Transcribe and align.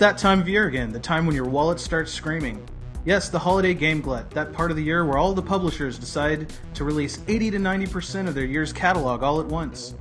That 0.00 0.16
time 0.16 0.40
of 0.40 0.48
year 0.48 0.66
again, 0.66 0.92
the 0.92 0.98
time 0.98 1.26
when 1.26 1.36
your 1.36 1.44
wallet 1.44 1.78
starts 1.78 2.10
screaming. 2.10 2.66
Yes, 3.04 3.28
the 3.28 3.38
holiday 3.38 3.74
game 3.74 4.00
glut, 4.00 4.30
that 4.30 4.50
part 4.50 4.70
of 4.70 4.78
the 4.78 4.82
year 4.82 5.04
where 5.04 5.18
all 5.18 5.34
the 5.34 5.42
publishers 5.42 5.98
decide 5.98 6.50
to 6.72 6.84
release 6.84 7.18
80 7.28 7.50
to 7.50 7.58
90% 7.58 8.26
of 8.26 8.34
their 8.34 8.46
year's 8.46 8.72
catalog 8.72 9.22
all 9.22 9.40
at 9.40 9.46
once. 9.46 9.94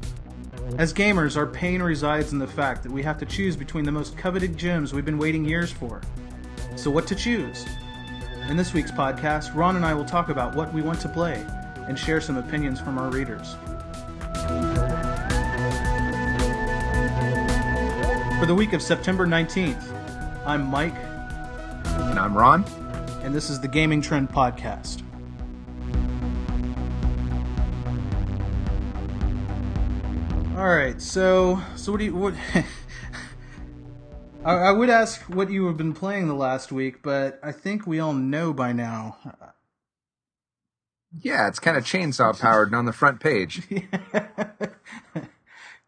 As 0.78 0.94
gamers, 0.94 1.36
our 1.36 1.46
pain 1.46 1.82
resides 1.82 2.32
in 2.32 2.40
the 2.40 2.48
fact 2.48 2.82
that 2.84 2.92
we 2.94 3.04
have 3.04 3.18
to 3.18 3.26
choose 3.26 3.58
between 3.58 3.84
the 3.84 3.92
most 3.92 4.18
coveted 4.18 4.56
gems 4.56 4.94
we've 4.94 5.04
been 5.04 5.18
waiting 5.18 5.44
years 5.44 5.70
for. 5.70 6.02
So, 6.78 6.90
what 6.90 7.06
to 7.08 7.16
choose? 7.16 7.66
In 8.48 8.56
this 8.56 8.74
week's 8.74 8.92
podcast, 8.92 9.54
Ron 9.54 9.76
and 9.76 9.86
I 9.86 9.94
will 9.94 10.06
talk 10.06 10.30
about 10.30 10.56
what 10.56 10.74
we 10.74 10.82
want 10.82 11.02
to 11.02 11.10
play 11.10 11.46
and 11.90 12.00
share 12.00 12.22
some 12.22 12.38
opinions 12.38 12.80
from 12.80 12.98
our 12.98 13.10
readers. 13.10 13.58
For 18.40 18.46
the 18.46 18.56
week 18.56 18.72
of 18.74 18.82
September 18.82 19.28
19th, 19.28 19.84
I'm 20.46 20.66
Mike, 20.68 20.96
And 20.96 22.18
I'm 22.18 22.38
Ron. 22.38 22.64
and 23.22 23.36
this 23.36 23.50
is 23.50 23.60
the 23.60 23.68
Gaming 23.68 24.02
Trend 24.02 24.30
Podcast. 24.30 25.04
All 30.58 30.68
right, 30.68 31.02
so 31.02 31.62
so 31.76 31.92
what 31.92 32.00
do 32.00 32.06
you 32.06 32.16
what? 32.16 32.34
I, 34.46 34.54
I 34.54 34.72
would 34.72 34.90
ask 34.90 35.22
what 35.24 35.50
you 35.50 35.68
have 35.68 35.78
been 35.78 35.94
playing 35.94 36.28
the 36.28 36.34
last 36.34 36.72
week, 36.72 37.02
but 37.02 37.40
I 37.44 37.52
think 37.52 37.86
we 37.88 38.00
all 38.00 38.14
know 38.14 38.52
by 38.54 38.74
now. 38.74 39.18
Yeah, 41.18 41.48
it's 41.48 41.60
kind 41.60 41.78
of 41.78 41.84
chainsaw 41.86 42.38
powered 42.40 42.70
and 42.70 42.76
on 42.76 42.86
the 42.86 42.94
front 42.94 43.20
page. 43.20 43.62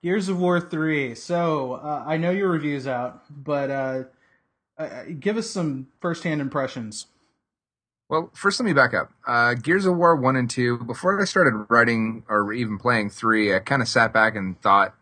Gears 0.03 0.29
of 0.29 0.39
War 0.39 0.59
three. 0.59 1.15
So 1.15 1.73
uh, 1.73 2.03
I 2.05 2.17
know 2.17 2.31
your 2.31 2.49
review's 2.49 2.87
out, 2.87 3.23
but 3.29 3.69
uh, 3.69 4.03
uh, 4.77 5.03
give 5.19 5.37
us 5.37 5.49
some 5.49 5.87
first-hand 5.99 6.41
impressions. 6.41 7.07
Well, 8.09 8.29
first 8.33 8.59
let 8.59 8.65
me 8.65 8.73
back 8.73 8.93
up. 8.93 9.11
Uh, 9.25 9.53
Gears 9.53 9.85
of 9.85 9.95
War 9.95 10.15
1 10.15 10.35
and 10.35 10.49
2, 10.49 10.79
before 10.79 11.19
I 11.21 11.23
started 11.25 11.65
writing 11.69 12.23
or 12.27 12.51
even 12.51 12.77
playing 12.77 13.11
3, 13.11 13.55
I 13.55 13.59
kind 13.59 13.81
of 13.81 13.87
sat 13.87 14.11
back 14.11 14.35
and 14.35 14.59
thought, 14.61 14.95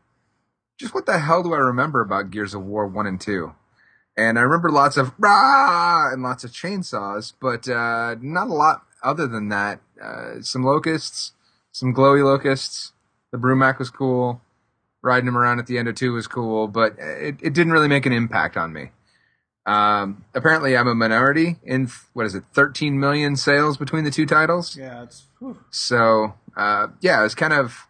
just 0.77 0.93
what 0.93 1.05
the 1.07 1.17
hell 1.17 1.41
do 1.41 1.53
I 1.53 1.57
remember 1.57 2.01
about 2.01 2.29
Gears 2.29 2.53
of 2.53 2.63
War 2.63 2.85
1 2.85 3.07
and 3.07 3.19
2? 3.19 3.53
And 4.15 4.37
I 4.37 4.41
remember 4.41 4.69
lots 4.69 4.97
of 4.97 5.13
rah 5.17 6.11
and 6.11 6.21
lots 6.21 6.43
of 6.43 6.51
chainsaws, 6.51 7.33
but 7.39 7.67
uh, 7.67 8.15
not 8.21 8.49
a 8.49 8.53
lot 8.53 8.83
other 9.01 9.27
than 9.27 9.49
that. 9.49 9.79
Uh, 9.99 10.41
some 10.41 10.63
locusts, 10.63 11.31
some 11.71 11.95
glowy 11.95 12.23
locusts. 12.23 12.91
The 13.31 13.37
Brumak 13.37 13.79
was 13.79 13.89
cool. 13.89 14.41
Riding 15.01 15.27
him 15.27 15.37
around 15.37 15.59
at 15.59 15.67
the 15.67 15.77
end 15.77 15.87
of 15.87 15.95
2 15.95 16.13
was 16.13 16.27
cool, 16.27 16.67
but 16.67 16.95
it, 16.99 17.35
it 17.41 17.53
didn't 17.53 17.71
really 17.71 17.87
make 17.87 18.05
an 18.05 18.11
impact 18.11 18.57
on 18.57 18.73
me. 18.73 18.91
Um, 19.65 20.25
apparently, 20.33 20.75
I'm 20.75 20.87
a 20.87 20.95
minority 20.95 21.57
in 21.63 21.89
what 22.13 22.25
is 22.25 22.33
it, 22.33 22.43
13 22.53 22.99
million 22.99 23.35
sales 23.35 23.77
between 23.77 24.03
the 24.03 24.11
two 24.11 24.25
titles. 24.25 24.75
Yeah, 24.75 25.03
it's 25.03 25.27
whew. 25.37 25.59
So, 25.69 26.33
uh, 26.57 26.87
yeah, 27.01 27.19
it 27.19 27.23
was 27.23 27.35
kind 27.35 27.53
of. 27.53 27.85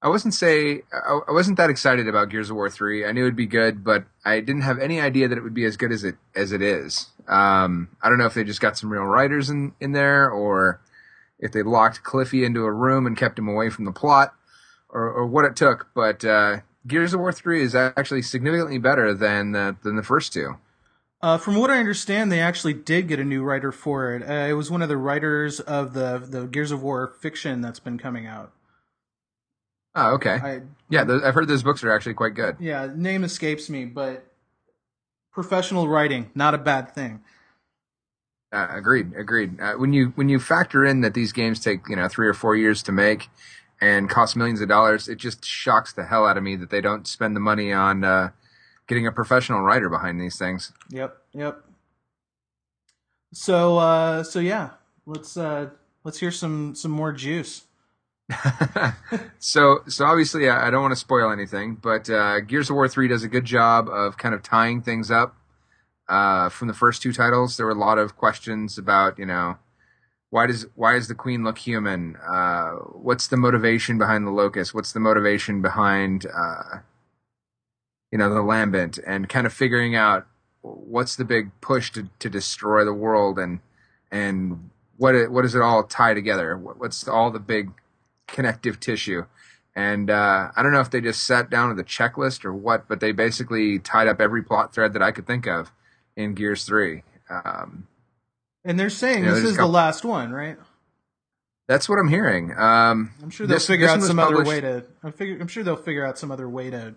I 0.00 0.08
wasn't 0.08 0.34
say 0.34 0.82
I, 0.92 1.20
I 1.28 1.32
wasn't 1.32 1.56
that 1.56 1.70
excited 1.70 2.06
about 2.06 2.28
Gears 2.28 2.50
of 2.50 2.56
War 2.56 2.70
three. 2.70 3.04
I 3.04 3.12
knew 3.12 3.22
it'd 3.22 3.34
be 3.34 3.46
good, 3.46 3.82
but 3.82 4.04
I 4.24 4.40
didn't 4.40 4.62
have 4.62 4.78
any 4.78 5.00
idea 5.00 5.26
that 5.26 5.38
it 5.38 5.42
would 5.42 5.54
be 5.54 5.64
as 5.64 5.76
good 5.76 5.90
as 5.90 6.04
it 6.04 6.16
as 6.36 6.52
it 6.52 6.62
is. 6.62 7.06
Um, 7.26 7.88
I 8.02 8.08
don't 8.08 8.18
know 8.18 8.26
if 8.26 8.34
they 8.34 8.44
just 8.44 8.60
got 8.60 8.78
some 8.78 8.90
real 8.90 9.04
writers 9.04 9.50
in 9.50 9.72
in 9.80 9.92
there, 9.92 10.30
or 10.30 10.80
if 11.40 11.52
they 11.52 11.62
locked 11.62 12.04
Cliffy 12.04 12.44
into 12.44 12.64
a 12.64 12.72
room 12.72 13.06
and 13.06 13.16
kept 13.16 13.38
him 13.38 13.48
away 13.48 13.70
from 13.70 13.84
the 13.84 13.92
plot, 13.92 14.34
or, 14.94 15.10
or 15.10 15.26
what 15.26 15.44
it 15.44 15.56
took. 15.56 15.88
But 15.94 16.24
uh, 16.24 16.58
Gears 16.86 17.12
of 17.12 17.20
War 17.20 17.32
three 17.32 17.62
is 17.62 17.74
actually 17.74 18.22
significantly 18.22 18.78
better 18.78 19.12
than 19.12 19.52
the, 19.52 19.76
than 19.82 19.96
the 19.96 20.02
first 20.02 20.32
two. 20.32 20.56
Uh, 21.20 21.38
from 21.38 21.56
what 21.56 21.70
I 21.70 21.78
understand, 21.78 22.30
they 22.30 22.40
actually 22.40 22.74
did 22.74 23.08
get 23.08 23.18
a 23.18 23.24
new 23.24 23.42
writer 23.42 23.72
for 23.72 24.14
it. 24.14 24.22
Uh, 24.22 24.46
it 24.48 24.52
was 24.52 24.70
one 24.70 24.82
of 24.82 24.88
the 24.88 24.96
writers 24.96 25.58
of 25.58 25.94
the 25.94 26.18
the 26.18 26.46
Gears 26.46 26.70
of 26.70 26.82
War 26.82 27.14
fiction 27.20 27.60
that's 27.60 27.80
been 27.80 27.98
coming 27.98 28.26
out. 28.26 28.52
Oh, 29.94 30.14
okay. 30.14 30.34
I 30.42 30.60
Yeah, 30.90 31.06
I've 31.24 31.34
heard 31.34 31.48
those 31.48 31.62
books 31.62 31.82
are 31.82 31.94
actually 31.94 32.14
quite 32.14 32.34
good. 32.34 32.56
yeah, 32.60 32.90
name 32.94 33.24
escapes 33.24 33.70
me, 33.70 33.86
but 33.86 34.26
professional 35.32 35.88
writing 35.88 36.30
not 36.34 36.52
a 36.52 36.58
bad 36.58 36.94
thing. 36.94 37.22
Uh, 38.52 38.68
agreed, 38.70 39.14
agreed. 39.16 39.58
Uh, 39.60 39.74
when 39.74 39.92
you 39.92 40.12
when 40.16 40.28
you 40.28 40.38
factor 40.38 40.84
in 40.84 41.00
that 41.00 41.14
these 41.14 41.32
games 41.32 41.58
take 41.58 41.88
you 41.88 41.96
know 41.96 42.06
three 42.06 42.28
or 42.28 42.34
four 42.34 42.54
years 42.54 42.82
to 42.82 42.92
make 42.92 43.28
and 43.84 44.08
cost 44.08 44.34
millions 44.34 44.62
of 44.62 44.68
dollars, 44.68 45.08
it 45.08 45.16
just 45.16 45.44
shocks 45.44 45.92
the 45.92 46.04
hell 46.04 46.26
out 46.26 46.38
of 46.38 46.42
me 46.42 46.56
that 46.56 46.70
they 46.70 46.80
don't 46.80 47.06
spend 47.06 47.36
the 47.36 47.40
money 47.40 47.70
on 47.70 48.02
uh, 48.02 48.30
getting 48.86 49.06
a 49.06 49.12
professional 49.12 49.60
writer 49.60 49.90
behind 49.90 50.18
these 50.18 50.38
things. 50.38 50.72
Yep, 50.88 51.14
yep. 51.34 51.62
So 53.34 53.76
uh, 53.76 54.22
so 54.22 54.40
yeah, 54.40 54.70
let's 55.04 55.36
uh, 55.36 55.68
let's 56.02 56.18
hear 56.18 56.30
some 56.30 56.74
some 56.74 56.92
more 56.92 57.12
juice. 57.12 57.64
so 59.38 59.80
so 59.86 60.04
obviously 60.06 60.48
I, 60.48 60.68
I 60.68 60.70
don't 60.70 60.80
want 60.80 60.92
to 60.92 60.96
spoil 60.96 61.30
anything, 61.30 61.74
but 61.74 62.08
uh, 62.08 62.40
Gears 62.40 62.70
of 62.70 62.76
War 62.76 62.88
three 62.88 63.08
does 63.08 63.22
a 63.22 63.28
good 63.28 63.44
job 63.44 63.90
of 63.90 64.16
kind 64.16 64.34
of 64.34 64.42
tying 64.42 64.80
things 64.80 65.10
up. 65.10 65.36
Uh, 66.08 66.48
from 66.48 66.68
the 66.68 66.74
first 66.74 67.02
two 67.02 67.12
titles, 67.12 67.56
there 67.56 67.66
were 67.66 67.72
a 67.72 67.78
lot 67.78 67.98
of 67.98 68.16
questions 68.16 68.78
about 68.78 69.18
you 69.18 69.26
know 69.26 69.58
why 70.34 70.48
does 70.48 70.66
why 70.74 70.94
does 70.94 71.06
the 71.06 71.14
queen 71.14 71.44
look 71.44 71.58
human? 71.58 72.16
Uh, 72.16 72.70
what's 73.06 73.28
the 73.28 73.36
motivation 73.36 73.98
behind 73.98 74.26
the 74.26 74.32
locust? 74.32 74.74
What's 74.74 74.90
the 74.90 74.98
motivation 74.98 75.62
behind 75.62 76.26
uh, 76.26 76.78
you 78.10 78.18
know 78.18 78.34
the 78.34 78.42
lambent? 78.42 78.98
And 79.06 79.28
kind 79.28 79.46
of 79.46 79.52
figuring 79.52 79.94
out 79.94 80.26
what's 80.62 81.14
the 81.14 81.24
big 81.24 81.52
push 81.60 81.92
to, 81.92 82.08
to 82.18 82.28
destroy 82.28 82.84
the 82.84 82.92
world 82.92 83.38
and 83.38 83.60
and 84.10 84.70
what 84.96 85.14
it, 85.14 85.30
what 85.30 85.42
does 85.42 85.54
it 85.54 85.62
all 85.62 85.84
tie 85.84 86.14
together? 86.14 86.56
What's 86.56 87.06
all 87.06 87.30
the 87.30 87.38
big 87.38 87.70
connective 88.26 88.80
tissue? 88.80 89.26
And 89.76 90.10
uh, 90.10 90.50
I 90.56 90.64
don't 90.64 90.72
know 90.72 90.80
if 90.80 90.90
they 90.90 91.00
just 91.00 91.24
sat 91.24 91.48
down 91.48 91.68
with 91.68 91.78
a 91.78 91.84
checklist 91.84 92.44
or 92.44 92.52
what, 92.52 92.88
but 92.88 92.98
they 92.98 93.12
basically 93.12 93.78
tied 93.78 94.08
up 94.08 94.20
every 94.20 94.42
plot 94.42 94.74
thread 94.74 94.94
that 94.94 95.02
I 95.02 95.12
could 95.12 95.28
think 95.28 95.46
of 95.46 95.70
in 96.16 96.34
Gears 96.34 96.64
Three. 96.64 97.04
Um, 97.30 97.86
And 98.64 98.78
they're 98.80 98.90
saying 98.90 99.24
this 99.24 99.44
is 99.44 99.56
the 99.56 99.66
last 99.66 100.04
one, 100.04 100.32
right? 100.32 100.56
that's 101.66 101.88
what 101.88 101.98
I'm 101.98 102.08
hearing. 102.08 102.52
Um, 102.52 103.12
I'm 103.22 103.30
sure 103.30 103.46
they'll 103.46 103.56
this- 103.56 103.66
figure 103.66 103.86
this 103.86 103.96
out 103.96 104.02
some 104.02 104.18
other 104.18 104.44
way 104.44 104.60
to. 104.60 104.84
I'm, 105.02 105.12
figure, 105.12 105.38
I'm 105.40 105.48
sure 105.48 105.62
they'll 105.64 105.76
figure 105.76 106.04
out 106.04 106.18
some 106.18 106.30
other 106.30 106.48
way 106.48 106.70
to 106.70 106.94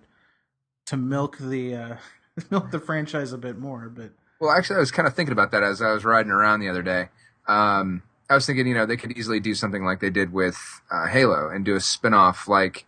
to 0.87 0.97
milk 0.97 1.37
the 1.37 1.75
uh, 1.75 1.95
milk 2.49 2.71
the 2.71 2.79
franchise 2.79 3.33
a 3.33 3.37
bit 3.37 3.57
more. 3.57 3.89
But 3.89 4.11
Well, 4.39 4.51
actually, 4.51 4.77
I 4.77 4.79
was 4.79 4.91
kind 4.91 5.07
of 5.07 5.15
thinking 5.15 5.33
about 5.33 5.51
that 5.51 5.63
as 5.63 5.81
I 5.81 5.91
was 5.91 6.03
riding 6.03 6.31
around 6.31 6.59
the 6.59 6.69
other 6.69 6.83
day. 6.83 7.09
Um, 7.47 8.03
I 8.29 8.35
was 8.35 8.45
thinking, 8.45 8.67
you 8.67 8.73
know, 8.73 8.85
they 8.85 8.97
could 8.97 9.17
easily 9.17 9.39
do 9.39 9.55
something 9.55 9.85
like 9.85 10.01
they 10.01 10.09
did 10.09 10.33
with 10.33 10.57
uh, 10.91 11.07
Halo 11.07 11.49
and 11.49 11.63
do 11.63 11.75
a 11.75 11.79
spin-off 11.79 12.49
like, 12.49 12.85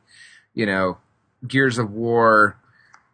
you 0.53 0.65
know, 0.65 0.97
Gears 1.47 1.77
of 1.77 1.91
War, 1.93 2.57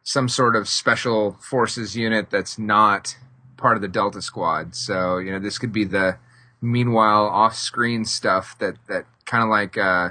some 0.01 0.27
sort 0.27 0.55
of 0.55 0.67
special 0.67 1.37
forces 1.39 1.95
unit 1.95 2.31
that's 2.31 2.57
not 2.57 3.15
part 3.57 3.75
of 3.75 3.81
the 3.81 3.87
Delta 3.87 4.21
Squad. 4.21 4.75
So, 4.75 5.17
you 5.17 5.31
know, 5.31 5.39
this 5.39 5.57
could 5.57 5.71
be 5.71 5.83
the 5.85 6.17
meanwhile 6.61 7.25
off-screen 7.25 8.05
stuff 8.05 8.57
that 8.59 8.75
that 8.87 9.05
kind 9.25 9.43
of 9.43 9.49
like 9.49 9.77
uh, 9.77 10.09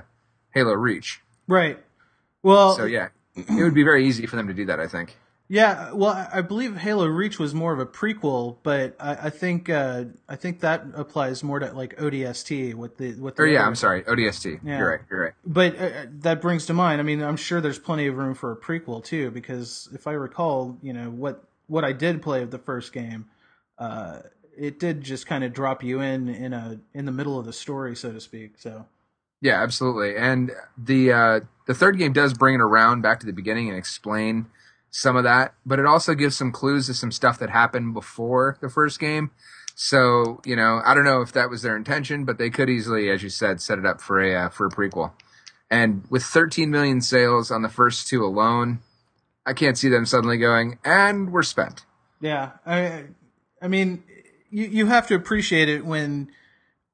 Halo 0.52 0.72
Reach. 0.72 1.20
right, 1.46 1.78
well, 2.42 2.76
So 2.76 2.84
yeah, 2.84 3.08
it 3.34 3.62
would 3.62 3.74
be 3.74 3.82
very 3.82 4.06
easy 4.06 4.26
for 4.26 4.36
them 4.36 4.48
to 4.48 4.54
do 4.54 4.66
that. 4.66 4.80
I 4.80 4.86
think. 4.86 5.16
Yeah, 5.46 5.92
well, 5.92 6.26
I 6.32 6.40
believe 6.40 6.78
Halo 6.78 7.06
Reach 7.06 7.38
was 7.38 7.52
more 7.54 7.74
of 7.74 7.78
a 7.78 7.84
prequel, 7.84 8.56
but 8.62 8.96
I, 8.98 9.26
I 9.26 9.30
think 9.30 9.68
uh, 9.68 10.04
I 10.26 10.36
think 10.36 10.60
that 10.60 10.86
applies 10.94 11.44
more 11.44 11.58
to 11.58 11.70
like 11.72 11.96
ODST 11.98 12.74
with 12.74 12.96
the 12.96 13.14
with. 13.16 13.36
The 13.36 13.42
Or 13.42 13.46
yeah, 13.46 13.66
I'm 13.66 13.74
sorry, 13.74 14.02
ODST. 14.04 14.60
Yeah. 14.64 14.78
You're 14.78 14.90
right. 14.90 15.00
You're 15.10 15.22
right. 15.22 15.32
But 15.44 15.78
uh, 15.78 16.06
that 16.20 16.40
brings 16.40 16.64
to 16.66 16.72
mind. 16.72 17.00
I 17.00 17.04
mean, 17.04 17.22
I'm 17.22 17.36
sure 17.36 17.60
there's 17.60 17.78
plenty 17.78 18.06
of 18.06 18.16
room 18.16 18.34
for 18.34 18.52
a 18.52 18.56
prequel 18.56 19.04
too, 19.04 19.30
because 19.30 19.88
if 19.92 20.06
I 20.06 20.12
recall, 20.12 20.78
you 20.80 20.94
know 20.94 21.10
what 21.10 21.44
what 21.66 21.84
I 21.84 21.92
did 21.92 22.22
play 22.22 22.42
of 22.42 22.50
the 22.50 22.58
first 22.58 22.92
game, 22.92 23.26
uh, 23.78 24.20
it 24.56 24.78
did 24.78 25.02
just 25.02 25.26
kind 25.26 25.44
of 25.44 25.52
drop 25.52 25.82
you 25.82 26.00
in 26.00 26.28
in 26.28 26.52
a 26.52 26.80
in 26.92 27.04
the 27.04 27.12
middle 27.12 27.38
of 27.38 27.46
the 27.46 27.52
story, 27.52 27.96
so 27.96 28.12
to 28.12 28.20
speak. 28.20 28.54
So 28.58 28.86
Yeah, 29.40 29.62
absolutely. 29.62 30.16
And 30.16 30.52
the 30.76 31.12
uh, 31.12 31.40
the 31.66 31.74
third 31.74 31.98
game 31.98 32.12
does 32.12 32.34
bring 32.34 32.54
it 32.54 32.60
around 32.60 33.02
back 33.02 33.20
to 33.20 33.26
the 33.26 33.32
beginning 33.32 33.68
and 33.68 33.76
explain 33.76 34.46
some 34.90 35.16
of 35.16 35.24
that, 35.24 35.54
but 35.66 35.80
it 35.80 35.86
also 35.86 36.14
gives 36.14 36.36
some 36.36 36.52
clues 36.52 36.86
to 36.86 36.94
some 36.94 37.10
stuff 37.10 37.38
that 37.40 37.50
happened 37.50 37.94
before 37.94 38.58
the 38.60 38.68
first 38.68 39.00
game. 39.00 39.32
So 39.74 40.40
you 40.44 40.54
know, 40.54 40.80
I 40.84 40.94
don't 40.94 41.04
know 41.04 41.20
if 41.20 41.32
that 41.32 41.50
was 41.50 41.62
their 41.62 41.76
intention, 41.76 42.24
but 42.24 42.38
they 42.38 42.50
could 42.50 42.70
easily, 42.70 43.10
as 43.10 43.22
you 43.22 43.28
said, 43.28 43.60
set 43.60 43.78
it 43.78 43.86
up 43.86 44.00
for 44.00 44.20
a 44.20 44.46
uh, 44.46 44.48
for 44.50 44.66
a 44.66 44.70
prequel. 44.70 45.12
And 45.70 46.04
with 46.08 46.22
13 46.22 46.70
million 46.70 47.00
sales 47.00 47.50
on 47.50 47.62
the 47.62 47.68
first 47.68 48.06
two 48.06 48.24
alone, 48.24 48.80
I 49.46 49.52
can't 49.52 49.76
see 49.76 49.88
them 49.88 50.06
suddenly 50.06 50.38
going 50.38 50.78
and 50.84 51.32
we're 51.32 51.42
spent. 51.42 51.84
yeah, 52.20 52.52
I 52.66 53.04
I 53.60 53.68
mean, 53.68 54.04
you 54.50 54.66
you 54.66 54.86
have 54.86 55.06
to 55.08 55.14
appreciate 55.14 55.68
it 55.68 55.84
when 55.84 56.30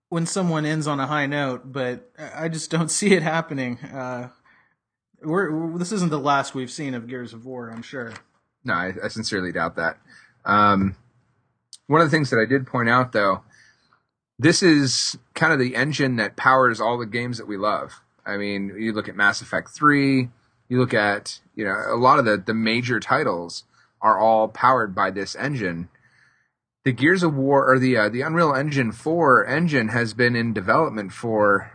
when 0.08 0.26
someone 0.26 0.66
ends 0.66 0.86
on 0.86 1.00
a 1.00 1.06
high 1.06 1.26
note, 1.26 1.72
but 1.72 2.10
I 2.18 2.48
just 2.48 2.70
don't 2.70 2.90
see 2.90 3.14
it 3.14 3.22
happening. 3.22 3.78
Uh, 3.78 4.30
we're, 5.22 5.50
we're 5.50 5.78
this 5.78 5.92
isn't 5.92 6.10
the 6.10 6.18
last 6.18 6.54
we've 6.54 6.70
seen 6.70 6.94
of 6.94 7.06
Gears 7.06 7.32
of 7.32 7.44
War, 7.46 7.70
I'm 7.70 7.82
sure. 7.82 8.12
No, 8.64 8.74
I, 8.74 8.92
I 9.04 9.08
sincerely 9.08 9.52
doubt 9.52 9.76
that. 9.76 9.98
Um, 10.44 10.96
one 11.86 12.00
of 12.00 12.06
the 12.06 12.16
things 12.16 12.30
that 12.30 12.38
I 12.38 12.44
did 12.44 12.66
point 12.66 12.88
out, 12.88 13.12
though, 13.12 13.42
this 14.38 14.62
is 14.62 15.18
kind 15.34 15.52
of 15.52 15.58
the 15.58 15.76
engine 15.76 16.16
that 16.16 16.36
powers 16.36 16.80
all 16.80 16.98
the 16.98 17.06
games 17.06 17.38
that 17.38 17.46
we 17.46 17.56
love. 17.56 18.00
I 18.24 18.36
mean, 18.36 18.74
you 18.78 18.92
look 18.92 19.08
at 19.08 19.16
Mass 19.16 19.40
Effect 19.40 19.70
3, 19.70 20.28
you 20.70 20.78
look 20.78 20.94
at, 20.94 21.40
you 21.54 21.64
know, 21.64 21.76
a 21.88 21.96
lot 21.96 22.18
of 22.18 22.24
the, 22.24 22.38
the 22.38 22.54
major 22.54 23.00
titles 23.00 23.64
are 24.00 24.18
all 24.18 24.48
powered 24.48 24.94
by 24.94 25.10
this 25.10 25.34
engine. 25.34 25.90
The 26.84 26.92
Gears 26.92 27.22
of 27.22 27.34
War 27.34 27.70
or 27.70 27.78
the 27.78 27.96
uh, 27.96 28.08
the 28.08 28.22
Unreal 28.22 28.54
Engine 28.54 28.92
4 28.92 29.44
engine 29.44 29.88
has 29.88 30.14
been 30.14 30.34
in 30.34 30.54
development 30.54 31.12
for 31.12 31.72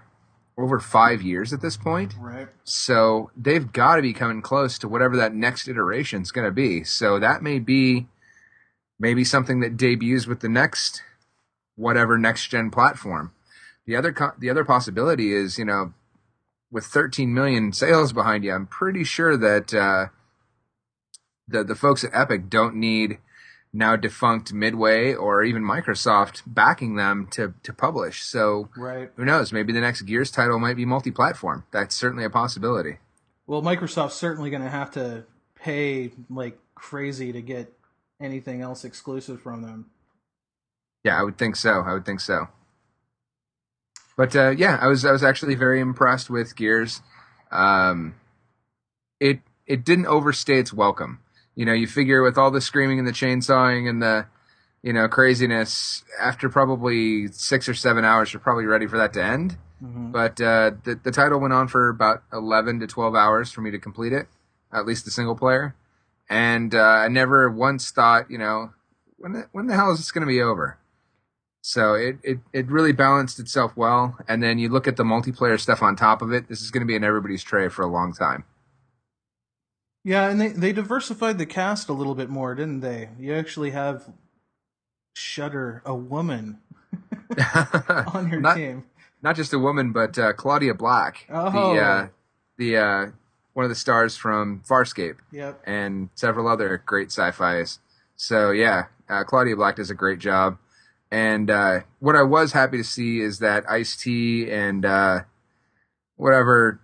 over 0.57 0.79
5 0.79 1.21
years 1.21 1.51
at 1.53 1.61
this 1.61 1.77
point. 1.77 2.15
Right. 2.17 2.47
So 2.63 3.29
they've 3.37 3.71
got 3.71 3.97
to 3.97 4.01
be 4.01 4.13
coming 4.13 4.41
close 4.41 4.79
to 4.79 4.87
whatever 4.87 5.17
that 5.17 5.35
next 5.35 5.67
iteration 5.67 6.21
is 6.21 6.31
going 6.31 6.47
to 6.47 6.51
be. 6.51 6.83
So 6.85 7.19
that 7.19 7.43
may 7.43 7.59
be 7.59 8.07
maybe 8.97 9.25
something 9.25 9.59
that 9.59 9.77
debuts 9.77 10.25
with 10.25 10.39
the 10.39 10.49
next 10.49 11.03
whatever 11.75 12.17
next 12.17 12.47
gen 12.47 12.71
platform. 12.71 13.33
The 13.85 13.97
other 13.97 14.13
co- 14.13 14.33
the 14.39 14.49
other 14.49 14.63
possibility 14.63 15.33
is, 15.33 15.59
you 15.59 15.65
know, 15.65 15.93
with 16.71 16.85
13 16.85 17.33
million 17.33 17.71
sales 17.73 18.13
behind 18.13 18.43
you, 18.43 18.53
I'm 18.53 18.67
pretty 18.67 19.03
sure 19.03 19.37
that 19.37 19.73
uh, 19.73 20.07
the 21.47 21.63
the 21.63 21.75
folks 21.75 22.03
at 22.03 22.11
Epic 22.13 22.49
don't 22.49 22.75
need 22.75 23.19
now 23.71 23.95
defunct 23.95 24.53
Midway 24.53 25.13
or 25.13 25.43
even 25.43 25.61
Microsoft 25.63 26.43
backing 26.47 26.95
them 26.95 27.27
to 27.31 27.53
to 27.63 27.73
publish. 27.73 28.23
So 28.23 28.69
Right. 28.75 29.11
who 29.15 29.25
knows? 29.25 29.51
Maybe 29.53 29.73
the 29.73 29.81
next 29.81 30.03
Gears 30.03 30.31
title 30.31 30.59
might 30.59 30.77
be 30.77 30.85
multi-platform. 30.85 31.65
That's 31.71 31.95
certainly 31.95 32.23
a 32.23 32.29
possibility. 32.29 32.99
Well, 33.47 33.61
Microsoft's 33.61 34.15
certainly 34.15 34.49
going 34.49 34.63
to 34.63 34.69
have 34.69 34.91
to 34.91 35.25
pay 35.55 36.11
like 36.29 36.57
crazy 36.73 37.31
to 37.31 37.41
get 37.41 37.71
anything 38.19 38.61
else 38.61 38.83
exclusive 38.85 39.41
from 39.41 39.61
them. 39.61 39.87
Yeah, 41.03 41.19
I 41.19 41.23
would 41.23 41.37
think 41.37 41.55
so. 41.55 41.81
I 41.85 41.93
would 41.93 42.05
think 42.05 42.21
so. 42.21 42.47
But 44.17 44.35
uh, 44.35 44.49
yeah, 44.51 44.77
I 44.81 44.87
was 44.87 45.05
I 45.05 45.11
was 45.11 45.23
actually 45.23 45.55
very 45.55 45.79
impressed 45.79 46.29
with 46.29 46.55
Gears. 46.55 47.01
Um, 47.51 48.15
it 49.19 49.39
it 49.65 49.83
didn't 49.83 50.07
overstay 50.07 50.59
its 50.59 50.71
welcome. 50.73 51.19
You 51.55 51.65
know, 51.65 51.73
you 51.73 51.87
figure 51.87 52.21
with 52.21 52.37
all 52.37 52.51
the 52.51 52.61
screaming 52.61 52.99
and 52.99 53.07
the 53.07 53.11
chainsawing 53.11 53.89
and 53.89 54.01
the 54.01 54.27
you 54.83 54.93
know 54.93 55.07
craziness, 55.07 56.03
after 56.19 56.49
probably 56.49 57.27
six 57.27 57.67
or 57.67 57.73
seven 57.73 58.05
hours, 58.05 58.31
you're 58.33 58.39
probably 58.39 58.65
ready 58.65 58.87
for 58.87 58.97
that 58.97 59.13
to 59.13 59.23
end. 59.23 59.57
Mhm. 59.83 60.11
But 60.11 60.39
uh, 60.39 60.71
the 60.83 60.95
the 60.95 61.11
title 61.11 61.39
went 61.39 61.53
on 61.53 61.67
for 61.67 61.89
about 61.89 62.23
eleven 62.31 62.79
to 62.79 62.87
twelve 62.87 63.15
hours 63.15 63.51
for 63.51 63.61
me 63.61 63.71
to 63.71 63.79
complete 63.79 64.13
it, 64.13 64.27
at 64.71 64.85
least 64.85 65.05
the 65.05 65.11
single 65.11 65.35
player. 65.35 65.75
And 66.29 66.73
uh, 66.73 66.81
I 66.81 67.07
never 67.09 67.49
once 67.49 67.91
thought, 67.91 68.31
you 68.31 68.37
know, 68.37 68.71
when 69.17 69.33
the, 69.33 69.47
when 69.51 69.67
the 69.67 69.75
hell 69.75 69.91
is 69.91 69.99
this 69.99 70.11
going 70.11 70.25
to 70.25 70.31
be 70.31 70.41
over? 70.41 70.77
So 71.67 71.95
it, 71.95 72.17
it 72.21 72.37
it 72.53 72.67
really 72.67 72.91
balanced 72.91 73.39
itself 73.39 73.75
well. 73.75 74.19
And 74.27 74.43
then 74.43 74.59
you 74.59 74.69
look 74.69 74.87
at 74.87 74.97
the 74.97 75.03
multiplayer 75.03 75.59
stuff 75.59 75.81
on 75.81 75.95
top 75.95 76.21
of 76.21 76.31
it. 76.31 76.47
This 76.47 76.61
is 76.61 76.69
going 76.69 76.81
to 76.81 76.85
be 76.85 76.93
in 76.95 77.03
everybody's 77.03 77.41
tray 77.41 77.69
for 77.69 77.81
a 77.81 77.87
long 77.87 78.13
time. 78.13 78.43
Yeah, 80.03 80.29
and 80.29 80.39
they 80.39 80.49
they 80.49 80.71
diversified 80.73 81.39
the 81.39 81.47
cast 81.47 81.89
a 81.89 81.93
little 81.93 82.13
bit 82.13 82.29
more, 82.29 82.53
didn't 82.53 82.81
they? 82.81 83.09
You 83.17 83.33
actually 83.33 83.71
have 83.71 84.07
Shudder, 85.15 85.81
a 85.85 85.95
woman, 85.95 86.59
on 88.13 88.29
your 88.29 88.41
not, 88.41 88.57
team. 88.57 88.83
not 89.23 89.35
just 89.35 89.51
a 89.51 89.57
woman, 89.57 89.91
but 89.91 90.19
uh, 90.19 90.33
Claudia 90.33 90.75
Black, 90.75 91.25
Oh. 91.31 91.73
the 91.73 91.81
uh, 91.81 92.07
the 92.57 92.77
uh, 92.77 93.05
one 93.53 93.63
of 93.65 93.69
the 93.69 93.75
stars 93.75 94.15
from 94.15 94.61
Farscape. 94.69 95.15
Yep. 95.31 95.61
and 95.65 96.09
several 96.13 96.47
other 96.47 96.83
great 96.85 97.07
sci-fis. 97.11 97.79
So 98.15 98.51
yeah, 98.51 98.85
uh, 99.09 99.23
Claudia 99.23 99.55
Black 99.55 99.77
does 99.77 99.89
a 99.89 99.95
great 99.95 100.19
job. 100.19 100.59
And 101.15 101.49
uh, 101.49 101.79
what 101.99 102.17
I 102.17 102.23
was 102.23 102.51
happy 102.51 102.75
to 102.75 102.83
see 102.83 103.21
is 103.21 103.39
that 103.39 103.63
Ice 103.69 103.95
T 103.95 104.51
and 104.51 104.85
uh, 104.85 105.21
whatever 106.17 106.81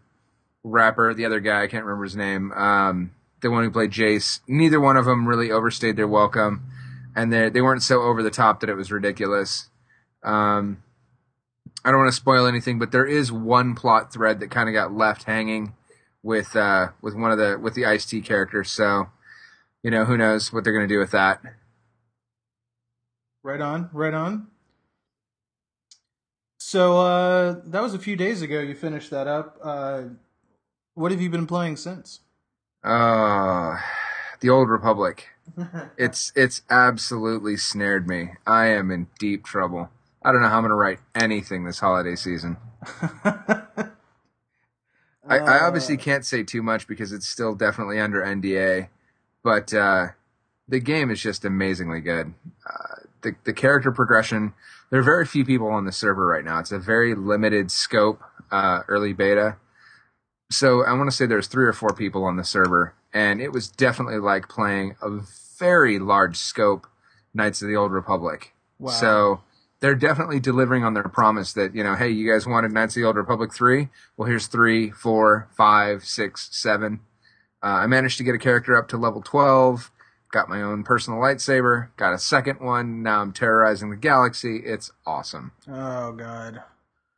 rapper, 0.63 1.13
the 1.13 1.25
other 1.25 1.42
guy, 1.42 1.63
I 1.63 1.68
can't 1.68 1.83
remember 1.83 2.06
his 2.06 2.16
name, 2.16 2.54
um, 2.54 3.12
the 3.42 3.51
one 3.51 3.66
who 3.66 3.72
played 3.72 3.92
Jace, 3.92 4.39
neither 4.48 4.80
one 4.80 4.95
of 4.95 5.04
them 5.04 5.28
really 5.28 5.51
overstayed 5.51 5.98
their 5.98 6.07
welcome, 6.07 6.63
and 7.13 7.33
they 7.33 7.50
they 7.50 7.62
weren't 7.62 7.83
so 7.83 8.04
over 8.04 8.24
the 8.24 8.31
top 8.31 8.62
that 8.62 8.69
it 8.69 8.75
was 8.75 8.89
ridiculous. 8.89 9.68
Um, 10.24 10.81
I 11.84 11.92
don't 11.92 12.00
want 12.00 12.13
to 12.13 12.16
spoil 12.16 12.48
anything, 12.48 12.80
but 12.80 12.94
there 12.94 13.06
is 13.06 13.34
one 13.34 13.75
plot 13.75 14.13
thread 14.13 14.39
that 14.39 14.50
kind 14.50 14.69
of 14.69 14.74
got 14.74 14.94
left 14.94 15.24
hanging 15.24 15.74
with 16.24 16.56
uh, 16.56 16.92
with 17.01 17.16
one 17.16 17.34
of 17.34 17.38
the 17.38 17.60
with 17.62 17.74
the 17.74 17.86
Ice 17.86 18.06
T 18.06 18.22
characters. 18.22 18.72
So, 18.72 19.10
you 19.84 19.92
know, 19.92 20.06
who 20.06 20.16
knows 20.16 20.54
what 20.54 20.63
they're 20.63 20.72
going 20.72 20.88
to 20.88 20.95
do 20.95 21.00
with 21.00 21.12
that. 21.12 21.42
Right 23.44 23.62
on, 23.62 23.90
right 23.92 24.14
on. 24.14 24.48
So 26.60 27.00
uh, 27.00 27.56
that 27.66 27.82
was 27.82 27.94
a 27.94 28.00
few 28.00 28.16
days 28.16 28.42
ago. 28.42 28.60
You 28.60 28.76
finished 28.76 29.10
that 29.10 29.28
up. 29.28 29.58
Uh, 29.62 30.04
what 30.94 31.12
have 31.12 31.20
you 31.20 31.30
been 31.30 31.48
playing 31.48 31.78
since? 31.78 32.20
Uh, 32.84 33.78
the 34.40 34.50
Old 34.50 34.70
Republic. 34.70 35.28
It's 35.98 36.32
it's 36.36 36.62
absolutely 36.70 37.58
snared 37.58 38.08
me. 38.08 38.30
I 38.48 38.68
am 38.68 38.90
in 38.90 39.08
deep 39.20 39.44
trouble. 39.44 39.90
I 40.24 40.32
don't 40.32 40.42
know 40.42 40.48
how 40.48 40.58
I'm 40.58 40.64
going 40.64 40.70
to 40.70 40.76
write 40.76 41.00
anything 41.14 41.66
this 41.66 41.80
holiday 41.80 42.16
season. 42.16 42.58
I, 45.28 45.38
I 45.40 45.60
obviously 45.66 45.98
can't 45.98 46.26
say 46.26 46.44
too 46.44 46.64
much 46.64 46.88
because 46.88 47.12
it's 47.12 47.28
still 47.28 47.54
definitely 47.54 48.00
under 48.00 48.22
NDA, 48.22 48.88
but 49.44 49.74
uh, 49.74 50.08
the 50.68 50.80
game 50.80 51.12
is 51.12 51.22
just 51.22 51.44
amazingly 51.44 52.02
good. 52.02 52.34
Uh, 52.66 52.91
the 53.22 53.36
the 53.44 53.54
character 53.54 53.92
progression. 53.92 54.54
There 54.90 55.00
are 55.00 55.04
very 55.04 55.26
few 55.26 55.46
people 55.46 55.68
on 55.68 55.86
the 55.86 55.92
server 55.92 56.26
right 56.26 56.44
now. 56.44 56.60
It's 56.60 56.72
a 56.72 56.80
very 56.80 57.16
limited 57.16 57.72
scope 57.72 58.22
uh, 58.52 58.82
early 58.88 59.14
beta. 59.14 59.58
So 60.52 60.84
I 60.86 60.92
want 60.94 61.10
to 61.10 61.16
say 61.16 61.26
there's 61.26 61.48
three 61.48 61.66
or 61.66 61.74
four 61.74 61.94
people 61.94 62.26
on 62.26 62.36
the 62.36 62.44
server, 62.44 62.94
and 63.14 63.40
it 63.42 63.54
was 63.54 63.70
definitely 63.70 64.20
like 64.20 64.50
playing 64.50 64.96
a 65.02 65.20
very 65.58 65.98
large 65.98 66.38
scope 66.38 66.88
Knights 67.34 67.62
of 67.62 67.70
the 67.70 67.75
Old 67.75 67.92
Republic. 67.92 68.54
Wow. 68.80 68.92
So 68.92 69.42
they're 69.80 69.96
definitely 69.96 70.40
delivering 70.40 70.84
on 70.84 70.94
their 70.94 71.04
promise 71.04 71.54
that 71.54 71.74
you 71.74 71.84
know, 71.84 71.96
hey, 71.96 72.10
you 72.10 72.30
guys 72.30 72.46
wanted 72.46 72.74
Knights 72.74 72.96
of 72.96 73.01
the 73.01 73.08
Old 73.08 73.16
Republic 73.16 73.54
three. 73.54 73.90
Well, 74.18 74.28
here's 74.28 74.48
three, 74.48 74.92
four, 74.92 75.48
five, 75.56 76.04
six, 76.04 76.50
seven. 76.51 77.00
Uh, 77.63 77.68
I 77.68 77.88
managed 77.88 78.18
to 78.18 78.24
get 78.24 78.36
a 78.36 78.40
character 78.40 78.75
up 78.75 78.90
to 78.90 78.98
level 78.98 79.22
twelve. 79.22 79.92
Got 80.32 80.48
my 80.48 80.62
own 80.62 80.84
personal 80.84 81.20
lightsaber. 81.20 81.90
Got 81.98 82.14
a 82.14 82.20
second 82.20 82.62
one. 82.62 83.04
Now 83.04 83.22
I'm 83.22 83.34
terrorizing 83.34 83.90
the 83.90 83.98
galaxy. 83.98 84.62
It's 84.66 84.92
awesome. 85.06 85.52
Oh 85.68 86.14
God. 86.14 86.64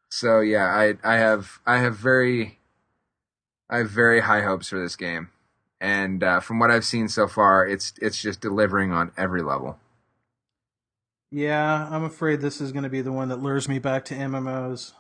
So 0.10 0.40
yeah, 0.42 0.66
I 0.66 0.96
I 1.04 1.18
have 1.18 1.60
I 1.66 1.78
have 1.78 1.96
very 1.96 2.60
I 3.70 3.78
have 3.78 3.90
very 3.90 4.22
high 4.22 4.42
hopes 4.42 4.70
for 4.70 4.80
this 4.80 4.96
game, 4.96 5.30
and 5.82 6.24
uh, 6.24 6.40
from 6.40 6.60
what 6.60 6.70
I've 6.70 6.86
seen 6.86 7.08
so 7.08 7.28
far, 7.28 7.68
it's 7.68 7.94
it's 8.02 8.22
just 8.22 8.42
delivering 8.42 8.92
on 8.92 9.12
every 9.18 9.42
level. 9.42 9.80
Yeah, 11.32 11.88
I'm 11.90 12.04
afraid 12.04 12.42
this 12.42 12.62
is 12.62 12.72
going 12.72 12.84
to 12.84 12.90
be 12.90 13.02
the 13.02 13.12
one 13.12 13.30
that 13.30 13.42
lures 13.42 13.68
me 13.68 13.80
back 13.80 14.06
to 14.06 14.14
MMOs. 14.14 14.94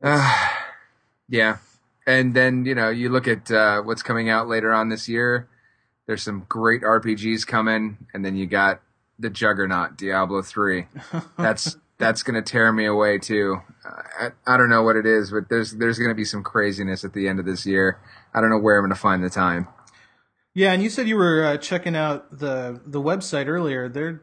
Uh, 0.00 0.48
yeah, 1.28 1.56
and 2.06 2.34
then 2.34 2.64
you 2.64 2.76
know 2.76 2.90
you 2.90 3.08
look 3.08 3.26
at 3.26 3.50
uh, 3.50 3.82
what's 3.82 4.02
coming 4.02 4.28
out 4.28 4.46
later 4.48 4.72
on 4.72 4.88
this 4.88 5.08
year. 5.08 5.48
There's 6.06 6.22
some 6.22 6.44
great 6.48 6.82
RPGs 6.82 7.46
coming, 7.46 7.98
and 8.12 8.24
then 8.24 8.36
you 8.36 8.46
got 8.46 8.80
the 9.18 9.30
Juggernaut 9.30 9.96
Diablo 9.96 10.42
three. 10.42 10.86
That's 11.38 11.76
that's 11.96 12.24
gonna 12.24 12.42
tear 12.42 12.72
me 12.72 12.84
away 12.86 13.18
too. 13.18 13.62
I, 14.18 14.30
I 14.46 14.56
don't 14.56 14.68
know 14.68 14.82
what 14.82 14.96
it 14.96 15.06
is, 15.06 15.30
but 15.30 15.48
there's 15.48 15.72
there's 15.72 15.98
gonna 15.98 16.14
be 16.14 16.24
some 16.24 16.42
craziness 16.42 17.04
at 17.04 17.12
the 17.12 17.28
end 17.28 17.38
of 17.38 17.46
this 17.46 17.64
year. 17.64 17.98
I 18.34 18.40
don't 18.40 18.50
know 18.50 18.58
where 18.58 18.76
I'm 18.76 18.84
gonna 18.84 18.96
find 18.96 19.22
the 19.22 19.30
time. 19.30 19.68
Yeah, 20.54 20.72
and 20.72 20.82
you 20.82 20.90
said 20.90 21.08
you 21.08 21.16
were 21.16 21.44
uh, 21.44 21.56
checking 21.56 21.94
out 21.96 22.38
the 22.38 22.80
the 22.84 23.00
website 23.00 23.46
earlier. 23.46 23.88
There 23.88 24.22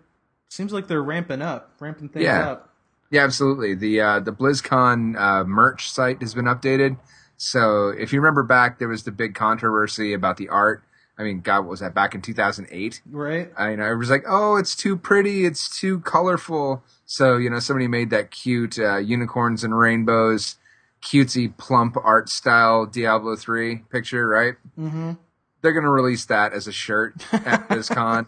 seems 0.49 0.73
like 0.73 0.87
they're 0.87 1.01
ramping 1.03 1.41
up, 1.41 1.73
ramping 1.79 2.09
things 2.09 2.23
Yeah. 2.25 2.49
up. 2.51 2.67
Yeah, 3.09 3.23
absolutely. 3.23 3.73
The 3.75 4.01
uh, 4.01 4.19
the 4.19 4.31
BlizzCon 4.33 5.17
uh, 5.19 5.43
merch 5.45 5.89
site 5.89 6.21
has 6.21 6.33
been 6.33 6.45
updated. 6.45 6.97
So 7.37 7.87
if 7.89 8.13
you 8.13 8.19
remember 8.21 8.43
back, 8.43 8.79
there 8.79 8.87
was 8.89 9.03
the 9.03 9.11
big 9.11 9.33
controversy 9.33 10.13
about 10.13 10.37
the 10.37 10.49
art. 10.49 10.83
I 11.21 11.23
mean, 11.23 11.41
God, 11.41 11.59
what 11.59 11.69
was 11.69 11.79
that 11.81 11.93
back 11.93 12.15
in 12.15 12.21
2008? 12.21 13.01
Right? 13.11 13.51
I 13.55 13.71
you 13.71 13.77
know, 13.77 13.91
it 13.91 13.95
was 13.95 14.09
like, 14.09 14.25
oh, 14.27 14.55
it's 14.55 14.75
too 14.75 14.97
pretty, 14.97 15.45
it's 15.45 15.79
too 15.79 15.99
colorful. 15.99 16.83
So 17.05 17.37
you 17.37 17.49
know, 17.49 17.59
somebody 17.59 17.87
made 17.87 18.09
that 18.09 18.31
cute 18.31 18.79
uh, 18.79 18.97
unicorns 18.97 19.63
and 19.63 19.77
rainbows, 19.77 20.55
cutesy 21.03 21.55
plump 21.55 21.95
art 22.03 22.27
style 22.27 22.87
Diablo 22.87 23.35
three 23.35 23.83
picture, 23.91 24.27
right? 24.27 24.55
Mm-hmm. 24.79 25.11
They're 25.61 25.73
gonna 25.73 25.91
release 25.91 26.25
that 26.25 26.53
as 26.53 26.67
a 26.67 26.71
shirt 26.71 27.13
at 27.31 27.67
BlizzCon. 27.69 28.25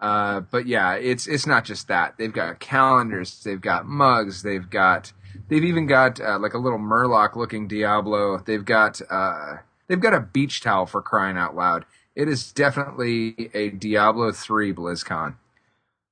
Uh, 0.00 0.40
but 0.40 0.66
yeah, 0.66 0.94
it's 0.94 1.26
it's 1.26 1.46
not 1.46 1.66
just 1.66 1.88
that. 1.88 2.14
They've 2.16 2.32
got 2.32 2.58
calendars, 2.58 3.42
they've 3.44 3.60
got 3.60 3.84
mugs, 3.84 4.42
they've 4.42 4.68
got 4.70 5.12
they've 5.48 5.64
even 5.64 5.86
got 5.86 6.20
uh, 6.20 6.38
like 6.38 6.54
a 6.54 6.58
little 6.58 6.78
Murloc 6.78 7.36
looking 7.36 7.68
Diablo. 7.68 8.38
They've 8.38 8.64
got 8.64 9.02
uh, 9.10 9.56
they've 9.88 10.00
got 10.00 10.14
a 10.14 10.20
beach 10.20 10.62
towel 10.62 10.86
for 10.86 11.02
crying 11.02 11.36
out 11.36 11.54
loud. 11.54 11.84
It 12.16 12.28
is 12.28 12.52
definitely 12.52 13.50
a 13.54 13.70
Diablo 13.70 14.32
3 14.32 14.72
BlizzCon. 14.72 15.36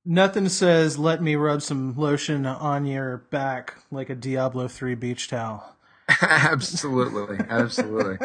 Nothing 0.05 0.49
says 0.49 0.97
let 0.97 1.21
me 1.21 1.35
rub 1.35 1.61
some 1.61 1.97
lotion 1.97 2.45
on 2.45 2.85
your 2.85 3.17
back 3.29 3.75
like 3.89 4.09
a 4.09 4.15
Diablo 4.15 4.67
3 4.67 4.95
beach 4.95 5.29
towel. 5.29 5.75
absolutely, 6.21 7.37
absolutely. 7.49 8.17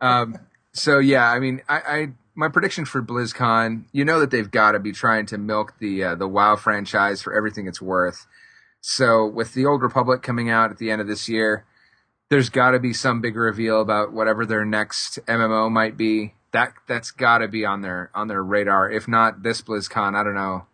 um, 0.00 0.38
so 0.72 0.98
yeah, 0.98 1.30
I 1.30 1.38
mean, 1.38 1.62
I, 1.68 1.76
I 1.76 2.08
my 2.34 2.48
prediction 2.48 2.84
for 2.84 3.02
BlizzCon, 3.02 3.84
you 3.92 4.04
know 4.04 4.20
that 4.20 4.30
they've 4.30 4.50
got 4.50 4.72
to 4.72 4.78
be 4.78 4.92
trying 4.92 5.26
to 5.26 5.38
milk 5.38 5.74
the 5.80 6.04
uh, 6.04 6.14
the 6.14 6.28
WoW 6.28 6.56
franchise 6.56 7.22
for 7.22 7.36
everything 7.36 7.66
it's 7.66 7.82
worth. 7.82 8.26
So 8.80 9.26
with 9.26 9.54
the 9.54 9.66
Old 9.66 9.82
Republic 9.82 10.22
coming 10.22 10.48
out 10.48 10.70
at 10.70 10.78
the 10.78 10.90
end 10.90 11.00
of 11.00 11.08
this 11.08 11.28
year, 11.28 11.64
there's 12.28 12.48
got 12.48 12.72
to 12.72 12.78
be 12.78 12.92
some 12.92 13.20
big 13.20 13.36
reveal 13.36 13.80
about 13.80 14.12
whatever 14.12 14.46
their 14.46 14.64
next 14.64 15.18
MMO 15.26 15.70
might 15.70 15.96
be. 15.96 16.34
That 16.52 16.72
that's 16.86 17.10
got 17.10 17.38
to 17.38 17.48
be 17.48 17.64
on 17.64 17.82
their 17.82 18.10
on 18.14 18.28
their 18.28 18.42
radar. 18.42 18.90
If 18.90 19.06
not 19.06 19.42
this 19.42 19.60
BlizzCon, 19.62 20.14
I 20.14 20.24
don't 20.24 20.34
know 20.34 20.66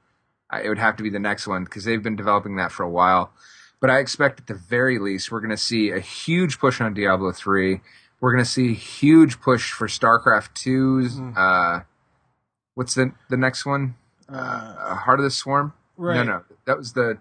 it 0.62 0.68
would 0.68 0.78
have 0.78 0.96
to 0.96 1.02
be 1.02 1.10
the 1.10 1.18
next 1.18 1.46
one 1.46 1.64
because 1.64 1.84
they've 1.84 2.02
been 2.02 2.16
developing 2.16 2.56
that 2.56 2.72
for 2.72 2.82
a 2.82 2.90
while. 2.90 3.32
But 3.80 3.90
I 3.90 3.98
expect 3.98 4.40
at 4.40 4.46
the 4.46 4.54
very 4.54 4.98
least 4.98 5.30
we're 5.30 5.40
going 5.40 5.50
to 5.50 5.56
see 5.56 5.90
a 5.90 6.00
huge 6.00 6.58
push 6.58 6.80
on 6.80 6.94
Diablo 6.94 7.32
three. 7.32 7.80
We're 8.20 8.32
going 8.32 8.44
to 8.44 8.50
see 8.50 8.70
a 8.70 8.74
huge 8.74 9.40
push 9.40 9.72
for 9.72 9.86
StarCraft 9.86 10.54
2's. 10.54 11.16
Mm. 11.16 11.36
Uh, 11.36 11.84
what's 12.74 12.94
the 12.94 13.12
the 13.28 13.36
next 13.36 13.66
one? 13.66 13.96
Uh, 14.28 14.36
uh, 14.36 14.94
Heart 14.94 15.20
of 15.20 15.24
the 15.24 15.30
Swarm. 15.30 15.74
Right. 15.96 16.16
No, 16.16 16.22
no, 16.22 16.44
that 16.66 16.78
was 16.78 16.94
the. 16.94 17.18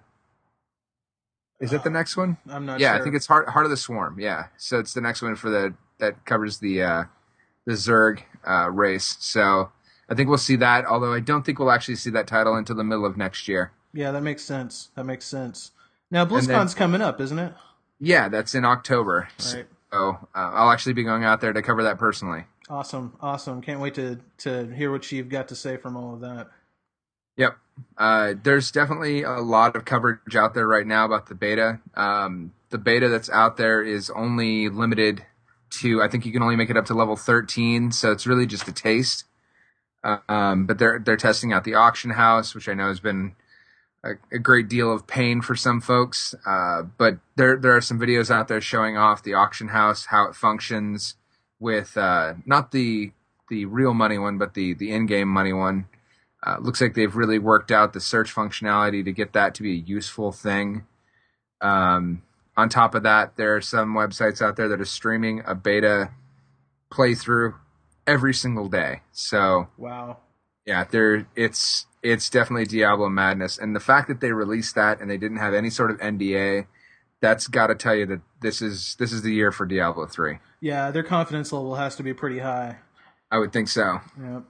Is 1.59 1.71
that 1.71 1.83
the 1.83 1.89
uh, 1.89 1.93
next 1.93 2.15
one? 2.15 2.37
I'm 2.49 2.65
not. 2.65 2.79
Yeah, 2.79 2.93
sure. 2.93 3.01
I 3.01 3.03
think 3.03 3.15
it's 3.15 3.27
Heart 3.27 3.49
Heart 3.49 3.65
of 3.65 3.71
the 3.71 3.77
Swarm. 3.77 4.19
Yeah, 4.19 4.45
so 4.57 4.79
it's 4.79 4.93
the 4.93 5.01
next 5.01 5.21
one 5.21 5.35
for 5.35 5.49
the 5.49 5.73
that 5.99 6.25
covers 6.25 6.59
the 6.59 6.81
uh, 6.81 7.03
the 7.65 7.73
Zerg 7.73 8.23
uh, 8.47 8.69
race. 8.69 9.17
So 9.19 9.71
I 10.09 10.15
think 10.15 10.29
we'll 10.29 10.37
see 10.37 10.55
that, 10.57 10.85
although 10.85 11.13
I 11.13 11.19
don't 11.19 11.45
think 11.45 11.59
we'll 11.59 11.71
actually 11.71 11.95
see 11.95 12.09
that 12.11 12.27
title 12.27 12.55
until 12.55 12.75
the 12.75 12.83
middle 12.83 13.05
of 13.05 13.17
next 13.17 13.47
year. 13.47 13.71
Yeah, 13.93 14.11
that 14.11 14.21
makes 14.21 14.43
sense. 14.43 14.89
That 14.95 15.05
makes 15.05 15.25
sense. 15.25 15.71
Now, 16.09 16.25
BlizzCon's 16.25 16.73
then, 16.73 16.79
coming 16.79 17.01
up, 17.01 17.21
isn't 17.21 17.39
it? 17.39 17.53
Yeah, 17.99 18.29
that's 18.29 18.53
in 18.55 18.65
October. 18.65 19.29
Right. 19.53 19.65
So 19.91 20.17
uh, 20.35 20.51
I'll 20.53 20.71
actually 20.71 20.93
be 20.93 21.03
going 21.03 21.23
out 21.23 21.41
there 21.41 21.53
to 21.53 21.61
cover 21.61 21.83
that 21.83 21.97
personally. 21.97 22.45
Awesome, 22.69 23.15
awesome! 23.21 23.61
Can't 23.61 23.79
wait 23.79 23.93
to 23.95 24.19
to 24.39 24.67
hear 24.73 24.91
what 24.91 25.11
you've 25.11 25.29
got 25.29 25.49
to 25.49 25.55
say 25.55 25.77
from 25.77 25.97
all 25.97 26.13
of 26.13 26.21
that. 26.21 26.49
Yep, 27.35 27.57
uh, 27.97 28.33
there's 28.41 28.71
definitely 28.71 29.23
a 29.23 29.39
lot 29.39 29.75
of 29.75 29.85
coverage 29.85 30.35
out 30.35 30.53
there 30.53 30.67
right 30.67 30.87
now 30.87 31.05
about 31.05 31.27
the 31.27 31.35
beta. 31.35 31.79
Um, 31.93 32.53
the 32.69 32.77
beta 32.77 33.09
that's 33.09 33.29
out 33.29 33.57
there 33.57 33.83
is 33.83 34.09
only 34.09 34.69
limited 34.69 35.25
to 35.81 36.01
I 36.01 36.07
think 36.07 36.25
you 36.25 36.31
can 36.31 36.41
only 36.41 36.55
make 36.55 36.69
it 36.69 36.77
up 36.77 36.85
to 36.85 36.93
level 36.93 37.15
13, 37.15 37.91
so 37.91 38.11
it's 38.11 38.27
really 38.27 38.45
just 38.45 38.67
a 38.67 38.71
taste. 38.71 39.25
Um, 40.03 40.65
but 40.65 40.79
they're 40.79 40.99
they're 40.99 41.17
testing 41.17 41.53
out 41.53 41.63
the 41.63 41.75
auction 41.75 42.11
house, 42.11 42.53
which 42.53 42.67
I 42.67 42.73
know 42.73 42.87
has 42.87 42.99
been 42.99 43.35
a, 44.03 44.11
a 44.33 44.39
great 44.39 44.67
deal 44.67 44.91
of 44.91 45.07
pain 45.07 45.41
for 45.41 45.55
some 45.55 45.79
folks. 45.79 46.35
Uh, 46.45 46.83
but 46.97 47.19
there 47.35 47.57
there 47.57 47.75
are 47.75 47.81
some 47.81 47.99
videos 47.99 48.29
out 48.29 48.47
there 48.47 48.61
showing 48.61 48.97
off 48.97 49.23
the 49.23 49.33
auction 49.33 49.69
house, 49.69 50.07
how 50.07 50.25
it 50.25 50.35
functions 50.35 51.15
with 51.59 51.97
uh, 51.97 52.33
not 52.45 52.71
the 52.71 53.11
the 53.49 53.65
real 53.65 53.93
money 53.93 54.17
one, 54.17 54.37
but 54.37 54.53
the 54.53 54.73
the 54.73 54.91
in 54.91 55.05
game 55.05 55.29
money 55.29 55.53
one. 55.53 55.87
Uh, 56.45 56.57
looks 56.59 56.81
like 56.81 56.93
they've 56.93 57.15
really 57.15 57.39
worked 57.39 57.71
out 57.71 57.93
the 57.93 58.01
search 58.01 58.35
functionality 58.35 59.03
to 59.05 59.13
get 59.13 59.31
that 59.31 59.55
to 59.55 59.63
be 59.63 59.71
a 59.71 59.83
useful 59.85 60.33
thing. 60.33 60.85
Um, 61.61 62.21
on 62.55 62.69
top 62.69 62.95
of 62.95 63.03
that, 63.03 63.35
there 63.35 63.55
are 63.55 63.61
some 63.61 63.93
websites 63.93 64.41
out 64.41 64.55
there 64.55 64.67
that 64.67 64.79
are 64.79 64.85
streaming 64.85 65.41
a 65.45 65.55
beta 65.55 66.11
playthrough 66.91 67.55
every 68.05 68.33
single 68.33 68.69
day. 68.69 69.01
So 69.11 69.67
wow, 69.77 70.17
yeah, 70.65 70.83
there 70.83 71.27
it's 71.35 71.87
it's 72.01 72.29
definitely 72.29 72.65
Diablo 72.65 73.09
madness, 73.09 73.57
and 73.57 73.75
the 73.75 73.79
fact 73.79 74.07
that 74.07 74.21
they 74.21 74.31
released 74.31 74.75
that 74.75 75.01
and 75.01 75.09
they 75.09 75.17
didn't 75.17 75.37
have 75.37 75.53
any 75.53 75.69
sort 75.69 75.91
of 75.91 75.97
NDA, 75.99 76.67
that's 77.21 77.47
got 77.47 77.67
to 77.67 77.75
tell 77.75 77.95
you 77.95 78.05
that 78.07 78.21
this 78.41 78.61
is 78.61 78.95
this 78.99 79.11
is 79.11 79.23
the 79.23 79.33
year 79.33 79.51
for 79.51 79.65
Diablo 79.65 80.05
three. 80.05 80.39
Yeah, 80.61 80.91
their 80.91 81.03
confidence 81.03 81.51
level 81.51 81.75
has 81.75 81.95
to 81.95 82.03
be 82.03 82.13
pretty 82.13 82.39
high. 82.39 82.77
I 83.31 83.39
would 83.39 83.51
think 83.51 83.67
so. 83.67 83.99
Yeah. 84.21 84.41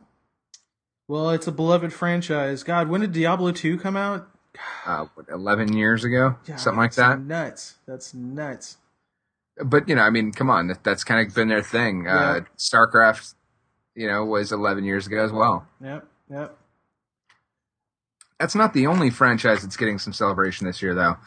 Well, 1.07 1.29
it's 1.31 1.47
a 1.47 1.51
beloved 1.51 1.93
franchise. 1.93 2.63
God, 2.63 2.89
when 2.89 3.01
did 3.01 3.13
Diablo 3.13 3.51
two 3.51 3.77
come 3.77 3.95
out? 3.95 4.29
Uh, 4.85 5.05
what, 5.15 5.27
eleven 5.29 5.73
years 5.73 6.03
ago, 6.03 6.35
yeah, 6.47 6.57
something 6.57 6.79
like 6.79 6.93
that. 6.93 7.19
Nuts. 7.19 7.75
That's 7.87 8.13
nuts. 8.13 8.77
But 9.63 9.87
you 9.89 9.95
know, 9.95 10.01
I 10.01 10.09
mean, 10.09 10.31
come 10.31 10.49
on, 10.49 10.71
that's 10.83 11.03
kind 11.03 11.25
of 11.25 11.33
been 11.33 11.47
their 11.47 11.63
thing. 11.63 12.05
Yeah. 12.05 12.15
Uh, 12.15 12.39
StarCraft 12.57 13.33
you 13.95 14.07
know, 14.07 14.25
was 14.25 14.51
11 14.51 14.83
years 14.83 15.07
ago 15.07 15.23
as 15.23 15.31
well. 15.31 15.67
Yep, 15.81 16.07
yep. 16.29 16.57
That's 18.39 18.55
not 18.55 18.73
the 18.73 18.87
only 18.87 19.09
franchise 19.09 19.61
that's 19.61 19.77
getting 19.77 19.99
some 19.99 20.13
celebration 20.13 20.67
this 20.67 20.81
year, 20.81 20.95
though. 20.95 21.17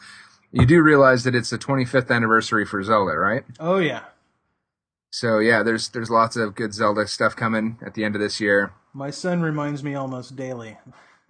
You 0.51 0.65
do 0.65 0.81
realize 0.81 1.23
that 1.23 1.35
it's 1.35 1.49
the 1.49 1.57
25th 1.57 2.09
anniversary 2.13 2.65
for 2.65 2.81
Zelda, 2.83 3.17
right? 3.17 3.43
Oh 3.59 3.77
yeah. 3.77 4.01
So 5.09 5.39
yeah, 5.39 5.63
there's 5.63 5.89
there's 5.89 6.09
lots 6.09 6.35
of 6.35 6.55
good 6.55 6.73
Zelda 6.73 7.07
stuff 7.07 7.35
coming 7.35 7.77
at 7.85 7.95
the 7.95 8.03
end 8.03 8.15
of 8.15 8.21
this 8.21 8.39
year. 8.39 8.73
My 8.93 9.09
son 9.09 9.41
reminds 9.41 9.83
me 9.83 9.93
almost 9.93 10.35
daily. 10.35 10.77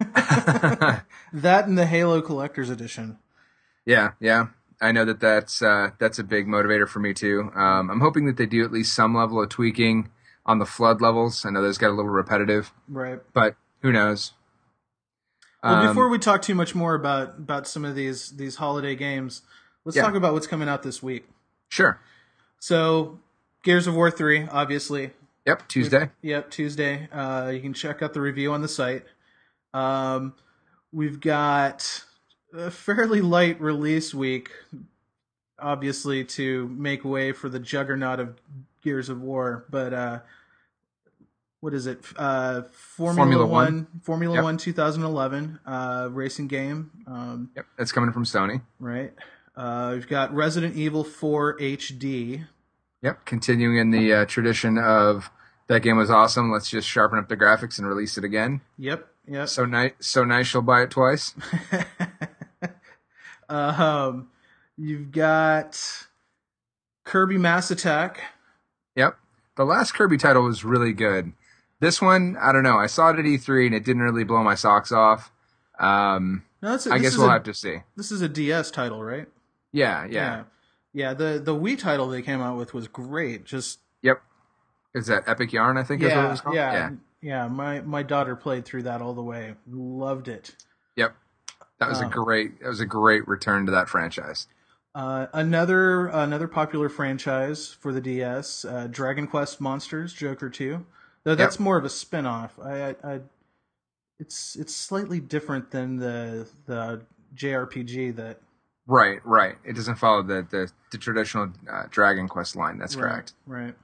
that 1.32 1.66
and 1.66 1.76
the 1.76 1.86
Halo 1.86 2.20
Collector's 2.22 2.70
Edition. 2.70 3.18
Yeah, 3.84 4.12
yeah. 4.20 4.48
I 4.80 4.92
know 4.92 5.04
that 5.04 5.20
that's 5.20 5.60
uh, 5.60 5.90
that's 5.98 6.18
a 6.18 6.24
big 6.24 6.46
motivator 6.46 6.88
for 6.88 7.00
me 7.00 7.12
too. 7.14 7.50
Um, 7.54 7.90
I'm 7.90 8.00
hoping 8.00 8.26
that 8.26 8.36
they 8.36 8.46
do 8.46 8.64
at 8.64 8.70
least 8.70 8.94
some 8.94 9.14
level 9.14 9.42
of 9.42 9.48
tweaking 9.48 10.10
on 10.46 10.58
the 10.58 10.66
flood 10.66 11.00
levels. 11.00 11.44
I 11.44 11.50
know 11.50 11.62
those 11.62 11.78
got 11.78 11.88
a 11.88 11.96
little 11.96 12.10
repetitive, 12.10 12.72
right? 12.88 13.20
But 13.32 13.56
who 13.82 13.92
knows? 13.92 14.32
Well, 15.62 15.74
um, 15.74 15.86
before 15.88 16.08
we 16.08 16.18
talk 16.18 16.42
too 16.42 16.54
much 16.54 16.74
more 16.74 16.94
about 16.94 17.38
about 17.38 17.66
some 17.66 17.84
of 17.84 17.94
these 17.94 18.36
these 18.36 18.56
holiday 18.56 18.94
games, 18.94 19.42
let's 19.84 19.96
yeah. 19.96 20.02
talk 20.02 20.14
about 20.14 20.32
what's 20.32 20.46
coming 20.46 20.68
out 20.68 20.82
this 20.82 21.02
week. 21.02 21.28
Sure. 21.68 22.00
So, 22.60 23.18
Gears 23.64 23.86
of 23.86 23.94
War 23.94 24.10
three, 24.10 24.46
obviously. 24.50 25.10
Yep, 25.46 25.68
Tuesday. 25.68 26.10
We've, 26.22 26.30
yep, 26.30 26.50
Tuesday. 26.50 27.08
Uh, 27.10 27.50
you 27.52 27.60
can 27.60 27.72
check 27.72 28.02
out 28.02 28.12
the 28.12 28.20
review 28.20 28.52
on 28.52 28.62
the 28.62 28.68
site. 28.68 29.04
Um, 29.74 30.34
we've 30.92 31.20
got 31.20 32.04
a 32.52 32.70
fairly 32.70 33.20
light 33.20 33.60
release 33.60 34.14
week, 34.14 34.50
obviously 35.58 36.24
to 36.24 36.68
make 36.68 37.04
way 37.04 37.32
for 37.32 37.48
the 37.48 37.58
juggernaut 37.58 38.20
of 38.20 38.40
Gears 38.82 39.08
of 39.08 39.20
War, 39.20 39.66
but 39.70 39.92
uh, 39.92 40.20
what 41.60 41.74
is 41.74 41.86
it? 41.86 42.00
Uh, 42.16 42.62
Formula, 42.72 43.16
Formula 43.16 43.46
One, 43.46 43.64
One, 43.64 43.86
Formula 44.02 44.34
yep. 44.36 44.44
One, 44.44 44.56
2011 44.56 45.60
uh, 45.66 46.08
racing 46.10 46.48
game. 46.48 46.90
Um, 47.06 47.50
yep, 47.56 47.66
that's 47.76 47.92
coming 47.92 48.12
from 48.12 48.24
Sony. 48.24 48.62
Right. 48.78 49.12
Uh, 49.56 49.92
we've 49.94 50.08
got 50.08 50.32
Resident 50.32 50.76
Evil 50.76 51.02
4 51.02 51.58
HD. 51.58 52.46
Yep, 53.02 53.24
continuing 53.24 53.78
in 53.78 53.90
the 53.90 54.12
uh, 54.12 54.24
tradition 54.24 54.78
of 54.78 55.30
that 55.66 55.82
game 55.82 55.96
was 55.96 56.10
awesome. 56.10 56.50
Let's 56.50 56.70
just 56.70 56.88
sharpen 56.88 57.18
up 57.18 57.28
the 57.28 57.36
graphics 57.36 57.78
and 57.78 57.86
release 57.86 58.16
it 58.18 58.24
again. 58.24 58.60
Yep. 58.78 59.06
Yep. 59.28 59.48
So 59.48 59.64
nice. 59.66 59.92
So 60.00 60.24
nice. 60.24 60.52
You'll 60.52 60.62
buy 60.62 60.82
it 60.82 60.90
twice. 60.90 61.34
um, 63.48 64.28
you've 64.76 65.12
got 65.12 66.06
Kirby 67.04 67.38
Mass 67.38 67.70
Attack. 67.70 68.20
Yep. 68.96 69.18
The 69.56 69.64
last 69.64 69.92
Kirby 69.92 70.16
title 70.16 70.44
was 70.44 70.64
really 70.64 70.92
good. 70.92 71.32
This 71.80 72.02
one, 72.02 72.36
I 72.40 72.52
don't 72.52 72.62
know. 72.62 72.76
I 72.76 72.86
saw 72.86 73.10
it 73.10 73.18
at 73.18 73.24
E3 73.24 73.66
and 73.66 73.74
it 73.74 73.84
didn't 73.84 74.02
really 74.02 74.24
blow 74.24 74.42
my 74.42 74.54
socks 74.54 74.90
off. 74.90 75.30
Um, 75.78 76.44
no, 76.60 76.74
a, 76.74 76.78
I 76.90 76.98
guess 76.98 77.16
we'll 77.16 77.28
a, 77.28 77.32
have 77.32 77.44
to 77.44 77.54
see. 77.54 77.78
This 77.96 78.10
is 78.10 78.20
a 78.20 78.28
DS 78.28 78.70
title, 78.70 79.02
right? 79.02 79.28
Yeah, 79.72 80.04
yeah, 80.06 80.10
yeah, 80.10 80.42
yeah. 80.92 81.14
The 81.14 81.40
the 81.42 81.54
Wii 81.54 81.78
title 81.78 82.08
they 82.08 82.22
came 82.22 82.40
out 82.40 82.56
with 82.56 82.74
was 82.74 82.88
great. 82.88 83.44
Just 83.44 83.78
yep. 84.02 84.22
Is 84.94 85.06
that 85.06 85.24
Epic 85.28 85.52
Yarn? 85.52 85.76
I 85.76 85.84
think 85.84 86.02
yeah, 86.02 86.08
is 86.08 86.14
what 86.16 86.24
it 86.24 86.28
was 86.30 86.40
called. 86.40 86.56
Yeah, 86.56 86.72
yeah, 86.72 86.90
yeah. 87.22 87.48
My 87.48 87.80
my 87.80 88.02
daughter 88.02 88.36
played 88.36 88.64
through 88.64 88.84
that 88.84 89.00
all 89.00 89.14
the 89.14 89.22
way. 89.22 89.54
Loved 89.70 90.28
it. 90.28 90.54
Yep. 90.96 91.14
That 91.78 91.88
was 91.88 92.02
uh, 92.02 92.06
a 92.06 92.10
great. 92.10 92.60
That 92.60 92.68
was 92.68 92.80
a 92.80 92.86
great 92.86 93.26
return 93.28 93.66
to 93.66 93.72
that 93.72 93.88
franchise. 93.88 94.48
Uh, 94.94 95.26
another 95.32 96.08
another 96.08 96.48
popular 96.48 96.88
franchise 96.88 97.68
for 97.68 97.92
the 97.92 98.00
DS, 98.00 98.64
uh, 98.64 98.88
Dragon 98.90 99.26
Quest 99.26 99.60
Monsters 99.60 100.12
Joker 100.12 100.50
Two, 100.50 100.86
though 101.24 101.34
that's 101.34 101.56
yep. 101.56 101.60
more 101.60 101.76
of 101.76 101.84
a 101.84 101.88
spin-off. 101.88 102.58
I, 102.58 102.88
I, 102.88 102.94
I, 103.04 103.20
it's 104.18 104.56
it's 104.56 104.74
slightly 104.74 105.20
different 105.20 105.70
than 105.70 105.96
the 105.96 106.48
the 106.66 107.02
JRPG 107.36 108.16
that. 108.16 108.40
Right, 108.88 109.20
right. 109.24 109.56
It 109.64 109.76
doesn't 109.76 109.96
follow 109.96 110.22
the 110.22 110.46
the, 110.50 110.70
the 110.90 110.98
traditional 110.98 111.52
uh, 111.70 111.84
Dragon 111.90 112.26
Quest 112.26 112.56
line. 112.56 112.78
That's 112.78 112.96
right, 112.96 113.02
correct. 113.02 113.34
Right. 113.46 113.74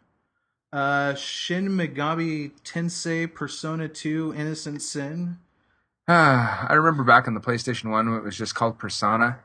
Uh, 0.74 1.14
Shin 1.14 1.68
Megami 1.68 2.50
Tensei 2.64 3.32
Persona 3.32 3.88
Two 3.88 4.34
Innocent 4.36 4.82
Sin. 4.82 5.38
I 6.08 6.72
remember 6.72 7.04
back 7.04 7.28
on 7.28 7.34
the 7.34 7.40
PlayStation 7.40 7.90
One, 7.92 8.12
it 8.12 8.24
was 8.24 8.36
just 8.36 8.56
called 8.56 8.76
Persona. 8.76 9.38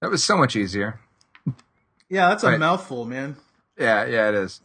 That 0.00 0.10
was 0.10 0.24
so 0.24 0.36
much 0.36 0.56
easier. 0.56 0.98
Yeah, 2.08 2.28
that's 2.30 2.42
a 2.42 2.48
right. 2.48 2.58
mouthful, 2.58 3.04
man. 3.04 3.36
Yeah, 3.78 4.04
yeah, 4.04 4.30
it 4.30 4.34
is. 4.34 4.60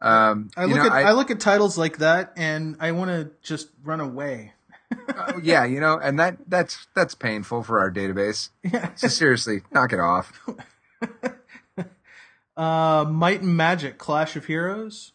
Um, 0.00 0.50
I 0.56 0.64
look 0.64 0.76
know, 0.76 0.86
at 0.86 0.92
I, 0.92 1.02
I- 1.02 1.12
look 1.12 1.30
at 1.30 1.38
titles 1.38 1.78
like 1.78 1.98
that 1.98 2.32
and 2.36 2.76
I 2.80 2.90
want 2.90 3.10
to 3.10 3.30
just 3.42 3.68
run 3.84 4.00
away. 4.00 4.54
uh, 5.16 5.34
yeah, 5.40 5.64
you 5.64 5.80
know, 5.80 6.00
and 6.02 6.18
that 6.18 6.38
that's 6.48 6.88
that's 6.96 7.14
painful 7.14 7.62
for 7.62 7.78
our 7.78 7.92
database. 7.92 8.50
Yeah. 8.64 8.90
So 8.96 9.06
seriously, 9.06 9.62
knock 9.70 9.92
it 9.92 10.00
off. 10.00 10.32
Uh, 12.54 13.06
Might 13.08 13.40
and 13.40 13.56
Magic, 13.56 13.96
Clash 13.96 14.36
of 14.36 14.44
Heroes. 14.44 15.11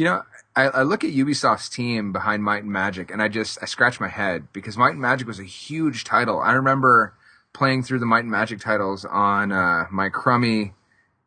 You 0.00 0.06
know, 0.06 0.22
I, 0.56 0.62
I 0.68 0.82
look 0.82 1.04
at 1.04 1.10
Ubisoft's 1.10 1.68
team 1.68 2.10
behind 2.10 2.42
Might 2.42 2.62
and 2.62 2.72
Magic, 2.72 3.10
and 3.10 3.20
I 3.20 3.28
just 3.28 3.58
I 3.60 3.66
scratch 3.66 4.00
my 4.00 4.08
head 4.08 4.50
because 4.50 4.78
Might 4.78 4.92
and 4.92 5.00
Magic 5.02 5.28
was 5.28 5.38
a 5.38 5.44
huge 5.44 6.04
title. 6.04 6.40
I 6.40 6.52
remember 6.52 7.12
playing 7.52 7.82
through 7.82 7.98
the 7.98 8.06
Might 8.06 8.20
and 8.20 8.30
Magic 8.30 8.60
titles 8.60 9.04
on 9.04 9.52
uh, 9.52 9.88
my 9.90 10.08
crummy 10.08 10.72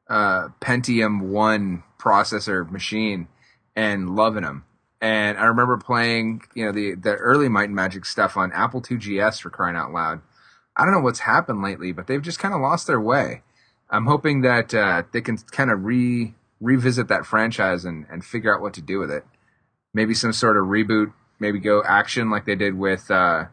uh, 0.09 0.47
Pentium 0.59 1.21
One 1.21 1.83
processor 1.99 2.67
machine 2.67 3.27
and 3.75 4.15
loving 4.15 4.41
them. 4.41 4.65
And 4.99 5.37
I 5.37 5.43
remember 5.43 5.77
playing, 5.77 6.41
you 6.55 6.65
know, 6.65 6.71
the 6.71 6.95
the 6.95 7.13
early 7.13 7.49
Might 7.49 7.65
and 7.65 7.75
Magic 7.75 8.05
stuff 8.05 8.35
on 8.37 8.51
Apple 8.53 8.83
II 8.89 8.97
GS 8.97 9.37
for 9.37 9.51
crying 9.51 9.75
out 9.75 9.93
loud. 9.93 10.19
I 10.75 10.83
don't 10.83 10.95
know 10.95 10.99
what's 11.01 11.19
happened 11.19 11.61
lately, 11.61 11.91
but 11.91 12.07
they've 12.07 12.19
just 12.19 12.39
kind 12.39 12.55
of 12.55 12.61
lost 12.61 12.87
their 12.87 12.99
way. 12.99 13.43
I'm 13.91 14.07
hoping 14.07 14.41
that 14.41 14.73
uh, 14.73 15.03
they 15.11 15.21
can 15.21 15.37
kind 15.37 15.69
of 15.69 15.83
re 15.83 16.33
revisit 16.63 17.09
that 17.09 17.25
franchise 17.25 17.85
and, 17.85 18.05
and 18.09 18.23
figure 18.23 18.55
out 18.55 18.61
what 18.61 18.73
to 18.75 18.81
do 18.81 18.97
with 18.99 19.11
it. 19.11 19.25
Maybe 19.93 20.13
some 20.13 20.33
sort 20.33 20.57
of 20.57 20.63
reboot, 20.65 21.13
maybe 21.39 21.59
go 21.59 21.83
action 21.83 22.29
like 22.29 22.45
they 22.45 22.55
did 22.55 22.75
with 22.77 23.11
uh, 23.11 23.45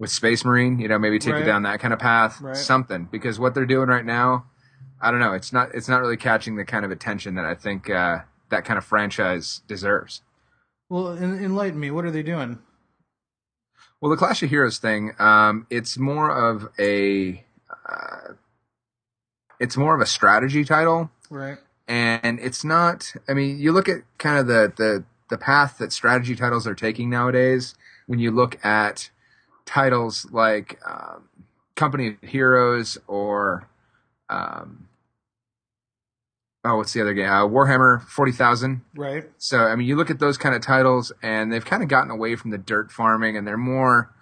with 0.00 0.10
Space 0.10 0.44
Marine. 0.44 0.78
You 0.80 0.88
know, 0.88 0.98
maybe 0.98 1.18
take 1.18 1.34
Right. 1.34 1.42
it 1.42 1.46
down 1.46 1.62
that 1.62 1.78
kind 1.80 1.92
of 1.94 2.00
path, 2.00 2.40
Right. 2.40 2.56
something. 2.56 3.08
Because 3.12 3.38
what 3.38 3.54
they're 3.54 3.66
doing 3.66 3.88
right 3.88 4.04
now, 4.04 4.46
I 5.00 5.10
don't 5.10 5.20
know. 5.20 5.34
It's 5.34 5.52
not 5.52 5.74
it's 5.74 5.88
not 5.88 6.00
really 6.00 6.16
catching 6.16 6.56
the 6.56 6.64
kind 6.64 6.84
of 6.84 6.90
attention 6.90 7.34
that 7.36 7.44
I 7.44 7.54
think 7.54 7.88
uh, 7.90 8.20
that 8.50 8.64
kind 8.64 8.78
of 8.78 8.84
franchise 8.84 9.60
deserves. 9.68 10.22
Well, 10.88 11.16
en- 11.16 11.38
enlighten 11.44 11.78
me. 11.78 11.90
What 11.90 12.04
are 12.04 12.10
they 12.10 12.22
doing? 12.22 12.58
Well, 14.00 14.10
the 14.10 14.16
Clash 14.16 14.42
of 14.42 14.50
Heroes 14.50 14.78
thing, 14.78 15.12
um, 15.18 15.66
it's 15.70 15.96
more 15.98 16.30
of 16.30 16.68
a 16.78 17.44
uh, 17.88 18.32
it's 19.60 19.76
more 19.76 19.94
of 19.94 20.00
a 20.00 20.06
strategy 20.06 20.64
title. 20.64 21.10
Right. 21.30 21.58
And 21.88 22.38
it's 22.40 22.64
not 22.64 23.14
i 23.28 23.32
mean 23.34 23.58
you 23.58 23.72
look 23.72 23.88
at 23.88 24.02
kind 24.18 24.38
of 24.38 24.46
the 24.46 24.72
the 24.76 25.04
the 25.30 25.38
path 25.38 25.78
that 25.78 25.92
strategy 25.92 26.34
titles 26.36 26.66
are 26.66 26.74
taking 26.74 27.10
nowadays 27.10 27.74
when 28.06 28.18
you 28.18 28.30
look 28.30 28.64
at 28.64 29.10
titles 29.64 30.26
like 30.30 30.78
um, 30.88 31.28
company 31.74 32.08
of 32.08 32.28
heroes 32.28 32.98
or 33.08 33.68
um, 34.30 34.88
oh 36.64 36.76
what's 36.76 36.92
the 36.92 37.00
other 37.00 37.14
game 37.14 37.28
uh, 37.28 37.46
warhammer 37.46 38.02
40000 38.02 38.82
Right. 38.94 39.24
so 39.38 39.58
I 39.58 39.76
mean, 39.76 39.86
you 39.86 39.96
look 39.96 40.10
at 40.10 40.18
those 40.18 40.38
kind 40.38 40.54
of 40.54 40.62
titles, 40.62 41.12
and 41.22 41.52
they've 41.52 41.64
kind 41.64 41.82
of 41.82 41.88
gotten 41.88 42.10
away 42.10 42.36
from 42.36 42.50
the 42.50 42.58
dirt 42.58 42.90
farming, 42.90 43.36
and 43.36 43.46
they're 43.46 43.56
more 43.56 44.12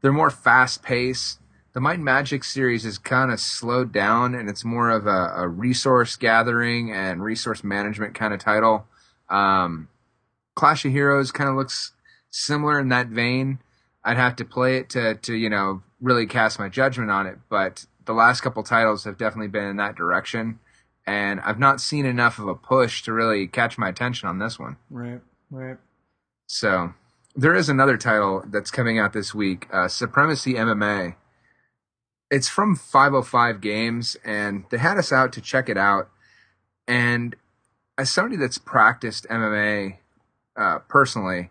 they're 0.00 0.12
more 0.12 0.30
fast 0.30 0.82
paced. 0.82 1.39
The 1.72 1.80
Might 1.80 1.94
and 1.94 2.04
Magic 2.04 2.42
series 2.42 2.84
is 2.84 2.98
kind 2.98 3.30
of 3.30 3.38
slowed 3.38 3.92
down, 3.92 4.34
and 4.34 4.48
it's 4.48 4.64
more 4.64 4.90
of 4.90 5.06
a, 5.06 5.32
a 5.36 5.48
resource 5.48 6.16
gathering 6.16 6.92
and 6.92 7.22
resource 7.22 7.62
management 7.62 8.14
kind 8.14 8.34
of 8.34 8.40
title. 8.40 8.86
Um, 9.28 9.88
Clash 10.56 10.84
of 10.84 10.90
Heroes 10.90 11.30
kind 11.30 11.48
of 11.48 11.54
looks 11.54 11.92
similar 12.30 12.80
in 12.80 12.88
that 12.88 13.06
vein. 13.06 13.60
I'd 14.04 14.16
have 14.16 14.34
to 14.36 14.44
play 14.44 14.78
it 14.78 14.88
to 14.90 15.14
to 15.14 15.34
you 15.34 15.48
know 15.48 15.82
really 16.00 16.26
cast 16.26 16.58
my 16.58 16.68
judgment 16.68 17.10
on 17.10 17.26
it, 17.26 17.38
but 17.48 17.86
the 18.04 18.14
last 18.14 18.40
couple 18.40 18.62
titles 18.64 19.04
have 19.04 19.18
definitely 19.18 19.48
been 19.48 19.64
in 19.64 19.76
that 19.76 19.94
direction, 19.94 20.58
and 21.06 21.38
I've 21.40 21.58
not 21.60 21.80
seen 21.80 22.04
enough 22.04 22.40
of 22.40 22.48
a 22.48 22.54
push 22.54 23.02
to 23.04 23.12
really 23.12 23.46
catch 23.46 23.78
my 23.78 23.88
attention 23.88 24.28
on 24.28 24.38
this 24.38 24.58
one. 24.58 24.76
Right. 24.90 25.20
Right. 25.50 25.76
So 26.46 26.94
there 27.36 27.54
is 27.54 27.68
another 27.68 27.96
title 27.96 28.42
that's 28.46 28.72
coming 28.72 28.98
out 28.98 29.12
this 29.12 29.32
week, 29.32 29.68
uh, 29.72 29.86
Supremacy 29.86 30.54
MMA. 30.54 31.14
It's 32.30 32.48
from 32.48 32.76
505 32.76 33.60
Games, 33.60 34.16
and 34.24 34.64
they 34.70 34.78
had 34.78 34.98
us 34.98 35.12
out 35.12 35.32
to 35.32 35.40
check 35.40 35.68
it 35.68 35.76
out. 35.76 36.08
And 36.86 37.34
as 37.98 38.10
somebody 38.10 38.36
that's 38.36 38.58
practiced 38.58 39.26
MMA 39.28 39.98
uh, 40.56 40.78
personally, 40.80 41.50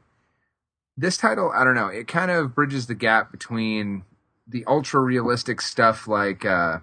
this 0.96 1.18
title, 1.18 1.52
I 1.54 1.64
don't 1.64 1.76
know, 1.76 1.88
it 1.88 2.08
kind 2.08 2.32
of 2.32 2.56
bridges 2.56 2.88
the 2.88 2.96
gap 2.96 3.32
between 3.32 4.04
the 4.48 4.64
ultra 4.68 5.00
realistic 5.00 5.62
stuff 5.62 6.08
like 6.08 6.46
uh, 6.46 6.80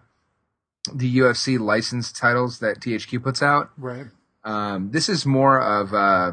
the 0.92 1.18
UFC 1.18 1.59
licensed 1.59 2.16
titles 2.16 2.61
that 2.61 2.80
THQ 2.80 3.22
puts 3.22 3.42
out. 3.42 3.70
Right. 3.76 4.06
Um, 4.44 4.90
this 4.92 5.09
is 5.09 5.26
more 5.26 5.61
of 5.61 5.92
uh 5.92 6.32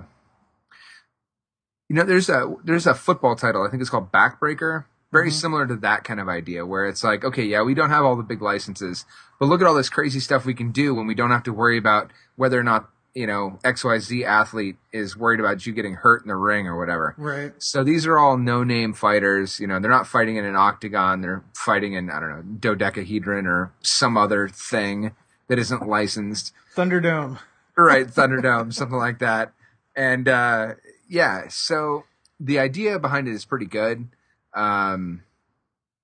you 1.89 1.95
know, 1.95 2.05
there's 2.05 2.29
a 2.29 2.55
there's 2.63 2.87
a 2.87 2.93
football 2.93 3.35
title. 3.35 3.63
I 3.63 3.69
think 3.69 3.81
it's 3.81 3.89
called 3.89 4.11
Backbreaker. 4.11 4.85
Very 5.13 5.29
Mhm. 5.29 5.33
similar 5.33 5.67
to 5.67 5.75
that 5.77 6.03
kind 6.03 6.19
of 6.19 6.27
idea, 6.27 6.65
where 6.65 6.85
it's 6.85 7.03
like, 7.03 7.23
okay, 7.23 7.43
yeah, 7.45 7.61
we 7.61 7.73
don't 7.73 7.91
have 7.91 8.03
all 8.03 8.15
the 8.17 8.23
big 8.23 8.41
licenses, 8.41 9.05
but 9.39 9.45
look 9.45 9.61
at 9.61 9.67
all 9.67 9.75
this 9.75 9.89
crazy 9.89 10.19
stuff 10.19 10.43
we 10.45 10.53
can 10.55 10.71
do 10.71 10.93
when 10.93 11.07
we 11.07 11.15
don't 11.15 11.31
have 11.31 11.43
to 11.43 11.53
worry 11.53 11.77
about 11.77 12.11
whether 12.35 12.59
or 12.59 12.63
not 12.63 12.89
you 13.13 13.27
know 13.27 13.59
X 13.63 13.83
Y 13.83 13.99
Z 13.99 14.25
athlete 14.25 14.75
is 14.91 15.15
worried 15.15 15.39
about 15.39 15.67
you 15.67 15.71
getting 15.71 15.93
hurt 15.93 16.23
in 16.23 16.29
the 16.29 16.35
ring 16.35 16.67
or 16.67 16.75
whatever. 16.79 17.13
Right. 17.15 17.53
So 17.59 17.83
these 17.83 18.07
are 18.07 18.17
all 18.17 18.37
no-name 18.37 18.93
fighters. 18.93 19.59
You 19.59 19.67
know, 19.67 19.79
they're 19.79 19.91
not 19.91 20.07
fighting 20.07 20.37
in 20.37 20.45
an 20.45 20.55
octagon. 20.55 21.21
They're 21.21 21.43
fighting 21.55 21.93
in 21.93 22.09
I 22.09 22.19
don't 22.19 22.29
know 22.31 22.41
dodecahedron 22.59 23.45
or 23.45 23.71
some 23.83 24.17
other 24.17 24.47
thing 24.49 25.11
that 25.47 25.59
isn't 25.59 25.87
licensed 25.87 26.53
Thunderdome. 26.75 27.37
right 27.77 28.07
thunderdome 28.17 28.73
something 28.73 28.97
like 28.97 29.19
that 29.19 29.51
and 29.95 30.27
uh 30.27 30.73
yeah 31.07 31.43
so 31.49 32.05
the 32.39 32.57
idea 32.57 32.97
behind 32.97 33.27
it 33.27 33.33
is 33.33 33.45
pretty 33.45 33.65
good 33.67 34.07
um 34.55 35.23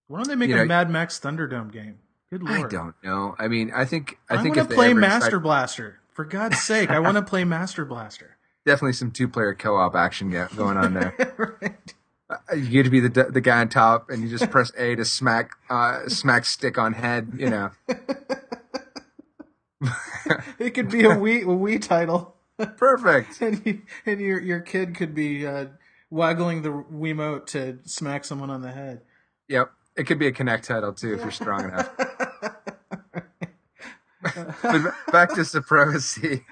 Why 0.08 0.20
don't 0.20 0.28
they 0.28 0.36
make 0.36 0.50
You 0.50 0.56
a 0.56 0.60
know- 0.60 0.66
Mad 0.66 0.90
Max 0.90 1.20
Thunderdome 1.20 1.72
game? 1.72 2.00
Good 2.32 2.44
lord. 2.44 2.66
i 2.66 2.68
don't 2.70 2.94
know 3.04 3.36
i 3.40 3.48
mean 3.48 3.72
i 3.76 3.86
think 3.86 4.20
i, 4.30 4.36
I, 4.36 4.44
think 4.44 4.56
want 4.56 4.70
to 4.70 4.76
play 4.76 4.94
Master 4.94 5.30
decide- 5.32 5.42
Blaster. 5.44 6.00
For 6.14 6.26
God's 6.26 6.62
sake, 6.62 6.90
I 6.90 7.00
want 7.00 7.16
to 7.16 7.22
play 7.24 7.44
Master 7.46 7.86
Blaster. 7.86 8.38
definitely 8.66 8.94
some 8.94 9.10
two-player 9.10 9.56
co-op 9.56 9.96
action 9.96 10.30
go- 10.30 10.48
going 10.56 10.78
on 10.78 10.94
there 10.94 11.16
right. 11.62 11.94
Uh, 12.30 12.54
you 12.56 12.70
get 12.70 12.84
to 12.84 12.90
be 12.92 13.00
the 13.00 13.10
the 13.32 13.42
guy 13.42 13.60
on 13.62 13.70
top 13.70 14.10
and 14.12 14.22
you 14.22 14.30
just 14.30 14.52
press 14.52 14.72
a 14.78 14.96
to 14.96 15.04
smack 15.06 15.52
uh 15.72 16.08
smack 16.08 16.46
stick 16.46 16.78
on 16.78 16.94
head 16.94 17.32
you 17.38 17.50
know 17.50 17.72
It 20.60 20.72
could 20.72 20.90
be 20.92 21.06
a 21.06 21.10
Wii 21.16 21.44
a 21.44 21.46
Wii 21.46 21.82
title, 21.82 22.36
perfect 22.78 23.42
and 23.42 23.66
you, 23.66 23.82
and 24.06 24.20
your 24.20 24.40
your 24.40 24.60
kid 24.60 24.94
could 24.94 25.16
be 25.16 25.48
uh, 25.48 25.68
waggling 26.10 26.62
the 26.62 26.70
Wiimote 26.70 27.46
to 27.48 27.80
smack 27.86 28.26
someone 28.26 28.50
on 28.50 28.62
the 28.62 28.72
head. 28.72 29.02
yep 29.48 29.72
it 29.96 30.06
could 30.06 30.20
be 30.20 30.28
a 30.28 30.32
Kinect 30.32 30.64
title 30.64 30.94
too 30.94 31.14
if 31.14 31.22
you're 31.22 31.32
strong 31.32 31.66
enough 31.66 31.90
but 34.62 34.94
back 35.12 35.34
to 35.36 35.46
supremacy. 35.46 36.46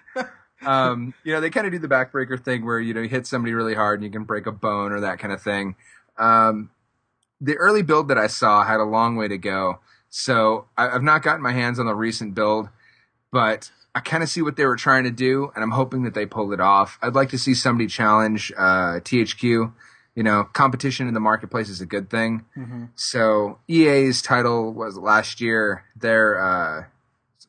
Um, 0.66 1.14
you 1.24 1.34
know, 1.34 1.42
they 1.42 1.50
kind 1.50 1.68
of 1.68 1.74
do 1.74 1.80
the 1.80 1.88
backbreaker 1.88 2.42
thing 2.44 2.66
where 2.66 2.80
you 2.80 2.94
know 2.94 3.02
you 3.02 3.10
hit 3.10 3.28
somebody 3.28 3.54
really 3.54 3.76
hard 3.76 4.00
and 4.00 4.06
you 4.06 4.12
can 4.12 4.24
break 4.24 4.46
a 4.48 4.52
bone 4.52 4.92
or 4.92 5.02
that 5.02 5.20
kind 5.20 5.34
of 5.34 5.42
thing. 5.42 5.76
Um, 6.18 6.72
the 7.40 7.56
early 7.58 7.84
build 7.84 8.08
that 8.08 8.18
I 8.18 8.28
saw 8.28 8.64
had 8.64 8.80
a 8.80 8.84
long 8.84 9.16
way 9.16 9.28
to 9.28 9.38
go, 9.38 9.80
so 10.10 10.68
I, 10.78 10.90
I've 10.90 11.04
not 11.04 11.22
gotten 11.22 11.42
my 11.42 11.52
hands 11.52 11.80
on 11.80 11.86
the 11.86 11.96
recent 11.96 12.34
build, 12.34 12.70
but 13.32 13.72
I 13.98 14.00
kind 14.02 14.22
of 14.22 14.30
see 14.30 14.44
what 14.44 14.58
they 14.58 14.66
were 14.66 14.76
trying 14.76 15.06
to 15.06 15.12
do, 15.12 15.52
and 15.56 15.64
I'm 15.64 15.72
hoping 15.72 16.04
that 16.04 16.14
they 16.14 16.28
pulled 16.28 16.54
it 16.54 16.60
off. 16.60 17.00
I'd 17.02 17.16
like 17.16 17.30
to 17.30 17.40
see 17.40 17.56
somebody 17.56 17.88
challenge 17.88 18.54
uh, 18.56 19.00
THQ. 19.02 19.74
You 20.14 20.24
know, 20.24 20.44
competition 20.54 21.08
in 21.08 21.16
the 21.16 21.20
marketplace 21.20 21.68
is 21.68 21.82
a 21.82 21.86
good 21.88 22.08
thing. 22.10 22.46
hmm 22.54 22.86
So 22.94 23.58
EA's 23.68 24.22
title 24.22 24.72
was 24.72 24.98
last 24.98 25.42
year. 25.42 25.84
Their 25.96 26.40
uh, 26.40 26.84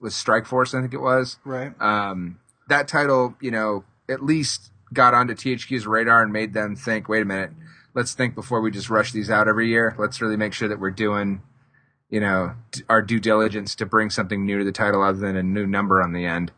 was 0.00 0.14
Strike 0.14 0.46
Force, 0.46 0.72
I 0.72 0.80
think 0.80 0.94
it 0.94 1.02
was. 1.02 1.36
Right. 1.44 1.78
Um, 1.82 2.38
that 2.68 2.88
title, 2.88 3.34
you 3.42 3.50
know, 3.50 3.84
at 4.08 4.24
least 4.24 4.70
got 4.92 5.12
onto 5.12 5.34
THQ's 5.34 5.86
radar 5.86 6.22
and 6.22 6.32
made 6.32 6.54
them 6.54 6.76
think, 6.76 7.10
wait 7.10 7.20
a 7.22 7.26
minute, 7.26 7.50
let's 7.92 8.14
think 8.14 8.34
before 8.34 8.62
we 8.62 8.70
just 8.70 8.88
rush 8.88 9.12
these 9.12 9.28
out 9.30 9.48
every 9.48 9.68
year. 9.68 9.94
Let's 9.98 10.22
really 10.22 10.36
make 10.36 10.54
sure 10.54 10.68
that 10.68 10.80
we're 10.80 10.90
doing, 10.90 11.42
you 12.10 12.20
know, 12.20 12.54
our 12.88 13.02
due 13.02 13.20
diligence 13.20 13.74
to 13.76 13.86
bring 13.86 14.10
something 14.10 14.44
new 14.44 14.58
to 14.58 14.64
the 14.64 14.72
title 14.72 15.02
other 15.02 15.18
than 15.18 15.36
a 15.36 15.42
new 15.42 15.66
number 15.66 16.02
on 16.02 16.12
the 16.12 16.24
end. 16.24 16.52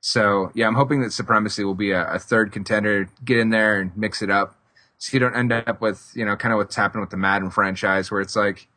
So 0.00 0.50
yeah, 0.54 0.66
I'm 0.66 0.74
hoping 0.74 1.00
that 1.02 1.12
Supremacy 1.12 1.64
will 1.64 1.74
be 1.74 1.90
a, 1.90 2.06
a 2.14 2.18
third 2.18 2.52
contender. 2.52 3.08
Get 3.24 3.38
in 3.38 3.50
there 3.50 3.80
and 3.80 3.96
mix 3.96 4.22
it 4.22 4.30
up, 4.30 4.56
so 4.98 5.14
you 5.14 5.20
don't 5.20 5.36
end 5.36 5.52
up 5.52 5.80
with 5.80 6.12
you 6.14 6.24
know 6.24 6.36
kind 6.36 6.52
of 6.52 6.58
what's 6.58 6.76
happened 6.76 7.00
with 7.00 7.10
the 7.10 7.16
Madden 7.16 7.50
franchise, 7.50 8.10
where 8.10 8.20
it's 8.20 8.36
like, 8.36 8.68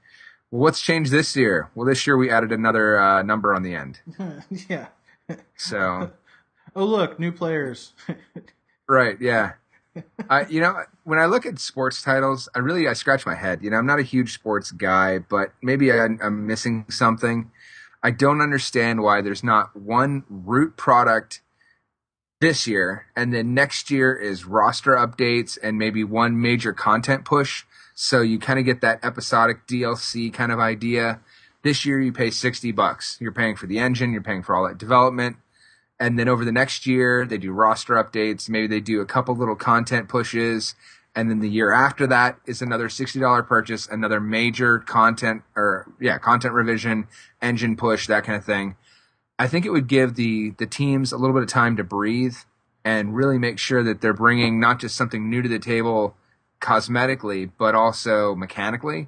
well, 0.52 0.62
what's 0.62 0.82
changed 0.82 1.12
this 1.12 1.36
year? 1.36 1.70
Well, 1.76 1.86
this 1.86 2.08
year 2.08 2.18
we 2.18 2.32
added 2.32 2.52
another 2.52 3.00
uh, 3.00 3.22
number 3.22 3.54
on 3.54 3.64
the 3.64 3.76
end. 3.76 4.00
yeah. 4.70 4.88
So 5.56 6.12
Oh 6.76 6.86
look, 6.86 7.20
new 7.20 7.32
players. 7.32 7.94
right, 8.88 9.20
yeah. 9.20 9.54
You 10.50 10.62
know 10.62 10.84
when 11.04 11.18
I 11.18 11.26
look 11.26 11.46
at 11.46 11.60
sports 11.60 12.02
titles, 12.02 12.48
I 12.54 12.60
really 12.60 12.88
I 12.88 12.94
scratch 12.94 13.26
my 13.26 13.36
head. 13.36 13.64
You 13.64 13.72
know, 13.72 13.78
I'm 13.78 13.86
not 13.86 14.00
a 14.00 14.04
huge 14.04 14.34
sports 14.34 14.72
guy, 14.72 15.18
but 15.18 15.54
maybe 15.62 15.92
I, 15.92 16.06
I'm 16.06 16.46
missing 16.46 16.86
something. 16.90 17.52
I 18.04 18.12
don't 18.12 18.42
understand 18.42 19.02
why 19.02 19.22
there's 19.22 19.44
not 19.44 19.76
one 19.76 20.24
root 20.30 20.78
product 20.78 21.42
this 22.42 22.68
year, 22.68 23.08
and 23.16 23.34
then 23.34 23.54
next 23.54 23.92
year 23.92 24.16
is 24.16 24.46
roster 24.46 24.92
updates 24.92 25.58
and 25.62 25.78
maybe 25.78 26.04
one 26.04 26.40
major 26.42 26.74
content 26.74 27.26
push. 27.26 27.66
So 27.96 28.22
you 28.22 28.40
kind 28.40 28.60
of 28.60 28.66
get 28.66 28.82
that 28.82 29.04
episodic 29.04 29.68
DLC 29.68 30.32
kind 30.34 30.52
of 30.52 30.60
idea. 30.60 31.20
This 31.64 31.86
year 31.86 32.00
you 32.00 32.14
pay 32.14 32.30
60 32.30 32.72
bucks. 32.72 33.18
You're 33.20 33.34
paying 33.34 33.58
for 33.58 33.68
the 33.68 33.80
engine, 33.80 34.14
you're 34.14 34.22
paying 34.22 34.44
for 34.44 34.56
all 34.56 34.68
that 34.68 34.78
development. 34.78 35.36
And 36.00 36.18
then 36.18 36.30
over 36.30 36.46
the 36.46 36.52
next 36.52 36.86
year, 36.86 37.26
they 37.26 37.38
do 37.38 37.52
roster 37.52 37.96
updates. 37.96 38.50
Maybe 38.50 38.68
they 38.68 38.80
do 38.80 39.02
a 39.02 39.06
couple 39.06 39.36
little 39.36 39.56
content 39.56 40.08
pushes. 40.08 40.76
And 41.16 41.30
then 41.30 41.40
the 41.40 41.50
year 41.50 41.74
after 41.74 42.08
that 42.08 42.40
is 42.46 42.62
another 42.62 42.88
$60 42.88 43.48
purchase, 43.48 43.88
another 43.88 44.22
major 44.22 44.80
content 44.80 45.42
or 45.56 45.92
yeah, 46.00 46.18
content 46.18 46.54
revision, 46.54 47.08
engine 47.42 47.76
push, 47.76 48.08
that 48.08 48.24
kind 48.24 48.38
of 48.38 48.46
thing. 48.46 48.76
I 49.38 49.48
think 49.48 49.66
it 49.66 49.72
would 49.72 49.88
give 49.88 50.16
the 50.16 50.52
the 50.52 50.68
teams 50.68 51.12
a 51.12 51.18
little 51.18 51.34
bit 51.34 51.44
of 51.44 51.50
time 51.50 51.78
to 51.78 51.84
breathe 51.84 52.36
and 52.84 53.16
really 53.16 53.38
make 53.38 53.58
sure 53.58 53.84
that 53.84 54.02
they're 54.02 54.14
bringing 54.14 54.60
not 54.60 54.80
just 54.80 54.96
something 54.96 55.30
new 55.30 55.42
to 55.42 55.50
the 55.50 55.60
table 55.60 56.16
cosmetically, 56.62 57.52
but 57.58 57.76
also 57.76 58.36
mechanically, 58.36 59.08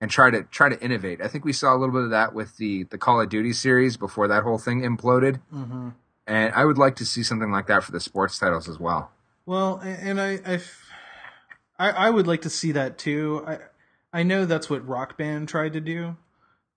and 0.00 0.10
try 0.10 0.30
to 0.30 0.42
try 0.44 0.68
to 0.68 0.80
innovate. 0.82 1.20
I 1.20 1.28
think 1.28 1.44
we 1.44 1.52
saw 1.52 1.74
a 1.74 1.78
little 1.78 1.94
bit 1.94 2.04
of 2.04 2.10
that 2.10 2.34
with 2.34 2.56
the 2.56 2.84
the 2.84 2.98
Call 2.98 3.20
of 3.20 3.28
Duty 3.28 3.52
series 3.52 3.96
before 3.96 4.28
that 4.28 4.42
whole 4.42 4.58
thing 4.58 4.82
imploded, 4.82 5.40
Mm-hmm. 5.52 5.90
and 6.26 6.54
I 6.54 6.64
would 6.64 6.78
like 6.78 6.96
to 6.96 7.04
see 7.06 7.22
something 7.22 7.50
like 7.50 7.66
that 7.68 7.84
for 7.84 7.92
the 7.92 8.00
sports 8.00 8.38
titles 8.38 8.68
as 8.68 8.78
well. 8.78 9.10
Well, 9.46 9.76
and 9.82 10.20
i 10.20 10.40
i 10.46 10.60
I 11.78 12.10
would 12.10 12.26
like 12.26 12.42
to 12.42 12.50
see 12.50 12.72
that 12.72 12.98
too. 12.98 13.44
I, 13.46 13.58
I 14.12 14.22
know 14.22 14.44
that's 14.46 14.70
what 14.70 14.86
Rock 14.86 15.16
Band 15.18 15.48
tried 15.48 15.72
to 15.74 15.80
do, 15.80 16.16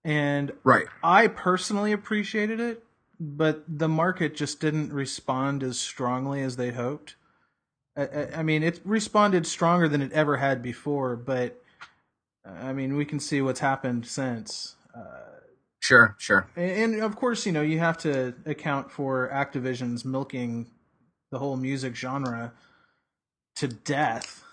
and 0.04 0.52
Right. 0.64 0.88
I 1.04 1.28
personally 1.28 1.92
appreciated 1.92 2.60
it, 2.60 2.84
but 3.20 3.64
the 3.68 3.88
market 3.88 4.36
just 4.36 4.60
didn't 4.60 4.92
respond 4.94 5.64
as 5.64 5.80
strongly 5.80 6.42
as 6.42 6.56
they 6.58 6.72
hoped. 6.72 7.16
I, 7.98 8.04
I, 8.04 8.30
I 8.38 8.44
mean, 8.44 8.62
it 8.64 8.82
responded 8.84 9.48
stronger 9.48 9.88
than 9.88 10.02
it 10.02 10.12
ever 10.12 10.38
had 10.38 10.62
before, 10.62 11.16
but 11.16 11.62
I 12.62 12.74
mean, 12.74 12.96
we 12.96 13.06
can 13.06 13.20
see 13.20 13.42
what's 13.42 13.60
happened 13.60 14.06
since. 14.06 14.76
Sure. 15.80 16.16
Sure. 16.20 16.48
And, 16.56 16.94
and 16.94 17.04
of 17.04 17.16
course, 17.16 17.46
you 17.46 17.52
know, 17.52 17.62
you 17.62 17.80
have 17.80 17.98
to 18.00 18.36
account 18.46 18.92
for 18.92 19.30
Activision's 19.34 20.04
milking 20.04 20.70
the 21.32 21.40
whole 21.40 21.58
music 21.58 21.96
genre 21.96 22.54
to 23.56 23.68
death. 23.68 24.44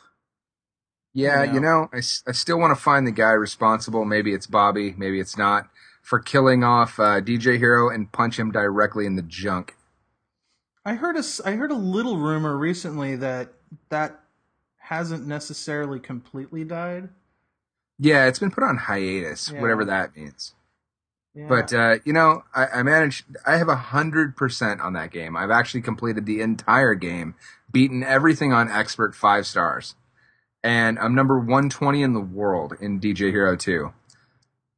Yeah, 1.13 1.45
You 1.45 1.55
you 1.55 1.61
know. 1.61 1.89
I, 1.93 1.99
I, 1.99 2.33
still 2.33 2.59
want 2.59 2.77
to 2.77 2.83
find 2.83 3.07
the 3.07 3.13
guy 3.13 3.33
responsible. 3.33 4.05
Maybe 4.05 4.35
it's 4.35 4.47
Bobby, 4.47 4.95
maybe 4.97 5.19
it's 5.19 5.37
not, 5.37 5.69
for 6.03 6.21
killing 6.21 6.63
off 6.63 7.01
uh, 7.01 7.21
DJ 7.21 7.57
Hero 7.59 7.89
and 7.89 8.13
punch 8.13 8.39
him 8.39 8.53
directly 8.53 9.07
in 9.07 9.17
the 9.17 9.23
junk. 9.23 9.75
I 10.85 10.95
heard 10.95 11.17
a 11.17 11.25
I 11.45 11.53
heard 11.53 11.73
a 11.73 11.77
little 11.77 12.19
rumor 12.19 12.57
recently 12.57 13.17
that 13.17 13.53
that 13.89 14.21
hasn't 14.77 15.27
necessarily 15.27 15.99
completely 15.99 16.63
died. 16.63 17.09
Yeah, 17.99 18.27
it's 18.27 18.39
been 18.39 18.51
put 18.51 18.63
on 18.65 18.77
hiatus, 18.77 19.51
Yeah. 19.53 19.61
whatever 19.61 19.85
that 19.87 20.17
means. 20.17 20.55
Yeah. 21.35 21.47
But 21.49 21.73
uh, 21.73 21.97
you 22.05 22.13
know, 22.13 22.45
I, 22.55 22.67
I 22.67 22.83
managed. 22.83 23.25
I 23.47 23.57
have 23.59 23.69
a 23.69 23.77
hundred 23.77 24.37
percent 24.37 24.81
on 24.81 24.95
that 24.95 25.11
game. 25.11 25.37
I've 25.37 25.51
actually 25.51 25.83
completed 25.83 26.25
the 26.25 26.41
entire 26.41 26.95
game, 26.95 27.35
beaten 27.71 28.03
everything 28.03 28.53
on 28.55 28.71
expert 28.71 29.15
five 29.15 29.47
stars, 29.47 29.97
and 30.63 30.99
I'm 30.99 31.15
number 31.15 31.39
one 31.39 31.69
twenty 31.69 32.03
in 32.03 32.15
the 32.15 32.21
world 32.21 32.75
in 32.81 33.01
DJ 33.01 33.31
Hero 33.31 33.55
Two. 33.57 33.93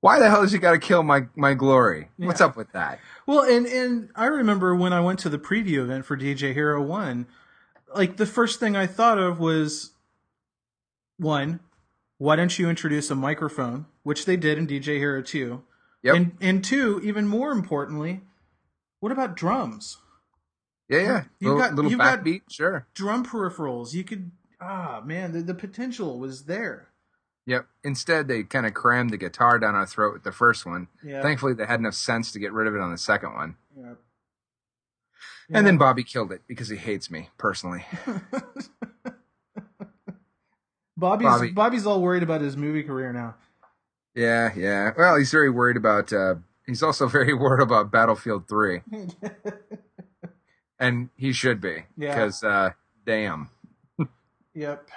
Why 0.01 0.19
the 0.21 0.29
hell 0.31 0.43
has 0.43 0.51
he 0.53 0.59
got 0.59 0.73
to 0.73 0.79
kill 0.81 1.03
my 1.05 1.27
my 1.37 1.55
glory? 1.55 2.09
What's 2.17 2.41
up 2.41 2.57
with 2.57 2.73
that? 2.73 2.99
Well, 3.27 3.43
and 3.43 3.65
and 3.67 4.11
I 4.17 4.27
remember 4.27 4.75
when 4.75 4.93
I 4.93 5.01
went 5.01 5.21
to 5.21 5.29
the 5.29 5.39
preview 5.39 5.79
event 5.79 6.07
for 6.07 6.17
DJ 6.17 6.55
Hero 6.55 6.83
One, 6.83 7.27
like 7.95 8.17
the 8.17 8.27
first 8.27 8.59
thing 8.59 8.77
I 8.77 8.89
thought 8.89 9.19
of 9.19 9.39
was 9.39 9.93
one, 11.19 11.61
why 12.19 12.37
don't 12.37 12.59
you 12.59 12.69
introduce 12.69 13.11
a 13.11 13.15
microphone, 13.15 13.87
which 14.03 14.25
they 14.27 14.37
did 14.37 14.59
in 14.59 14.67
DJ 14.67 14.99
Hero 14.99 15.23
Two, 15.23 15.63
Yep. 16.03 16.15
and 16.17 16.33
and 16.41 16.65
two, 16.65 17.01
even 17.03 17.27
more 17.27 17.51
importantly, 17.53 18.21
what 19.01 19.11
about 19.13 19.37
drums? 19.37 19.99
yeah, 20.89 20.99
yeah. 21.01 21.25
You 21.41 21.49
little 21.55 21.63
got- 21.63 21.75
little 21.75 21.91
got- 21.97 22.25
backbeat, 22.25 22.43
sure. 22.51 22.87
Drum 22.95 23.25
peripherals, 23.25 23.93
you 23.95 24.05
could 24.05 24.31
ah 24.61 25.01
man, 25.05 25.33
the, 25.33 25.41
the 25.43 25.55
potential 25.55 26.19
was 26.19 26.45
there. 26.45 26.89
Yep. 27.47 27.67
Instead, 27.83 28.29
they 28.29 28.43
kind 28.43 28.67
of 28.67 28.75
crammed 28.75 29.09
the 29.11 29.17
guitar 29.17 29.59
down 29.59 29.75
our 29.75 29.87
throat 29.87 30.13
with 30.13 30.23
the 30.23 30.33
first 30.33 30.67
one. 30.67 30.89
Yeah. 31.03 31.23
Thankfully, 31.23 31.55
they 31.55 31.65
had 31.65 31.81
enough 31.81 31.95
sense 31.95 32.31
to 32.33 32.39
get 32.39 32.53
rid 32.53 32.67
of 32.67 32.75
it 32.75 32.81
on 32.81 32.91
the 32.93 32.99
second 32.99 33.33
one. 33.35 33.57
Yeah. 33.75 33.95
And 35.51 35.67
then 35.67 35.79
Bobby 35.79 36.05
killed 36.05 36.31
it 36.31 36.43
because 36.47 36.69
he 36.69 36.77
hates 36.77 37.11
me 37.11 37.31
personally. 37.39 37.87
Bobby's 40.99 41.27
Bobby. 41.27 41.51
Bobby's 41.51 41.87
all 41.87 42.03
worried 42.03 42.23
about 42.23 42.41
his 42.41 42.57
movie 42.57 42.83
career 42.83 43.13
now. 43.13 43.37
Yeah, 44.15 44.51
yeah. 44.57 44.91
Well, 44.99 45.17
he's 45.17 45.31
very 45.31 45.49
worried 45.51 45.77
about. 45.77 46.13
Uh, 46.13 46.37
he's 46.67 46.83
also 46.83 47.07
very 47.19 47.33
worried 47.35 47.63
about 47.63 47.91
Battlefield 47.93 48.49
Three, 48.49 48.81
and 50.79 51.09
he 51.17 51.33
should 51.33 51.61
be 51.61 51.85
Yeah. 51.97 52.15
because, 52.15 52.43
uh, 52.43 52.71
damn. 53.07 53.51
Yep. 54.55 54.89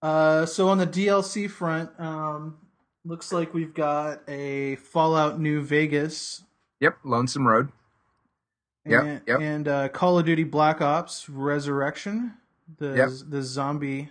Uh, 0.00 0.46
so 0.46 0.68
on 0.68 0.78
the 0.78 0.86
DLC 0.86 1.48
front, 1.50 1.90
um, 2.00 2.56
looks 3.04 3.30
like 3.32 3.52
we've 3.52 3.74
got 3.74 4.22
a 4.28 4.76
Fallout 4.76 5.38
New 5.38 5.60
Vegas 5.62 6.42
Yep, 6.80 6.96
Lonesome 7.04 7.46
Road. 7.46 7.68
Yep, 8.86 9.02
and, 9.04 9.20
yep. 9.28 9.40
and 9.40 9.68
uh, 9.68 9.88
Call 9.90 10.18
of 10.18 10.24
Duty 10.26 10.42
Black 10.44 10.80
Ops 10.80 11.28
Rezurrection, 11.28 12.32
the 12.78 12.94
Yep. 12.96 13.10
the 13.28 13.42
zombie. 13.42 14.08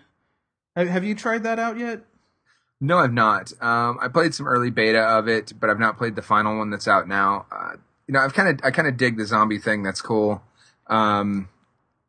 Have, 0.76 1.04
you 1.04 1.16
tried 1.16 1.44
that 1.44 1.60
out 1.60 1.78
yet? 1.78 2.02
No, 2.80 2.98
I've 2.98 3.14
not. 3.14 3.52
Um, 3.62 4.00
I 4.02 4.08
played 4.08 4.34
some 4.34 4.48
early 4.48 4.70
beta 4.70 5.00
of 5.00 5.28
it, 5.28 5.54
but 5.60 5.70
I've 5.70 5.80
not 5.80 5.98
played 5.98 6.16
the 6.16 6.22
final 6.22 6.58
one 6.58 6.70
that's 6.70 6.88
out 6.88 7.08
now. 7.08 7.46
Uh, 7.52 7.74
you 8.08 8.14
know, 8.14 8.20
I've 8.20 8.34
kind 8.34 8.50
of, 8.50 8.66
I 8.66 8.72
kind 8.72 8.88
of 8.88 8.98
dig 8.98 9.18
the 9.18 9.26
zombie 9.26 9.60
thing. 9.60 9.84
That's 9.84 10.02
cool. 10.02 10.42
Um, 10.88 11.50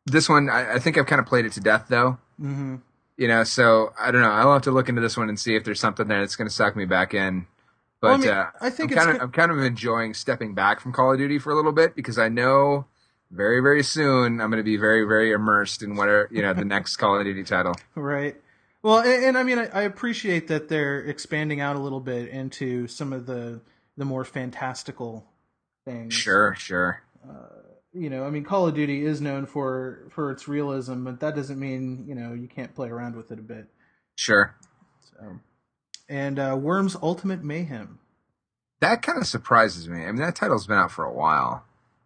this 0.05 0.27
one, 0.27 0.49
I, 0.49 0.75
I 0.75 0.79
think 0.79 0.97
I've 0.97 1.05
kind 1.05 1.19
of 1.19 1.25
played 1.25 1.45
it 1.45 1.53
to 1.53 1.59
death 1.59 1.85
though. 1.89 2.17
Mm-hmm. 2.41 2.77
You 3.17 3.27
know, 3.27 3.43
so 3.43 3.93
I 3.99 4.11
don't 4.11 4.21
know. 4.21 4.31
I'll 4.31 4.53
have 4.53 4.63
to 4.63 4.71
look 4.71 4.89
into 4.89 5.01
this 5.01 5.15
one 5.15 5.29
and 5.29 5.39
see 5.39 5.55
if 5.55 5.63
there's 5.63 5.79
something 5.79 6.07
there 6.07 6.21
that's 6.21 6.35
going 6.35 6.47
to 6.47 6.53
suck 6.53 6.75
me 6.75 6.85
back 6.85 7.13
in. 7.13 7.45
But 8.01 8.07
Well, 8.07 8.15
I 8.15 8.17
mean, 8.17 8.29
uh, 8.29 8.51
I 8.59 8.69
think 8.69 8.91
I'm 8.91 8.97
kind 8.97 9.15
of, 9.15 9.21
I'm 9.21 9.31
kind 9.31 9.51
of 9.51 9.59
enjoying 9.59 10.13
stepping 10.13 10.55
back 10.55 10.79
from 10.79 10.91
Call 10.91 11.13
of 11.13 11.19
Duty 11.19 11.37
for 11.37 11.51
a 11.51 11.55
little 11.55 11.71
bit 11.71 11.95
because 11.95 12.17
I 12.17 12.27
know 12.27 12.85
very, 13.31 13.61
very 13.61 13.83
soon 13.83 14.41
I'm 14.41 14.49
going 14.49 14.57
to 14.57 14.63
be 14.63 14.77
very, 14.77 15.05
very 15.05 15.31
immersed 15.31 15.83
in 15.83 15.95
whatever 15.95 16.27
you 16.31 16.41
know 16.41 16.53
the 16.53 16.65
next 16.65 16.97
Call 16.97 17.17
of 17.17 17.23
Duty 17.23 17.43
title. 17.43 17.75
Right. 17.95 18.35
Well, 18.83 18.99
and, 18.99 19.23
and 19.23 19.37
I 19.37 19.43
mean, 19.43 19.57
I, 19.57 19.67
I 19.67 19.81
appreciate 19.83 20.49
that 20.49 20.67
they're 20.67 20.99
expanding 20.99 21.61
out 21.61 21.77
a 21.77 21.79
little 21.79 22.01
bit 22.01 22.27
into 22.29 22.87
some 22.87 23.13
of 23.13 23.25
the 23.25 23.61
the 23.95 24.05
more 24.05 24.25
fantastical 24.25 25.25
things. 25.85 26.13
Sure, 26.13 26.53
sure. 26.55 27.03
you 27.93 28.09
know, 28.09 28.25
I 28.25 28.29
mean, 28.29 28.43
Call 28.43 28.67
of 28.67 28.75
Duty 28.75 29.05
is 29.05 29.21
known 29.21 29.45
for 29.45 30.07
for 30.09 30.31
its 30.31 30.47
realism, 30.47 31.05
but 31.05 31.21
that 31.21 31.35
doesn't 31.35 31.59
mean 31.59 32.05
you 32.07 32.15
know 32.15 32.33
you 32.33 32.47
can't 32.47 32.75
play 32.75 32.89
around 32.89 33.15
with 33.15 33.31
it 33.31 33.39
a 33.39 33.43
bit. 33.43 33.67
Sure. 34.15 34.55
So, 35.11 35.39
and 36.09 36.37
uh, 36.37 36.57
Worms 36.59 36.97
Ultimate 37.01 37.43
Mayhem. 37.43 37.99
that 38.81 39.01
kind 39.01 39.17
of 39.17 39.27
surprises 39.27 39.87
me. 39.87 40.03
I 40.03 40.07
mean, 40.07 40.17
that 40.17 40.35
title's 40.35 40.67
been 40.67 40.77
out 40.77 40.91
for 40.91 41.05
a 41.05 41.13
while, 41.13 41.63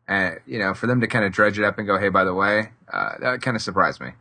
and 0.07 0.39
you 0.45 0.59
know, 0.59 0.75
for 0.75 0.85
them 0.85 1.01
to 1.01 1.07
kind 1.07 1.25
of 1.25 1.31
dredge 1.31 1.57
it 1.57 1.65
up 1.65 1.79
and 1.79 1.87
go, 1.87 1.97
"Hey, 1.97 2.09
by 2.09 2.23
the 2.23 2.35
way," 2.35 2.69
uh, 2.93 3.13
that 3.19 3.41
kind 3.41 3.55
of 3.55 3.63
surprised 3.63 3.99
me. 3.99 4.11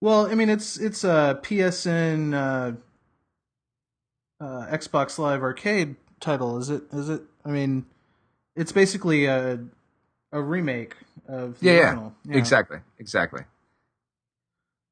Well, 0.00 0.26
I 0.30 0.34
mean, 0.34 0.48
it's 0.48 0.76
it's 0.76 1.04
a 1.04 1.40
PSN 1.42 2.34
uh, 2.34 2.72
uh, 4.44 4.66
Xbox 4.70 5.18
Live 5.18 5.42
Arcade 5.42 5.96
title. 6.20 6.58
Is 6.58 6.70
it? 6.70 6.84
Is 6.92 7.08
it? 7.08 7.22
I 7.44 7.50
mean, 7.50 7.86
it's 8.54 8.72
basically 8.72 9.26
a 9.26 9.58
a 10.32 10.40
remake 10.40 10.96
of 11.26 11.58
the 11.58 11.66
Yeah, 11.66 11.72
yeah, 11.72 11.78
original. 11.88 12.14
exactly, 12.30 12.78
exactly. 12.98 13.42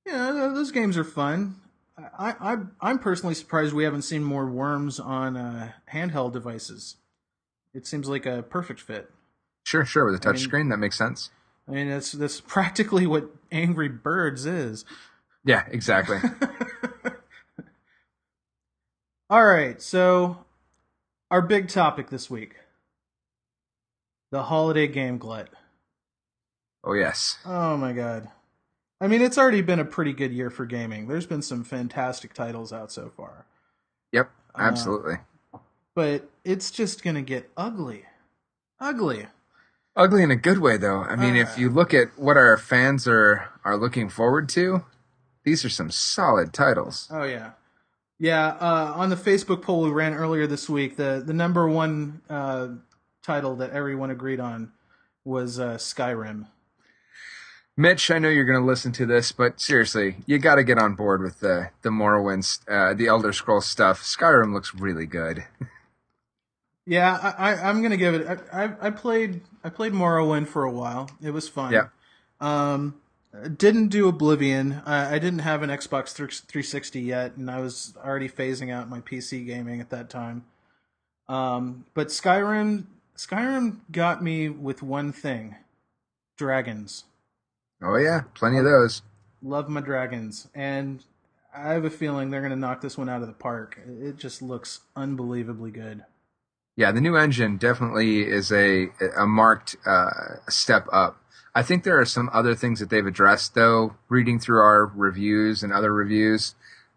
Yeah, 0.06 0.50
those 0.54 0.70
games 0.72 0.96
are 0.96 1.04
fun. 1.04 1.56
I, 1.98 2.34
I 2.40 2.56
I'm 2.80 2.98
personally 2.98 3.34
surprised 3.34 3.72
we 3.74 3.84
haven't 3.84 4.02
seen 4.02 4.22
more 4.24 4.46
Worms 4.46 4.98
on 5.00 5.36
uh, 5.36 5.72
handheld 5.92 6.32
devices. 6.32 6.96
It 7.74 7.86
seems 7.86 8.08
like 8.08 8.26
a 8.26 8.42
perfect 8.42 8.80
fit. 8.80 9.10
Sure, 9.64 9.84
sure. 9.84 10.04
With 10.04 10.14
a 10.14 10.18
touch 10.18 10.36
mean- 10.36 10.44
screen, 10.44 10.68
that 10.70 10.78
makes 10.78 10.96
sense. 10.98 11.30
I 11.68 11.72
mean, 11.72 11.88
that's 11.88 12.12
that's 12.12 12.40
practically 12.40 13.06
what 13.06 13.28
Angry 13.50 13.88
Birds 13.88 14.46
is. 14.46 14.84
Yeah, 15.44 15.64
exactly. 15.68 16.18
All 19.28 19.44
right, 19.44 19.82
so 19.82 20.44
our 21.30 21.42
big 21.42 21.68
topic 21.68 22.10
this 22.10 22.30
week: 22.30 22.54
the 24.30 24.44
holiday 24.44 24.86
game 24.86 25.18
glut. 25.18 25.48
oh 26.84 26.92
yes, 26.92 27.38
Oh 27.44 27.76
my 27.76 27.92
god! 27.92 28.28
I 29.00 29.08
mean, 29.08 29.20
it's 29.20 29.36
already 29.38 29.62
been 29.62 29.80
a 29.80 29.84
pretty 29.84 30.12
good 30.12 30.32
year 30.32 30.50
for 30.50 30.64
gaming. 30.66 31.08
There's 31.08 31.26
been 31.26 31.42
some 31.42 31.64
fantastic 31.64 32.34
titles 32.34 32.72
out 32.72 32.92
so 32.92 33.10
far, 33.16 33.46
yep, 34.12 34.30
Uh, 34.54 34.62
absolutely. 34.62 35.16
but 35.96 36.28
it's 36.44 36.70
just 36.70 37.02
gonna 37.02 37.22
get 37.22 37.50
ugly, 37.56 38.04
ugly. 38.78 39.26
Ugly 39.96 40.22
in 40.22 40.30
a 40.30 40.36
good 40.36 40.58
way, 40.58 40.76
though. 40.76 41.00
I 41.00 41.16
mean, 41.16 41.36
if 41.36 41.56
you 41.56 41.70
look 41.70 41.94
at 41.94 42.18
what 42.18 42.36
our 42.36 42.58
fans 42.58 43.08
are 43.08 43.48
are 43.64 43.78
looking 43.78 44.10
forward 44.10 44.46
to, 44.50 44.84
these 45.44 45.64
are 45.64 45.70
some 45.70 45.90
solid 45.90 46.52
titles. 46.52 47.08
Oh 47.10 47.24
yeah, 47.24 47.52
yeah. 48.18 48.48
Uh, 48.60 48.92
on 48.94 49.08
the 49.08 49.16
Facebook 49.16 49.62
poll 49.62 49.82
we 49.82 49.90
ran 49.90 50.12
earlier 50.12 50.46
this 50.46 50.68
week, 50.68 50.96
the 50.96 51.22
the 51.24 51.32
number 51.32 51.66
one 51.66 52.20
uh, 52.28 52.68
title 53.22 53.56
that 53.56 53.70
everyone 53.70 54.10
agreed 54.10 54.38
on 54.38 54.72
was 55.24 55.58
uh, 55.58 55.76
Skyrim. 55.76 56.46
Mitch, 57.78 58.10
I 58.10 58.18
know 58.18 58.28
you're 58.28 58.44
going 58.44 58.60
to 58.60 58.66
listen 58.66 58.92
to 58.92 59.06
this, 59.06 59.32
but 59.32 59.60
seriously, 59.60 60.16
you 60.26 60.38
got 60.38 60.54
to 60.54 60.64
get 60.64 60.78
on 60.78 60.94
board 60.94 61.22
with 61.22 61.40
the 61.40 61.70
the 61.80 61.90
Morrowind, 61.90 62.58
uh, 62.68 62.92
the 62.92 63.06
Elder 63.06 63.32
Scrolls 63.32 63.66
stuff. 63.66 64.02
Skyrim 64.02 64.52
looks 64.52 64.74
really 64.74 65.06
good. 65.06 65.44
Yeah, 66.86 67.34
I, 67.36 67.54
I, 67.54 67.70
am 67.70 67.82
gonna 67.82 67.96
give 67.96 68.14
it. 68.14 68.40
I, 68.52 68.64
I, 68.64 68.86
I 68.86 68.90
played 68.90 69.40
I 69.64 69.70
played 69.70 69.92
Morrowind 69.92 70.46
for 70.46 70.62
a 70.62 70.70
while. 70.70 71.10
It 71.20 71.32
was 71.32 71.48
fun. 71.48 71.72
Yeah. 71.72 71.88
Um, 72.40 73.00
didn't 73.56 73.88
do 73.88 74.08
Oblivion. 74.08 74.82
I, 74.86 75.16
I 75.16 75.18
didn't 75.18 75.40
have 75.40 75.62
an 75.62 75.70
Xbox 75.70 76.12
360 76.12 77.00
yet, 77.00 77.36
and 77.36 77.50
I 77.50 77.60
was 77.60 77.94
already 78.02 78.28
phasing 78.28 78.72
out 78.72 78.88
my 78.88 79.00
PC 79.00 79.44
gaming 79.44 79.80
at 79.80 79.90
that 79.90 80.08
time. 80.08 80.44
Um, 81.28 81.86
but 81.92 82.08
Skyrim 82.08 82.86
Skyrim 83.16 83.78
got 83.90 84.22
me 84.22 84.48
with 84.48 84.80
one 84.80 85.12
thing: 85.12 85.56
dragons. 86.36 87.04
Oh 87.82 87.96
yeah, 87.96 88.22
plenty 88.34 88.58
of 88.58 88.64
those. 88.64 89.02
Love 89.42 89.68
my 89.68 89.80
dragons, 89.80 90.46
and 90.54 91.02
I 91.54 91.72
have 91.72 91.84
a 91.84 91.90
feeling 91.90 92.30
they're 92.30 92.42
gonna 92.42 92.54
knock 92.54 92.80
this 92.80 92.96
one 92.96 93.08
out 93.08 93.22
of 93.22 93.28
the 93.28 93.34
park. 93.34 93.80
It 93.86 94.18
just 94.18 94.40
looks 94.40 94.80
unbelievably 94.94 95.72
good. 95.72 96.04
Yeah, 96.76 96.92
the 96.92 97.00
new 97.00 97.16
engine 97.16 97.56
definitely 97.56 98.22
is 98.22 98.52
a 98.52 98.88
a 99.16 99.26
marked 99.26 99.76
uh, 99.86 100.36
step 100.48 100.86
up. 100.92 101.16
I 101.54 101.62
think 101.62 101.84
there 101.84 101.98
are 101.98 102.04
some 102.04 102.28
other 102.34 102.54
things 102.54 102.80
that 102.80 102.90
they've 102.90 103.06
addressed 103.06 103.54
though. 103.54 103.96
Reading 104.10 104.38
through 104.38 104.60
our 104.60 104.86
reviews 104.86 105.62
and 105.62 105.72
other 105.72 105.92
reviews, 105.92 106.54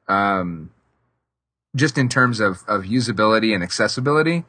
um, 0.10 0.72
just 1.76 1.98
in 1.98 2.10
terms 2.10 2.42
of 2.42 2.64
of 2.68 2.84
usability 2.84 3.54
and 3.54 3.64
accessibility. 3.64 4.44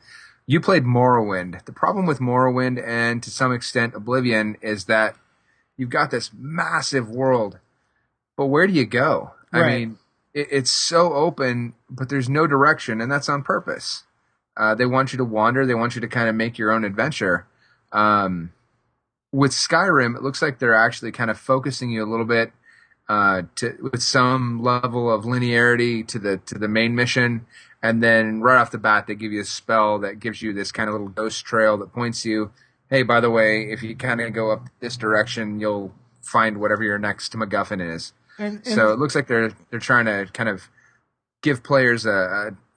You 0.46 0.60
played 0.60 0.82
Morrowind. 0.82 1.64
The 1.64 1.72
problem 1.72 2.06
with 2.06 2.18
Morrowind 2.18 2.84
and 2.84 3.22
to 3.22 3.30
some 3.30 3.52
extent 3.52 3.94
Oblivion 3.94 4.56
is 4.60 4.86
that 4.86 5.14
you've 5.76 5.90
got 5.90 6.10
this 6.10 6.32
massive 6.36 7.08
world, 7.08 7.60
but 8.36 8.46
where 8.46 8.66
do 8.66 8.72
you 8.72 8.84
go? 8.84 9.34
Right. 9.52 9.62
I 9.62 9.78
mean, 9.78 9.98
it, 10.34 10.48
it's 10.50 10.72
so 10.72 11.12
open, 11.12 11.74
but 11.88 12.08
there's 12.08 12.28
no 12.28 12.48
direction, 12.48 13.00
and 13.00 13.12
that's 13.12 13.28
on 13.28 13.44
purpose. 13.44 14.02
Uh, 14.60 14.74
they 14.74 14.84
want 14.84 15.10
you 15.12 15.16
to 15.16 15.24
wander. 15.24 15.64
They 15.64 15.74
want 15.74 15.94
you 15.94 16.02
to 16.02 16.06
kind 16.06 16.28
of 16.28 16.34
make 16.34 16.58
your 16.58 16.70
own 16.70 16.84
adventure. 16.84 17.46
Um, 17.92 18.52
with 19.32 19.52
Skyrim, 19.52 20.14
it 20.14 20.22
looks 20.22 20.42
like 20.42 20.58
they're 20.58 20.74
actually 20.74 21.12
kind 21.12 21.30
of 21.30 21.38
focusing 21.38 21.90
you 21.90 22.04
a 22.04 22.10
little 22.10 22.26
bit 22.26 22.52
uh, 23.08 23.42
to 23.56 23.76
with 23.80 24.02
some 24.02 24.62
level 24.62 25.10
of 25.10 25.24
linearity 25.24 26.06
to 26.08 26.18
the 26.18 26.36
to 26.46 26.58
the 26.58 26.68
main 26.68 26.94
mission, 26.94 27.46
and 27.82 28.02
then 28.02 28.42
right 28.42 28.58
off 28.58 28.70
the 28.70 28.78
bat 28.78 29.06
they 29.06 29.14
give 29.14 29.32
you 29.32 29.40
a 29.40 29.44
spell 29.44 29.98
that 30.00 30.20
gives 30.20 30.42
you 30.42 30.52
this 30.52 30.70
kind 30.70 30.88
of 30.88 30.92
little 30.92 31.08
ghost 31.08 31.44
trail 31.46 31.78
that 31.78 31.94
points 31.94 32.26
you. 32.26 32.52
Hey, 32.90 33.02
by 33.02 33.20
the 33.20 33.30
way, 33.30 33.62
if 33.62 33.82
you 33.82 33.96
kind 33.96 34.20
of 34.20 34.32
go 34.34 34.50
up 34.50 34.66
this 34.80 34.96
direction, 34.96 35.58
you'll 35.58 35.94
find 36.20 36.58
whatever 36.60 36.84
your 36.84 36.98
next 36.98 37.32
MacGuffin 37.32 37.94
is. 37.94 38.12
And, 38.38 38.56
and 38.56 38.66
So 38.66 38.92
it 38.92 38.98
looks 38.98 39.14
like 39.14 39.26
they're 39.26 39.52
they're 39.70 39.80
trying 39.80 40.04
to 40.04 40.28
kind 40.32 40.50
of 40.50 40.68
give 41.42 41.62
players 41.62 42.04
a, 42.04 42.10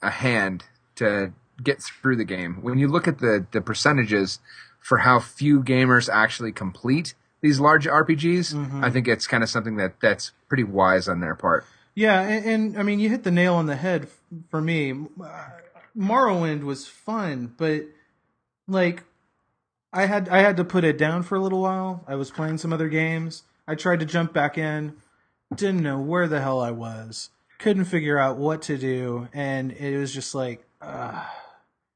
a, 0.01 0.07
a 0.07 0.09
hand 0.09 0.63
to 0.95 1.33
get 1.63 1.81
through 1.81 2.15
the 2.17 2.25
game. 2.25 2.59
When 2.61 2.77
you 2.77 2.87
look 2.87 3.07
at 3.07 3.19
the 3.19 3.45
the 3.51 3.61
percentages 3.61 4.39
for 4.79 4.99
how 4.99 5.19
few 5.19 5.61
gamers 5.63 6.09
actually 6.11 6.51
complete 6.51 7.15
these 7.41 7.59
large 7.59 7.85
RPGs, 7.85 8.53
Mm-hmm. 8.53 8.83
I 8.83 8.89
think 8.89 9.07
it's 9.07 9.27
kind 9.27 9.43
of 9.43 9.49
something 9.49 9.75
that 9.77 9.99
that's 10.01 10.31
pretty 10.47 10.63
wise 10.63 11.07
on 11.07 11.19
their 11.19 11.35
part. 11.35 11.65
Yeah, 11.95 12.21
and, 12.21 12.45
and 12.45 12.77
I 12.79 12.83
mean, 12.83 12.99
you 12.99 13.09
hit 13.09 13.23
the 13.23 13.31
nail 13.31 13.53
on 13.55 13.65
the 13.67 13.75
head 13.75 14.03
f- 14.03 14.19
for 14.49 14.59
me. 14.61 14.91
Uh, 15.21 15.45
Morrowind 15.97 16.63
was 16.63 16.87
fun, 16.87 17.53
but 17.57 17.83
like, 18.67 19.03
I 19.91 20.05
had 20.07 20.27
I 20.29 20.39
had 20.39 20.57
to 20.57 20.63
put 20.63 20.83
it 20.83 20.97
down 20.97 21.21
for 21.23 21.35
a 21.35 21.39
little 21.39 21.61
while. 21.61 22.03
I 22.07 22.15
was 22.15 22.31
playing 22.31 22.57
some 22.57 22.73
other 22.73 22.89
games. 22.89 23.43
I 23.67 23.75
tried 23.75 23.99
to 23.99 24.05
jump 24.05 24.33
back 24.33 24.57
in, 24.57 24.95
didn't 25.55 25.83
know 25.83 25.99
where 25.99 26.27
the 26.27 26.41
hell 26.41 26.59
I 26.59 26.71
was, 26.71 27.29
couldn't 27.59 27.85
figure 27.85 28.17
out 28.17 28.37
what 28.37 28.61
to 28.63 28.77
do, 28.77 29.27
and 29.33 29.71
it 29.71 29.97
was 29.97 30.13
just 30.13 30.33
like, 30.33 30.65
uh, 30.81 31.23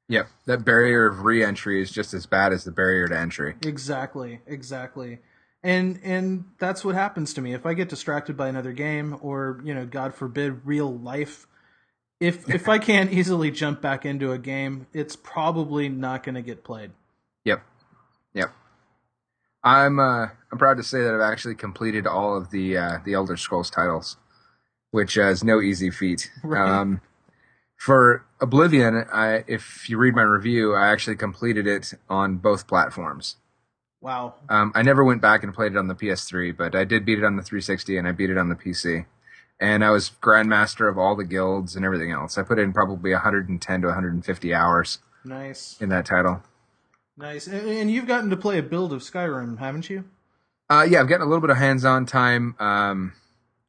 Yep, 0.10 0.30
that 0.46 0.64
barrier 0.64 1.06
of 1.06 1.24
re-entry 1.24 1.82
is 1.82 1.92
just 1.92 2.14
as 2.14 2.26
bad 2.26 2.54
as 2.54 2.64
the 2.64 2.72
barrier 2.72 3.08
to 3.08 3.18
entry. 3.18 3.56
Exactly, 3.66 4.40
exactly. 4.46 5.20
And 5.64 6.00
and 6.04 6.46
that's 6.60 6.86
what 6.86 6.96
happens 6.96 7.34
to 7.34 7.42
me 7.42 7.54
if 7.54 7.66
I 7.66 7.74
get 7.74 7.90
distracted 7.90 8.38
by 8.38 8.48
another 8.48 8.72
game 8.72 9.18
or, 9.22 9.60
you 9.66 9.74
know, 9.74 9.86
god 9.86 10.14
forbid 10.14 10.66
real 10.66 10.94
life. 10.98 11.48
If 12.20 12.50
if 12.50 12.70
I 12.70 12.78
can't 12.80 13.12
easily 13.12 13.52
jump 13.52 13.82
back 13.82 14.06
into 14.06 14.32
a 14.32 14.38
game, 14.38 14.88
it's 14.94 15.16
probably 15.16 15.90
not 15.90 16.24
going 16.24 16.36
to 16.36 16.42
get 16.42 16.64
played. 16.64 16.92
Yep, 17.44 17.64
yep. 18.34 18.52
I'm 19.64 20.00
uh, 20.00 20.28
I'm 20.52 20.58
proud 20.58 20.78
to 20.78 20.84
say 20.84 21.02
that 21.02 21.14
I've 21.14 21.20
actually 21.20 21.56
completed 21.56 22.08
all 22.08 22.38
of 22.38 22.52
the 22.52 22.78
uh, 22.78 23.00
the 23.04 23.14
Elder 23.14 23.36
Scrolls 23.36 23.70
titles, 23.70 24.16
which 24.92 25.18
uh, 25.18 25.24
is 25.24 25.44
no 25.44 25.60
easy 25.60 25.90
feat. 25.90 26.32
Right. 26.44 26.70
Um, 26.70 27.02
for 27.78 28.26
Oblivion, 28.42 29.06
I, 29.14 29.44
if 29.48 29.90
you 29.90 29.98
read 29.98 30.16
my 30.16 30.24
review, 30.24 30.76
I 30.76 30.88
actually 30.90 31.16
completed 31.16 31.66
it 31.68 31.94
on 32.10 32.38
both 32.38 32.68
platforms. 32.68 33.38
Wow. 34.02 34.36
Um, 34.50 34.72
I 34.76 34.82
never 34.84 35.04
went 35.04 35.22
back 35.22 35.44
and 35.44 35.54
played 35.54 35.72
it 35.72 35.78
on 35.78 35.88
the 35.88 35.96
PS3, 35.96 36.56
but 36.56 36.76
I 36.76 36.84
did 36.84 37.06
beat 37.06 37.18
it 37.18 37.24
on 37.24 37.36
the 37.36 37.42
360 37.44 37.98
and 37.98 38.08
I 38.08 38.12
beat 38.12 38.30
it 38.30 38.38
on 38.38 38.50
the 38.50 38.56
PC. 38.56 39.06
And 39.60 39.84
I 39.84 39.90
was 39.90 40.12
grandmaster 40.22 40.88
of 40.90 40.98
all 41.00 41.16
the 41.16 41.24
guilds 41.26 41.76
and 41.76 41.84
everything 41.84 42.12
else. 42.12 42.38
I 42.38 42.44
put 42.44 42.60
in 42.60 42.74
probably 42.74 43.12
110 43.14 43.82
to 43.82 43.88
150 43.88 44.54
hours 44.54 45.00
Nice. 45.26 45.78
in 45.82 45.90
that 45.90 46.06
title. 46.06 46.44
Nice. 47.18 47.48
And, 47.48 47.68
and 47.68 47.90
you've 47.92 48.06
gotten 48.06 48.30
to 48.30 48.38
play 48.38 48.60
a 48.60 48.64
build 48.64 48.94
of 48.94 49.02
Skyrim, 49.02 49.58
haven't 49.58 49.90
you? 49.90 50.04
Uh, 50.70 50.86
yeah, 50.88 51.00
I've 51.00 51.08
gotten 51.08 51.26
a 51.26 51.30
little 51.30 51.42
bit 51.42 51.50
of 51.50 51.58
hands-on 51.58 52.06
time, 52.06 52.56
um, 52.60 53.14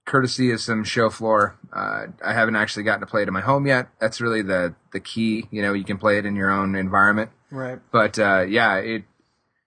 courtesy 0.09 0.51
of 0.51 0.61
some 0.61 0.83
show 0.83 1.11
floor. 1.11 1.59
Uh, 1.73 2.07
I 2.25 2.33
haven't 2.33 2.57
actually 2.57 2.83
gotten 2.83 3.01
to 3.01 3.07
play 3.07 3.23
it 3.23 3.29
in 3.29 3.35
my 3.35 3.43
home 3.43 3.67
yet. 3.67 3.89
That's 4.01 4.21
really 4.21 4.43
the 4.43 4.75
the 4.93 5.01
key. 5.01 5.47
You 5.51 5.63
know, 5.63 5.75
you 5.75 5.85
can 5.85 5.99
play 5.99 6.19
it 6.19 6.27
in 6.27 6.35
your 6.35 6.51
own 6.51 6.75
environment. 6.75 7.31
Right. 7.51 7.79
But 7.93 8.19
uh, 8.19 8.47
yeah, 8.49 8.77
it 8.77 9.05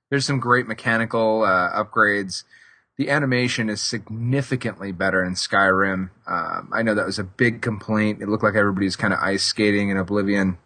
there's 0.10 0.25
some 0.25 0.39
great 0.39 0.67
mechanical 0.67 1.43
uh, 1.43 1.71
upgrades. 1.71 2.43
The 2.97 3.10
animation 3.10 3.69
is 3.69 3.82
significantly 3.82 4.91
better 4.91 5.23
in 5.23 5.34
Skyrim. 5.34 6.10
Um, 6.27 6.69
I 6.73 6.82
know 6.82 6.93
that 6.93 7.06
was 7.06 7.19
a 7.19 7.23
big 7.23 7.62
complaint. 7.62 8.21
It 8.21 8.27
looked 8.27 8.43
like 8.43 8.56
everybody's 8.56 8.95
kind 8.95 9.13
of 9.13 9.19
ice 9.19 9.43
skating 9.43 9.89
in 9.89 9.97
Oblivion. 9.97 10.58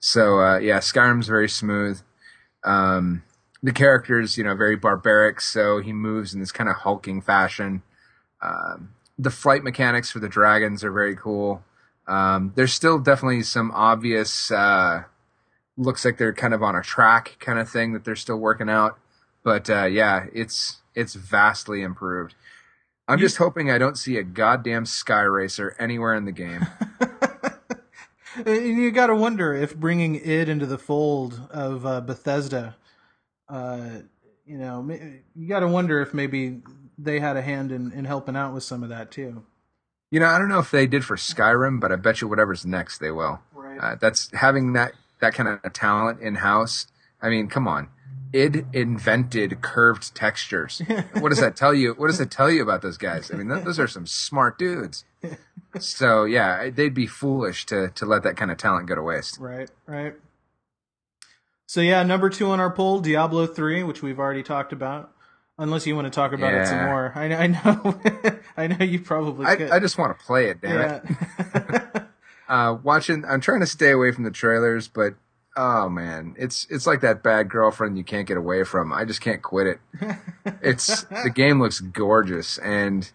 So 0.00 0.40
uh, 0.40 0.58
yeah, 0.58 0.78
Skyrim's 0.78 1.28
very 1.28 1.48
smooth. 1.48 2.00
Um, 2.64 3.22
the 3.62 3.72
character's 3.72 4.36
you 4.36 4.44
know 4.44 4.56
very 4.56 4.76
barbaric, 4.76 5.40
so 5.40 5.78
he 5.78 5.92
moves 5.92 6.34
in 6.34 6.40
this 6.40 6.52
kind 6.52 6.68
of 6.68 6.76
hulking 6.76 7.22
fashion. 7.22 7.82
Um, 8.42 8.90
the 9.20 9.30
flight 9.30 9.62
mechanics 9.62 10.10
for 10.10 10.18
the 10.18 10.28
dragons 10.28 10.82
are 10.82 10.92
very 10.92 11.16
cool. 11.16 11.62
Um, 12.06 12.52
there's 12.56 12.72
still 12.72 12.98
definitely 12.98 13.42
some 13.42 13.70
obvious. 13.72 14.50
Uh, 14.50 15.04
looks 15.76 16.04
like 16.04 16.18
they're 16.18 16.32
kind 16.32 16.54
of 16.54 16.62
on 16.62 16.76
a 16.76 16.82
track 16.82 17.36
kind 17.40 17.58
of 17.58 17.68
thing 17.68 17.92
that 17.92 18.04
they're 18.04 18.16
still 18.16 18.38
working 18.38 18.68
out. 18.68 18.98
But 19.42 19.68
uh, 19.70 19.84
yeah, 19.84 20.26
it's 20.32 20.78
it's 20.94 21.14
vastly 21.14 21.82
improved. 21.82 22.34
I'm 23.08 23.18
just 23.18 23.38
hoping 23.38 23.70
I 23.70 23.78
don't 23.78 23.98
see 23.98 24.16
a 24.16 24.22
goddamn 24.22 24.86
sky 24.86 25.22
racer 25.22 25.74
anywhere 25.78 26.14
in 26.14 26.24
the 26.24 26.32
game. 26.32 26.66
And 28.36 28.78
you 28.78 28.90
got 28.90 29.08
to 29.08 29.14
wonder 29.14 29.52
if 29.54 29.76
bringing 29.76 30.14
it 30.14 30.48
into 30.48 30.64
the 30.64 30.78
fold 30.78 31.48
of 31.50 31.84
uh, 31.84 32.00
Bethesda, 32.00 32.76
uh, 33.48 33.88
you 34.46 34.56
know, 34.56 34.88
you 35.34 35.48
got 35.48 35.60
to 35.60 35.68
wonder 35.68 36.00
if 36.00 36.14
maybe 36.14 36.60
they 37.02 37.20
had 37.20 37.36
a 37.36 37.42
hand 37.42 37.72
in, 37.72 37.92
in 37.92 38.04
helping 38.04 38.36
out 38.36 38.52
with 38.54 38.62
some 38.62 38.82
of 38.82 38.88
that 38.88 39.10
too. 39.10 39.44
you 40.10 40.20
know, 40.20 40.26
I 40.26 40.38
don't 40.38 40.48
know 40.48 40.58
if 40.58 40.70
they 40.70 40.86
did 40.86 41.04
for 41.04 41.16
Skyrim, 41.16 41.80
but 41.80 41.92
I 41.92 41.96
bet 41.96 42.20
you 42.20 42.28
whatever's 42.28 42.66
next 42.66 42.98
they 42.98 43.10
will. 43.10 43.40
Right. 43.54 43.78
Uh, 43.78 43.96
that's 44.00 44.30
having 44.32 44.72
that 44.74 44.92
that 45.20 45.34
kind 45.34 45.48
of 45.48 45.72
talent 45.72 46.20
in 46.20 46.36
house. 46.36 46.86
I 47.20 47.28
mean, 47.28 47.48
come 47.48 47.68
on. 47.68 47.88
Id 48.32 48.64
invented 48.72 49.60
curved 49.60 50.14
textures. 50.14 50.80
what 51.18 51.30
does 51.30 51.40
that 51.40 51.56
tell 51.56 51.74
you? 51.74 51.94
What 51.94 52.06
does 52.06 52.18
that 52.18 52.30
tell 52.30 52.48
you 52.50 52.62
about 52.62 52.80
those 52.80 52.96
guys? 52.96 53.30
I 53.32 53.36
mean, 53.36 53.48
th- 53.48 53.64
those 53.64 53.78
are 53.80 53.88
some 53.88 54.06
smart 54.06 54.58
dudes. 54.58 55.04
So 55.78 56.24
yeah, 56.24 56.68
they'd 56.70 56.94
be 56.94 57.06
foolish 57.06 57.64
to 57.66 57.90
to 57.90 58.04
let 58.04 58.24
that 58.24 58.36
kind 58.36 58.50
of 58.50 58.58
talent 58.58 58.88
go 58.88 58.96
to 58.96 59.02
waste. 59.02 59.38
Right, 59.38 59.70
right. 59.86 60.14
So 61.66 61.80
yeah, 61.80 62.02
number 62.02 62.28
two 62.28 62.50
on 62.50 62.58
our 62.58 62.70
poll, 62.72 62.98
Diablo 62.98 63.46
three, 63.46 63.84
which 63.84 64.02
we've 64.02 64.18
already 64.18 64.42
talked 64.42 64.72
about. 64.72 65.12
Unless 65.60 65.86
you 65.86 65.94
want 65.94 66.06
to 66.06 66.10
talk 66.10 66.32
about 66.32 66.54
it 66.54 66.66
some 66.66 66.86
more, 66.86 67.12
I, 67.14 67.34
I 67.34 67.46
know, 67.48 68.00
I 68.56 68.66
know 68.66 68.82
you 68.82 68.98
probably 68.98 69.44
could. 69.44 69.70
I, 69.70 69.76
I 69.76 69.78
just 69.78 69.98
want 69.98 70.18
to 70.18 70.24
play 70.24 70.48
it, 70.48 70.62
damn 70.62 71.02
it. 71.04 72.02
Uh, 72.48 72.76
watching, 72.82 73.24
I'm 73.24 73.40
trying 73.40 73.60
to 73.60 73.66
stay 73.66 73.92
away 73.92 74.10
from 74.10 74.24
the 74.24 74.30
trailers, 74.32 74.88
but 74.88 75.14
oh 75.56 75.88
man, 75.88 76.34
it's 76.36 76.66
it's 76.68 76.84
like 76.84 77.00
that 77.02 77.22
bad 77.22 77.48
girlfriend 77.48 77.96
you 77.96 78.02
can't 78.02 78.26
get 78.26 78.36
away 78.36 78.64
from. 78.64 78.92
I 78.92 79.04
just 79.04 79.20
can't 79.20 79.40
quit 79.40 79.68
it. 79.68 79.78
It's 80.60 81.04
the 81.04 81.30
game 81.32 81.60
looks 81.60 81.78
gorgeous, 81.78 82.58
and 82.58 83.08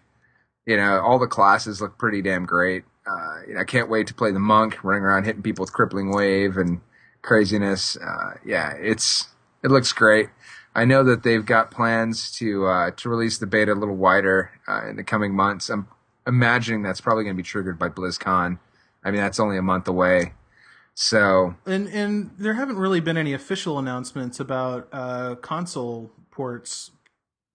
you 0.65 0.77
know 0.77 1.01
all 1.01 1.19
the 1.19 1.27
classes 1.27 1.81
look 1.81 1.97
pretty 1.97 2.21
damn 2.21 2.45
great. 2.45 2.86
Uh, 3.05 3.41
you 3.45 3.55
know, 3.55 3.60
I 3.60 3.65
can't 3.65 3.89
wait 3.89 4.08
to 4.08 4.13
play 4.13 4.31
the 4.31 4.39
monk, 4.39 4.81
running 4.86 5.03
around 5.03 5.25
hitting 5.25 5.41
people 5.41 5.63
with 5.63 5.73
crippling 5.73 6.15
wave 6.15 6.55
and 6.55 6.79
craziness. 7.21 7.97
Uh, 7.97 8.36
yeah, 8.45 8.71
it's 8.79 9.27
it 9.65 9.69
looks 9.69 9.91
great. 9.91 10.29
I 10.75 10.83
know 10.83 11.03
that 11.05 11.23
they've 11.23 11.45
got 11.45 11.71
plans 11.71 12.29
to 12.33 12.65
uh, 12.65 12.91
to 12.91 13.09
release 13.09 13.38
the 13.38 13.47
beta 13.47 13.73
a 13.73 13.75
little 13.75 13.95
wider 13.95 14.51
uh, 14.67 14.88
in 14.88 14.97
the 14.97 15.03
coming 15.03 15.33
months. 15.33 15.69
I'm 15.69 15.88
imagining 16.27 16.83
that's 16.83 17.01
probably 17.01 17.23
going 17.23 17.35
to 17.35 17.41
be 17.41 17.47
triggered 17.47 17.79
by 17.79 17.88
BlizzCon. 17.88 18.59
I 19.03 19.11
mean, 19.11 19.21
that's 19.21 19.39
only 19.39 19.57
a 19.57 19.61
month 19.61 19.88
away. 19.88 20.33
So 20.93 21.55
and 21.65 21.88
and 21.88 22.31
there 22.38 22.53
haven't 22.55 22.77
really 22.77 22.99
been 22.99 23.17
any 23.17 23.33
official 23.33 23.79
announcements 23.79 24.39
about 24.39 24.89
uh, 24.91 25.35
console 25.35 26.11
ports, 26.31 26.91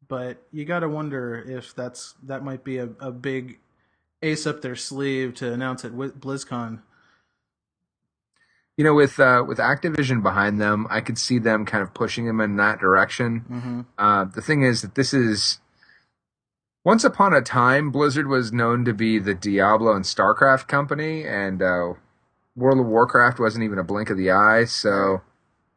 but 0.08 0.42
you 0.50 0.64
got 0.64 0.80
to 0.80 0.88
wonder 0.88 1.42
if 1.46 1.74
that's 1.74 2.14
that 2.22 2.42
might 2.42 2.64
be 2.64 2.78
a, 2.78 2.88
a 3.00 3.10
big 3.10 3.58
ace 4.22 4.46
up 4.46 4.62
their 4.62 4.76
sleeve 4.76 5.34
to 5.34 5.52
announce 5.52 5.84
at 5.84 5.92
BlizzCon. 5.92 6.80
You 8.80 8.84
know, 8.84 8.94
with 8.94 9.20
uh, 9.20 9.44
with 9.46 9.58
Activision 9.58 10.22
behind 10.22 10.58
them, 10.58 10.86
I 10.88 11.02
could 11.02 11.18
see 11.18 11.38
them 11.38 11.66
kind 11.66 11.82
of 11.82 11.92
pushing 11.92 12.24
them 12.24 12.40
in 12.40 12.56
that 12.56 12.78
direction. 12.78 13.44
Mm-hmm. 13.46 13.80
Uh, 13.98 14.24
the 14.24 14.40
thing 14.40 14.62
is 14.62 14.80
that 14.80 14.94
this 14.94 15.12
is 15.12 15.60
once 16.82 17.04
upon 17.04 17.34
a 17.34 17.42
time, 17.42 17.90
Blizzard 17.90 18.26
was 18.26 18.54
known 18.54 18.86
to 18.86 18.94
be 18.94 19.18
the 19.18 19.34
Diablo 19.34 19.92
and 19.94 20.06
StarCraft 20.06 20.66
company, 20.66 21.26
and 21.26 21.60
uh, 21.60 21.92
World 22.56 22.80
of 22.80 22.86
Warcraft 22.86 23.38
wasn't 23.38 23.64
even 23.64 23.78
a 23.78 23.84
blink 23.84 24.08
of 24.08 24.16
the 24.16 24.30
eye. 24.30 24.64
So 24.64 25.20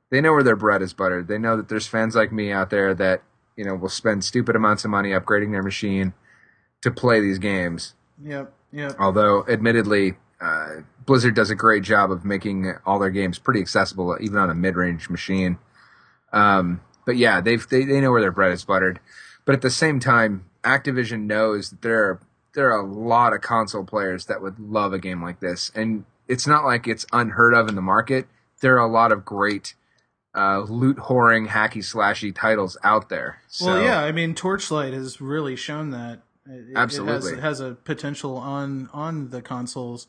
they 0.10 0.22
know 0.22 0.32
where 0.32 0.42
their 0.42 0.56
bread 0.56 0.82
is 0.82 0.94
buttered. 0.94 1.28
They 1.28 1.38
know 1.38 1.58
that 1.58 1.68
there's 1.68 1.88
fans 1.88 2.16
like 2.16 2.32
me 2.32 2.54
out 2.54 2.70
there 2.70 2.94
that 2.94 3.22
you 3.58 3.66
know 3.66 3.76
will 3.76 3.90
spend 3.90 4.24
stupid 4.24 4.56
amounts 4.56 4.86
of 4.86 4.92
money 4.92 5.10
upgrading 5.10 5.52
their 5.52 5.62
machine 5.62 6.14
to 6.80 6.90
play 6.90 7.20
these 7.20 7.38
games. 7.38 7.96
Yep. 8.24 8.54
Yep. 8.72 8.96
Although, 8.98 9.46
admittedly, 9.50 10.16
uh, 10.44 10.82
Blizzard 11.06 11.36
does 11.36 11.50
a 11.50 11.56
great 11.56 11.84
job 11.84 12.12
of 12.12 12.26
making 12.26 12.74
all 12.86 13.00
their 13.00 13.10
games 13.10 13.40
pretty 13.40 13.62
accessible, 13.62 14.18
even 14.20 14.38
on 14.38 14.50
a 14.50 14.56
mid-range 14.56 15.10
machine. 15.10 15.58
Um, 16.34 16.82
but 17.06 17.16
yeah, 17.16 17.40
they've 17.42 17.68
they, 17.68 17.86
they 17.86 18.02
know 18.02 18.12
where 18.12 18.22
their 18.22 18.32
bread 18.32 18.52
is 18.52 18.66
buttered. 18.66 19.00
But 19.46 19.56
at 19.56 19.62
the 19.62 19.70
same 19.70 20.00
time, 20.00 20.46
Activision 20.64 21.26
knows 21.26 21.70
that 21.70 21.82
there 21.82 22.04
are 22.04 22.20
there 22.54 22.72
are 22.72 22.82
a 22.82 22.86
lot 22.86 23.34
of 23.34 23.42
console 23.42 23.84
players 23.84 24.26
that 24.26 24.42
would 24.42 24.60
love 24.60 24.94
a 24.94 25.00
game 25.00 25.22
like 25.22 25.40
this, 25.40 25.72
and 25.76 26.06
it's 26.28 26.48
not 26.48 26.66
like 26.66 26.88
it's 26.88 27.06
unheard 27.14 27.54
of 27.54 27.68
in 27.70 27.76
the 27.76 27.82
market. 27.82 28.28
There 28.62 28.76
are 28.76 28.86
a 28.86 28.92
lot 28.92 29.12
of 29.12 29.26
great 29.26 29.76
uh, 30.36 30.60
loot 30.60 30.98
whoring, 30.98 31.48
hacky 31.48 31.84
slashy 31.84 32.34
titles 32.34 32.78
out 32.84 33.10
there. 33.10 33.42
So, 33.48 33.68
well, 33.68 33.84
yeah, 33.84 34.02
I 34.02 34.12
mean, 34.12 34.34
Torchlight 34.34 34.94
has 34.94 35.22
really 35.22 35.56
shown 35.56 35.92
that 35.92 36.22
it, 36.46 36.74
absolutely 36.76 37.34
it 37.34 37.40
has, 37.40 37.60
it 37.60 37.66
has 37.66 37.72
a 37.72 37.76
potential 37.76 38.38
on 38.38 38.90
on 38.94 39.30
the 39.30 39.42
consoles, 39.42 40.08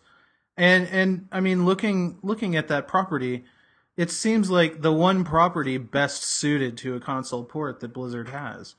and 0.56 0.88
and 0.88 1.28
I 1.32 1.40
mean, 1.40 1.64
looking 1.64 2.18
looking 2.22 2.56
at 2.56 2.68
that 2.68 2.88
property, 2.88 3.44
it 3.96 4.10
seems 4.10 4.50
like 4.50 4.82
the 4.82 4.92
one 4.92 5.24
property 5.24 5.78
best 5.78 6.22
suited 6.22 6.76
to 6.78 6.94
a 6.94 7.00
console 7.00 7.44
port 7.44 7.80
that 7.80 7.92
Blizzard 7.92 8.28
has. 8.28 8.74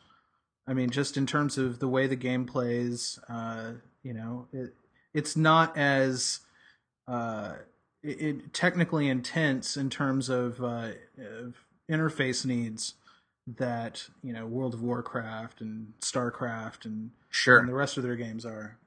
I 0.67 0.73
mean, 0.73 0.89
just 0.89 1.15
in 1.15 1.25
terms 1.25 1.57
of 1.57 1.79
the 1.79 1.87
way 1.87 2.07
the 2.07 2.15
game 2.15 2.45
plays, 2.45 3.19
uh, 3.29 3.73
you 4.03 4.13
know, 4.13 4.47
it 4.51 4.73
it's 5.13 5.37
not 5.37 5.77
as 5.77 6.41
uh, 7.07 7.53
it, 8.03 8.21
it, 8.21 8.53
technically 8.53 9.07
intense 9.07 9.77
in 9.77 9.89
terms 9.89 10.29
of, 10.29 10.61
uh, 10.61 10.89
of 11.17 11.55
interface 11.89 12.45
needs 12.45 12.95
that 13.47 14.07
you 14.23 14.33
know 14.33 14.45
World 14.45 14.73
of 14.73 14.81
Warcraft 14.81 15.61
and 15.61 15.93
StarCraft 16.01 16.85
and 16.85 17.11
sure 17.29 17.59
and 17.59 17.69
the 17.69 17.75
rest 17.75 17.97
of 17.97 18.03
their 18.03 18.15
games 18.15 18.45
are. 18.45 18.77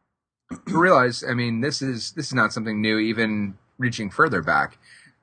Realize, 0.67 1.25
I 1.29 1.35
mean, 1.35 1.61
this 1.61 1.83
is 1.83 2.13
this 2.13 2.27
is 2.27 2.35
not 2.35 2.53
something 2.53 2.81
new. 2.81 2.99
Even 2.99 3.57
reaching 3.79 4.11
further 4.11 4.43
back, 4.43 4.79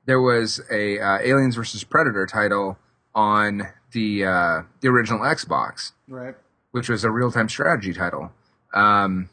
there 0.06 0.20
was 0.20 0.60
a 0.70 0.98
uh, 0.98 1.18
Aliens 1.18 1.56
versus 1.56 1.84
Predator 1.84 2.26
title 2.26 2.78
on 3.14 3.62
the 3.92 4.24
uh, 4.24 4.62
the 4.80 4.88
original 4.88 5.20
Xbox, 5.20 5.92
right? 6.08 6.34
Which 6.70 6.88
was 6.88 7.04
a 7.04 7.10
real 7.10 7.30
time 7.30 7.48
strategy 7.48 7.92
title. 7.92 8.32
Um, 8.74 9.30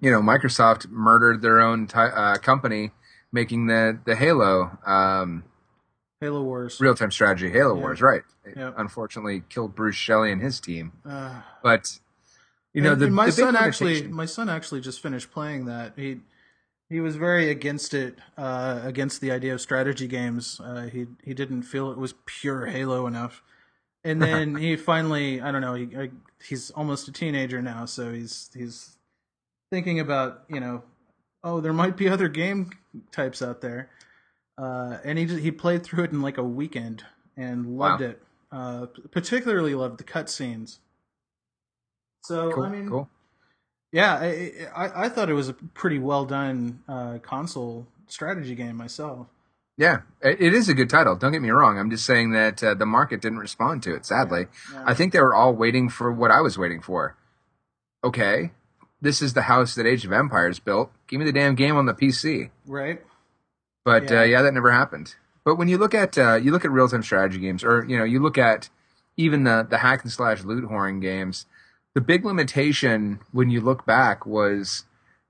you 0.00 0.10
know, 0.10 0.20
Microsoft 0.20 0.88
murdered 0.88 1.42
their 1.42 1.60
own 1.60 1.86
t- 1.86 1.96
uh, 1.96 2.36
company 2.38 2.90
making 3.32 3.66
the 3.66 3.98
the 4.04 4.16
Halo 4.16 4.78
um, 4.84 5.44
Halo 6.20 6.42
Wars 6.42 6.80
real 6.80 6.94
time 6.94 7.10
strategy. 7.10 7.50
Halo 7.50 7.74
yeah. 7.74 7.80
Wars, 7.80 8.02
right? 8.02 8.22
Yep. 8.56 8.74
Unfortunately, 8.76 9.42
killed 9.48 9.74
Bruce 9.74 9.96
Shelley 9.96 10.32
and 10.32 10.42
his 10.42 10.60
team. 10.60 10.92
Uh, 11.08 11.40
but 11.62 11.98
you 12.74 12.82
know, 12.82 12.92
and, 12.92 13.00
the, 13.00 13.06
and 13.06 13.14
my 13.14 13.30
son 13.30 13.56
actually, 13.56 14.08
my 14.08 14.26
son 14.26 14.48
actually 14.48 14.80
just 14.80 15.00
finished 15.00 15.30
playing 15.30 15.66
that. 15.66 15.92
He 15.96 16.20
he 16.88 17.00
was 17.00 17.16
very 17.16 17.50
against 17.50 17.94
it, 17.94 18.18
uh, 18.36 18.80
against 18.84 19.20
the 19.20 19.30
idea 19.30 19.54
of 19.54 19.60
strategy 19.60 20.06
games. 20.06 20.60
Uh, 20.62 20.82
he 20.82 21.06
he 21.22 21.34
didn't 21.34 21.62
feel 21.62 21.90
it 21.90 21.98
was 21.98 22.14
pure 22.26 22.66
Halo 22.66 23.06
enough. 23.06 23.42
And 24.04 24.20
then 24.22 24.56
he 24.56 24.76
finally, 24.76 25.40
I 25.40 25.52
don't 25.52 25.60
know, 25.60 25.74
he 25.74 25.88
he's 26.46 26.70
almost 26.70 27.08
a 27.08 27.12
teenager 27.12 27.62
now, 27.62 27.84
so 27.86 28.12
he's 28.12 28.50
he's 28.54 28.96
thinking 29.70 30.00
about 30.00 30.44
you 30.48 30.60
know, 30.60 30.82
oh, 31.44 31.60
there 31.60 31.72
might 31.72 31.96
be 31.96 32.08
other 32.08 32.28
game 32.28 32.70
types 33.10 33.42
out 33.42 33.60
there. 33.60 33.90
Uh, 34.58 34.98
and 35.04 35.18
he 35.18 35.26
he 35.40 35.50
played 35.50 35.82
through 35.82 36.04
it 36.04 36.12
in 36.12 36.20
like 36.22 36.38
a 36.38 36.42
weekend 36.44 37.04
and 37.36 37.78
loved 37.78 38.02
Wow. 38.02 38.08
it. 38.08 38.22
Uh, 38.50 38.86
particularly 39.10 39.74
loved 39.74 39.98
the 39.98 40.04
cutscenes. 40.04 40.78
So 42.22 42.52
cool, 42.52 42.64
I 42.64 42.68
mean, 42.68 42.88
cool. 42.88 43.08
yeah, 43.92 44.14
I, 44.14 44.52
I 44.74 45.04
I 45.04 45.08
thought 45.08 45.28
it 45.28 45.34
was 45.34 45.48
a 45.48 45.54
pretty 45.54 45.98
well 45.98 46.24
done 46.24 46.80
uh, 46.88 47.18
console 47.22 47.86
strategy 48.06 48.54
game 48.54 48.76
myself. 48.76 49.26
Yeah, 49.76 50.02
it 50.20 50.40
it 50.40 50.54
is 50.54 50.68
a 50.68 50.74
good 50.74 50.90
title. 50.90 51.16
Don't 51.16 51.32
get 51.32 51.42
me 51.42 51.50
wrong. 51.50 51.78
I'm 51.78 51.90
just 51.90 52.04
saying 52.04 52.32
that 52.32 52.62
uh, 52.62 52.74
the 52.74 52.86
market 52.86 53.20
didn't 53.20 53.38
respond 53.38 53.82
to 53.84 53.94
it. 53.94 54.06
Sadly, 54.06 54.46
Yeah. 54.72 54.84
I 54.86 54.94
think 54.94 55.12
they 55.12 55.20
were 55.20 55.34
all 55.34 55.52
waiting 55.54 55.88
for 55.88 56.12
what 56.12 56.30
I 56.30 56.40
was 56.40 56.56
waiting 56.58 56.80
for. 56.80 57.16
Okay, 58.04 58.52
this 59.00 59.22
is 59.22 59.32
the 59.34 59.42
house 59.42 59.74
that 59.74 59.86
Age 59.86 60.04
of 60.04 60.12
Empires 60.12 60.58
built. 60.58 60.92
Give 61.08 61.18
me 61.18 61.24
the 61.26 61.32
damn 61.32 61.54
game 61.54 61.76
on 61.76 61.86
the 61.86 61.94
PC. 61.94 62.50
Right? 62.66 63.02
But 63.84 64.10
Yeah. 64.10 64.20
Uh, 64.20 64.24
yeah, 64.24 64.42
that 64.42 64.54
never 64.54 64.70
happened. 64.70 65.16
But 65.44 65.56
when 65.56 65.66
you 65.68 65.78
look 65.78 65.94
at 65.94 66.16
uh, 66.16 66.34
you 66.36 66.52
look 66.52 66.64
at 66.64 66.70
real 66.70 66.88
time 66.88 67.02
strategy 67.02 67.40
games, 67.40 67.64
or 67.64 67.84
you 67.84 67.98
know, 67.98 68.04
you 68.04 68.20
look 68.20 68.38
at 68.38 68.68
even 69.16 69.42
the 69.42 69.66
the 69.68 69.78
hack 69.78 70.02
and 70.02 70.12
slash 70.12 70.44
loot 70.44 70.64
whoring 70.64 71.00
games, 71.00 71.46
the 71.94 72.00
big 72.00 72.24
limitation 72.24 73.20
when 73.32 73.50
you 73.50 73.60
look 73.60 73.84
back 73.84 74.24
was 74.26 74.84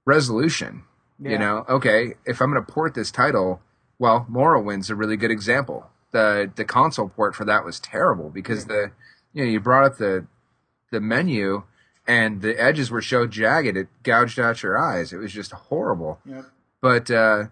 resolution. 0.05 0.85
Yeah. 1.19 1.31
You 1.31 1.39
know, 1.39 1.65
okay, 1.69 2.15
if 2.25 2.41
I'm 2.41 2.53
going 2.53 2.65
to 2.65 2.73
port 2.73 2.95
this 2.95 3.11
title, 3.11 3.61
well, 3.99 4.27
Morrowind's 4.29 4.91
a 4.91 4.95
really 4.95 5.17
good 5.17 5.31
example. 5.31 5.91
The 6.11 6.51
the 6.55 6.65
console 6.65 7.09
port 7.09 7.35
for 7.35 7.45
that 7.45 7.65
was 7.65 7.81
terrible 7.81 8.29
because 8.29 8.67
the 8.67 8.91
you 9.33 9.45
know 9.45 9.51
you 9.51 9.61
brought 9.61 9.85
up 9.85 9.97
the 9.99 10.27
the 10.91 11.01
menu 11.01 11.63
and 12.07 12.43
the 12.43 12.61
edges 12.61 12.91
were 12.91 13.01
so 13.01 13.27
jagged 13.27 13.77
it 13.77 13.89
gouged 14.03 14.39
out 14.39 14.63
your 14.63 14.77
eyes. 14.77 15.13
It 15.13 15.19
was 15.19 15.33
just 15.33 15.53
horrible. 15.53 16.19
Yep. 16.27 16.45
But 16.81 17.11
uh, 17.11 17.45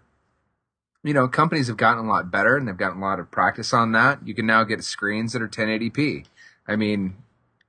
you 1.02 1.14
know, 1.14 1.28
companies 1.28 1.68
have 1.68 1.76
gotten 1.76 2.04
a 2.04 2.08
lot 2.08 2.30
better 2.30 2.56
and 2.56 2.68
they've 2.68 2.76
gotten 2.76 2.98
a 2.98 3.04
lot 3.04 3.20
of 3.20 3.30
practice 3.30 3.72
on 3.72 3.92
that. 3.92 4.26
You 4.26 4.34
can 4.34 4.46
now 4.46 4.64
get 4.64 4.84
screens 4.84 5.32
that 5.32 5.42
are 5.42 5.48
1080p. 5.48 6.26
I 6.68 6.76
mean, 6.76 7.16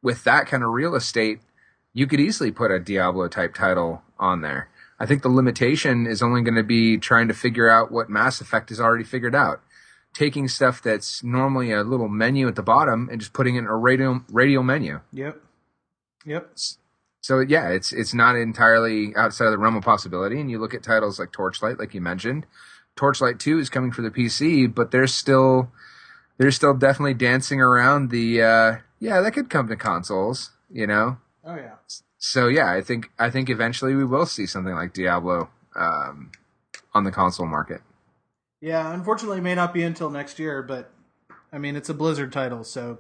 with 0.02 0.24
that 0.24 0.48
kind 0.48 0.64
of 0.64 0.70
real 0.70 0.96
estate, 0.96 1.40
you 1.94 2.08
could 2.08 2.20
easily 2.20 2.52
put 2.52 2.72
a 2.72 2.80
Diablo 2.80 3.28
type 3.28 3.54
title 3.54 4.02
on 4.20 4.42
there. 4.42 4.70
I 5.00 5.06
think 5.06 5.24
the 5.24 5.30
limitation 5.30 6.06
is 6.06 6.22
only 6.22 6.42
going 6.42 6.56
to 6.56 6.64
be 6.64 6.98
trying 6.98 7.28
to 7.28 7.34
figure 7.34 7.70
out 7.70 7.92
what 7.92 8.10
Mass 8.10 8.40
Effect 8.40 8.70
has 8.70 8.80
already 8.80 9.04
figured 9.04 9.36
out. 9.36 9.62
Taking 10.14 10.48
stuff 10.48 10.82
that's 10.82 11.24
normally 11.24 11.72
a 11.72 11.84
little 11.84 12.10
menu 12.10 12.48
at 12.48 12.56
the 12.56 12.62
bottom 12.62 13.10
and 13.10 13.20
just 13.20 13.34
putting 13.34 13.56
it 13.56 13.60
in 13.60 13.66
a 13.66 13.76
radial 13.76 14.22
radial 14.30 14.62
menu. 14.62 15.00
Yep. 15.14 15.42
Yep. 16.26 16.52
So 17.22 17.40
yeah, 17.40 17.70
it's 17.70 17.94
it's 17.94 18.14
not 18.14 18.36
entirely 18.36 19.16
outside 19.16 19.46
of 19.46 19.52
the 19.52 19.58
realm 19.58 19.76
of 19.76 19.84
possibility. 19.84 20.40
And 20.40 20.52
you 20.52 20.60
look 20.60 20.74
at 20.74 20.84
titles 20.84 21.20
like 21.20 21.32
Torchlight, 21.32 21.80
like 21.80 21.94
you 21.94 22.02
mentioned, 22.02 22.46
Torchlight 22.96 23.40
Two 23.40 23.58
is 23.58 23.70
coming 23.70 23.92
for 23.92 24.02
the 24.02 24.12
PC, 24.12 24.74
but 24.74 24.92
they're 24.92 25.08
still 25.08 25.72
they're 26.38 26.52
still 26.52 26.74
definitely 26.74 27.14
dancing 27.14 27.62
around 27.62 28.10
the 28.10 28.42
uh, 28.42 28.76
yeah 29.02 29.20
that 29.20 29.34
could 29.34 29.50
come 29.50 29.68
to 29.68 29.76
consoles, 29.76 30.52
you 30.72 30.88
know. 30.88 31.18
Oh 31.44 31.56
yeah. 31.56 31.76
So 32.18 32.48
yeah, 32.48 32.72
I 32.72 32.80
think 32.82 33.12
I 33.20 33.30
think 33.30 33.50
eventually 33.50 33.96
we 33.96 34.06
will 34.06 34.26
see 34.26 34.46
something 34.46 34.74
like 34.74 34.94
Diablo 34.94 35.50
um, 35.76 36.32
on 36.94 37.04
the 37.04 37.12
console 37.12 37.48
market. 37.48 37.82
Yeah. 38.62 38.94
Unfortunately, 38.94 39.40
it 39.40 39.42
may 39.42 39.56
not 39.56 39.74
be 39.74 39.84
until 39.84 40.10
next 40.10 40.40
year, 40.40 40.62
but 40.64 40.92
I 41.52 41.58
mean, 41.58 41.76
it's 41.76 41.90
a 41.90 41.94
Blizzard 41.94 42.32
title, 42.32 42.64
so 42.64 43.00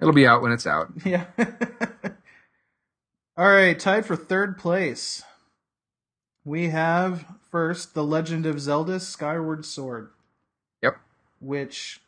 It'll 0.00 0.14
be 0.14 0.26
out 0.26 0.42
when 0.42 0.50
it's 0.50 0.66
out. 0.66 0.88
yeah. 1.04 1.26
All 3.36 3.46
right, 3.46 3.78
tied 3.78 4.04
for 4.04 4.16
third 4.16 4.58
place. 4.58 5.22
We 6.44 6.70
have 6.70 7.24
first 7.50 7.94
The 7.94 8.02
Legend 8.04 8.44
of 8.44 8.60
Zelda 8.60 8.98
Skyward 8.98 9.64
Sword. 9.64 10.10
Yep. 10.82 10.96
which 11.40 12.00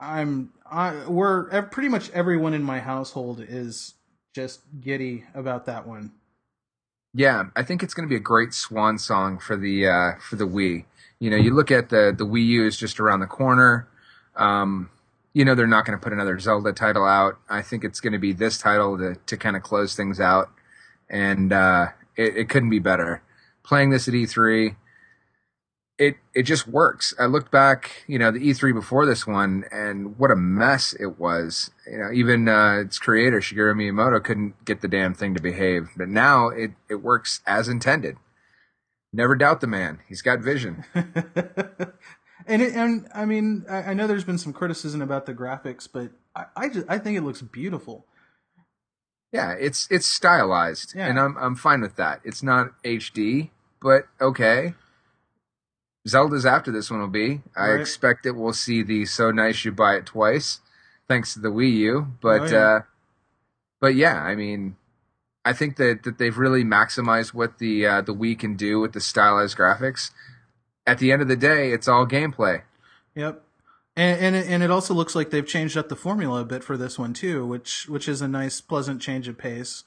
I'm 0.00 0.52
I 0.70 1.06
we're 1.06 1.62
pretty 1.64 1.88
much 1.88 2.10
everyone 2.10 2.54
in 2.54 2.62
my 2.62 2.80
household 2.80 3.44
is 3.46 3.94
just 4.34 4.60
giddy 4.80 5.24
about 5.34 5.66
that 5.66 5.86
one. 5.86 6.12
Yeah, 7.12 7.44
I 7.56 7.64
think 7.64 7.82
it's 7.82 7.92
going 7.92 8.08
to 8.08 8.10
be 8.10 8.16
a 8.16 8.20
great 8.20 8.54
swan 8.54 8.96
song 8.98 9.38
for 9.38 9.56
the 9.56 9.86
uh, 9.86 10.12
for 10.20 10.36
the 10.36 10.46
Wii. 10.46 10.84
You 11.18 11.30
know, 11.30 11.36
you 11.36 11.54
look 11.54 11.70
at 11.70 11.88
the 11.88 12.14
the 12.16 12.24
Wii 12.24 12.46
U 12.46 12.66
is 12.66 12.76
just 12.76 13.00
around 13.00 13.20
the 13.20 13.26
corner. 13.26 13.88
Um, 14.36 14.90
you 15.32 15.44
know, 15.44 15.54
they're 15.54 15.66
not 15.66 15.84
going 15.84 15.98
to 15.98 16.02
put 16.02 16.12
another 16.12 16.38
Zelda 16.38 16.72
title 16.72 17.04
out. 17.04 17.38
I 17.48 17.62
think 17.62 17.84
it's 17.84 18.00
going 18.00 18.12
to 18.12 18.18
be 18.18 18.32
this 18.32 18.58
title 18.58 18.96
to 18.98 19.16
to 19.26 19.36
kind 19.36 19.56
of 19.56 19.62
close 19.62 19.96
things 19.96 20.20
out, 20.20 20.50
and 21.08 21.52
uh, 21.52 21.88
it, 22.16 22.36
it 22.36 22.48
couldn't 22.48 22.70
be 22.70 22.78
better. 22.78 23.22
Playing 23.64 23.90
this 23.90 24.08
at 24.08 24.14
E3, 24.14 24.76
it 26.00 26.16
it 26.34 26.44
just 26.44 26.66
works. 26.66 27.12
I 27.18 27.26
looked 27.26 27.50
back, 27.52 28.04
you 28.06 28.18
know, 28.18 28.30
the 28.30 28.40
E3 28.40 28.72
before 28.72 29.04
this 29.04 29.26
one, 29.26 29.66
and 29.70 30.18
what 30.18 30.30
a 30.30 30.36
mess 30.36 30.94
it 30.98 31.20
was. 31.20 31.70
You 31.86 31.98
know, 31.98 32.10
even 32.10 32.48
uh, 32.48 32.78
its 32.78 32.98
creator 32.98 33.40
Shigeru 33.40 33.74
Miyamoto 33.74 34.24
couldn't 34.24 34.64
get 34.64 34.80
the 34.80 34.88
damn 34.88 35.12
thing 35.12 35.34
to 35.34 35.42
behave. 35.42 35.90
But 35.96 36.08
now 36.08 36.48
it 36.48 36.70
it 36.88 36.96
works 36.96 37.42
as 37.46 37.68
intended. 37.68 38.16
Never 39.12 39.36
doubt 39.36 39.60
the 39.60 39.66
man; 39.66 39.98
he's 40.08 40.22
got 40.22 40.40
vision. 40.40 40.84
and 40.94 42.62
it, 42.62 42.74
and 42.74 43.06
I 43.14 43.26
mean, 43.26 43.66
I, 43.68 43.82
I, 43.82 43.94
know 43.94 44.06
there's 44.06 44.24
been 44.24 44.38
some 44.38 44.54
criticism 44.54 45.02
about 45.02 45.26
the 45.26 45.34
graphics, 45.34 45.86
but 45.92 46.12
I 46.34 46.46
I, 46.56 46.68
just, 46.70 46.86
I 46.88 46.98
think 46.98 47.18
it 47.18 47.22
looks 47.22 47.42
beautiful. 47.42 48.06
Yeah, 49.32 49.52
it's 49.52 49.86
it's 49.90 50.06
stylized, 50.06 50.94
yeah. 50.96 51.08
and 51.08 51.20
I'm 51.20 51.36
I'm 51.36 51.56
fine 51.56 51.82
with 51.82 51.96
that. 51.96 52.22
It's 52.24 52.42
not 52.42 52.82
HD, 52.84 53.50
but 53.82 54.04
okay. 54.18 54.72
Zelda's 56.10 56.44
after 56.44 56.72
this 56.72 56.90
one 56.90 57.00
will 57.00 57.08
be. 57.08 57.42
I 57.56 57.70
right. 57.70 57.80
expect 57.80 58.24
that 58.24 58.34
we'll 58.34 58.52
see 58.52 58.82
the 58.82 59.06
so 59.06 59.30
nice 59.30 59.64
you 59.64 59.72
buy 59.72 59.94
it 59.94 60.06
twice, 60.06 60.60
thanks 61.08 61.34
to 61.34 61.40
the 61.40 61.48
Wii 61.48 61.72
U. 61.72 62.12
But 62.20 62.40
oh, 62.40 62.46
yeah. 62.46 62.58
uh, 62.58 62.80
but 63.80 63.94
yeah, 63.94 64.22
I 64.22 64.34
mean, 64.34 64.76
I 65.44 65.52
think 65.52 65.76
that, 65.76 66.02
that 66.02 66.18
they've 66.18 66.36
really 66.36 66.64
maximized 66.64 67.32
what 67.32 67.58
the 67.58 67.86
uh, 67.86 68.00
the 68.02 68.14
Wii 68.14 68.38
can 68.38 68.56
do 68.56 68.80
with 68.80 68.92
the 68.92 69.00
stylized 69.00 69.56
graphics. 69.56 70.10
At 70.86 70.98
the 70.98 71.12
end 71.12 71.22
of 71.22 71.28
the 71.28 71.36
day, 71.36 71.72
it's 71.72 71.88
all 71.88 72.06
gameplay. 72.06 72.62
Yep. 73.14 73.42
And 73.96 74.20
and 74.20 74.36
it, 74.36 74.46
and 74.48 74.62
it 74.62 74.70
also 74.70 74.94
looks 74.94 75.14
like 75.14 75.30
they've 75.30 75.46
changed 75.46 75.76
up 75.76 75.88
the 75.88 75.96
formula 75.96 76.42
a 76.42 76.44
bit 76.44 76.64
for 76.64 76.76
this 76.76 76.98
one 76.98 77.12
too, 77.12 77.46
which 77.46 77.88
which 77.88 78.08
is 78.08 78.20
a 78.20 78.28
nice, 78.28 78.60
pleasant 78.60 79.00
change 79.00 79.28
of 79.28 79.38
pace. 79.38 79.84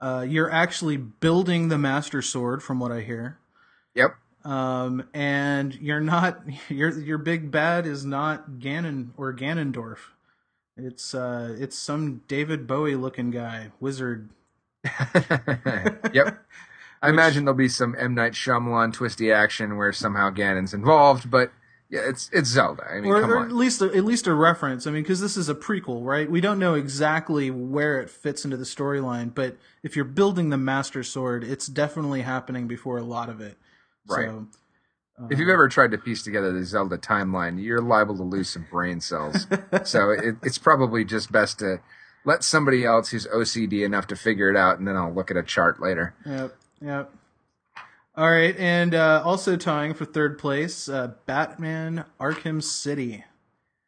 Uh, 0.00 0.24
you're 0.28 0.50
actually 0.50 0.96
building 0.96 1.68
the 1.68 1.78
Master 1.78 2.20
Sword, 2.20 2.62
from 2.62 2.78
what 2.78 2.92
I 2.92 3.00
hear. 3.00 3.38
Yep. 3.94 4.16
Um, 4.46 5.08
and 5.12 5.74
you're 5.74 6.00
not 6.00 6.40
your 6.68 6.96
your 6.98 7.18
big 7.18 7.50
bad 7.50 7.86
is 7.86 8.04
not 8.04 8.52
Ganon 8.58 9.10
or 9.16 9.34
Ganondorf. 9.34 9.98
It's 10.76 11.14
uh, 11.14 11.56
it's 11.58 11.76
some 11.76 12.22
David 12.28 12.66
Bowie 12.66 12.94
looking 12.94 13.30
guy, 13.30 13.72
wizard. 13.80 14.30
yep. 14.84 16.38
I 17.02 17.08
Which, 17.08 17.12
imagine 17.14 17.44
there'll 17.44 17.58
be 17.58 17.68
some 17.68 17.96
M 17.98 18.14
Night 18.14 18.32
Shyamalan 18.32 18.92
twisty 18.92 19.32
action 19.32 19.76
where 19.76 19.92
somehow 19.92 20.30
Ganon's 20.30 20.72
involved, 20.72 21.30
but 21.30 21.50
yeah, 21.90 22.00
it's 22.04 22.30
it's 22.32 22.48
Zelda. 22.48 22.84
I 22.88 23.00
mean, 23.00 23.10
or, 23.10 23.22
or 23.22 23.44
at 23.44 23.52
least 23.52 23.82
a, 23.82 23.86
at 23.86 24.04
least 24.04 24.26
a 24.26 24.34
reference. 24.34 24.86
I 24.86 24.92
mean, 24.92 25.02
because 25.02 25.20
this 25.20 25.36
is 25.36 25.48
a 25.48 25.54
prequel, 25.54 26.04
right? 26.04 26.30
We 26.30 26.40
don't 26.40 26.58
know 26.58 26.74
exactly 26.74 27.50
where 27.50 28.00
it 28.00 28.10
fits 28.10 28.44
into 28.44 28.56
the 28.56 28.64
storyline, 28.64 29.34
but 29.34 29.56
if 29.82 29.96
you're 29.96 30.04
building 30.04 30.50
the 30.50 30.56
Master 30.56 31.02
Sword, 31.02 31.42
it's 31.42 31.66
definitely 31.66 32.22
happening 32.22 32.68
before 32.68 32.96
a 32.96 33.04
lot 33.04 33.28
of 33.28 33.40
it. 33.40 33.56
Right. 34.08 34.28
So, 34.28 34.46
uh, 35.20 35.28
if 35.30 35.38
you've 35.38 35.48
ever 35.48 35.68
tried 35.68 35.92
to 35.92 35.98
piece 35.98 36.22
together 36.22 36.52
the 36.52 36.64
Zelda 36.64 36.98
timeline, 36.98 37.62
you're 37.62 37.80
liable 37.80 38.16
to 38.16 38.22
lose 38.22 38.48
some 38.48 38.66
brain 38.70 39.00
cells. 39.00 39.46
so 39.84 40.10
it, 40.10 40.36
it's 40.42 40.58
probably 40.58 41.04
just 41.04 41.32
best 41.32 41.58
to 41.60 41.80
let 42.24 42.44
somebody 42.44 42.84
else 42.84 43.10
who's 43.10 43.26
OCD 43.26 43.84
enough 43.84 44.06
to 44.08 44.16
figure 44.16 44.50
it 44.50 44.56
out, 44.56 44.78
and 44.78 44.86
then 44.86 44.96
I'll 44.96 45.12
look 45.12 45.30
at 45.30 45.36
a 45.36 45.42
chart 45.42 45.80
later. 45.80 46.14
Yep. 46.26 46.56
Yep. 46.82 47.12
All 48.16 48.30
right, 48.30 48.56
and 48.56 48.94
uh, 48.94 49.22
also 49.24 49.56
tying 49.56 49.92
for 49.92 50.06
third 50.06 50.38
place, 50.38 50.88
uh, 50.88 51.12
Batman 51.26 52.06
Arkham 52.18 52.62
City. 52.62 53.24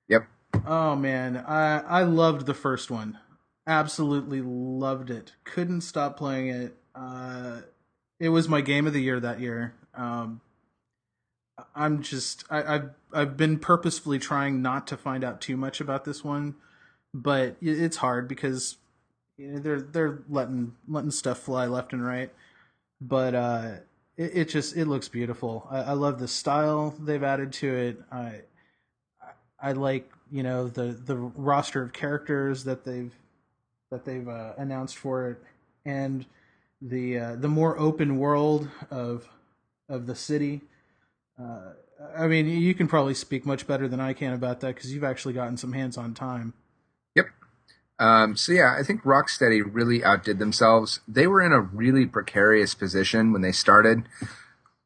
Yep. 0.08 0.26
Oh 0.66 0.94
man, 0.94 1.38
I 1.38 1.78
I 1.78 2.02
loved 2.02 2.44
the 2.44 2.52
first 2.52 2.90
one. 2.90 3.18
Absolutely 3.66 4.42
loved 4.42 5.10
it. 5.10 5.32
Couldn't 5.44 5.80
stop 5.80 6.18
playing 6.18 6.48
it. 6.48 6.76
Uh, 6.94 7.62
it 8.20 8.28
was 8.28 8.48
my 8.48 8.60
game 8.60 8.86
of 8.86 8.92
the 8.92 9.00
year 9.00 9.18
that 9.18 9.40
year. 9.40 9.74
Um, 9.98 10.40
I'm 11.74 12.02
just 12.02 12.44
I, 12.50 12.62
have 12.62 12.90
I've 13.12 13.36
been 13.36 13.58
purposefully 13.58 14.18
trying 14.18 14.62
not 14.62 14.86
to 14.88 14.96
find 14.96 15.24
out 15.24 15.40
too 15.40 15.56
much 15.56 15.80
about 15.80 16.04
this 16.04 16.22
one, 16.22 16.54
but 17.12 17.56
it's 17.60 17.96
hard 17.96 18.28
because 18.28 18.76
you 19.36 19.48
know, 19.48 19.58
they're 19.58 19.80
they're 19.80 20.22
letting 20.28 20.74
letting 20.86 21.10
stuff 21.10 21.38
fly 21.40 21.66
left 21.66 21.92
and 21.92 22.04
right. 22.04 22.32
But 23.00 23.34
uh, 23.34 23.70
it, 24.16 24.36
it 24.36 24.48
just 24.48 24.76
it 24.76 24.86
looks 24.86 25.08
beautiful. 25.08 25.66
I, 25.70 25.78
I 25.78 25.92
love 25.92 26.18
the 26.18 26.28
style 26.28 26.94
they've 27.00 27.22
added 27.22 27.52
to 27.54 27.74
it. 27.74 28.02
I 28.12 28.42
I 29.60 29.72
like 29.72 30.10
you 30.30 30.42
know 30.42 30.68
the 30.68 30.92
the 30.92 31.16
roster 31.16 31.82
of 31.82 31.92
characters 31.92 32.64
that 32.64 32.84
they've 32.84 33.14
that 33.90 34.04
they've 34.04 34.28
uh, 34.28 34.52
announced 34.58 34.96
for 34.96 35.30
it, 35.30 35.42
and 35.84 36.26
the 36.80 37.18
uh, 37.18 37.36
the 37.36 37.48
more 37.48 37.78
open 37.78 38.18
world 38.18 38.68
of 38.90 39.28
of 39.88 40.06
the 40.06 40.14
city. 40.14 40.62
Uh, 41.40 41.72
I 42.16 42.26
mean, 42.26 42.46
you 42.46 42.74
can 42.74 42.88
probably 42.88 43.14
speak 43.14 43.44
much 43.44 43.66
better 43.66 43.88
than 43.88 44.00
I 44.00 44.12
can 44.12 44.32
about 44.32 44.60
that 44.60 44.74
because 44.74 44.92
you've 44.92 45.04
actually 45.04 45.34
gotten 45.34 45.56
some 45.56 45.72
hands-on 45.72 46.14
time. 46.14 46.54
Yep. 47.14 47.26
Um, 47.98 48.36
so 48.36 48.52
yeah, 48.52 48.76
I 48.78 48.82
think 48.82 49.02
Rocksteady 49.02 49.62
really 49.64 50.04
outdid 50.04 50.38
themselves. 50.38 51.00
They 51.08 51.26
were 51.26 51.42
in 51.42 51.52
a 51.52 51.60
really 51.60 52.06
precarious 52.06 52.74
position 52.74 53.32
when 53.32 53.42
they 53.42 53.52
started. 53.52 54.04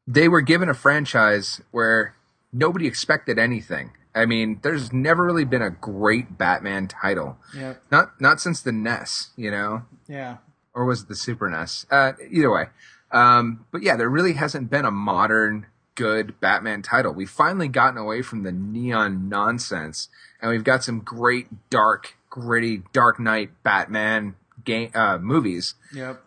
They 0.07 0.27
were 0.27 0.41
given 0.41 0.69
a 0.69 0.73
franchise 0.73 1.61
where 1.71 2.15
nobody 2.51 2.87
expected 2.87 3.37
anything. 3.37 3.91
I 4.15 4.25
mean, 4.25 4.59
there's 4.61 4.93
never 4.93 5.23
really 5.23 5.45
been 5.45 5.61
a 5.61 5.71
great 5.71 6.37
Batman 6.37 6.87
title. 6.87 7.37
Yeah. 7.55 7.75
Not 7.91 8.19
not 8.21 8.39
since 8.39 8.61
the 8.61 8.71
NES, 8.71 9.31
you 9.35 9.49
know. 9.49 9.83
Yeah. 10.07 10.37
Or 10.73 10.85
was 10.85 11.03
it 11.03 11.07
the 11.07 11.15
Super 11.15 11.49
NES? 11.49 11.85
Uh, 11.89 12.13
either 12.29 12.51
way, 12.51 12.65
um, 13.13 13.65
but 13.71 13.83
yeah, 13.83 13.95
there 13.95 14.09
really 14.09 14.33
hasn't 14.33 14.69
been 14.69 14.85
a 14.85 14.91
modern 14.91 15.67
good 15.95 16.39
Batman 16.39 16.81
title. 16.81 17.13
We've 17.13 17.29
finally 17.29 17.67
gotten 17.67 17.97
away 17.97 18.23
from 18.23 18.43
the 18.43 18.51
neon 18.51 19.29
nonsense, 19.29 20.09
and 20.41 20.51
we've 20.51 20.63
got 20.63 20.83
some 20.83 20.99
great 20.99 21.69
dark, 21.69 22.17
gritty, 22.29 22.83
Dark 22.91 23.19
Knight 23.19 23.51
Batman 23.63 24.35
game 24.65 24.91
uh, 24.95 25.19
movies. 25.19 25.75
Yep. 25.93 26.21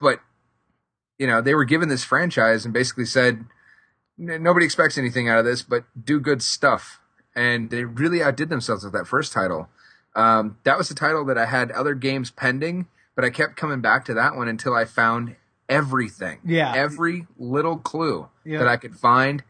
But 0.00 0.20
you 1.18 1.26
know, 1.26 1.40
they 1.40 1.54
were 1.54 1.64
given 1.64 1.88
this 1.88 2.04
franchise 2.04 2.64
and 2.64 2.74
basically 2.74 3.06
said, 3.06 3.44
nobody 4.18 4.66
expects 4.66 4.98
anything 4.98 5.28
out 5.28 5.38
of 5.38 5.44
this, 5.44 5.62
but 5.62 5.84
do 6.02 6.20
good 6.20 6.42
stuff. 6.42 7.00
And 7.34 7.70
they 7.70 7.84
really 7.84 8.22
outdid 8.22 8.48
themselves 8.48 8.84
with 8.84 8.92
that 8.94 9.06
first 9.06 9.32
title. 9.32 9.68
Um, 10.14 10.58
that 10.64 10.78
was 10.78 10.88
the 10.88 10.94
title 10.94 11.24
that 11.26 11.36
I 11.36 11.46
had 11.46 11.70
other 11.70 11.94
games 11.94 12.30
pending, 12.30 12.86
but 13.14 13.24
I 13.24 13.30
kept 13.30 13.56
coming 13.56 13.80
back 13.80 14.04
to 14.06 14.14
that 14.14 14.34
one 14.34 14.48
until 14.48 14.74
I 14.74 14.84
found 14.86 15.36
everything. 15.68 16.38
Yeah. 16.44 16.72
Every 16.74 17.26
little 17.38 17.78
clue 17.78 18.28
yep. 18.44 18.60
that 18.60 18.68
I 18.68 18.76
could 18.76 18.96
find. 18.96 19.42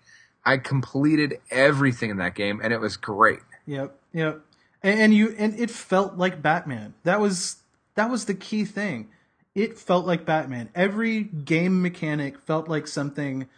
I 0.44 0.58
completed 0.58 1.40
everything 1.50 2.10
in 2.10 2.18
that 2.18 2.34
game 2.34 2.60
and 2.62 2.72
it 2.72 2.80
was 2.80 2.96
great. 2.96 3.40
Yep. 3.66 3.98
Yep. 4.12 4.40
And, 4.82 5.00
and 5.00 5.14
you 5.14 5.34
and 5.38 5.58
it 5.58 5.70
felt 5.70 6.16
like 6.16 6.40
Batman. 6.40 6.94
That 7.02 7.20
was 7.20 7.56
that 7.96 8.10
was 8.10 8.26
the 8.26 8.34
key 8.34 8.64
thing. 8.64 9.08
It 9.54 9.78
felt 9.78 10.06
like 10.06 10.24
Batman. 10.24 10.68
Every 10.74 11.22
game 11.22 11.82
mechanic 11.82 12.38
felt 12.38 12.68
like 12.68 12.86
something 12.86 13.48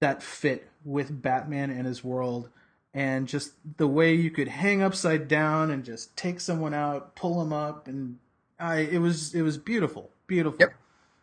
that 0.00 0.22
fit 0.22 0.68
with 0.84 1.22
Batman 1.22 1.70
and 1.70 1.86
his 1.86 2.04
world 2.04 2.48
and 2.94 3.28
just 3.28 3.52
the 3.76 3.86
way 3.88 4.14
you 4.14 4.30
could 4.30 4.48
hang 4.48 4.80
upside 4.80 5.28
down 5.28 5.70
and 5.70 5.84
just 5.84 6.16
take 6.16 6.40
someone 6.40 6.72
out, 6.72 7.14
pull 7.16 7.38
them 7.40 7.52
up 7.52 7.86
and 7.86 8.18
I 8.58 8.78
it 8.78 8.98
was 8.98 9.34
it 9.34 9.42
was 9.42 9.58
beautiful. 9.58 10.10
Beautiful. 10.26 10.58
Yep. 10.60 10.74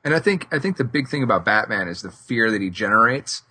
And 0.05 0.13
I 0.13 0.19
think 0.19 0.47
I 0.53 0.59
think 0.59 0.77
the 0.77 0.83
big 0.83 1.09
thing 1.09 1.23
about 1.23 1.43
Batman 1.43 1.87
is 1.87 2.03
the 2.03 2.11
fear 2.11 2.51
that 2.51 2.61
he 2.61 2.69
generates. 2.69 3.41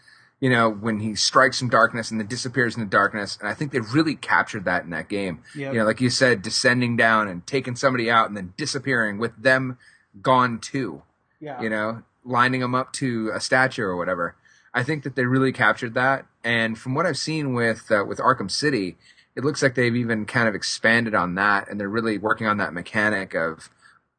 You 0.41 0.51
know, 0.51 0.71
when 0.71 1.01
he 1.01 1.15
strikes 1.15 1.59
some 1.59 1.69
darkness 1.69 2.11
and 2.11 2.21
then 2.21 2.27
disappears 2.27 2.77
in 2.77 2.81
the 2.81 2.89
darkness, 2.89 3.39
and 3.41 3.49
I 3.49 3.55
think 3.55 3.73
they 3.73 3.81
really 3.81 4.15
captured 4.15 4.65
that 4.67 4.85
in 4.85 4.91
that 4.91 5.09
game. 5.09 5.43
Yep. 5.55 5.73
You 5.73 5.79
know, 5.79 5.85
like 5.85 6.01
you 6.01 6.11
said, 6.11 6.43
descending 6.43 6.97
down 6.97 7.29
and 7.29 7.47
taking 7.47 7.77
somebody 7.77 8.11
out 8.11 8.29
and 8.29 8.37
then 8.37 8.53
disappearing 8.57 9.19
with 9.19 9.37
them 9.43 9.79
gone 10.21 10.59
too. 10.61 11.03
Yeah. 11.41 11.61
You 11.61 11.71
know, 11.71 12.03
lining 12.25 12.61
them 12.61 12.75
up 12.75 12.93
to 12.95 13.31
a 13.35 13.41
statue 13.41 13.83
or 13.83 13.97
whatever. 13.97 14.37
I 14.73 14.83
think 14.83 15.03
that 15.05 15.17
they 15.17 15.25
really 15.25 15.53
captured 15.53 15.95
that. 15.95 16.27
And 16.43 16.79
from 16.79 16.95
what 16.95 17.07
I've 17.07 17.19
seen 17.19 17.55
with 17.55 17.91
uh, 17.91 18.05
with 18.07 18.19
Arkham 18.19 18.51
City, 18.51 18.97
it 19.35 19.45
looks 19.45 19.63
like 19.63 19.75
they've 19.75 19.97
even 19.97 20.27
kind 20.27 20.47
of 20.47 20.55
expanded 20.55 21.15
on 21.15 21.35
that, 21.35 21.69
and 21.69 21.81
they're 21.81 21.89
really 21.89 22.19
working 22.19 22.47
on 22.47 22.59
that 22.59 22.73
mechanic 22.73 23.35
of 23.35 23.71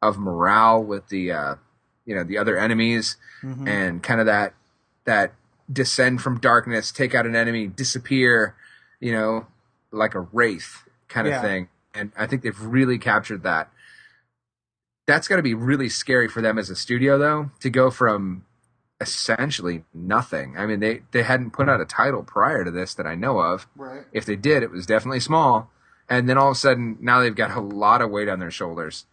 of 0.01 0.17
morale 0.17 0.83
with 0.83 1.07
the 1.09 1.31
uh, 1.31 1.55
you 2.05 2.15
know 2.15 2.23
the 2.23 2.37
other 2.37 2.57
enemies 2.57 3.17
mm-hmm. 3.41 3.67
and 3.67 4.03
kind 4.03 4.19
of 4.19 4.25
that 4.25 4.53
that 5.05 5.33
descend 5.71 6.21
from 6.21 6.39
darkness, 6.39 6.91
take 6.91 7.15
out 7.15 7.25
an 7.25 7.35
enemy, 7.35 7.67
disappear, 7.67 8.55
you 8.99 9.11
know, 9.11 9.47
like 9.91 10.15
a 10.15 10.19
wraith 10.19 10.83
kind 11.07 11.27
of 11.27 11.31
Yeah. 11.33 11.41
thing. 11.41 11.69
And 11.93 12.11
I 12.17 12.27
think 12.27 12.43
they've 12.43 12.61
really 12.61 12.97
captured 12.97 13.43
that. 13.43 13.71
That's 15.07 15.27
got 15.27 15.37
to 15.37 15.43
be 15.43 15.53
really 15.53 15.89
scary 15.89 16.27
for 16.27 16.41
them 16.41 16.57
as 16.57 16.69
a 16.69 16.75
studio, 16.75 17.17
though, 17.17 17.51
to 17.59 17.69
go 17.69 17.89
from 17.91 18.45
essentially 18.99 19.83
nothing. 19.93 20.55
I 20.57 20.65
mean, 20.65 20.79
they 20.79 21.03
they 21.11 21.23
hadn't 21.23 21.51
put 21.51 21.69
out 21.69 21.81
a 21.81 21.85
title 21.85 22.23
prior 22.23 22.63
to 22.63 22.71
this 22.71 22.93
that 22.95 23.05
I 23.05 23.15
know 23.15 23.39
of. 23.39 23.67
Right. 23.75 24.03
If 24.11 24.25
they 24.25 24.35
did, 24.35 24.63
it 24.63 24.71
was 24.71 24.85
definitely 24.85 25.19
small. 25.19 25.69
And 26.09 26.29
then 26.29 26.37
all 26.37 26.49
of 26.49 26.55
a 26.55 26.59
sudden, 26.59 26.97
now 27.01 27.19
they've 27.19 27.35
got 27.35 27.55
a 27.55 27.59
lot 27.59 28.01
of 28.01 28.11
weight 28.11 28.29
on 28.29 28.39
their 28.39 28.51
shoulders. 28.51 29.05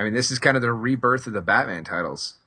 I 0.00 0.04
mean, 0.04 0.14
this 0.14 0.30
is 0.30 0.38
kind 0.38 0.56
of 0.56 0.62
the 0.62 0.72
rebirth 0.72 1.26
of 1.26 1.34
the 1.34 1.42
Batman 1.42 1.84
titles. 1.84 2.38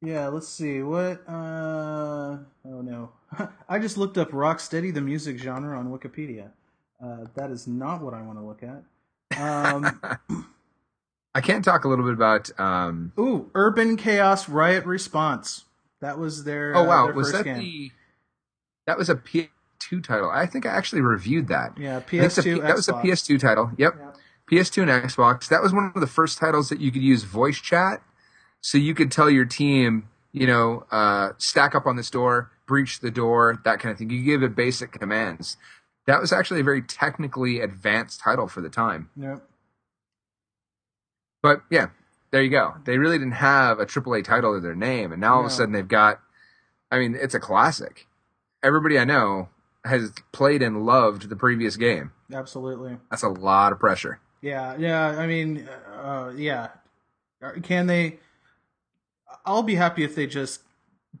Yeah, 0.00 0.28
let's 0.28 0.48
see. 0.48 0.82
What 0.82 1.22
uh 1.28 2.38
oh 2.64 2.80
no. 2.80 3.10
I 3.68 3.78
just 3.78 3.98
looked 3.98 4.16
up 4.16 4.30
Rocksteady, 4.30 4.92
the 4.92 5.02
music 5.02 5.36
genre 5.36 5.78
on 5.78 5.88
Wikipedia. 5.88 6.48
Uh, 7.02 7.26
that 7.34 7.50
is 7.50 7.66
not 7.66 8.00
what 8.00 8.14
I 8.14 8.22
want 8.22 8.38
to 8.38 8.44
look 8.44 8.62
at. 8.62 8.84
Um, 9.38 10.00
I 11.34 11.42
can 11.42 11.60
talk 11.60 11.84
a 11.84 11.88
little 11.88 12.06
bit 12.06 12.14
about. 12.14 12.58
Um, 12.58 13.12
ooh, 13.18 13.50
Urban 13.54 13.98
Chaos 13.98 14.48
Riot 14.48 14.86
Response. 14.86 15.64
That 16.00 16.18
was 16.18 16.44
their 16.44 16.74
oh 16.74 16.84
uh, 16.84 16.86
wow, 16.86 17.06
their 17.06 17.14
was 17.14 17.32
that 17.32 17.44
game. 17.44 17.58
the? 17.58 17.90
That 18.86 18.96
was 18.96 19.10
a 19.10 19.16
PS2 19.16 20.02
title. 20.02 20.30
I 20.30 20.46
think 20.46 20.64
I 20.64 20.70
actually 20.70 21.02
reviewed 21.02 21.48
that. 21.48 21.76
Yeah, 21.76 21.98
I 21.98 22.00
think 22.00 22.22
it's 22.22 22.38
a 22.38 22.42
PS2. 22.42 22.54
P- 22.54 22.60
that 22.60 22.76
was 22.76 22.88
a 22.88 22.92
PS2 22.94 23.38
title. 23.38 23.70
Yep. 23.76 23.94
Yeah. 23.98 24.10
PS2 24.50 24.82
and 24.82 24.90
Xbox. 24.90 25.48
That 25.48 25.62
was 25.62 25.72
one 25.72 25.92
of 25.94 26.00
the 26.00 26.06
first 26.06 26.38
titles 26.38 26.68
that 26.68 26.80
you 26.80 26.90
could 26.90 27.02
use 27.02 27.24
voice 27.24 27.60
chat. 27.60 28.02
So 28.60 28.78
you 28.78 28.94
could 28.94 29.10
tell 29.10 29.28
your 29.28 29.44
team, 29.44 30.08
you 30.32 30.46
know, 30.46 30.84
uh, 30.90 31.30
stack 31.38 31.74
up 31.74 31.86
on 31.86 31.96
this 31.96 32.10
door, 32.10 32.50
breach 32.66 33.00
the 33.00 33.10
door, 33.10 33.60
that 33.64 33.80
kind 33.80 33.92
of 33.92 33.98
thing. 33.98 34.10
You 34.10 34.22
give 34.22 34.42
it 34.42 34.54
basic 34.54 34.92
commands. 34.92 35.56
That 36.06 36.20
was 36.20 36.32
actually 36.32 36.60
a 36.60 36.64
very 36.64 36.82
technically 36.82 37.60
advanced 37.60 38.20
title 38.20 38.48
for 38.48 38.60
the 38.60 38.68
time. 38.68 39.10
Yep. 39.16 39.42
But 41.42 41.62
yeah, 41.70 41.88
there 42.30 42.42
you 42.42 42.50
go. 42.50 42.74
They 42.84 42.98
really 42.98 43.18
didn't 43.18 43.34
have 43.34 43.78
a 43.78 43.86
AAA 43.86 44.24
title 44.24 44.54
to 44.54 44.60
their 44.60 44.74
name, 44.74 45.12
and 45.12 45.20
now 45.20 45.34
all 45.34 45.40
of 45.40 45.46
a 45.46 45.50
sudden 45.50 45.72
they've 45.72 45.86
got. 45.86 46.20
I 46.90 46.98
mean, 46.98 47.16
it's 47.20 47.34
a 47.34 47.40
classic. 47.40 48.06
Everybody 48.62 48.98
I 48.98 49.04
know 49.04 49.48
has 49.84 50.12
played 50.32 50.62
and 50.62 50.86
loved 50.86 51.28
the 51.28 51.36
previous 51.36 51.76
game. 51.76 52.12
Absolutely. 52.32 52.96
That's 53.10 53.22
a 53.22 53.28
lot 53.28 53.72
of 53.72 53.78
pressure. 53.78 54.20
Yeah, 54.44 54.76
yeah. 54.76 55.06
I 55.06 55.26
mean, 55.26 55.66
uh, 55.90 56.30
yeah. 56.36 56.68
Uh, 57.42 57.52
Can 57.62 57.86
they? 57.86 58.18
I'll 59.46 59.62
be 59.62 59.76
happy 59.76 60.04
if 60.04 60.14
they 60.14 60.26
just 60.26 60.60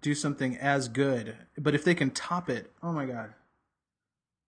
do 0.02 0.14
something 0.14 0.58
as 0.58 0.88
good, 0.88 1.34
but 1.56 1.74
if 1.74 1.84
they 1.84 1.94
can 1.94 2.10
top 2.10 2.50
it, 2.50 2.70
oh 2.82 2.92
my 2.92 3.06
god. 3.06 3.32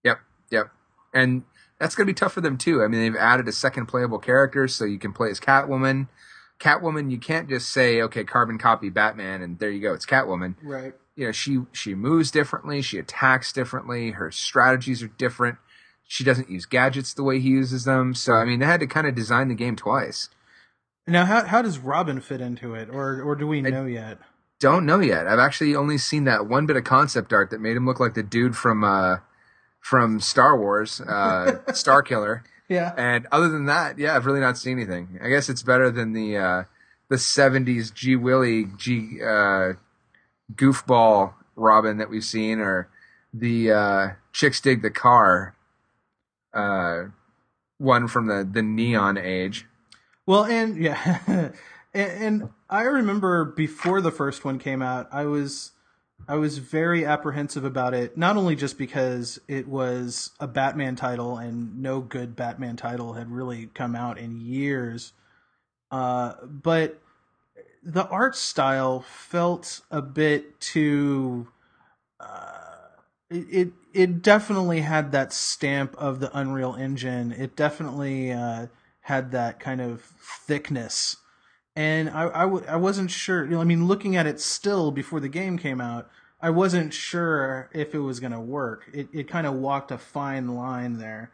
Yep, 0.05 0.19
yep. 0.51 0.67
And 1.15 1.45
that's 1.81 1.95
going 1.95 2.07
to 2.07 2.11
be 2.11 2.15
tough 2.15 2.35
for 2.35 2.43
them 2.43 2.59
too. 2.59 2.83
I 2.83 2.89
mean, 2.89 3.01
they've 3.01 3.17
added 3.17 3.49
a 3.49 3.53
second 3.53 3.87
playable 3.87 4.19
character, 4.19 4.69
so 4.69 4.85
you 4.85 4.99
can 4.99 5.15
play 5.15 5.31
as 5.31 5.41
Catwoman. 5.41 6.09
Catwoman, 6.61 7.11
you 7.11 7.19
can't 7.19 7.49
just 7.49 7.71
say, 7.71 8.03
okay, 8.03 8.25
carbon 8.25 8.59
copy 8.59 8.91
Batman, 8.91 9.41
and 9.41 9.59
there 9.59 9.71
you 9.71 9.81
go, 9.81 9.95
it's 9.95 10.07
Catwoman. 10.07 10.55
Right. 10.63 10.93
You 11.15 11.27
know, 11.27 11.33
she 11.33 11.61
she 11.73 11.95
moves 11.95 12.31
differently, 12.31 12.83
she 12.83 12.99
attacks 12.99 13.55
differently, 13.55 14.11
her 14.11 14.31
strategies 14.31 15.03
are 15.03 15.09
different. 15.09 15.57
She 16.07 16.25
doesn't 16.25 16.51
use 16.51 16.67
gadgets 16.67 17.13
the 17.13 17.23
way 17.23 17.41
he 17.41 17.49
uses 17.49 17.85
them. 17.85 18.15
So, 18.15 18.35
I 18.35 18.45
mean, 18.45 18.61
they 18.61 18.67
had 18.67 18.81
to 18.81 18.87
kind 18.87 19.07
of 19.07 19.15
design 19.15 19.49
the 19.49 19.55
game 19.55 19.77
twice. 19.77 20.29
Now, 21.07 21.25
how 21.25 21.45
how 21.45 21.63
does 21.63 21.79
Robin 21.79 22.21
fit 22.21 22.41
into 22.41 22.75
it, 22.75 22.89
or 22.91 23.23
or 23.23 23.37
do 23.37 23.47
we 23.47 23.61
know 23.63 23.87
yet? 23.87 24.19
Don't 24.59 24.87
know 24.87 25.01
yet. 25.01 25.27
I've 25.27 25.39
actually 25.39 25.77
only 25.77 25.99
seen 25.99 26.25
that 26.25 26.47
one 26.47 26.67
bit 26.67 26.77
of 26.77 26.85
concept 26.85 27.33
art 27.33 27.51
that 27.51 27.61
made 27.61 27.77
him 27.77 27.87
look 27.87 28.01
like 28.01 28.15
the 28.15 28.23
dude 28.23 28.57
from 28.57 28.83
uh 28.83 29.19
from 29.81 30.19
Star 30.19 30.59
Wars, 30.59 31.01
uh 31.01 31.61
Starkiller. 31.69 32.43
Yeah. 32.69 32.93
And 32.97 33.27
other 33.31 33.49
than 33.49 33.67
that, 33.67 33.99
yeah, 33.99 34.17
I've 34.17 34.27
really 34.27 34.41
not 34.41 34.59
seen 34.59 34.79
anything. 34.79 35.19
I 35.23 35.29
guess 35.29 35.49
it's 35.49 35.63
better 35.63 35.91
than 35.91 36.13
the 36.13 36.37
uh, 36.37 36.65
the 37.09 37.17
'70s 37.17 37.95
G 37.95 38.17
Willie 38.17 38.67
G 38.77 39.21
uh, 39.23 39.75
goofball 40.55 41.35
Robin 41.55 41.99
that 41.99 42.11
we've 42.11 42.25
seen, 42.25 42.59
or 42.59 42.89
the 43.33 43.71
uh, 43.71 44.09
Chicks 44.33 44.61
Dig 44.61 44.83
the 44.83 44.91
Car 44.91 45.55
uh, 46.57 47.05
one 47.79 48.09
from 48.09 48.27
the 48.27 48.49
the 48.51 48.63
Neon 48.63 49.19
Age. 49.19 49.67
Well, 50.27 50.45
and 50.45 50.77
yeah, 50.77 51.21
and, 51.27 51.53
and 51.95 52.49
I 52.69 52.83
remember 52.83 53.45
before 53.45 54.01
the 54.01 54.11
first 54.11 54.45
one 54.45 54.59
came 54.59 54.83
out, 54.83 55.09
I 55.13 55.27
was 55.27 55.73
I 56.29 56.37
was 56.37 56.59
very 56.59 57.05
apprehensive 57.05 57.65
about 57.65 57.95
it. 57.95 58.17
Not 58.17 58.37
only 58.37 58.57
just 58.57 58.79
because 58.79 59.39
it 59.47 59.69
was 59.69 60.31
a 60.41 60.49
Batman 60.49 60.97
title, 60.97 61.39
and 61.39 61.81
no 61.81 62.01
good 62.01 62.35
Batman 62.35 62.77
title 62.77 63.13
had 63.13 63.31
really 63.31 63.67
come 63.75 63.95
out 63.95 64.19
in 64.19 64.41
years, 64.41 65.13
uh, 65.91 66.35
but 66.43 67.01
the 67.83 68.09
art 68.09 68.35
style 68.35 69.01
felt 69.01 69.83
a 69.91 70.03
bit 70.03 70.61
too. 70.61 71.49
Uh, 72.19 72.66
it, 73.31 73.47
it 73.51 73.73
it 73.93 74.23
definitely 74.23 74.81
had 74.83 75.13
that 75.13 75.33
stamp 75.33 75.95
of 75.97 76.21
the 76.21 76.37
Unreal 76.37 76.75
Engine. 76.75 77.33
It 77.33 77.57
definitely. 77.57 78.33
Uh, 78.33 78.67
had 79.07 79.31
that 79.31 79.61
kind 79.61 79.81
of 79.81 80.03
thickness. 80.49 81.17
And 81.77 82.11
I, 82.11 82.27
I, 82.29 82.41
w- 82.43 82.65
I 82.67 82.75
wasn't 82.75 83.09
sure. 83.09 83.45
You 83.45 83.53
know, 83.53 83.61
I 83.61 83.65
mean, 83.65 83.87
looking 83.87 84.17
at 84.17 84.27
it 84.27 84.41
still 84.41 84.91
before 84.91 85.21
the 85.21 85.29
game 85.29 85.59
came 85.59 85.81
out, 85.81 86.11
I 86.41 86.51
wasn't 86.51 86.93
sure 86.93 87.71
if 87.73 87.95
it 87.95 88.01
was 88.01 88.19
going 88.19 88.33
to 88.33 88.41
work. 88.41 88.91
It, 88.93 89.07
it 89.13 89.29
kind 89.29 89.47
of 89.47 89.55
walked 89.55 89.93
a 89.93 89.99
fine 89.99 90.57
line 90.57 90.99
there. 90.99 91.31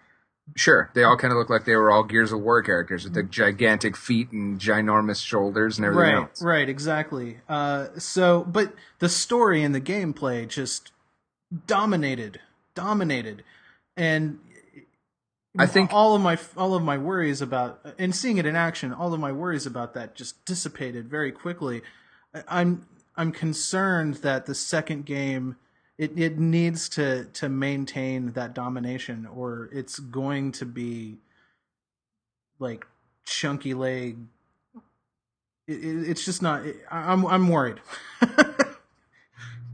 Sure, 0.54 0.90
they 0.94 1.02
all 1.02 1.16
kind 1.16 1.32
of 1.32 1.38
look 1.38 1.48
like 1.48 1.64
they 1.64 1.76
were 1.76 1.90
all 1.90 2.04
Gears 2.04 2.30
of 2.30 2.40
War 2.40 2.62
characters 2.62 3.04
with 3.04 3.14
the 3.14 3.22
gigantic 3.22 3.96
feet 3.96 4.30
and 4.32 4.60
ginormous 4.60 5.24
shoulders 5.24 5.78
and 5.78 5.86
everything 5.86 6.14
Right, 6.14 6.28
else. 6.28 6.42
right, 6.42 6.68
exactly. 6.68 7.38
Uh, 7.48 7.86
so, 7.96 8.44
but 8.44 8.74
the 8.98 9.08
story 9.08 9.62
and 9.62 9.74
the 9.74 9.80
gameplay 9.80 10.46
just 10.46 10.92
dominated, 11.66 12.40
dominated, 12.74 13.44
and 13.96 14.38
I 15.58 15.66
think- 15.66 15.92
all 15.92 16.14
of 16.14 16.22
my 16.22 16.38
all 16.56 16.74
of 16.74 16.82
my 16.82 16.96
worries 16.96 17.42
about 17.42 17.80
and 17.98 18.14
seeing 18.14 18.38
it 18.38 18.46
in 18.46 18.56
action, 18.56 18.92
all 18.92 19.12
of 19.12 19.20
my 19.20 19.32
worries 19.32 19.66
about 19.66 19.94
that 19.94 20.14
just 20.14 20.44
dissipated 20.44 21.08
very 21.08 21.30
quickly. 21.32 21.82
I'm 22.48 22.86
I'm 23.16 23.32
concerned 23.32 24.16
that 24.16 24.46
the 24.46 24.54
second 24.54 25.04
game 25.04 25.56
it, 25.98 26.18
it 26.18 26.38
needs 26.38 26.88
to 26.90 27.26
to 27.34 27.48
maintain 27.48 28.32
that 28.32 28.54
domination, 28.54 29.26
or 29.26 29.68
it's 29.72 29.98
going 29.98 30.52
to 30.52 30.64
be 30.64 31.18
like 32.58 32.86
chunky 33.24 33.74
leg. 33.74 34.16
It, 35.68 35.84
it, 35.84 36.08
it's 36.08 36.24
just 36.24 36.40
not. 36.40 36.64
It, 36.64 36.76
I'm 36.90 37.26
I'm 37.26 37.48
worried. 37.48 37.80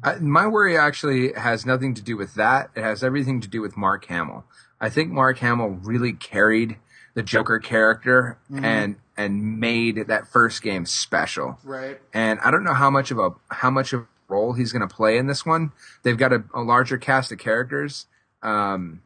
Uh, 0.02 0.16
my 0.20 0.46
worry 0.46 0.76
actually 0.76 1.32
has 1.32 1.66
nothing 1.66 1.94
to 1.94 2.02
do 2.02 2.16
with 2.16 2.34
that. 2.34 2.70
It 2.76 2.82
has 2.82 3.02
everything 3.02 3.40
to 3.40 3.48
do 3.48 3.60
with 3.60 3.76
Mark 3.76 4.04
Hamill. 4.06 4.44
I 4.80 4.90
think 4.90 5.10
Mark 5.10 5.38
Hamill 5.38 5.78
really 5.82 6.12
carried 6.12 6.76
the 7.14 7.22
Joker 7.22 7.58
character 7.58 8.38
and 8.62 8.96
and 9.16 9.58
made 9.58 10.06
that 10.06 10.28
first 10.28 10.62
game 10.62 10.86
special. 10.86 11.58
right. 11.64 12.00
And 12.14 12.38
I 12.40 12.52
don't 12.52 12.62
know 12.62 12.74
how 12.74 12.90
much 12.90 13.10
of 13.10 13.18
a 13.18 13.30
how 13.50 13.70
much 13.70 13.92
of 13.92 14.02
a 14.02 14.06
role 14.28 14.52
he's 14.52 14.72
going 14.72 14.86
to 14.86 14.94
play 14.94 15.18
in 15.18 15.26
this 15.26 15.44
one. 15.44 15.72
They've 16.04 16.16
got 16.16 16.32
a, 16.32 16.44
a 16.54 16.60
larger 16.60 16.96
cast 16.96 17.32
of 17.32 17.38
characters. 17.38 18.06
Um, 18.42 19.02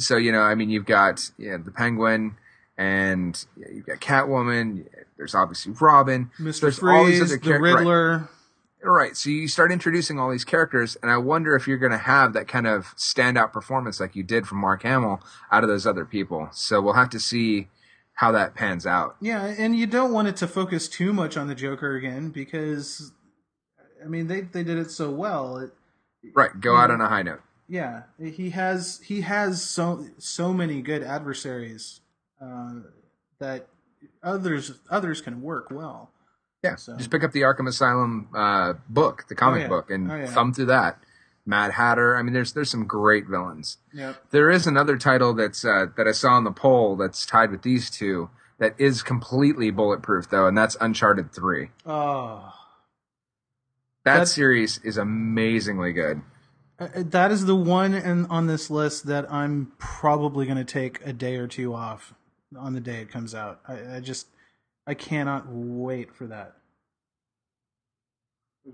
so 0.00 0.16
you 0.16 0.32
know, 0.32 0.40
I 0.40 0.54
mean, 0.54 0.70
you've 0.70 0.86
got 0.86 1.30
yeah, 1.36 1.58
the 1.62 1.70
Penguin, 1.70 2.36
and 2.78 3.44
yeah, 3.56 3.66
you've 3.74 3.86
got 3.86 4.00
Catwoman. 4.00 4.86
There's 5.18 5.34
obviously 5.34 5.74
Robin. 5.80 6.30
Mr. 6.40 6.60
There's 6.62 6.82
all 6.82 7.04
these 7.04 7.18
Freeze, 7.18 7.32
other 7.32 7.38
the 7.40 7.46
char- 7.46 7.60
right. 7.60 7.74
Riddler. 7.74 8.18
Right. 8.18 8.28
So 9.16 9.30
you 9.30 9.48
start 9.48 9.72
introducing 9.72 10.18
all 10.18 10.30
these 10.30 10.44
characters, 10.44 10.96
and 11.02 11.10
I 11.10 11.16
wonder 11.16 11.56
if 11.56 11.66
you're 11.66 11.78
going 11.78 11.92
to 11.92 11.98
have 11.98 12.32
that 12.34 12.48
kind 12.48 12.66
of 12.66 12.94
standout 12.96 13.52
performance 13.52 14.00
like 14.00 14.14
you 14.14 14.22
did 14.22 14.46
from 14.46 14.58
Mark 14.58 14.82
Hamill 14.82 15.20
out 15.50 15.64
of 15.64 15.68
those 15.68 15.86
other 15.86 16.04
people. 16.04 16.48
So 16.52 16.80
we'll 16.80 16.94
have 16.94 17.10
to 17.10 17.20
see 17.20 17.68
how 18.14 18.30
that 18.32 18.54
pans 18.54 18.86
out. 18.86 19.16
Yeah, 19.20 19.44
and 19.44 19.76
you 19.76 19.86
don't 19.86 20.12
want 20.12 20.28
it 20.28 20.36
to 20.36 20.46
focus 20.46 20.88
too 20.88 21.12
much 21.12 21.36
on 21.36 21.48
the 21.48 21.54
Joker 21.54 21.96
again 21.96 22.28
because, 22.30 23.12
I 24.04 24.08
mean, 24.08 24.26
they 24.26 24.42
they 24.42 24.62
did 24.62 24.78
it 24.78 24.90
so 24.90 25.10
well. 25.10 25.58
It, 25.58 25.70
Right. 26.34 26.58
Go 26.58 26.76
out 26.76 26.90
on 26.90 27.00
a 27.00 27.08
high 27.08 27.22
note. 27.22 27.42
yeah, 27.68 28.04
he 28.18 28.50
has 28.50 29.00
he 29.04 29.22
has 29.22 29.62
so 29.62 30.06
so 30.18 30.52
many 30.54 30.80
good 30.80 31.02
adversaries 31.02 32.00
uh, 32.40 32.76
that 33.38 33.68
others 34.22 34.72
others 34.90 35.20
can 35.20 35.42
work 35.42 35.70
well. 35.70 36.12
Yeah. 36.64 36.76
So- 36.76 36.96
Just 36.96 37.10
pick 37.10 37.22
up 37.22 37.30
the 37.32 37.42
Arkham 37.42 37.68
Asylum 37.68 38.28
uh, 38.34 38.72
book, 38.88 39.26
the 39.28 39.34
comic 39.34 39.62
yeah. 39.62 39.68
book, 39.68 39.90
and 39.90 40.10
Oh, 40.10 40.16
yeah. 40.16 40.26
thumb 40.26 40.52
through 40.52 40.66
that. 40.66 40.98
Mad 41.46 41.72
Hatter. 41.72 42.16
I 42.16 42.22
mean, 42.22 42.32
there's 42.32 42.54
there's 42.54 42.70
some 42.70 42.86
great 42.86 43.26
villains. 43.28 43.76
Yep. 43.92 44.30
There 44.30 44.50
is 44.50 44.66
another 44.66 44.96
title 44.96 45.34
that's 45.34 45.62
uh, 45.64 45.86
that 45.98 46.08
I 46.08 46.12
saw 46.12 46.30
on 46.32 46.44
the 46.44 46.50
poll 46.50 46.96
that's 46.96 47.26
tied 47.26 47.50
with 47.50 47.60
these 47.62 47.90
two 47.90 48.30
that 48.58 48.74
is 48.78 49.02
completely 49.02 49.70
bulletproof 49.70 50.30
though, 50.30 50.46
and 50.46 50.56
that's 50.56 50.74
Uncharted 50.80 51.32
Three. 51.34 51.68
Oh, 51.84 52.50
That 54.04 54.12
That's- 54.14 54.32
series 54.32 54.78
is 54.78 54.96
amazingly 54.96 55.92
good. 55.92 56.22
Uh, 56.78 56.88
that 56.96 57.30
is 57.30 57.44
the 57.46 57.54
one 57.54 57.94
in, 57.94 58.26
on 58.26 58.46
this 58.48 58.68
list 58.70 59.06
that 59.06 59.30
I'm 59.32 59.72
probably 59.78 60.44
going 60.46 60.58
to 60.58 60.64
take 60.64 61.00
a 61.06 61.12
day 61.12 61.36
or 61.36 61.46
two 61.46 61.72
off 61.74 62.14
on 62.58 62.72
the 62.74 62.80
day 62.80 62.96
it 63.00 63.10
comes 63.10 63.34
out. 63.34 63.60
I, 63.68 63.96
I 63.96 64.00
just 64.00 64.26
I 64.86 64.94
cannot 64.94 65.46
wait 65.48 66.12
for 66.12 66.26
that. 66.26 66.56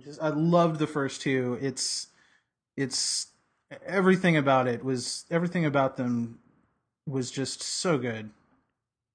Just 0.05 0.23
I 0.23 0.29
loved 0.29 0.79
the 0.79 0.87
first 0.87 1.21
two. 1.21 1.59
It's 1.61 2.09
it's 2.77 3.29
everything 3.87 4.37
about 4.37 4.67
it 4.67 4.85
was 4.85 5.25
everything 5.31 5.65
about 5.65 5.97
them 5.97 6.39
was 7.07 7.31
just 7.31 7.63
so 7.63 7.99
good. 7.99 8.31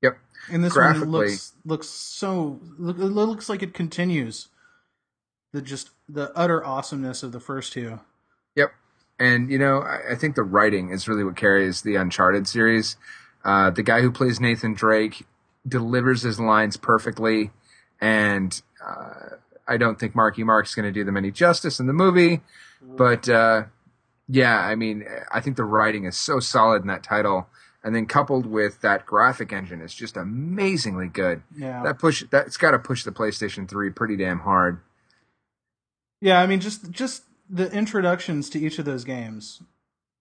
Yep. 0.02 0.18
And 0.52 0.64
this 0.64 0.76
one 0.76 1.00
looks 1.06 1.54
looks 1.66 1.88
so 1.88 2.60
look, 2.78 2.98
it 2.98 3.06
looks 3.06 3.50
like 3.50 3.64
it 3.64 3.74
continues 3.74 4.50
the 5.54 5.62
just 5.62 5.92
the 6.10 6.32
utter 6.36 6.64
awesomeness 6.64 7.24
of 7.24 7.32
the 7.32 7.40
first 7.40 7.74
two. 7.74 8.00
Yep. 8.56 8.74
And 9.18 9.50
you 9.50 9.58
know, 9.58 9.80
I, 9.80 10.12
I 10.12 10.16
think 10.16 10.36
the 10.36 10.44
writing 10.44 10.90
is 10.90 11.08
really 11.08 11.24
what 11.24 11.38
carries 11.38 11.82
the 11.82 11.96
Uncharted 11.96 12.48
series. 12.48 12.98
Uh, 13.44 13.70
the 13.70 13.84
guy 13.84 14.02
who 14.02 14.12
plays 14.12 14.40
Nathan 14.40 14.74
Drake 14.74 15.26
delivers 15.68 16.22
his 16.22 16.40
lines 16.40 16.78
perfectly, 16.78 17.52
and 18.00 18.62
uh, 18.86 19.36
I 19.68 19.78
don't 19.78 20.00
think 20.00 20.16
Marky 20.16 20.44
Mark's 20.44 20.76
going 20.76 20.86
to 20.86 20.92
do 20.92 21.04
them 21.04 21.18
any 21.18 21.32
justice 21.32 21.80
in 21.80 21.88
the 21.88 21.94
movie. 21.94 22.42
But 22.82 23.28
uh, 23.28 23.64
yeah, 24.28 24.60
I 24.60 24.76
mean, 24.76 25.06
I 25.32 25.42
think 25.42 25.58
the 25.58 25.64
writing 25.64 26.06
is 26.06 26.18
so 26.18 26.40
solid 26.40 26.82
in 26.82 26.88
that 26.88 27.04
title, 27.04 27.48
and 27.84 27.96
then 27.96 28.06
coupled 28.06 28.46
with 28.46 28.82
that 28.82 29.06
graphic 29.06 29.52
engine 29.52 29.82
is 29.82 29.94
just 29.94 30.18
amazingly 30.18 31.08
good. 31.08 31.42
Yeah, 31.58 31.84
that 31.84 32.00
push 32.00 32.24
that's 32.30 32.58
got 32.58 32.72
to 32.72 32.80
push 32.80 33.04
the 33.04 33.12
PlayStation 33.12 33.68
Three 33.68 33.90
pretty 33.90 34.18
damn 34.18 34.40
hard. 34.40 34.82
Yeah, 36.22 36.42
I 36.42 36.48
mean, 36.48 36.60
just 36.60 36.92
just 36.92 37.24
the 37.50 37.72
introductions 37.72 38.50
to 38.52 38.60
each 38.60 38.80
of 38.80 38.86
those 38.86 39.04
games 39.04 39.62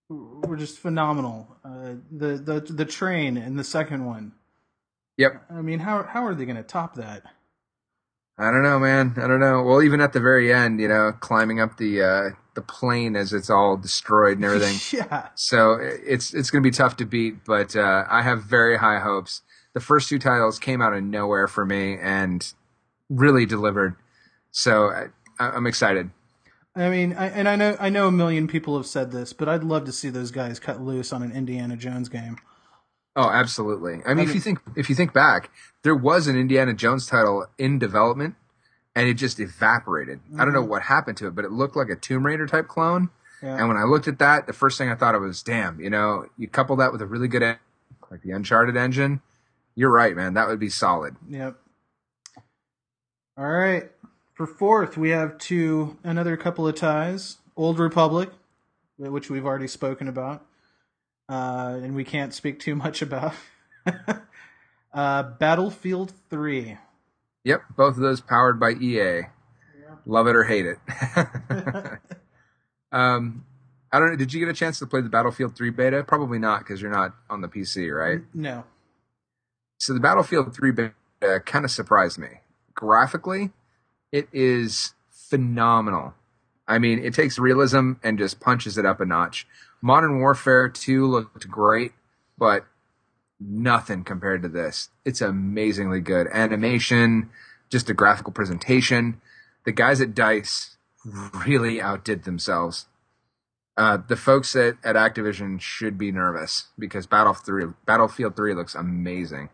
were 0.08 0.56
just 0.56 0.78
phenomenal. 0.78 1.56
Uh, 1.64 1.94
the 2.10 2.36
the 2.36 2.60
the 2.60 2.84
train 2.84 3.36
in 3.36 3.56
the 3.56 3.64
second 3.64 4.04
one. 4.04 4.32
Yep. 5.16 5.44
I 5.50 5.62
mean, 5.62 5.80
how 5.80 6.02
how 6.02 6.24
are 6.26 6.34
they 6.34 6.44
going 6.44 6.56
to 6.56 6.62
top 6.62 6.94
that? 6.96 7.22
I 8.36 8.50
don't 8.50 8.64
know, 8.64 8.80
man. 8.80 9.14
I 9.16 9.28
don't 9.28 9.38
know. 9.38 9.62
Well, 9.62 9.80
even 9.82 10.00
at 10.00 10.12
the 10.12 10.20
very 10.20 10.52
end, 10.52 10.80
you 10.80 10.88
know, 10.88 11.12
climbing 11.20 11.60
up 11.60 11.76
the 11.76 12.02
uh, 12.02 12.30
the 12.54 12.62
plane 12.62 13.14
as 13.14 13.32
it's 13.32 13.48
all 13.48 13.76
destroyed 13.76 14.38
and 14.38 14.44
everything. 14.44 14.76
yeah. 14.98 15.28
So 15.36 15.78
it's 15.80 16.34
it's 16.34 16.50
going 16.50 16.62
to 16.62 16.68
be 16.68 16.74
tough 16.74 16.96
to 16.96 17.04
beat, 17.04 17.44
but 17.44 17.76
uh, 17.76 18.04
I 18.08 18.22
have 18.22 18.42
very 18.42 18.78
high 18.78 18.98
hopes. 18.98 19.42
The 19.72 19.80
first 19.80 20.08
two 20.08 20.18
titles 20.18 20.58
came 20.58 20.82
out 20.82 20.94
of 20.94 21.02
nowhere 21.04 21.46
for 21.46 21.64
me 21.64 21.96
and 22.00 22.52
really 23.08 23.46
delivered. 23.46 23.96
So 24.50 24.88
I, 24.88 25.06
I'm 25.38 25.66
excited. 25.66 26.10
I 26.76 26.90
mean, 26.90 27.12
I, 27.12 27.28
and 27.28 27.48
I 27.48 27.54
know 27.54 27.76
I 27.78 27.88
know 27.88 28.08
a 28.08 28.12
million 28.12 28.48
people 28.48 28.76
have 28.76 28.86
said 28.86 29.12
this, 29.12 29.32
but 29.32 29.48
I'd 29.48 29.62
love 29.62 29.84
to 29.84 29.92
see 29.92 30.10
those 30.10 30.32
guys 30.32 30.58
cut 30.58 30.80
loose 30.80 31.12
on 31.12 31.22
an 31.22 31.30
Indiana 31.30 31.76
Jones 31.76 32.08
game. 32.08 32.36
Oh, 33.16 33.30
absolutely. 33.30 33.94
I 33.94 33.96
mean, 33.96 34.04
I 34.06 34.14
mean, 34.14 34.28
if 34.28 34.34
you 34.34 34.40
think 34.40 34.58
if 34.76 34.88
you 34.88 34.96
think 34.96 35.12
back, 35.12 35.50
there 35.82 35.94
was 35.94 36.26
an 36.26 36.36
Indiana 36.36 36.74
Jones 36.74 37.06
title 37.06 37.46
in 37.58 37.78
development, 37.78 38.34
and 38.96 39.08
it 39.08 39.14
just 39.14 39.38
evaporated. 39.38 40.20
Mm-hmm. 40.24 40.40
I 40.40 40.44
don't 40.44 40.52
know 40.52 40.60
mm-hmm. 40.60 40.70
what 40.70 40.82
happened 40.82 41.16
to 41.18 41.28
it, 41.28 41.34
but 41.34 41.44
it 41.44 41.52
looked 41.52 41.76
like 41.76 41.88
a 41.88 41.96
Tomb 41.96 42.26
Raider 42.26 42.46
type 42.46 42.66
clone. 42.66 43.10
Yeah. 43.42 43.58
And 43.58 43.68
when 43.68 43.76
I 43.76 43.84
looked 43.84 44.08
at 44.08 44.18
that, 44.18 44.46
the 44.46 44.52
first 44.52 44.78
thing 44.78 44.90
I 44.90 44.96
thought 44.96 45.14
of 45.14 45.22
was, 45.22 45.42
"Damn, 45.42 45.80
you 45.80 45.90
know, 45.90 46.26
you 46.36 46.48
couple 46.48 46.74
that 46.76 46.92
with 46.92 47.02
a 47.02 47.06
really 47.06 47.28
good, 47.28 47.42
en- 47.42 47.58
like 48.10 48.22
the 48.22 48.32
Uncharted 48.32 48.76
engine, 48.76 49.20
you're 49.76 49.92
right, 49.92 50.16
man. 50.16 50.34
That 50.34 50.48
would 50.48 50.58
be 50.58 50.70
solid." 50.70 51.14
Yep. 51.28 51.56
All 53.36 53.50
right. 53.50 53.90
For 54.34 54.46
fourth, 54.46 54.96
we 54.96 55.10
have 55.10 55.38
two 55.38 55.98
another 56.02 56.36
couple 56.36 56.66
of 56.66 56.74
ties. 56.74 57.36
Old 57.56 57.78
Republic, 57.78 58.30
which 58.96 59.30
we've 59.30 59.46
already 59.46 59.68
spoken 59.68 60.08
about 60.08 60.44
uh, 61.28 61.78
and 61.82 61.94
we 61.94 62.04
can't 62.04 62.34
speak 62.34 62.60
too 62.60 62.74
much 62.74 63.02
about. 63.02 63.34
uh, 64.92 65.22
Battlefield 65.22 66.12
3. 66.30 66.78
Yep, 67.44 67.62
both 67.76 67.96
of 67.96 68.00
those 68.00 68.20
powered 68.20 68.58
by 68.58 68.70
EA. 68.70 68.96
Yeah. 68.96 69.28
Love 70.06 70.26
it 70.26 70.36
or 70.36 70.44
hate 70.44 70.66
it. 70.66 70.78
um, 72.92 73.44
I 73.92 73.98
don't 73.98 74.10
know. 74.10 74.16
Did 74.16 74.32
you 74.32 74.40
get 74.40 74.48
a 74.48 74.54
chance 74.54 74.78
to 74.80 74.86
play 74.86 75.00
the 75.02 75.08
Battlefield 75.08 75.54
3 75.54 75.70
beta? 75.70 76.02
Probably 76.02 76.38
not 76.38 76.60
because 76.60 76.82
you're 76.82 76.90
not 76.90 77.14
on 77.30 77.42
the 77.42 77.48
PC, 77.48 77.94
right? 77.94 78.22
No. 78.34 78.64
So 79.78 79.92
the 79.92 80.00
Battlefield 80.00 80.54
3 80.54 80.72
beta 80.72 81.40
kind 81.44 81.64
of 81.64 81.70
surprised 81.70 82.18
me. 82.18 82.40
Graphically, 82.74 83.52
it 84.10 84.28
is 84.32 84.94
phenomenal. 85.10 86.14
I 86.66 86.78
mean, 86.78 86.98
it 87.04 87.14
takes 87.14 87.38
realism 87.38 87.92
and 88.02 88.18
just 88.18 88.40
punches 88.40 88.78
it 88.78 88.86
up 88.86 89.00
a 89.00 89.04
notch. 89.04 89.46
Modern 89.84 90.18
Warfare 90.18 90.70
2 90.70 91.06
looked 91.06 91.46
great, 91.46 91.92
but 92.38 92.64
nothing 93.38 94.02
compared 94.02 94.40
to 94.40 94.48
this. 94.48 94.88
It's 95.04 95.20
amazingly 95.20 96.00
good. 96.00 96.26
Animation, 96.32 97.28
just 97.68 97.90
a 97.90 97.94
graphical 97.94 98.32
presentation. 98.32 99.20
The 99.66 99.72
guys 99.72 100.00
at 100.00 100.14
DICE 100.14 100.78
really 101.44 101.82
outdid 101.82 102.24
themselves. 102.24 102.86
Uh, 103.76 103.98
the 104.08 104.16
folks 104.16 104.56
at, 104.56 104.76
at 104.82 104.96
Activision 104.96 105.60
should 105.60 105.98
be 105.98 106.10
nervous 106.10 106.68
because 106.78 107.06
Battle 107.06 107.34
3, 107.34 107.66
Battlefield 107.84 108.36
3 108.36 108.54
looks 108.54 108.74
amazing. 108.74 109.50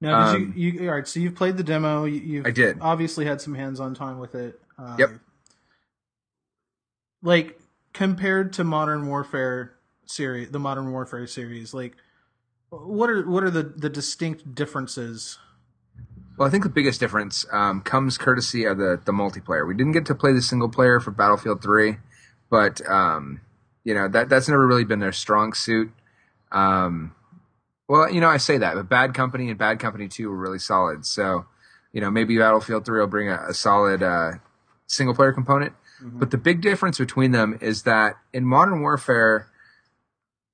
Now, 0.00 0.34
did 0.34 0.42
um, 0.42 0.54
you, 0.56 0.70
you, 0.70 0.88
all 0.88 0.94
right, 0.94 1.08
so 1.08 1.18
you've 1.18 1.34
played 1.34 1.56
the 1.56 1.64
demo. 1.64 2.04
You, 2.04 2.44
I 2.46 2.52
did. 2.52 2.78
Obviously 2.80 3.24
had 3.24 3.40
some 3.40 3.56
hands-on 3.56 3.96
time 3.96 4.20
with 4.20 4.36
it. 4.36 4.60
Um, 4.78 4.94
yep. 5.00 5.10
Like, 7.24 7.58
compared 7.94 8.52
to 8.52 8.64
Modern 8.64 9.06
Warfare 9.06 9.72
series, 10.04 10.50
the 10.50 10.58
Modern 10.58 10.92
Warfare 10.92 11.26
series, 11.26 11.72
like 11.72 11.96
what 12.68 13.08
are 13.08 13.26
what 13.28 13.42
are 13.42 13.50
the 13.50 13.62
the 13.62 13.88
distinct 13.88 14.54
differences? 14.54 15.38
Well, 16.36 16.46
I 16.46 16.50
think 16.50 16.64
the 16.64 16.70
biggest 16.70 16.98
difference 16.98 17.46
um, 17.52 17.80
comes 17.80 18.18
courtesy 18.18 18.64
of 18.64 18.76
the 18.76 19.00
the 19.02 19.12
multiplayer. 19.12 19.66
We 19.66 19.74
didn't 19.74 19.92
get 19.92 20.04
to 20.06 20.14
play 20.14 20.32
the 20.32 20.42
single 20.42 20.68
player 20.68 21.00
for 21.00 21.12
Battlefield 21.12 21.62
Three, 21.62 21.96
but 22.50 22.86
um, 22.90 23.40
you 23.84 23.94
know 23.94 24.08
that 24.08 24.28
that's 24.28 24.48
never 24.48 24.66
really 24.66 24.84
been 24.84 24.98
their 24.98 25.12
strong 25.12 25.54
suit. 25.54 25.90
Um, 26.52 27.14
well, 27.88 28.10
you 28.10 28.20
know, 28.20 28.28
I 28.28 28.38
say 28.38 28.58
that, 28.58 28.74
but 28.74 28.88
Bad 28.88 29.14
Company 29.14 29.48
and 29.48 29.58
Bad 29.58 29.78
Company 29.78 30.08
Two 30.08 30.28
were 30.30 30.36
really 30.36 30.58
solid. 30.58 31.06
So, 31.06 31.46
you 31.92 32.00
know, 32.00 32.10
maybe 32.10 32.36
Battlefield 32.36 32.84
Three 32.84 32.98
will 32.98 33.06
bring 33.06 33.28
a, 33.28 33.38
a 33.48 33.54
solid 33.54 34.02
uh, 34.02 34.32
single 34.86 35.14
player 35.14 35.32
component. 35.32 35.74
Mm-hmm. 36.02 36.18
But 36.18 36.30
the 36.30 36.38
big 36.38 36.60
difference 36.60 36.98
between 36.98 37.32
them 37.32 37.58
is 37.60 37.82
that 37.82 38.16
in 38.32 38.44
Modern 38.44 38.80
Warfare, 38.80 39.48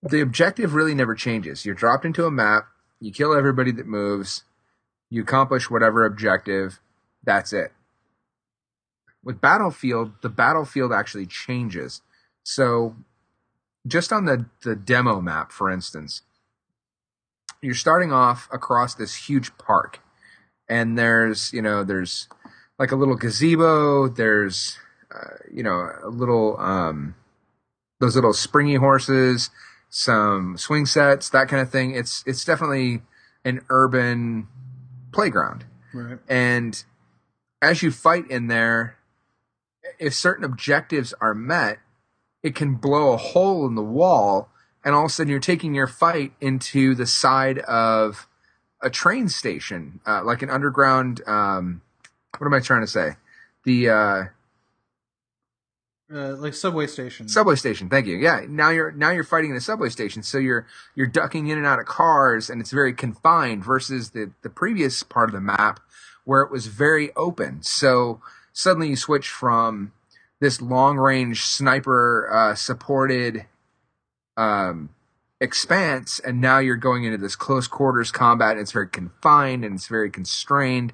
the 0.03 0.20
objective 0.20 0.74
really 0.74 0.95
never 0.95 1.14
changes. 1.14 1.64
You're 1.64 1.74
dropped 1.74 2.05
into 2.05 2.26
a 2.26 2.30
map, 2.30 2.68
you 3.01 3.12
kill 3.12 3.34
everybody 3.34 3.70
that 3.72 3.86
moves, 3.86 4.45
you 5.09 5.22
accomplish 5.22 5.70
whatever 5.70 6.05
objective, 6.05 6.80
that's 7.24 7.53
it. 7.53 7.72
With 9.22 9.41
Battlefield, 9.41 10.12
the 10.22 10.30
battlefield 10.30 10.93
actually 10.93 11.26
changes. 11.26 12.01
So, 12.43 12.97
just 13.86 14.12
on 14.12 14.24
the, 14.24 14.47
the 14.62 14.74
demo 14.74 15.20
map, 15.20 15.53
for 15.53 15.70
instance, 15.70 16.22
you're 17.61 17.74
starting 17.74 18.12
off 18.12 18.49
across 18.51 18.95
this 18.95 19.14
huge 19.14 19.57
park, 19.59 20.01
and 20.68 20.99
there's, 20.99 21.53
you 21.53 21.61
know, 21.61 21.84
there's 21.84 22.28
like 22.78 22.93
a 22.93 22.97
little 22.97 23.16
gazebo, 23.16 24.09
there's 24.09 24.78
you 25.53 25.63
know, 25.63 25.91
a 26.03 26.09
little, 26.09 26.59
um, 26.59 27.15
those 28.01 28.15
little 28.15 28.33
springy 28.33 28.77
horses, 28.77 29.51
some 29.89 30.57
swing 30.57 30.87
sets, 30.87 31.29
that 31.31 31.49
kind 31.49 31.61
of 31.61 31.71
thing. 31.71 31.95
It's, 31.95 32.23
it's 32.27 32.45
definitely 32.45 33.03
an 33.45 33.61
urban 33.71 34.49
playground. 35.13 35.65
Right. 35.93 36.19
And 36.29 36.83
as 37.61 37.83
you 37.83 37.91
fight 37.91 38.31
in 38.31 38.47
there, 38.47 38.97
if 39.99 40.15
certain 40.15 40.45
objectives 40.45 41.13
are 41.21 41.35
met, 41.35 41.79
it 42.43 42.55
can 42.55 42.77
blow 42.77 43.13
a 43.13 43.17
hole 43.17 43.67
in 43.67 43.75
the 43.75 43.83
wall, 43.83 44.49
and 44.83 44.95
all 44.95 45.05
of 45.05 45.11
a 45.11 45.13
sudden 45.13 45.31
you're 45.31 45.41
taking 45.41 45.75
your 45.75 45.87
fight 45.87 46.33
into 46.41 46.95
the 46.95 47.07
side 47.07 47.59
of 47.61 48.27
a 48.81 48.89
train 48.89 49.29
station, 49.29 50.01
uh, 50.07 50.25
like 50.25 50.41
an 50.41 50.49
underground. 50.49 51.21
Um, 51.27 51.83
what 52.39 52.47
am 52.47 52.55
I 52.55 52.61
trying 52.61 52.81
to 52.81 52.87
say? 52.87 53.17
The 53.65 53.91
uh, 53.91 54.25
uh, 56.13 56.35
like 56.37 56.55
subway 56.55 56.87
station. 56.87 57.29
Subway 57.29 57.55
station. 57.55 57.89
Thank 57.89 58.07
you. 58.07 58.17
Yeah. 58.17 58.45
Now 58.49 58.71
you're 58.71 58.91
now 58.91 59.11
you're 59.11 59.25
fighting 59.25 59.51
in 59.51 59.57
a 59.57 59.61
subway 59.61 59.91
station, 59.91 60.23
so 60.23 60.39
you're 60.39 60.67
you're 60.95 61.07
ducking 61.07 61.49
in 61.49 61.59
and 61.59 61.67
out 61.67 61.79
of 61.79 61.87
cars, 61.87 62.51
and 62.51 62.61
it's 62.61 62.73
very 62.73 62.93
confined 62.93 63.65
versus 63.65 64.11
the 64.11 64.33
the 64.43 64.51
previous 64.51 65.03
part 65.03 65.29
of 65.29 65.35
the 65.35 65.41
map 65.41 65.81
where 66.25 66.43
it 66.43 66.51
was 66.51 66.67
very 66.67 67.15
open. 67.17 67.63
So 67.63 68.21
suddenly 68.53 68.89
you 68.89 68.97
switch 68.97 69.29
from 69.29 69.93
this 70.41 70.61
long 70.61 70.97
range 70.97 71.43
sniper 71.43 72.29
uh, 72.33 72.55
supported 72.55 73.47
um, 74.37 74.91
expanse, 75.41 76.19
and 76.19 76.41
now 76.41 76.59
you're 76.59 76.77
going 76.77 77.05
into 77.05 77.19
this 77.19 77.37
close 77.37 77.69
quarters 77.69 78.11
combat. 78.11 78.53
And 78.53 78.61
it's 78.61 78.73
very 78.73 78.89
confined 78.89 79.65
and 79.65 79.77
it's 79.77 79.89
very 79.89 80.11
constrained. 80.11 80.93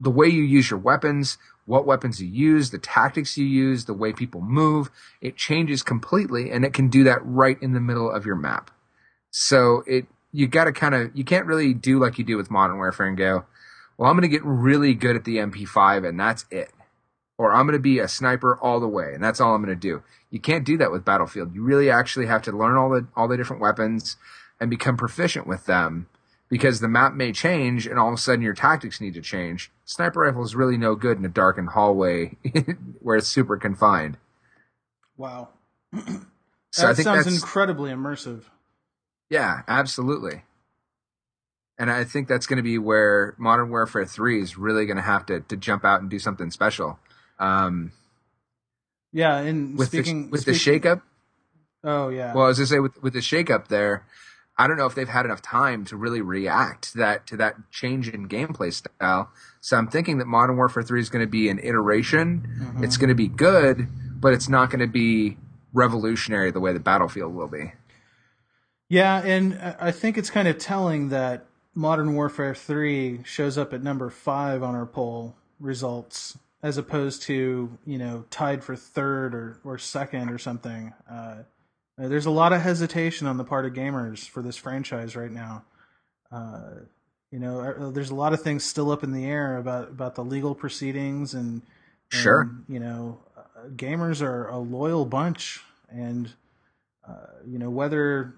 The 0.00 0.10
way 0.10 0.28
you 0.28 0.42
use 0.42 0.70
your 0.70 0.78
weapons 0.78 1.38
what 1.68 1.86
weapons 1.86 2.20
you 2.20 2.26
use, 2.26 2.70
the 2.70 2.78
tactics 2.78 3.36
you 3.36 3.44
use, 3.44 3.84
the 3.84 3.92
way 3.92 4.10
people 4.10 4.40
move. 4.40 4.90
It 5.20 5.36
changes 5.36 5.82
completely 5.82 6.50
and 6.50 6.64
it 6.64 6.72
can 6.72 6.88
do 6.88 7.04
that 7.04 7.20
right 7.22 7.62
in 7.62 7.74
the 7.74 7.80
middle 7.80 8.10
of 8.10 8.24
your 8.24 8.36
map. 8.36 8.70
So 9.30 9.84
it, 9.86 10.06
you 10.32 10.48
gotta 10.48 10.72
kind 10.72 10.94
of, 10.94 11.10
you 11.14 11.24
can't 11.24 11.44
really 11.44 11.74
do 11.74 11.98
like 11.98 12.18
you 12.18 12.24
do 12.24 12.38
with 12.38 12.50
Modern 12.50 12.78
Warfare 12.78 13.06
and 13.06 13.18
go, 13.18 13.44
well, 13.98 14.10
I'm 14.10 14.18
to 14.18 14.28
get 14.28 14.42
really 14.44 14.94
good 14.94 15.14
at 15.14 15.24
the 15.24 15.36
MP5 15.36 16.08
and 16.08 16.18
that's 16.18 16.46
it. 16.50 16.72
Or 17.36 17.52
I'm 17.52 17.68
to 17.68 17.78
be 17.78 17.98
a 17.98 18.08
sniper 18.08 18.58
all 18.58 18.80
the 18.80 18.88
way 18.88 19.12
and 19.12 19.22
that's 19.22 19.38
all 19.38 19.54
I'm 19.54 19.66
to 19.66 19.76
do. 19.76 20.02
You 20.30 20.40
can't 20.40 20.64
do 20.64 20.78
that 20.78 20.90
with 20.90 21.04
Battlefield. 21.04 21.54
You 21.54 21.62
really 21.62 21.90
actually 21.90 22.26
have 22.26 22.40
to 22.42 22.52
learn 22.52 22.78
all 22.78 22.88
the, 22.88 23.06
all 23.14 23.28
the 23.28 23.36
different 23.36 23.60
weapons 23.60 24.16
and 24.58 24.70
become 24.70 24.96
proficient 24.96 25.46
with 25.46 25.66
them 25.66 26.08
because 26.48 26.80
the 26.80 26.88
map 26.88 27.14
may 27.14 27.32
change 27.32 27.86
and 27.86 27.98
all 27.98 28.08
of 28.08 28.14
a 28.14 28.18
sudden 28.18 28.42
your 28.42 28.54
tactics 28.54 29.00
need 29.00 29.14
to 29.14 29.20
change. 29.20 29.70
Sniper 29.84 30.20
rifle 30.20 30.42
is 30.44 30.54
really 30.54 30.76
no 30.78 30.94
good 30.94 31.18
in 31.18 31.24
a 31.24 31.28
darkened 31.28 31.70
hallway 31.70 32.36
where 33.00 33.16
it's 33.16 33.28
super 33.28 33.56
confined. 33.56 34.16
Wow. 35.16 35.48
So 36.70 36.82
that 36.82 36.90
I 36.90 36.94
think 36.94 37.04
sounds 37.04 37.24
that's, 37.24 37.36
incredibly 37.36 37.90
immersive. 37.90 38.42
yeah, 39.30 39.62
absolutely. 39.66 40.42
And 41.78 41.90
I 41.90 42.04
think 42.04 42.28
that's 42.28 42.46
going 42.46 42.58
to 42.58 42.62
be 42.62 42.76
where 42.76 43.34
Modern 43.38 43.70
Warfare 43.70 44.04
3 44.04 44.42
is 44.42 44.58
really 44.58 44.84
going 44.84 44.98
to 44.98 45.02
have 45.02 45.24
to, 45.26 45.40
to 45.40 45.56
jump 45.56 45.86
out 45.86 46.02
and 46.02 46.10
do 46.10 46.18
something 46.18 46.50
special. 46.50 46.98
Um, 47.38 47.92
Yeah, 49.12 49.38
and 49.38 49.78
with 49.78 49.88
speaking 49.88 50.24
the, 50.26 50.30
with 50.30 50.40
speaking- 50.42 50.72
the 50.74 50.80
shakeup, 50.88 51.02
Oh 51.82 52.10
yeah. 52.10 52.34
Well, 52.34 52.44
I 52.44 52.48
was 52.48 52.58
gonna 52.58 52.66
say 52.66 52.80
with 52.80 53.00
with 53.02 53.14
the 53.14 53.20
shakeup 53.20 53.68
there, 53.68 54.04
I 54.58 54.66
don't 54.66 54.76
know 54.76 54.86
if 54.86 54.94
they've 54.94 55.08
had 55.08 55.24
enough 55.24 55.40
time 55.40 55.84
to 55.86 55.96
really 55.96 56.20
react 56.20 56.92
to 56.92 56.98
that 56.98 57.26
to 57.28 57.36
that 57.36 57.70
change 57.70 58.08
in 58.08 58.28
gameplay 58.28 58.72
style. 58.72 59.30
So 59.60 59.76
I'm 59.76 59.86
thinking 59.88 60.18
that 60.18 60.26
Modern 60.26 60.56
Warfare 60.56 60.82
3 60.82 61.00
is 61.00 61.08
going 61.10 61.24
to 61.24 61.30
be 61.30 61.48
an 61.48 61.60
iteration. 61.60 62.48
Mm-hmm. 62.60 62.84
It's 62.84 62.96
going 62.96 63.08
to 63.08 63.14
be 63.14 63.28
good, 63.28 63.86
but 64.20 64.32
it's 64.32 64.48
not 64.48 64.70
going 64.70 64.80
to 64.80 64.86
be 64.88 65.36
revolutionary 65.72 66.50
the 66.50 66.60
way 66.60 66.72
the 66.72 66.80
Battlefield 66.80 67.34
will 67.34 67.48
be. 67.48 67.72
Yeah, 68.88 69.22
and 69.22 69.54
I- 69.54 69.76
I 69.88 69.90
think 69.92 70.18
it's 70.18 70.30
kind 70.30 70.48
of 70.48 70.58
telling 70.58 71.10
that 71.10 71.46
Modern 71.74 72.14
Warfare 72.14 72.54
3 72.54 73.22
shows 73.24 73.56
up 73.56 73.72
at 73.72 73.82
number 73.82 74.10
5 74.10 74.62
on 74.62 74.74
our 74.74 74.86
poll 74.86 75.36
results 75.60 76.36
as 76.62 76.76
opposed 76.76 77.22
to, 77.22 77.78
you 77.86 77.98
know, 77.98 78.24
tied 78.30 78.64
for 78.64 78.74
third 78.74 79.34
or, 79.34 79.60
or 79.62 79.78
second 79.78 80.30
or 80.30 80.38
something. 80.38 80.92
Uh, 81.08 81.42
there's 82.06 82.26
a 82.26 82.30
lot 82.30 82.52
of 82.52 82.60
hesitation 82.60 83.26
on 83.26 83.36
the 83.36 83.44
part 83.44 83.66
of 83.66 83.72
gamers 83.72 84.28
for 84.28 84.42
this 84.42 84.56
franchise 84.56 85.16
right 85.16 85.32
now. 85.32 85.64
Uh, 86.30 86.70
you 87.32 87.38
know, 87.38 87.60
uh, 87.60 87.90
there's 87.90 88.10
a 88.10 88.14
lot 88.14 88.32
of 88.32 88.40
things 88.40 88.64
still 88.64 88.90
up 88.90 89.02
in 89.02 89.12
the 89.12 89.24
air 89.26 89.56
about, 89.56 89.88
about 89.88 90.14
the 90.14 90.24
legal 90.24 90.54
proceedings 90.54 91.34
and, 91.34 91.62
and, 92.12 92.22
Sure. 92.22 92.50
you 92.68 92.78
know, 92.78 93.18
uh, 93.36 93.68
gamers 93.74 94.22
are 94.22 94.48
a 94.48 94.58
loyal 94.58 95.04
bunch 95.04 95.60
and, 95.90 96.32
uh, 97.06 97.26
you 97.46 97.58
know, 97.58 97.70
whether 97.70 98.34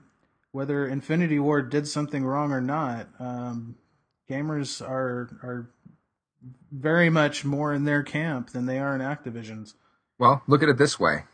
whether 0.53 0.87
Infinity 0.89 1.39
Ward 1.39 1.71
did 1.71 1.87
something 1.87 2.25
wrong 2.25 2.51
or 2.53 2.61
not, 2.61 3.07
um, 3.21 3.77
gamers 4.29 4.81
are 4.81 5.31
are 5.43 5.71
very 6.73 7.11
much 7.11 7.45
more 7.45 7.73
in 7.73 7.85
their 7.85 8.03
camp 8.03 8.51
than 8.51 8.67
they 8.67 8.79
are 8.79 8.95
in 8.95 9.01
Activision's. 9.01 9.75
Well, 10.19 10.43
look 10.47 10.63
at 10.63 10.69
it 10.69 10.79
this 10.79 10.99
way. 10.99 11.25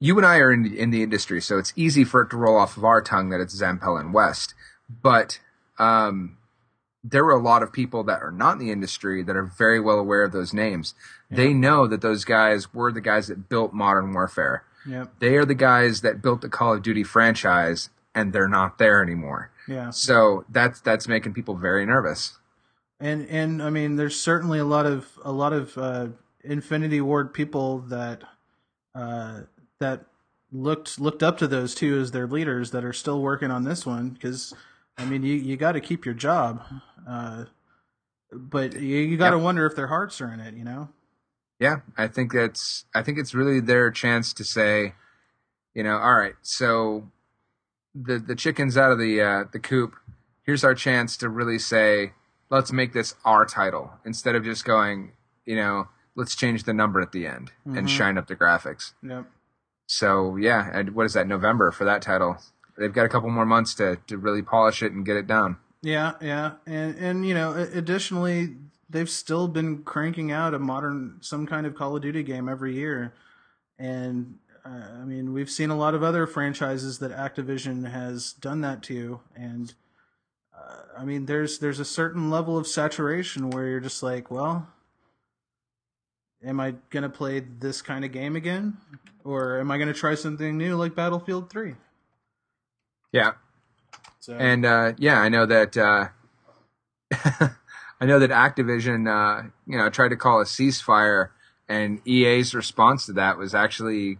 You 0.00 0.16
and 0.16 0.26
I 0.26 0.36
are 0.38 0.52
in, 0.52 0.74
in 0.74 0.90
the 0.90 1.02
industry, 1.02 1.40
so 1.40 1.58
it's 1.58 1.72
easy 1.76 2.04
for 2.04 2.22
it 2.22 2.30
to 2.30 2.36
roll 2.36 2.58
off 2.58 2.76
of 2.76 2.84
our 2.84 3.00
tongue 3.00 3.30
that 3.30 3.40
it's 3.40 3.60
Zampella 3.60 4.00
and 4.00 4.12
West. 4.12 4.54
But 5.02 5.38
um, 5.78 6.36
there 7.02 7.24
were 7.24 7.34
a 7.34 7.42
lot 7.42 7.62
of 7.62 7.72
people 7.72 8.02
that 8.04 8.22
are 8.22 8.32
not 8.32 8.54
in 8.54 8.58
the 8.58 8.72
industry 8.72 9.22
that 9.22 9.36
are 9.36 9.44
very 9.44 9.80
well 9.80 9.98
aware 9.98 10.22
of 10.24 10.32
those 10.32 10.52
names. 10.52 10.94
They 11.30 11.52
know 11.52 11.86
that 11.86 12.00
those 12.00 12.24
guys 12.24 12.72
were 12.72 12.92
the 12.92 13.00
guys 13.00 13.26
that 13.26 13.48
built 13.48 13.72
Modern 13.72 14.12
Warfare. 14.12 14.64
Yep. 14.86 15.14
They 15.18 15.36
are 15.36 15.44
the 15.44 15.54
guys 15.54 16.02
that 16.02 16.22
built 16.22 16.42
the 16.42 16.48
Call 16.48 16.74
of 16.74 16.82
Duty 16.82 17.02
franchise, 17.02 17.90
and 18.14 18.32
they're 18.32 18.48
not 18.48 18.78
there 18.78 19.02
anymore. 19.02 19.50
Yeah. 19.66 19.90
So 19.90 20.44
that's 20.48 20.80
that's 20.80 21.08
making 21.08 21.34
people 21.34 21.56
very 21.56 21.86
nervous. 21.86 22.38
And 23.00 23.26
and 23.28 23.62
I 23.62 23.70
mean, 23.70 23.96
there's 23.96 24.20
certainly 24.20 24.58
a 24.58 24.64
lot 24.64 24.86
of 24.86 25.18
a 25.24 25.32
lot 25.32 25.52
of 25.52 25.76
uh, 25.76 26.08
Infinity 26.42 27.00
Ward 27.00 27.34
people 27.34 27.80
that 27.80 28.22
uh, 28.94 29.40
that 29.80 30.04
looked 30.52 31.00
looked 31.00 31.22
up 31.22 31.38
to 31.38 31.46
those 31.48 31.74
two 31.74 31.98
as 32.00 32.12
their 32.12 32.26
leaders 32.26 32.70
that 32.70 32.84
are 32.84 32.92
still 32.92 33.20
working 33.20 33.50
on 33.50 33.64
this 33.64 33.84
one 33.84 34.10
because 34.10 34.54
I 34.96 35.04
mean, 35.04 35.22
you 35.22 35.34
you 35.34 35.56
got 35.56 35.72
to 35.72 35.80
keep 35.80 36.04
your 36.04 36.14
job, 36.14 36.62
uh, 37.08 37.44
but 38.32 38.74
you, 38.74 38.98
you 38.98 39.16
got 39.16 39.30
to 39.30 39.38
wonder 39.38 39.66
if 39.66 39.74
their 39.74 39.88
hearts 39.88 40.20
are 40.20 40.32
in 40.32 40.40
it. 40.40 40.54
You 40.54 40.64
know. 40.64 40.88
Yeah, 41.60 41.76
I 41.96 42.08
think 42.08 42.32
that's 42.32 42.84
I 42.94 43.02
think 43.02 43.18
it's 43.18 43.34
really 43.34 43.60
their 43.60 43.90
chance 43.90 44.32
to 44.34 44.44
say, 44.44 44.94
you 45.74 45.82
know, 45.82 45.96
all 45.98 46.14
right, 46.14 46.34
so 46.42 47.10
the 47.94 48.18
the 48.18 48.34
chicken's 48.34 48.76
out 48.76 48.92
of 48.92 48.98
the 48.98 49.20
uh, 49.20 49.44
the 49.52 49.58
coop. 49.60 49.94
Here's 50.42 50.62
our 50.64 50.74
chance 50.74 51.16
to 51.18 51.28
really 51.28 51.58
say, 51.58 52.12
let's 52.50 52.70
make 52.70 52.92
this 52.92 53.14
our 53.24 53.46
title 53.46 53.92
instead 54.04 54.34
of 54.34 54.44
just 54.44 54.64
going, 54.64 55.12
you 55.46 55.56
know, 55.56 55.88
let's 56.16 56.36
change 56.36 56.64
the 56.64 56.74
number 56.74 57.00
at 57.00 57.12
the 57.12 57.26
end 57.26 57.50
and 57.64 57.86
Mhm. 57.86 57.88
shine 57.88 58.18
up 58.18 58.26
the 58.26 58.36
graphics. 58.36 58.92
Yep. 59.02 59.24
So 59.86 60.36
yeah, 60.36 60.82
what 60.90 61.06
is 61.06 61.12
that 61.14 61.26
November 61.26 61.70
for 61.70 61.84
that 61.84 62.02
title? 62.02 62.38
They've 62.76 62.92
got 62.92 63.06
a 63.06 63.08
couple 63.08 63.30
more 63.30 63.46
months 63.46 63.74
to 63.74 63.98
to 64.06 64.18
really 64.18 64.42
polish 64.42 64.82
it 64.82 64.92
and 64.92 65.04
get 65.04 65.16
it 65.16 65.26
down. 65.26 65.58
Yeah, 65.82 66.12
yeah, 66.20 66.52
and 66.66 66.96
and 66.96 67.26
you 67.26 67.34
know, 67.34 67.52
additionally, 67.52 68.56
they've 68.88 69.10
still 69.10 69.48
been 69.48 69.82
cranking 69.82 70.32
out 70.32 70.54
a 70.54 70.58
modern, 70.58 71.18
some 71.20 71.46
kind 71.46 71.66
of 71.66 71.74
Call 71.74 71.96
of 71.96 72.02
Duty 72.02 72.22
game 72.22 72.48
every 72.48 72.74
year, 72.74 73.12
and 73.78 74.38
uh, 74.64 75.00
I 75.00 75.04
mean, 75.04 75.34
we've 75.34 75.50
seen 75.50 75.68
a 75.68 75.76
lot 75.76 75.94
of 75.94 76.02
other 76.02 76.26
franchises 76.26 76.98
that 77.00 77.12
Activision 77.12 77.90
has 77.90 78.32
done 78.32 78.62
that 78.62 78.82
to, 78.84 79.20
and 79.36 79.74
uh, 80.56 80.98
I 80.98 81.04
mean, 81.04 81.26
there's 81.26 81.58
there's 81.58 81.80
a 81.80 81.84
certain 81.84 82.30
level 82.30 82.56
of 82.56 82.66
saturation 82.66 83.50
where 83.50 83.66
you're 83.66 83.80
just 83.80 84.02
like, 84.02 84.30
well, 84.30 84.66
am 86.44 86.60
I 86.60 86.74
gonna 86.90 87.08
play 87.08 87.40
this 87.40 87.82
kind 87.82 88.04
of 88.04 88.12
game 88.12 88.36
again, 88.36 88.76
or 89.24 89.60
am 89.60 89.70
I 89.70 89.78
gonna 89.78 89.94
try 89.94 90.14
something 90.14 90.56
new 90.56 90.76
like 90.76 90.94
Battlefield 90.94 91.50
Three? 91.50 91.74
Yeah, 93.12 93.32
So 94.20 94.34
And 94.34 94.66
uh, 94.66 94.92
yeah, 94.98 95.20
I 95.20 95.28
know 95.28 95.46
that 95.46 95.76
uh, 95.76 96.08
I 98.00 98.06
know 98.06 98.18
that 98.18 98.30
Activision, 98.30 99.06
uh, 99.08 99.48
you 99.66 99.78
know, 99.78 99.88
tried 99.88 100.08
to 100.08 100.16
call 100.16 100.40
a 100.40 100.44
ceasefire, 100.44 101.28
and 101.68 102.06
EA's 102.06 102.54
response 102.54 103.06
to 103.06 103.12
that 103.14 103.38
was 103.38 103.54
actually 103.54 104.18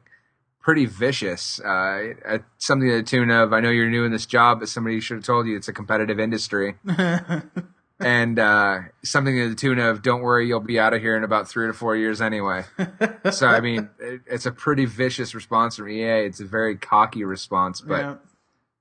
pretty 0.60 0.86
vicious. 0.86 1.60
Uh, 1.60 2.14
at 2.24 2.44
something 2.58 2.88
to 2.88 2.96
the 2.96 3.02
tune 3.02 3.30
of, 3.30 3.52
"I 3.52 3.60
know 3.60 3.70
you're 3.70 3.90
new 3.90 4.04
in 4.04 4.12
this 4.12 4.26
job, 4.26 4.60
but 4.60 4.68
somebody 4.68 5.00
should 5.00 5.16
have 5.16 5.24
told 5.24 5.46
you 5.46 5.56
it's 5.56 5.68
a 5.68 5.72
competitive 5.72 6.20
industry," 6.20 6.76
and 8.00 8.38
uh, 8.38 8.78
something 9.02 9.34
to 9.34 9.48
the 9.48 9.54
tune 9.54 9.78
of, 9.78 10.02
"Don't 10.02 10.22
worry, 10.22 10.46
you'll 10.46 10.60
be 10.60 10.78
out 10.78 10.94
of 10.94 11.00
here 11.00 11.16
in 11.16 11.24
about 11.24 11.48
three 11.48 11.66
to 11.66 11.72
four 11.72 11.96
years 11.96 12.20
anyway." 12.20 12.64
so 13.30 13.46
I 13.46 13.60
mean, 13.60 13.88
it, 14.00 14.22
it's 14.26 14.46
a 14.46 14.52
pretty 14.52 14.84
vicious 14.84 15.34
response 15.34 15.76
from 15.76 15.88
EA. 15.88 16.24
It's 16.26 16.40
a 16.40 16.44
very 16.44 16.76
cocky 16.76 17.24
response, 17.24 17.80
but 17.80 18.00
yeah. 18.00 18.14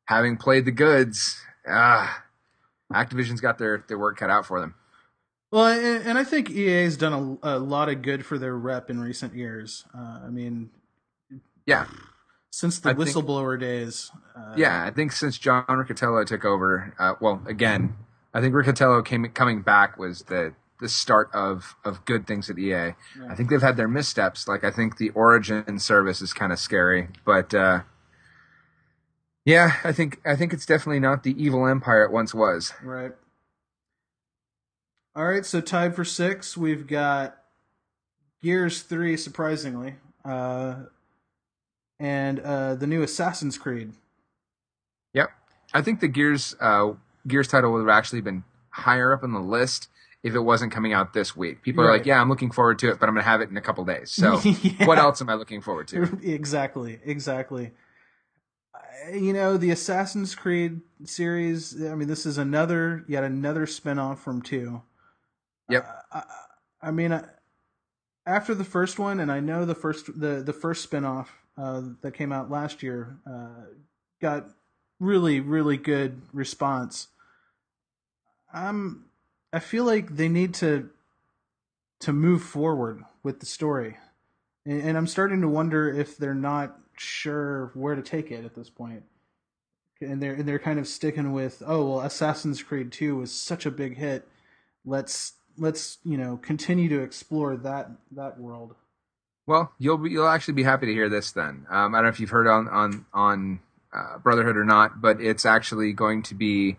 having 0.05 0.37
played 0.37 0.65
the 0.65 0.71
goods, 0.71 1.39
ah, 1.67 2.23
Activision's 2.91 3.41
got 3.41 3.57
their, 3.57 3.83
their 3.87 3.97
work 3.97 4.17
cut 4.17 4.29
out 4.29 4.45
for 4.45 4.59
them. 4.59 4.75
Well, 5.51 5.67
and, 5.67 6.07
and 6.07 6.17
I 6.17 6.23
think 6.23 6.49
EA's 6.49 6.97
done 6.97 7.37
a, 7.43 7.57
a 7.57 7.59
lot 7.59 7.87
of 7.89 8.01
good 8.01 8.25
for 8.25 8.39
their 8.39 8.57
rep 8.57 8.89
in 8.89 8.99
recent 8.99 9.35
years. 9.35 9.85
Uh, 9.95 10.21
I 10.25 10.29
mean, 10.29 10.71
Yeah, 11.67 11.85
since 12.49 12.79
the 12.79 12.89
I 12.89 12.93
think- 12.95 13.07
whistleblower 13.07 13.59
days. 13.59 14.09
Uh, 14.35 14.55
yeah. 14.57 14.83
I 14.83 14.89
think 14.89 15.11
since 15.11 15.37
John 15.37 15.63
Riccitiello 15.67 16.25
took 16.25 16.43
over, 16.43 16.95
uh, 16.97 17.13
well, 17.21 17.43
again, 17.45 17.95
I 18.33 18.41
think 18.41 18.53
Riccitiello 18.53 19.05
came 19.05 19.25
coming 19.29 19.61
back 19.61 19.97
was 19.97 20.23
the 20.23 20.53
the 20.79 20.89
start 20.89 21.29
of 21.33 21.75
of 21.85 22.03
good 22.05 22.27
things 22.27 22.49
at 22.49 22.57
EA. 22.57 22.95
I 23.29 23.35
think 23.35 23.49
they've 23.49 23.61
had 23.61 23.77
their 23.77 23.87
missteps. 23.87 24.47
Like 24.47 24.63
I 24.63 24.71
think 24.71 24.97
the 24.97 25.09
Origin 25.11 25.79
service 25.79 26.21
is 26.21 26.33
kind 26.33 26.51
of 26.51 26.59
scary, 26.59 27.09
but 27.25 27.53
uh, 27.53 27.81
yeah, 29.45 29.77
I 29.83 29.91
think 29.91 30.19
I 30.25 30.35
think 30.35 30.53
it's 30.53 30.65
definitely 30.65 30.99
not 30.99 31.23
the 31.23 31.41
evil 31.41 31.67
empire 31.67 32.03
it 32.03 32.11
once 32.11 32.33
was. 32.33 32.73
Right. 32.81 33.11
All 35.15 35.25
right, 35.25 35.45
so 35.45 35.61
tied 35.61 35.95
for 35.95 36.03
six, 36.03 36.57
we've 36.57 36.87
got 36.87 37.37
Gears 38.41 38.81
3, 38.81 39.15
surprisingly, 39.15 39.93
uh, 40.25 40.73
and 41.99 42.39
uh, 42.39 42.73
the 42.73 42.87
new 42.87 43.03
Assassin's 43.03 43.59
Creed. 43.59 43.93
Yep. 45.13 45.29
I 45.71 45.83
think 45.83 45.99
the 45.99 46.07
Gears 46.07 46.55
uh, 46.59 46.93
Gears 47.27 47.47
title 47.47 47.71
would 47.73 47.79
have 47.79 47.89
actually 47.89 48.21
been 48.21 48.43
higher 48.69 49.13
up 49.13 49.23
on 49.23 49.33
the 49.33 49.39
list 49.39 49.89
if 50.23 50.33
it 50.33 50.39
wasn't 50.39 50.71
coming 50.71 50.93
out 50.93 51.13
this 51.13 51.35
week. 51.35 51.61
People 51.61 51.83
are 51.83 51.91
like, 51.91 52.05
"Yeah, 52.05 52.19
I'm 52.19 52.29
looking 52.29 52.51
forward 52.51 52.79
to 52.79 52.89
it, 52.89 52.99
but 52.99 53.07
I'm 53.07 53.15
going 53.15 53.23
to 53.23 53.29
have 53.29 53.41
it 53.41 53.49
in 53.49 53.57
a 53.57 53.61
couple 53.61 53.83
days." 53.85 54.11
So, 54.11 54.39
Yeah. 54.43 54.85
what 54.85 54.97
else 54.97 55.21
am 55.21 55.29
I 55.29 55.33
looking 55.35 55.61
forward 55.61 55.87
to? 55.89 56.03
exactly, 56.23 56.99
exactly. 57.03 57.71
You 59.11 59.33
know, 59.33 59.57
the 59.57 59.69
Assassin's 59.71 60.33
Creed 60.33 60.79
series, 61.03 61.83
I 61.83 61.93
mean, 61.95 62.07
this 62.07 62.25
is 62.25 62.37
another, 62.37 63.03
yet 63.07 63.25
another 63.25 63.65
spin 63.65 63.99
off 63.99 64.23
from 64.23 64.41
2. 64.41 64.81
Yep. 65.69 66.05
I, 66.13 66.23
I 66.81 66.91
mean, 66.91 67.11
I, 67.11 67.23
after 68.25 68.55
the 68.55 68.63
first 68.63 68.99
one, 68.99 69.19
and 69.19 69.31
I 69.31 69.39
know 69.39 69.65
the 69.65 69.75
first 69.75 70.19
the 70.19 70.41
the 70.41 70.53
first 70.53 70.89
spinoff 70.89 71.27
uh, 71.57 71.81
that 72.01 72.13
came 72.13 72.31
out 72.31 72.49
last 72.49 72.81
year 72.83 73.17
uh, 73.29 73.65
got 74.21 74.47
really 74.99 75.39
really 75.39 75.77
good 75.77 76.21
response. 76.31 77.07
I'm 78.53 79.05
I 79.51 79.59
feel 79.59 79.83
like 79.83 80.15
they 80.15 80.29
need 80.29 80.53
to 80.55 80.89
to 82.01 82.13
move 82.13 82.43
forward 82.43 83.03
with 83.23 83.39
the 83.39 83.45
story, 83.45 83.97
and, 84.65 84.81
and 84.81 84.97
I'm 84.97 85.07
starting 85.07 85.41
to 85.41 85.47
wonder 85.47 85.89
if 85.89 86.17
they're 86.17 86.35
not 86.35 86.77
sure 86.97 87.71
where 87.73 87.95
to 87.95 88.01
take 88.01 88.31
it 88.31 88.45
at 88.45 88.55
this 88.55 88.69
point. 88.69 89.03
And 90.01 90.21
they're 90.21 90.33
and 90.33 90.47
they're 90.47 90.59
kind 90.59 90.79
of 90.79 90.87
sticking 90.87 91.31
with 91.31 91.63
oh 91.65 91.85
well 91.85 92.01
Assassin's 92.01 92.61
Creed 92.61 92.91
2 92.91 93.15
was 93.15 93.31
such 93.31 93.65
a 93.65 93.71
big 93.71 93.97
hit 93.97 94.27
let's 94.85 95.33
let's 95.57 95.99
you 96.03 96.17
know 96.17 96.37
continue 96.37 96.89
to 96.89 97.01
explore 97.01 97.55
that 97.57 97.91
that 98.11 98.39
world. 98.39 98.75
Well, 99.45 99.73
you'll 99.77 99.97
be, 99.97 100.09
you'll 100.09 100.27
actually 100.27 100.53
be 100.53 100.63
happy 100.63 100.85
to 100.85 100.93
hear 100.93 101.09
this 101.09 101.31
then. 101.31 101.65
Um, 101.69 101.93
I 101.93 101.97
don't 101.97 102.05
know 102.05 102.09
if 102.09 102.19
you've 102.19 102.29
heard 102.29 102.47
on 102.47 102.67
on 102.69 103.05
on 103.13 103.59
uh, 103.93 104.17
Brotherhood 104.19 104.57
or 104.57 104.65
not, 104.65 105.01
but 105.01 105.21
it's 105.21 105.45
actually 105.45 105.93
going 105.93 106.23
to 106.23 106.35
be 106.35 106.77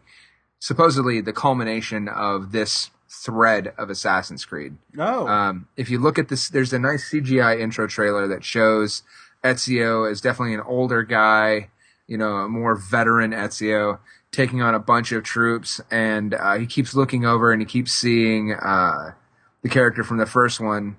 supposedly 0.64 1.20
the 1.20 1.32
culmination 1.32 2.08
of 2.08 2.50
this 2.52 2.90
thread 3.06 3.74
of 3.76 3.90
Assassin's 3.90 4.46
Creed. 4.46 4.74
Oh, 4.98 5.28
um, 5.28 5.68
if 5.76 5.90
you 5.90 5.98
look 5.98 6.18
at 6.18 6.30
this, 6.30 6.48
there's 6.48 6.72
a 6.72 6.78
nice 6.78 7.10
CGI 7.10 7.60
intro 7.60 7.86
trailer 7.86 8.26
that 8.28 8.44
shows 8.44 9.02
Ezio 9.44 10.10
as 10.10 10.22
definitely 10.22 10.54
an 10.54 10.62
older 10.62 11.02
guy, 11.02 11.68
you 12.06 12.16
know, 12.16 12.36
a 12.36 12.48
more 12.48 12.76
veteran 12.76 13.32
Ezio, 13.32 13.98
taking 14.32 14.62
on 14.62 14.74
a 14.74 14.78
bunch 14.78 15.12
of 15.12 15.22
troops, 15.22 15.82
and 15.90 16.32
uh, 16.32 16.54
he 16.54 16.64
keeps 16.64 16.94
looking 16.94 17.26
over 17.26 17.52
and 17.52 17.60
he 17.60 17.66
keeps 17.66 17.92
seeing 17.92 18.54
uh, 18.54 19.12
the 19.60 19.68
character 19.68 20.02
from 20.02 20.16
the 20.16 20.24
first 20.24 20.60
one, 20.60 20.96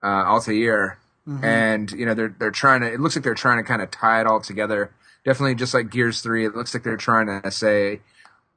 uh, 0.00 0.26
Altair, 0.26 1.00
mm-hmm. 1.26 1.44
and 1.44 1.90
you 1.90 2.06
know 2.06 2.14
they're 2.14 2.36
they're 2.38 2.52
trying 2.52 2.82
to. 2.82 2.92
It 2.92 3.00
looks 3.00 3.16
like 3.16 3.24
they're 3.24 3.34
trying 3.34 3.58
to 3.58 3.64
kind 3.64 3.82
of 3.82 3.90
tie 3.90 4.20
it 4.20 4.28
all 4.28 4.40
together. 4.40 4.92
Definitely, 5.24 5.56
just 5.56 5.74
like 5.74 5.90
Gears 5.90 6.20
Three, 6.20 6.46
it 6.46 6.54
looks 6.54 6.72
like 6.72 6.84
they're 6.84 6.96
trying 6.96 7.42
to 7.42 7.50
say, 7.50 7.98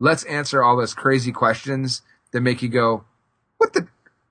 let's 0.02 0.24
answer 0.24 0.64
all 0.64 0.76
those 0.76 0.96
crazy 0.96 1.32
questions 1.32 2.02
that 2.34 2.42
make 2.42 2.62
you 2.62 2.68
go, 2.68 3.06
what 3.58 3.74
the 3.74 3.88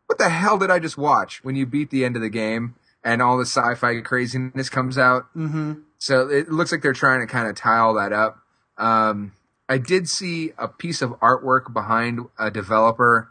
what 0.06 0.18
the 0.18 0.28
hell 0.28 0.58
did 0.58 0.70
I 0.70 0.80
just 0.80 0.98
watch? 0.98 1.42
When 1.44 1.54
you 1.54 1.64
beat 1.64 1.90
the 1.90 2.04
end 2.04 2.16
of 2.16 2.22
the 2.22 2.28
game 2.28 2.74
and 3.04 3.22
all 3.22 3.38
the 3.38 3.46
sci-fi 3.46 4.00
craziness 4.00 4.68
comes 4.68 4.98
out. 4.98 5.32
Mm-hmm. 5.36 5.74
So 5.98 6.28
it 6.28 6.50
looks 6.50 6.72
like 6.72 6.82
they're 6.82 6.92
trying 6.92 7.20
to 7.20 7.32
kind 7.32 7.48
of 7.48 7.54
tie 7.54 7.78
all 7.78 7.94
that 7.94 8.12
up. 8.12 8.40
Um, 8.76 9.32
I 9.68 9.78
did 9.78 10.08
see 10.08 10.52
a 10.58 10.66
piece 10.66 11.00
of 11.00 11.10
artwork 11.20 11.72
behind 11.72 12.26
a 12.38 12.50
developer. 12.50 13.30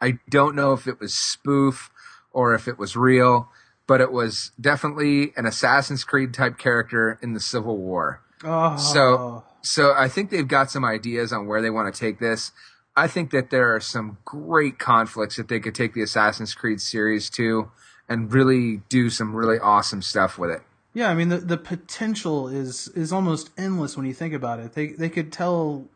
I 0.00 0.18
don't 0.30 0.56
know 0.56 0.72
if 0.72 0.86
it 0.86 0.98
was 0.98 1.12
spoof 1.12 1.90
or 2.32 2.54
if 2.54 2.66
it 2.66 2.78
was 2.78 2.96
real, 2.96 3.50
but 3.86 4.00
it 4.00 4.10
was 4.10 4.52
definitely 4.58 5.32
an 5.36 5.44
Assassin's 5.44 6.04
Creed 6.04 6.32
type 6.32 6.56
character 6.56 7.18
in 7.20 7.34
the 7.34 7.40
Civil 7.40 7.76
War. 7.76 8.22
Oh. 8.42 8.76
So, 8.78 9.44
so 9.64 9.94
I 9.96 10.08
think 10.08 10.30
they've 10.30 10.46
got 10.46 10.70
some 10.70 10.84
ideas 10.84 11.32
on 11.32 11.46
where 11.46 11.62
they 11.62 11.70
want 11.70 11.92
to 11.92 11.98
take 11.98 12.18
this. 12.18 12.52
I 12.96 13.08
think 13.08 13.30
that 13.30 13.50
there 13.50 13.74
are 13.74 13.80
some 13.80 14.18
great 14.24 14.78
conflicts 14.78 15.36
that 15.36 15.48
they 15.48 15.58
could 15.58 15.74
take 15.74 15.94
the 15.94 16.02
Assassin's 16.02 16.54
Creed 16.54 16.80
series 16.80 17.28
to 17.30 17.70
and 18.08 18.32
really 18.32 18.82
do 18.88 19.10
some 19.10 19.34
really 19.34 19.58
awesome 19.58 20.02
stuff 20.02 20.38
with 20.38 20.50
it. 20.50 20.62
Yeah, 20.92 21.10
I 21.10 21.14
mean 21.14 21.28
the 21.28 21.38
the 21.38 21.56
potential 21.56 22.46
is 22.46 22.88
is 22.88 23.12
almost 23.12 23.50
endless 23.58 23.96
when 23.96 24.06
you 24.06 24.14
think 24.14 24.32
about 24.32 24.60
it. 24.60 24.74
They 24.74 24.88
they 24.88 25.08
could 25.08 25.32
tell 25.32 25.88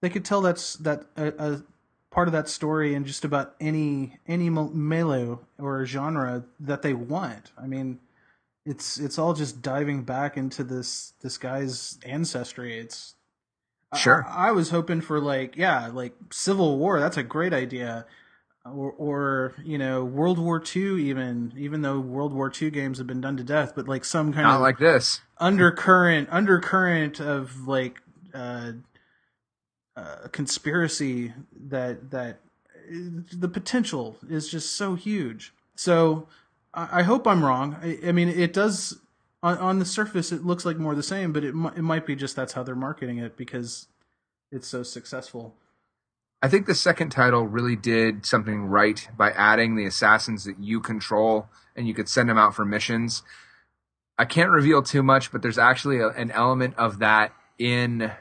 they 0.00 0.10
could 0.10 0.24
tell 0.24 0.40
that's 0.40 0.74
that 0.74 1.06
a, 1.16 1.32
a 1.38 1.62
part 2.10 2.28
of 2.28 2.32
that 2.32 2.48
story 2.48 2.94
in 2.94 3.04
just 3.04 3.24
about 3.24 3.54
any 3.60 4.18
any 4.28 4.48
melee 4.48 5.36
or 5.58 5.86
genre 5.86 6.44
that 6.60 6.82
they 6.82 6.94
want. 6.94 7.50
I 7.60 7.66
mean, 7.66 7.98
it's 8.68 8.98
it's 8.98 9.18
all 9.18 9.32
just 9.32 9.62
diving 9.62 10.02
back 10.02 10.36
into 10.36 10.62
this 10.62 11.14
this 11.22 11.38
guy's 11.38 11.98
ancestry. 12.04 12.78
It's 12.78 13.14
sure. 13.96 14.26
I, 14.28 14.48
I 14.48 14.50
was 14.52 14.70
hoping 14.70 15.00
for 15.00 15.20
like 15.20 15.56
yeah, 15.56 15.88
like 15.88 16.14
Civil 16.30 16.78
War. 16.78 17.00
That's 17.00 17.16
a 17.16 17.22
great 17.22 17.54
idea 17.54 18.04
or, 18.64 18.92
or 18.92 19.54
you 19.64 19.78
know 19.78 20.04
World 20.04 20.38
War 20.38 20.62
II 20.62 21.02
even 21.02 21.52
even 21.56 21.82
though 21.82 21.98
World 21.98 22.32
War 22.32 22.52
II 22.60 22.70
games 22.70 22.98
have 22.98 23.06
been 23.06 23.20
done 23.20 23.36
to 23.38 23.44
death, 23.44 23.72
but 23.74 23.88
like 23.88 24.04
some 24.04 24.32
kind 24.32 24.44
Not 24.44 24.56
of 24.56 24.60
like 24.60 24.78
this 24.78 25.20
undercurrent 25.38 26.28
undercurrent 26.30 27.20
of 27.20 27.66
like 27.66 28.02
uh, 28.34 28.72
uh, 29.96 30.28
conspiracy 30.30 31.32
that 31.68 32.10
that 32.10 32.40
the 32.90 33.48
potential 33.48 34.16
is 34.28 34.48
just 34.48 34.74
so 34.74 34.94
huge. 34.94 35.54
So 35.74 36.28
I, 36.74 37.00
I 37.00 37.02
hope 37.02 37.26
I'm 37.26 37.44
wrong. 37.44 37.76
I, 37.82 37.98
I, 38.08 38.12
mean, 38.12 38.28
it 38.28 38.52
does 38.52 38.98
on, 39.42 39.58
on 39.58 39.78
the 39.78 39.84
surface 39.84 40.32
it 40.32 40.44
looks 40.44 40.64
like 40.64 40.76
more 40.76 40.94
the 40.94 41.02
same, 41.02 41.32
but 41.32 41.44
it 41.44 41.54
it 41.76 41.82
might 41.82 42.06
be 42.06 42.16
just 42.16 42.36
that's 42.36 42.52
how 42.52 42.62
they're 42.62 42.74
marketing 42.74 43.18
it 43.18 43.36
because 43.36 43.86
it's 44.50 44.68
so 44.68 44.82
successful. 44.82 45.54
I 46.40 46.48
think 46.48 46.66
the 46.66 46.74
second 46.74 47.10
title 47.10 47.42
really 47.46 47.74
did 47.74 48.24
something 48.24 48.66
right 48.66 49.08
by 49.16 49.32
adding 49.32 49.74
the 49.74 49.86
assassins 49.86 50.44
that 50.44 50.60
you 50.60 50.80
control 50.80 51.48
and 51.74 51.88
you 51.88 51.94
could 51.94 52.08
send 52.08 52.28
them 52.28 52.38
out 52.38 52.54
for 52.54 52.64
missions. 52.64 53.22
I 54.16 54.24
can't 54.24 54.50
reveal 54.50 54.82
too 54.82 55.02
much, 55.02 55.32
but 55.32 55.42
there's 55.42 55.58
actually 55.58 55.98
a, 55.98 56.08
an 56.08 56.30
element 56.30 56.74
of 56.76 57.00
that 57.00 57.32
in 57.58 58.12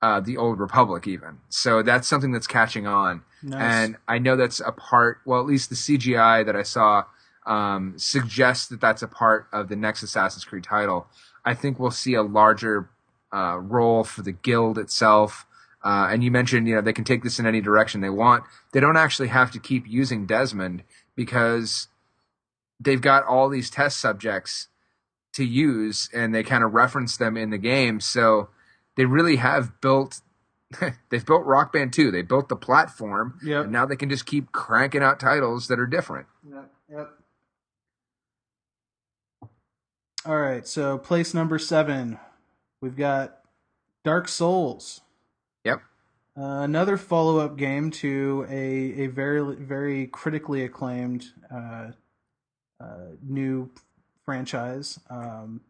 uh, 0.00 0.20
the 0.20 0.36
Old 0.36 0.60
Republic, 0.60 1.06
even. 1.06 1.38
So 1.50 1.82
that's 1.82 2.08
something 2.08 2.32
that's 2.32 2.46
catching 2.46 2.86
on. 2.86 3.22
Nice. 3.42 3.60
And 3.60 3.96
I 4.08 4.18
know 4.18 4.36
that's 4.36 4.60
a 4.60 4.72
part, 4.72 5.18
well, 5.26 5.40
at 5.40 5.46
least 5.46 5.68
the 5.68 5.76
CGI 5.76 6.44
that 6.46 6.56
I 6.56 6.62
saw 6.62 7.04
um, 7.46 7.94
suggests 7.96 8.68
that 8.68 8.80
that's 8.80 9.02
a 9.02 9.08
part 9.08 9.46
of 9.52 9.68
the 9.68 9.76
next 9.76 10.02
Assassin's 10.02 10.44
Creed 10.44 10.64
title. 10.64 11.06
I 11.44 11.54
think 11.54 11.78
we'll 11.78 11.90
see 11.90 12.14
a 12.14 12.22
larger 12.22 12.88
uh, 13.32 13.58
role 13.58 14.04
for 14.04 14.22
the 14.22 14.32
guild 14.32 14.78
itself 14.78 15.46
uh, 15.84 16.08
and 16.10 16.22
you 16.22 16.30
mentioned, 16.30 16.68
you 16.68 16.74
know, 16.74 16.80
they 16.80 16.92
can 16.92 17.04
take 17.04 17.22
this 17.22 17.38
in 17.38 17.46
any 17.46 17.60
direction 17.60 18.00
they 18.00 18.10
want. 18.10 18.44
They 18.72 18.80
don't 18.80 18.96
actually 18.96 19.28
have 19.28 19.50
to 19.52 19.58
keep 19.58 19.86
using 19.86 20.26
Desmond 20.26 20.84
because 21.16 21.88
they've 22.78 23.00
got 23.00 23.24
all 23.24 23.48
these 23.48 23.68
test 23.68 23.98
subjects 23.98 24.68
to 25.34 25.44
use 25.44 26.08
and 26.12 26.34
they 26.34 26.42
kind 26.42 26.62
of 26.62 26.74
reference 26.74 27.16
them 27.16 27.36
in 27.36 27.50
the 27.50 27.58
game. 27.58 28.00
So 28.00 28.50
they 28.96 29.06
really 29.06 29.36
have 29.36 29.80
built, 29.80 30.20
they've 31.10 31.26
built 31.26 31.44
Rock 31.44 31.72
Band 31.72 31.92
2. 31.92 32.12
They 32.12 32.22
built 32.22 32.48
the 32.48 32.56
platform. 32.56 33.38
Yep. 33.42 33.64
And 33.64 33.72
now 33.72 33.84
they 33.84 33.96
can 33.96 34.08
just 34.08 34.26
keep 34.26 34.52
cranking 34.52 35.02
out 35.02 35.18
titles 35.18 35.66
that 35.66 35.80
are 35.80 35.86
different. 35.86 36.26
Yep. 36.48 36.70
Yep. 36.90 37.10
All 40.24 40.38
right. 40.38 40.66
So 40.66 40.98
place 40.98 41.34
number 41.34 41.58
seven, 41.58 42.18
we've 42.80 42.96
got 42.96 43.38
Dark 44.04 44.28
Souls. 44.28 45.00
Uh, 46.36 46.62
another 46.62 46.96
follow 46.96 47.38
up 47.38 47.56
game 47.56 47.90
to 47.90 48.46
a, 48.48 49.02
a 49.02 49.06
very 49.08 49.56
very 49.56 50.06
critically 50.06 50.64
acclaimed 50.64 51.26
uh, 51.52 51.88
uh, 52.80 53.06
new 53.22 53.70
franchise. 54.24 54.98
Um, 55.10 55.60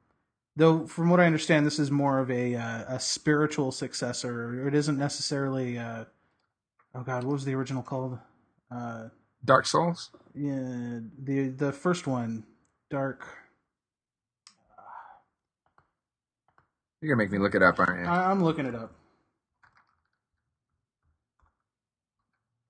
though, 0.54 0.86
from 0.86 1.10
what 1.10 1.18
I 1.18 1.26
understand, 1.26 1.66
this 1.66 1.78
is 1.78 1.90
more 1.90 2.20
of 2.20 2.30
a 2.30 2.54
uh, 2.54 2.84
a 2.88 3.00
spiritual 3.00 3.72
successor. 3.72 4.68
It 4.68 4.74
isn't 4.74 4.98
necessarily. 4.98 5.78
Uh, 5.78 6.04
oh 6.94 7.02
God, 7.02 7.24
what 7.24 7.32
was 7.32 7.44
the 7.44 7.54
original 7.54 7.82
called? 7.82 8.18
Uh, 8.70 9.08
Dark 9.44 9.66
Souls. 9.66 10.10
Yeah, 10.34 11.00
the 11.18 11.48
the 11.48 11.72
first 11.72 12.06
one, 12.06 12.44
Dark. 12.90 13.26
You're 17.02 17.16
gonna 17.16 17.24
make 17.24 17.32
me 17.32 17.38
look 17.38 17.56
it 17.56 17.62
up, 17.62 17.80
aren't 17.80 18.00
you? 18.00 18.06
I, 18.06 18.30
I'm 18.30 18.44
looking 18.44 18.64
it 18.64 18.76
up. 18.76 18.92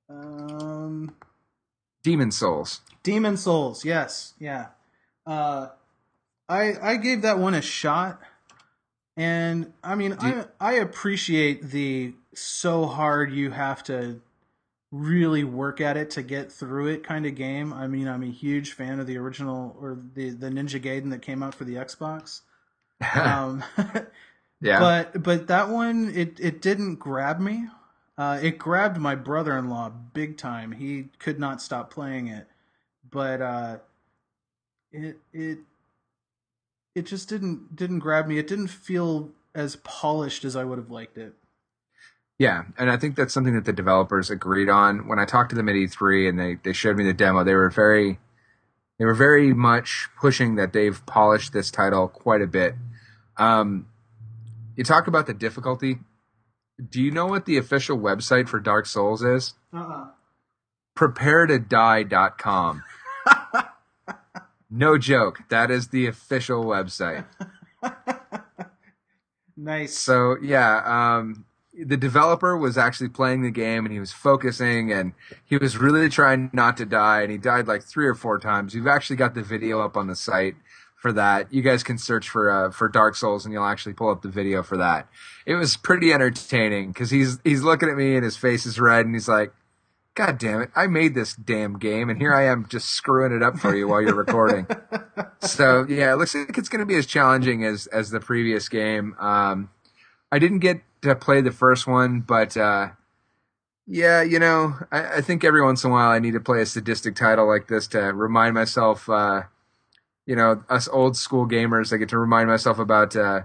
Um, 0.09 1.15
Demon 2.03 2.31
Souls. 2.31 2.81
Demon 3.03 3.37
Souls. 3.37 3.85
Yes. 3.85 4.33
Yeah. 4.39 4.69
Uh, 5.27 5.69
I 6.49 6.75
I 6.81 6.97
gave 6.97 7.23
that 7.23 7.39
one 7.39 7.53
a 7.53 7.61
shot, 7.61 8.21
and 9.19 9.75
I 9.85 9.95
mean 9.95 10.17
I 10.19 10.47
I 10.59 10.73
appreciate 10.75 11.71
the 11.71 12.15
so 12.35 12.87
hard 12.87 13.33
you 13.33 13.51
have 13.51 13.85
to 13.85 14.23
really 14.91 15.45
work 15.45 15.81
at 15.81 15.97
it 15.99 16.11
to 16.11 16.23
get 16.23 16.51
through 16.51 16.87
it 16.89 17.05
kind 17.05 17.27
of 17.27 17.35
game. 17.35 17.73
I 17.73 17.87
mean, 17.87 18.09
I'm 18.09 18.23
a 18.23 18.31
huge 18.31 18.73
fan 18.73 18.99
of 18.99 19.07
the 19.07 19.19
original 19.19 19.77
or 19.79 19.99
the 20.15 20.31
the 20.31 20.49
Ninja 20.49 20.83
Gaiden 20.83 21.11
that 21.11 21.21
came 21.21 21.43
out 21.43 21.55
for 21.55 21.65
the 21.65 21.75
Xbox. 21.75 22.41
um, 23.15 23.65
yeah. 24.63 24.81
But 24.81 25.23
but 25.23 25.49
that 25.49 25.71
one 25.71 26.13
it 26.15 26.41
it 26.41 26.63
didn't 26.63 26.97
grab 26.97 27.41
me. 27.41 27.67
Uh, 28.19 28.39
it 28.43 28.59
grabbed 28.59 28.99
my 28.99 29.15
brother-in-law 29.15 29.91
big 30.15 30.39
time. 30.39 30.73
He 30.73 31.11
could 31.19 31.41
not 31.41 31.63
stop 31.63 31.91
playing 31.93 32.29
it, 32.29 32.49
but 33.11 33.43
uh, 33.43 33.79
it 34.93 35.19
it 35.33 35.59
it 36.95 37.07
just 37.07 37.29
didn't 37.29 37.77
didn't 37.77 38.01
grab 38.01 38.27
me. 38.27 38.39
It 38.39 38.47
didn't 38.49 38.69
feel 38.69 39.33
as 39.55 39.77
polished 39.77 40.45
as 40.45 40.57
I 40.57 40.65
would 40.65 40.79
have 40.79 40.91
liked 40.91 41.19
it. 41.19 41.35
Yeah, 42.39 42.65
and 42.79 42.91
I 42.91 42.97
think 42.99 43.17
that's 43.17 43.35
something 43.35 43.55
that 43.55 43.67
the 43.67 43.73
developers 43.73 44.31
agreed 44.31 44.69
on. 44.69 45.09
When 45.09 45.19
I 45.21 45.25
talked 45.27 45.51
to 45.51 45.57
them 45.57 45.69
at 45.69 45.77
E3 45.77 46.29
and 46.29 46.39
they, 46.39 46.57
they 46.63 46.73
showed 46.73 46.97
me 46.97 47.05
the 47.05 47.13
demo, 47.15 47.45
they 47.45 47.55
were 47.55 47.71
very 47.71 48.19
They 48.99 49.05
were 49.05 49.15
very 49.15 49.53
much 49.55 50.09
pushing 50.19 50.57
that 50.57 50.73
they've 50.73 51.05
polished 51.07 51.53
this 51.53 51.71
title 51.71 52.09
quite 52.09 52.43
a 52.43 52.47
bit. 52.47 52.77
Um, 53.37 53.87
you 54.77 54.85
talk 54.85 55.07
about 55.07 55.27
the 55.27 55.35
difficulty. 55.35 55.99
Do 56.91 57.03
you 57.03 57.11
know 57.11 57.27
what 57.27 57.47
the 57.47 57.59
official 57.59 57.99
website 57.99 58.49
for 58.49 58.61
Dark 58.61 58.87
Souls 58.87 59.23
is? 59.23 59.55
Uh-uh. 59.73 60.09
Preparetodie.com. 60.97 62.83
no 64.71 64.99
joke. 64.99 65.41
That 65.49 65.71
is 65.71 65.89
the 65.89 66.07
official 66.07 66.65
website. 66.65 67.25
Nice. 69.57 69.97
So 69.97 70.37
yeah, 70.43 70.83
um, 71.21 71.45
the 71.73 71.97
developer 71.97 72.57
was 72.57 72.77
actually 72.77 73.11
playing 73.11 73.43
the 73.43 73.51
game 73.51 73.85
and 73.85 73.93
he 73.93 74.01
was 74.01 74.13
focusing 74.13 74.93
and 74.93 75.13
he 75.45 75.57
was 75.57 75.77
really 75.77 76.09
trying 76.09 76.51
not 76.53 76.77
to 76.79 76.85
die 76.85 77.23
and 77.23 77.31
he 77.31 77.39
died 77.39 77.69
like 77.69 77.83
three 77.83 78.07
or 78.07 78.15
four 78.15 78.39
times. 78.39 78.75
We've 78.75 78.87
actually 78.87 79.17
got 79.17 79.35
the 79.35 79.43
video 79.43 79.81
up 79.81 79.97
on 79.97 80.07
the 80.07 80.17
site 80.17 80.57
for 81.03 81.13
that. 81.13 81.53
You 81.53 81.63
guys 81.63 81.83
can 81.83 81.99
search 81.99 82.29
for 82.29 82.49
uh, 82.49 82.71
for 82.71 82.89
Dark 82.89 83.17
Souls 83.17 83.45
and 83.45 83.53
you'll 83.53 83.67
actually 83.67 83.93
pull 83.93 84.09
up 84.09 84.23
the 84.23 84.29
video 84.29 84.63
for 84.63 84.77
that. 84.77 85.09
It 85.45 85.57
was 85.57 85.77
pretty 85.77 86.13
entertaining 86.13 86.93
because 86.93 87.11
he's 87.11 87.41
he's 87.43 87.63
looking 87.63 87.91
at 87.91 87.97
me 87.97 88.15
and 88.15 88.25
his 88.25 88.37
face 88.37 88.65
is 88.65 88.79
red 88.79 89.05
and 89.05 89.15
he's 89.15 89.29
like, 89.29 89.53
"God 90.15 90.39
damn 90.39 90.63
it! 90.63 90.71
I 90.77 90.87
made 90.87 91.15
this 91.15 91.35
damn 91.35 91.77
game 91.77 92.09
and 92.09 92.21
here 92.21 92.33
I 92.33 92.45
am 92.45 92.67
just 92.69 92.89
screwing 92.89 93.33
it 93.33 93.43
up 93.43 93.59
for 93.59 93.75
you 93.75 93.89
while 93.89 94.01
you're 94.01 94.15
recording." 94.15 94.69
so 95.41 95.85
yeah, 95.89 96.13
it 96.13 96.17
looks 96.17 96.37
like 96.37 96.57
it's 96.57 96.69
going 96.69 96.79
to 96.81 96.87
be 96.87 96.97
as 96.97 97.07
challenging 97.07 97.65
as 97.65 97.89
as 97.89 98.11
the 98.11 98.21
previous 98.21 98.69
game. 98.69 99.17
Um, 99.19 99.71
I 100.31 100.39
didn't 100.39 100.61
get 100.61 100.83
to 101.03 101.17
play 101.17 101.41
the 101.41 101.51
first 101.51 101.89
one, 101.89 102.21
but 102.21 102.57
uh, 102.57 102.91
yeah, 103.89 104.23
you 104.23 104.39
know, 104.39 104.77
I, 104.93 105.17
I 105.17 105.21
think 105.21 105.43
every 105.43 105.65
once 105.65 105.83
in 105.83 105.91
a 105.91 105.93
while 105.93 106.11
I 106.11 106.21
need 106.21 106.35
to 106.35 106.41
play 106.41 106.63
a 106.63 106.67
sadistic 106.67 107.17
title 107.17 107.49
like 107.49 107.67
this 107.67 107.89
to 107.89 107.99
remind 107.99 108.55
myself. 108.55 109.09
Uh, 109.11 109.43
you 110.27 110.37
know, 110.37 110.63
us 110.69 110.89
old 110.89 111.17
school 111.17 111.47
gamers, 111.49 111.93
I 111.93 111.97
get 111.97 112.09
to 112.11 112.19
remind 112.19 112.49
myself 112.49 112.79
about 112.79 113.17
uh, 113.17 113.43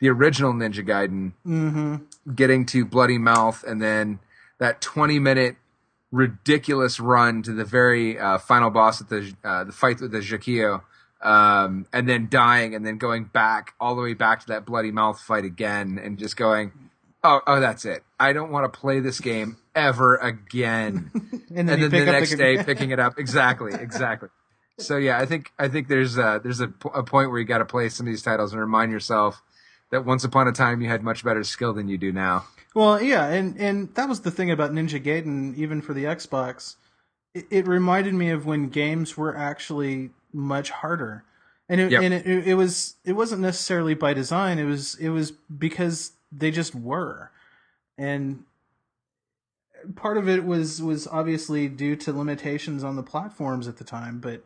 the 0.00 0.08
original 0.08 0.52
Ninja 0.52 0.86
Gaiden, 0.86 1.32
Mm-hmm. 1.46 2.32
getting 2.34 2.66
to 2.66 2.84
Bloody 2.84 3.18
Malth, 3.18 3.64
and 3.64 3.80
then 3.82 4.18
that 4.58 4.80
twenty 4.80 5.18
minute 5.18 5.56
ridiculous 6.10 7.00
run 7.00 7.42
to 7.42 7.52
the 7.52 7.64
very 7.64 8.18
uh, 8.18 8.38
final 8.38 8.70
boss 8.70 9.00
at 9.00 9.08
the 9.08 9.34
uh, 9.44 9.64
the 9.64 9.72
fight 9.72 10.00
with 10.00 10.12
the 10.12 10.18
Jaquio, 10.18 10.82
um, 11.22 11.86
and 11.92 12.08
then 12.08 12.28
dying, 12.30 12.74
and 12.74 12.84
then 12.86 12.98
going 12.98 13.24
back 13.24 13.74
all 13.80 13.94
the 13.94 14.02
way 14.02 14.14
back 14.14 14.40
to 14.40 14.46
that 14.48 14.64
Bloody 14.66 14.92
Malth 14.92 15.18
fight 15.20 15.44
again, 15.44 15.98
and 16.02 16.18
just 16.18 16.36
going, 16.36 16.72
oh, 17.24 17.40
oh, 17.46 17.60
that's 17.60 17.84
it. 17.84 18.02
I 18.20 18.32
don't 18.32 18.50
want 18.50 18.70
to 18.72 18.78
play 18.78 19.00
this 19.00 19.20
game 19.20 19.56
ever 19.74 20.16
again. 20.16 21.10
And 21.54 21.68
then, 21.68 21.82
and 21.82 21.92
then 21.92 22.06
the 22.06 22.12
next 22.12 22.30
the 22.30 22.36
day 22.38 22.56
picking 22.64 22.92
it 22.92 22.98
up 22.98 23.18
exactly, 23.18 23.74
exactly. 23.74 24.30
So 24.78 24.96
yeah, 24.96 25.18
I 25.18 25.26
think 25.26 25.52
I 25.58 25.68
think 25.68 25.88
there's 25.88 26.16
a, 26.18 26.40
there's 26.42 26.60
a, 26.60 26.68
p- 26.68 26.88
a 26.94 27.02
point 27.02 27.30
where 27.30 27.38
you 27.38 27.44
got 27.44 27.58
to 27.58 27.64
play 27.64 27.88
some 27.88 28.06
of 28.06 28.10
these 28.12 28.22
titles 28.22 28.52
and 28.52 28.60
remind 28.60 28.90
yourself 28.90 29.42
that 29.90 30.04
once 30.04 30.24
upon 30.24 30.48
a 30.48 30.52
time 30.52 30.80
you 30.80 30.88
had 30.88 31.02
much 31.02 31.22
better 31.24 31.44
skill 31.44 31.72
than 31.72 31.88
you 31.88 31.98
do 31.98 32.10
now. 32.12 32.44
Well, 32.74 33.00
yeah, 33.02 33.26
and 33.28 33.56
and 33.58 33.94
that 33.94 34.08
was 34.08 34.22
the 34.22 34.30
thing 34.30 34.50
about 34.50 34.72
Ninja 34.72 35.02
Gaiden, 35.02 35.54
even 35.56 35.82
for 35.82 35.92
the 35.92 36.04
Xbox. 36.04 36.76
It, 37.34 37.46
it 37.50 37.66
reminded 37.66 38.14
me 38.14 38.30
of 38.30 38.46
when 38.46 38.70
games 38.70 39.16
were 39.16 39.36
actually 39.36 40.10
much 40.32 40.70
harder, 40.70 41.24
and 41.68 41.80
it, 41.80 41.90
Yep. 41.92 42.02
and 42.02 42.14
it, 42.14 42.26
it 42.48 42.54
was 42.54 42.94
it 43.04 43.12
wasn't 43.12 43.42
necessarily 43.42 43.92
by 43.94 44.14
design. 44.14 44.58
It 44.58 44.64
was 44.64 44.94
it 44.94 45.10
was 45.10 45.32
because 45.32 46.12
they 46.32 46.50
just 46.50 46.74
were, 46.74 47.30
and 47.98 48.44
part 49.94 50.16
of 50.16 50.26
it 50.30 50.44
was 50.44 50.80
was 50.80 51.06
obviously 51.06 51.68
due 51.68 51.94
to 51.96 52.12
limitations 52.12 52.82
on 52.82 52.96
the 52.96 53.02
platforms 53.02 53.68
at 53.68 53.76
the 53.76 53.84
time, 53.84 54.18
but. 54.18 54.42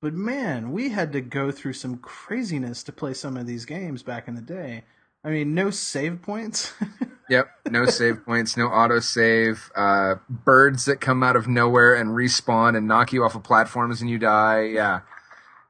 But 0.00 0.14
man, 0.14 0.72
we 0.72 0.90
had 0.90 1.12
to 1.12 1.20
go 1.20 1.50
through 1.50 1.72
some 1.72 1.98
craziness 1.98 2.82
to 2.84 2.92
play 2.92 3.14
some 3.14 3.36
of 3.36 3.46
these 3.46 3.64
games 3.64 4.02
back 4.02 4.28
in 4.28 4.34
the 4.34 4.40
day. 4.40 4.84
I 5.24 5.30
mean, 5.30 5.54
no 5.54 5.70
save 5.70 6.22
points. 6.22 6.72
Yep, 7.30 7.50
no 7.70 7.84
save 7.84 8.24
points, 8.24 8.56
no 8.56 8.68
auto 8.68 9.00
save, 9.00 9.70
uh, 9.76 10.14
birds 10.30 10.86
that 10.86 11.02
come 11.02 11.22
out 11.22 11.36
of 11.36 11.46
nowhere 11.46 11.94
and 11.94 12.08
respawn 12.12 12.74
and 12.74 12.88
knock 12.88 13.12
you 13.12 13.22
off 13.22 13.34
of 13.34 13.42
platforms 13.42 14.00
and 14.00 14.08
you 14.08 14.18
die. 14.18 14.62
Yeah, 14.62 15.00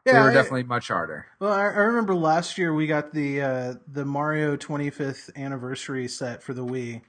they 0.04 0.12
were 0.12 0.30
I- 0.30 0.34
definitely 0.34 0.62
much 0.62 0.86
harder. 0.86 1.26
Well, 1.40 1.52
I, 1.52 1.62
I 1.62 1.78
remember 1.78 2.14
last 2.14 2.58
year 2.58 2.72
we 2.72 2.86
got 2.86 3.12
the 3.12 3.42
uh, 3.42 3.74
the 3.88 4.04
Mario 4.04 4.56
25th 4.56 5.34
anniversary 5.34 6.06
set 6.06 6.44
for 6.44 6.54
the 6.54 6.64
Wii, 6.64 7.02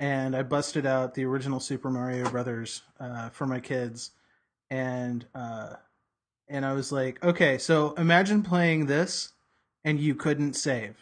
and 0.00 0.34
I 0.34 0.42
busted 0.42 0.86
out 0.86 1.14
the 1.14 1.24
original 1.24 1.60
Super 1.60 1.88
Mario 1.88 2.28
Brothers 2.28 2.82
uh, 2.98 3.28
for 3.28 3.46
my 3.46 3.60
kids, 3.60 4.10
and 4.70 5.24
uh, 5.36 5.74
and 6.48 6.64
I 6.64 6.72
was 6.72 6.92
like, 6.92 7.22
okay, 7.24 7.58
so 7.58 7.92
imagine 7.94 8.42
playing 8.42 8.86
this 8.86 9.32
and 9.84 10.00
you 10.00 10.14
couldn't 10.14 10.54
save, 10.54 10.96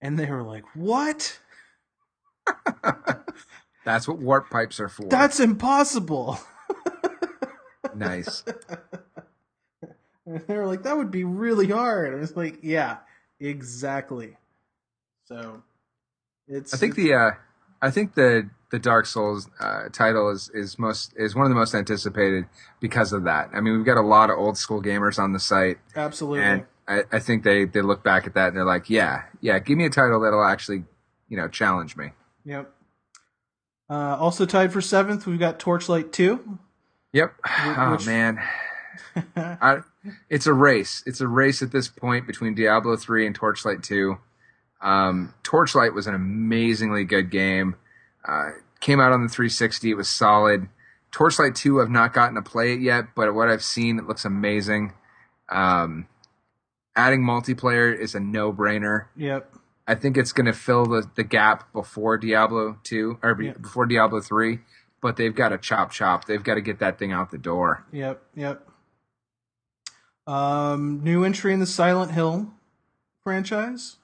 and 0.00 0.18
they 0.18 0.26
were 0.26 0.42
like, 0.42 0.64
what? 0.74 1.38
That's 3.84 4.08
what 4.08 4.18
warp 4.18 4.50
pipes 4.50 4.80
are 4.80 4.88
for. 4.88 5.06
That's 5.06 5.40
impossible. 5.40 6.38
nice. 7.94 8.42
And 10.26 10.40
they 10.46 10.56
were 10.56 10.66
like, 10.66 10.84
that 10.84 10.96
would 10.96 11.10
be 11.10 11.24
really 11.24 11.68
hard. 11.68 12.14
I 12.14 12.18
was 12.18 12.36
like, 12.36 12.60
yeah, 12.62 12.98
exactly. 13.38 14.36
So 15.26 15.62
it's 16.48 16.72
I 16.72 16.76
think 16.76 16.94
the 16.94 17.14
uh, 17.14 17.30
I 17.82 17.90
think 17.90 18.14
the 18.14 18.48
the 18.74 18.80
Dark 18.80 19.06
Souls 19.06 19.48
uh, 19.60 19.88
title 19.92 20.30
is 20.30 20.50
is 20.52 20.80
most 20.80 21.14
is 21.16 21.36
one 21.36 21.46
of 21.46 21.48
the 21.48 21.54
most 21.54 21.76
anticipated 21.76 22.46
because 22.80 23.12
of 23.12 23.22
that. 23.22 23.50
I 23.54 23.60
mean, 23.60 23.76
we've 23.76 23.86
got 23.86 23.96
a 23.96 24.02
lot 24.02 24.30
of 24.30 24.38
old 24.38 24.58
school 24.58 24.82
gamers 24.82 25.16
on 25.16 25.32
the 25.32 25.38
site, 25.38 25.78
absolutely. 25.94 26.42
and 26.42 26.64
I, 26.88 27.04
I 27.12 27.18
think 27.20 27.44
they 27.44 27.66
they 27.66 27.82
look 27.82 28.02
back 28.02 28.26
at 28.26 28.34
that 28.34 28.48
and 28.48 28.56
they're 28.56 28.64
like, 28.64 28.90
yeah, 28.90 29.26
yeah, 29.40 29.60
give 29.60 29.78
me 29.78 29.86
a 29.86 29.90
title 29.90 30.20
that'll 30.20 30.42
actually 30.42 30.82
you 31.28 31.36
know 31.36 31.46
challenge 31.46 31.96
me. 31.96 32.10
Yep. 32.44 32.68
Uh, 33.88 34.16
also 34.18 34.44
tied 34.44 34.72
for 34.72 34.80
seventh, 34.80 35.24
we've 35.24 35.38
got 35.38 35.60
Torchlight 35.60 36.12
2. 36.12 36.58
Yep. 37.12 37.32
Oh 37.46 37.98
man, 38.04 38.40
I, 39.36 39.82
it's 40.28 40.48
a 40.48 40.52
race. 40.52 41.04
It's 41.06 41.20
a 41.20 41.28
race 41.28 41.62
at 41.62 41.70
this 41.70 41.86
point 41.86 42.26
between 42.26 42.56
Diablo 42.56 42.96
3 42.96 43.24
and 43.24 43.36
Torchlight 43.36 43.84
2. 43.84 44.18
Um, 44.82 45.32
Torchlight 45.44 45.94
was 45.94 46.08
an 46.08 46.14
amazingly 46.16 47.04
good 47.04 47.30
game. 47.30 47.76
Uh, 48.26 48.50
came 48.84 49.00
out 49.00 49.12
on 49.12 49.22
the 49.22 49.28
360. 49.30 49.90
It 49.90 49.94
was 49.94 50.10
solid. 50.10 50.68
Torchlight 51.10 51.54
2, 51.54 51.80
I've 51.80 51.88
not 51.90 52.12
gotten 52.12 52.34
to 52.34 52.42
play 52.42 52.74
it 52.74 52.80
yet, 52.80 53.06
but 53.16 53.34
what 53.34 53.48
I've 53.48 53.62
seen, 53.64 53.98
it 53.98 54.06
looks 54.06 54.24
amazing. 54.26 54.92
Um, 55.48 56.06
adding 56.94 57.22
multiplayer 57.22 57.96
is 57.98 58.14
a 58.14 58.20
no-brainer. 58.20 59.06
Yep. 59.16 59.54
I 59.86 59.94
think 59.94 60.16
it's 60.18 60.32
going 60.32 60.46
to 60.46 60.52
fill 60.52 60.84
the, 60.86 61.08
the 61.14 61.24
gap 61.24 61.72
before 61.72 62.18
Diablo 62.18 62.78
2 62.84 63.20
or 63.22 63.40
Yeah. 63.40 63.52
before 63.52 63.86
Diablo 63.86 64.20
3, 64.20 64.58
but 65.00 65.16
they've 65.16 65.34
got 65.34 65.48
to 65.50 65.58
chop 65.58 65.90
chop. 65.90 66.26
They've 66.26 66.42
got 66.42 66.54
to 66.56 66.60
get 66.60 66.78
that 66.80 66.98
thing 66.98 67.10
out 67.12 67.30
the 67.30 67.38
door. 67.38 67.86
Yep. 67.92 68.22
Yep. 68.34 68.68
Um, 70.26 71.00
new 71.02 71.24
entry 71.24 71.52
in 71.54 71.60
the 71.60 71.66
Silent 71.66 72.12
Hill 72.12 72.52
franchise. 73.22 73.96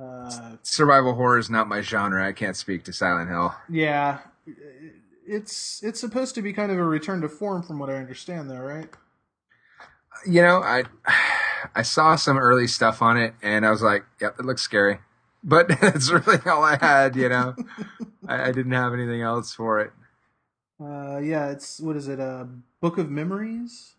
Uh, 0.00 0.56
Survival 0.62 1.14
horror 1.14 1.38
is 1.38 1.50
not 1.50 1.68
my 1.68 1.80
genre. 1.82 2.26
I 2.26 2.32
can't 2.32 2.56
speak 2.56 2.84
to 2.84 2.92
Silent 2.92 3.28
Hill. 3.28 3.54
yeah, 3.68 4.18
it's 5.26 5.82
it's 5.82 6.00
supposed 6.00 6.34
to 6.36 6.42
be 6.42 6.52
kind 6.52 6.72
of 6.72 6.78
a 6.78 6.84
return 6.84 7.20
to 7.20 7.28
form, 7.28 7.62
from 7.62 7.78
what 7.78 7.90
I 7.90 7.94
understand, 7.96 8.50
though, 8.50 8.60
right? 8.60 8.88
You 10.26 10.42
know, 10.42 10.62
I 10.62 10.84
I 11.74 11.82
saw 11.82 12.16
some 12.16 12.38
early 12.38 12.66
stuff 12.66 13.02
on 13.02 13.16
it 13.16 13.34
and 13.42 13.66
I 13.66 13.70
was 13.70 13.82
like, 13.82 14.04
yep, 14.20 14.36
it 14.38 14.44
looks 14.44 14.62
scary. 14.62 15.00
But 15.42 15.68
that's 15.80 16.10
really 16.10 16.38
all 16.46 16.62
I 16.64 16.76
had, 16.76 17.16
you 17.16 17.28
know. 17.28 17.54
I, 18.26 18.48
I 18.48 18.52
didn't 18.52 18.72
have 18.72 18.92
anything 18.92 19.22
else 19.22 19.54
for 19.54 19.80
it. 19.80 19.92
Uh, 20.82 21.18
yeah, 21.18 21.50
it's 21.50 21.80
what 21.80 21.96
is 21.96 22.08
it? 22.08 22.18
A 22.20 22.48
Book 22.80 22.98
of 22.98 23.10
Memories? 23.10 23.94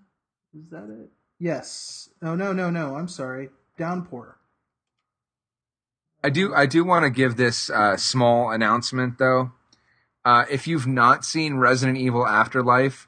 Is 0.57 0.69
that 0.71 0.89
it? 0.89 1.09
Yes. 1.39 2.09
Oh 2.21 2.35
no, 2.35 2.53
no, 2.53 2.69
no. 2.69 2.95
I'm 2.95 3.07
sorry. 3.07 3.49
Downpour. 3.77 4.37
I 6.23 6.29
do 6.29 6.53
I 6.53 6.65
do 6.65 6.83
want 6.83 7.03
to 7.03 7.09
give 7.09 7.35
this 7.37 7.69
uh, 7.69 7.97
small 7.97 8.51
announcement 8.51 9.17
though. 9.17 9.51
Uh, 10.23 10.45
if 10.51 10.67
you've 10.67 10.85
not 10.87 11.25
seen 11.25 11.55
Resident 11.55 11.97
Evil 11.97 12.27
Afterlife, 12.27 13.07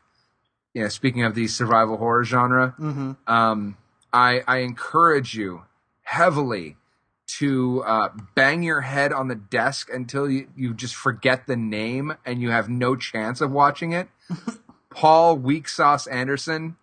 know, 0.81 0.87
speaking 0.89 1.23
of 1.23 1.35
the 1.35 1.47
survival 1.47 1.97
horror 1.97 2.23
genre, 2.23 2.73
Mm-hmm. 2.79 3.11
um, 3.31 3.77
I, 4.11 4.41
I 4.47 4.57
encourage 4.57 5.35
you 5.35 5.63
heavily 6.03 6.77
to 7.39 7.83
uh, 7.83 8.09
bang 8.35 8.61
your 8.63 8.81
head 8.81 9.11
on 9.13 9.27
the 9.27 9.35
desk 9.35 9.89
until 9.91 10.29
you, 10.29 10.47
you 10.55 10.73
just 10.73 10.95
forget 10.95 11.47
the 11.47 11.55
name 11.55 12.15
and 12.25 12.41
you 12.41 12.49
have 12.51 12.69
no 12.69 12.95
chance 12.95 13.41
of 13.41 13.51
watching 13.51 13.91
it. 13.91 14.07
Paul 14.91 15.37
Weak 15.37 15.67
Sauce 15.67 16.05
Anderson 16.07 16.75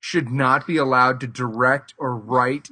should 0.00 0.28
not 0.30 0.66
be 0.66 0.76
allowed 0.76 1.18
to 1.20 1.26
direct 1.26 1.94
or 1.98 2.14
write 2.14 2.68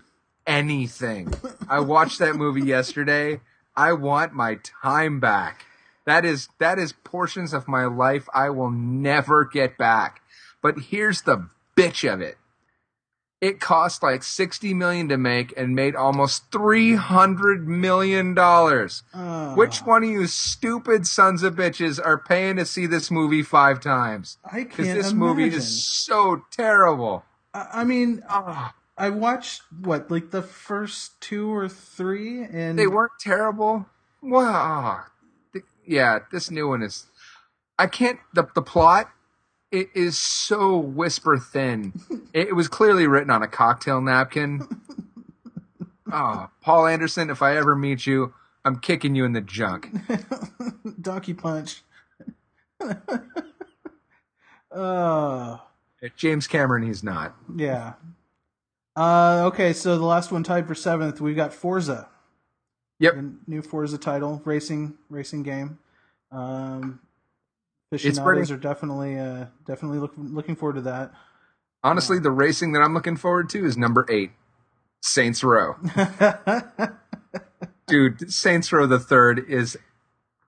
anything. 0.47 1.33
I 1.69 1.81
watched 1.81 2.19
that 2.19 2.37
movie 2.37 2.63
yesterday. 2.63 3.41
I 3.77 3.93
want 3.95 4.33
my 4.33 4.59
time 4.83 5.21
back. 5.21 5.65
That 6.05 6.25
is 6.25 6.49
that 6.59 6.79
is 6.79 6.93
portions 6.93 7.53
of 7.53 7.69
my 7.69 7.85
life 7.87 8.29
I 8.35 8.51
will 8.51 8.71
never 8.71 9.45
get 9.45 9.79
back. 9.79 10.21
But 10.61 10.79
here's 10.91 11.23
the 11.23 11.49
bitch 11.77 12.11
of 12.13 12.21
it. 12.21 12.39
It 13.41 13.59
cost 13.59 14.05
like 14.05 14.23
60 14.23 14.73
million 14.73 15.09
to 15.09 15.17
make 15.17 15.53
and 15.57 15.75
made 15.75 15.97
almost 15.97 16.53
300 16.53 17.67
million 17.67 18.35
dollars. 18.35 19.03
Uh, 19.13 19.55
Which 19.55 19.79
one 19.81 20.05
of 20.05 20.11
you 20.11 20.29
stupid 20.29 21.07
sons 21.09 21.43
of 21.43 21.57
bitches 21.57 21.99
are 22.05 22.19
paying 22.19 22.55
to 22.57 22.65
see 22.65 22.87
this 22.87 23.11
movie 23.11 23.43
five 23.43 23.81
times? 23.81 24.39
I 24.45 24.63
can't 24.63 24.77
this 24.77 25.11
imagine. 25.11 25.19
movie 25.19 25.49
is 25.49 25.85
so 25.85 26.45
terrible. 26.53 27.25
I, 27.53 27.69
I 27.81 27.85
mean, 27.85 28.23
Ah, 28.29 28.75
I 29.03 29.11
watched 29.11 29.63
what 29.81 30.13
like 30.13 30.31
the 30.31 30.43
first 30.43 31.21
two 31.21 31.53
or 31.53 31.69
three, 31.69 32.45
and 32.45 32.79
they 32.79 32.87
weren't 32.87 33.19
terrible. 33.19 33.87
Wow. 34.23 35.01
Yeah, 35.85 36.21
this 36.31 36.53
new 36.53 36.69
one 36.69 36.83
is. 36.85 37.07
I 37.77 37.89
can't. 37.89 38.21
The 38.33 38.47
the 38.55 38.63
plot. 38.63 39.11
It 39.73 39.89
is 39.93 40.17
so 40.19 40.79
whisper 40.79 41.37
thin. 41.37 41.95
It, 42.33 42.55
was 42.55 42.69
clearly 42.69 43.07
written 43.09 43.31
on 43.31 43.43
a 43.43 43.49
cocktail 43.49 44.01
napkin. 44.01 44.69
Oh, 46.15 46.51
Paul 46.61 46.87
Anderson, 46.89 47.31
if 47.31 47.41
I 47.41 47.57
ever 47.57 47.75
meet 47.75 48.07
you, 48.07 48.35
I'm 48.67 48.81
kicking 48.81 49.15
you 49.15 49.25
in 49.25 49.33
the 49.33 49.41
junk. 49.41 49.89
Donkey 51.01 51.33
Punch. 51.33 51.83
uh 54.71 55.57
James 56.17 56.47
Cameron, 56.47 56.83
he's 56.83 57.03
not. 57.03 57.35
yeah. 57.57 57.95
Uh 58.95 59.45
okay, 59.47 59.73
so 59.73 59.97
the 59.97 60.05
last 60.05 60.31
one 60.31 60.43
tied 60.43 60.67
for 60.67 60.75
seventh, 60.75 61.21
we've 61.21 61.37
got 61.37 61.53
Forza. 61.55 62.09
Yep. 62.99 63.15
The 63.15 63.35
new 63.47 63.63
Forza 63.63 63.99
title, 63.99 64.43
racing 64.45 64.95
racing 65.09 65.43
game. 65.43 65.79
Um 66.31 67.01
It's 67.91 68.05
aficionados 68.05 68.51
are 68.51 68.57
definitely 68.59 69.19
uh 69.19 69.47
definitely 69.67 69.99
look, 69.99 70.13
looking 70.17 70.57
forward 70.57 70.75
to 70.77 70.83
that. 70.83 71.13
Honestly, 71.83 72.19
the 72.19 72.31
racing 72.31 72.73
that 72.73 72.81
I'm 72.81 72.95
looking 72.95 73.17
forward 73.17 73.49
to 73.51 73.65
is 73.65 73.77
number 73.77 74.07
eight, 74.09 74.31
Saints 75.03 75.43
Row. 75.43 75.75
Dude, 77.87 78.33
Saints 78.33 78.73
Row 78.73 78.87
the 78.87 79.01
third 79.01 79.45
is 79.49 79.77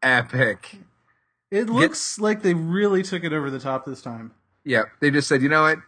epic. 0.02 0.76
it 1.50 1.68
looks 1.68 2.18
like 2.20 2.42
they 2.42 2.54
really 2.54 3.02
took 3.02 3.24
it 3.24 3.32
over 3.32 3.50
the 3.50 3.58
top 3.58 3.84
this 3.84 4.00
time. 4.00 4.32
Yeah, 4.64 4.84
they 5.00 5.10
just 5.10 5.28
said, 5.28 5.42
you 5.42 5.48
know 5.48 5.62
what? 5.62 5.78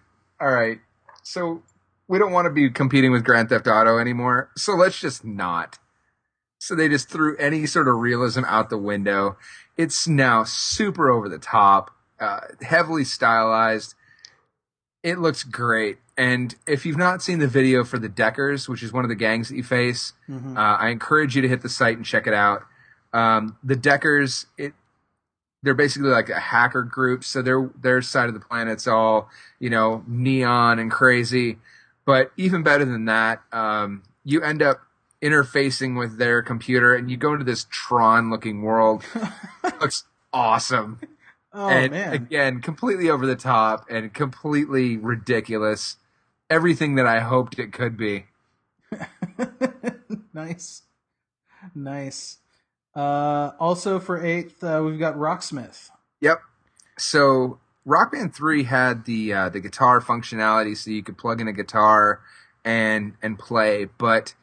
All 0.40 0.50
right, 0.50 0.80
so 1.22 1.62
we 2.08 2.18
don't 2.18 2.32
want 2.32 2.46
to 2.46 2.50
be 2.50 2.70
competing 2.70 3.12
with 3.12 3.24
Grand 3.24 3.48
Theft 3.48 3.66
Auto 3.66 3.98
anymore, 3.98 4.50
so 4.56 4.74
let's 4.74 5.00
just 5.00 5.24
not. 5.24 5.78
So 6.58 6.74
they 6.74 6.88
just 6.88 7.08
threw 7.08 7.36
any 7.36 7.66
sort 7.66 7.88
of 7.88 7.96
realism 7.96 8.44
out 8.46 8.70
the 8.70 8.78
window. 8.78 9.36
It's 9.76 10.08
now 10.08 10.44
super 10.44 11.10
over 11.10 11.28
the 11.28 11.38
top, 11.38 11.90
uh, 12.18 12.40
heavily 12.62 13.04
stylized. 13.04 13.94
It 15.02 15.18
looks 15.18 15.42
great. 15.44 15.98
And 16.16 16.54
if 16.66 16.86
you've 16.86 16.96
not 16.96 17.22
seen 17.22 17.38
the 17.40 17.46
video 17.46 17.84
for 17.84 17.98
the 17.98 18.08
Deckers, 18.08 18.68
which 18.68 18.82
is 18.82 18.92
one 18.92 19.04
of 19.04 19.10
the 19.10 19.14
gangs 19.14 19.48
that 19.50 19.56
you 19.56 19.62
face, 19.62 20.14
Mhm. 20.28 20.56
uh, 20.56 20.76
I 20.78 20.88
encourage 20.88 21.36
you 21.36 21.42
to 21.42 21.48
hit 21.48 21.60
the 21.60 21.68
site 21.68 21.96
and 21.96 22.06
check 22.06 22.26
it 22.26 22.32
out. 22.34 22.64
Um, 23.12 23.56
the 23.62 23.76
Deckers, 23.76 24.46
it 24.56 24.74
they're 25.62 25.74
basically 25.74 26.10
like 26.10 26.28
a 26.28 26.38
hacker 26.38 26.82
group, 26.84 27.24
so 27.24 27.42
their 27.42 27.70
their 27.80 28.00
side 28.00 28.28
of 28.28 28.34
the 28.34 28.40
planet's 28.40 28.86
all 28.86 29.28
you 29.58 29.68
know 29.68 30.04
neon 30.06 30.78
and 30.78 30.90
crazy. 30.90 31.58
But 32.06 32.32
even 32.38 32.62
better 32.62 32.84
than 32.86 33.04
that, 33.06 33.42
um, 33.52 34.04
you 34.24 34.40
end 34.40 34.62
up 34.62 34.80
interfacing 35.20 35.98
with 35.98 36.16
their 36.18 36.40
computer, 36.40 36.94
and 36.94 37.10
you 37.10 37.16
go 37.18 37.32
into 37.32 37.44
this 37.44 37.66
Tron-looking 37.68 38.62
world. 38.62 39.04
looks 39.80 40.04
awesome, 40.32 41.00
Oh 41.52 41.68
and 41.68 41.92
man. 41.92 42.12
again, 42.14 42.60
completely 42.62 43.10
over 43.10 43.26
the 43.26 43.36
top 43.36 43.86
and 43.90 44.14
completely 44.14 44.96
ridiculous. 44.96 45.96
Everything 46.48 46.94
that 46.94 47.06
I 47.06 47.20
hoped 47.20 47.58
it 47.58 47.72
could 47.72 47.96
be. 47.96 48.26
nice. 50.32 50.82
Nice. 51.74 52.38
Uh, 52.94 53.50
also 53.58 53.98
for 53.98 54.24
eighth, 54.24 54.62
uh, 54.62 54.80
we've 54.84 54.98
got 54.98 55.16
Rocksmith. 55.16 55.90
Yep. 56.20 56.40
So 56.98 57.58
Rock 57.86 58.12
Band 58.12 58.34
3 58.34 58.64
had 58.64 59.04
the 59.04 59.32
uh, 59.32 59.48
the 59.48 59.60
guitar 59.60 60.00
functionality 60.00 60.76
so 60.76 60.90
you 60.90 61.04
could 61.04 61.16
plug 61.16 61.40
in 61.40 61.46
a 61.46 61.52
guitar 61.52 62.20
and 62.64 63.14
and 63.22 63.38
play, 63.38 63.86
but 63.96 64.34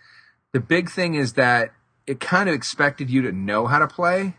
the 0.54 0.62
big 0.62 0.90
thing 0.90 1.16
is 1.16 1.34
that 1.34 1.74
it 2.08 2.22
kind 2.22 2.48
of 2.48 2.56
expected 2.56 3.10
you 3.10 3.22
to 3.22 3.34
know 3.34 3.68
how 3.68 3.80
to 3.80 3.88
play. 3.88 4.38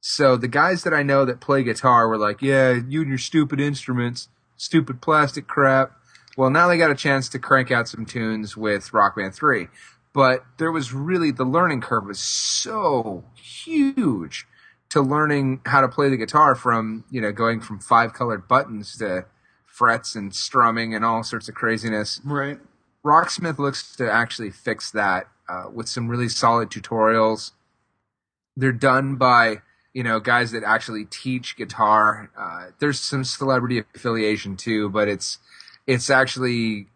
So 0.00 0.36
the 0.36 0.48
guys 0.48 0.84
that 0.84 0.92
I 0.92 1.02
know 1.02 1.24
that 1.24 1.40
play 1.40 1.62
guitar 1.62 2.06
were 2.08 2.18
like, 2.18 2.42
"Yeah, 2.42 2.72
you 2.72 3.00
and 3.00 3.08
your 3.08 3.18
stupid 3.18 3.58
instruments, 3.58 4.28
stupid 4.56 5.00
plastic 5.00 5.46
crap." 5.46 5.92
Well, 6.36 6.50
now 6.50 6.68
they 6.68 6.76
got 6.76 6.90
a 6.90 6.94
chance 6.94 7.30
to 7.30 7.38
crank 7.38 7.70
out 7.70 7.88
some 7.88 8.04
tunes 8.04 8.54
with 8.54 8.92
Rock 8.92 9.16
Band 9.16 9.34
3. 9.34 9.68
But 10.12 10.44
there 10.58 10.70
was 10.70 10.92
really 10.92 11.30
the 11.30 11.44
learning 11.44 11.80
curve 11.80 12.04
was 12.04 12.18
so 12.18 13.24
huge 13.34 14.46
to 14.90 15.00
learning 15.00 15.60
how 15.66 15.80
to 15.80 15.88
play 15.88 16.08
the 16.08 16.16
guitar 16.16 16.54
from, 16.54 17.04
you 17.10 17.20
know, 17.20 17.32
going 17.32 17.60
from 17.60 17.78
five 17.78 18.12
colored 18.12 18.46
buttons 18.48 18.96
to 18.98 19.26
frets 19.66 20.14
and 20.14 20.34
strumming 20.34 20.94
and 20.94 21.04
all 21.04 21.22
sorts 21.22 21.48
of 21.48 21.54
craziness. 21.54 22.20
Right. 22.24 22.58
Rocksmith 23.04 23.58
looks 23.58 23.94
to 23.96 24.10
actually 24.10 24.50
fix 24.50 24.90
that 24.90 25.28
uh, 25.48 25.64
with 25.72 25.88
some 25.88 26.08
really 26.08 26.28
solid 26.28 26.70
tutorials. 26.70 27.52
They're 28.56 28.72
done 28.72 29.16
by 29.16 29.62
you 29.92 30.02
know 30.02 30.20
guys 30.20 30.50
that 30.52 30.64
actually 30.64 31.04
teach 31.04 31.56
guitar. 31.56 32.30
Uh, 32.38 32.70
there's 32.80 32.98
some 32.98 33.24
celebrity 33.24 33.82
affiliation 33.94 34.56
too, 34.56 34.88
but 34.88 35.08
it's 35.08 35.38
it's 35.86 36.10
actually 36.10 36.88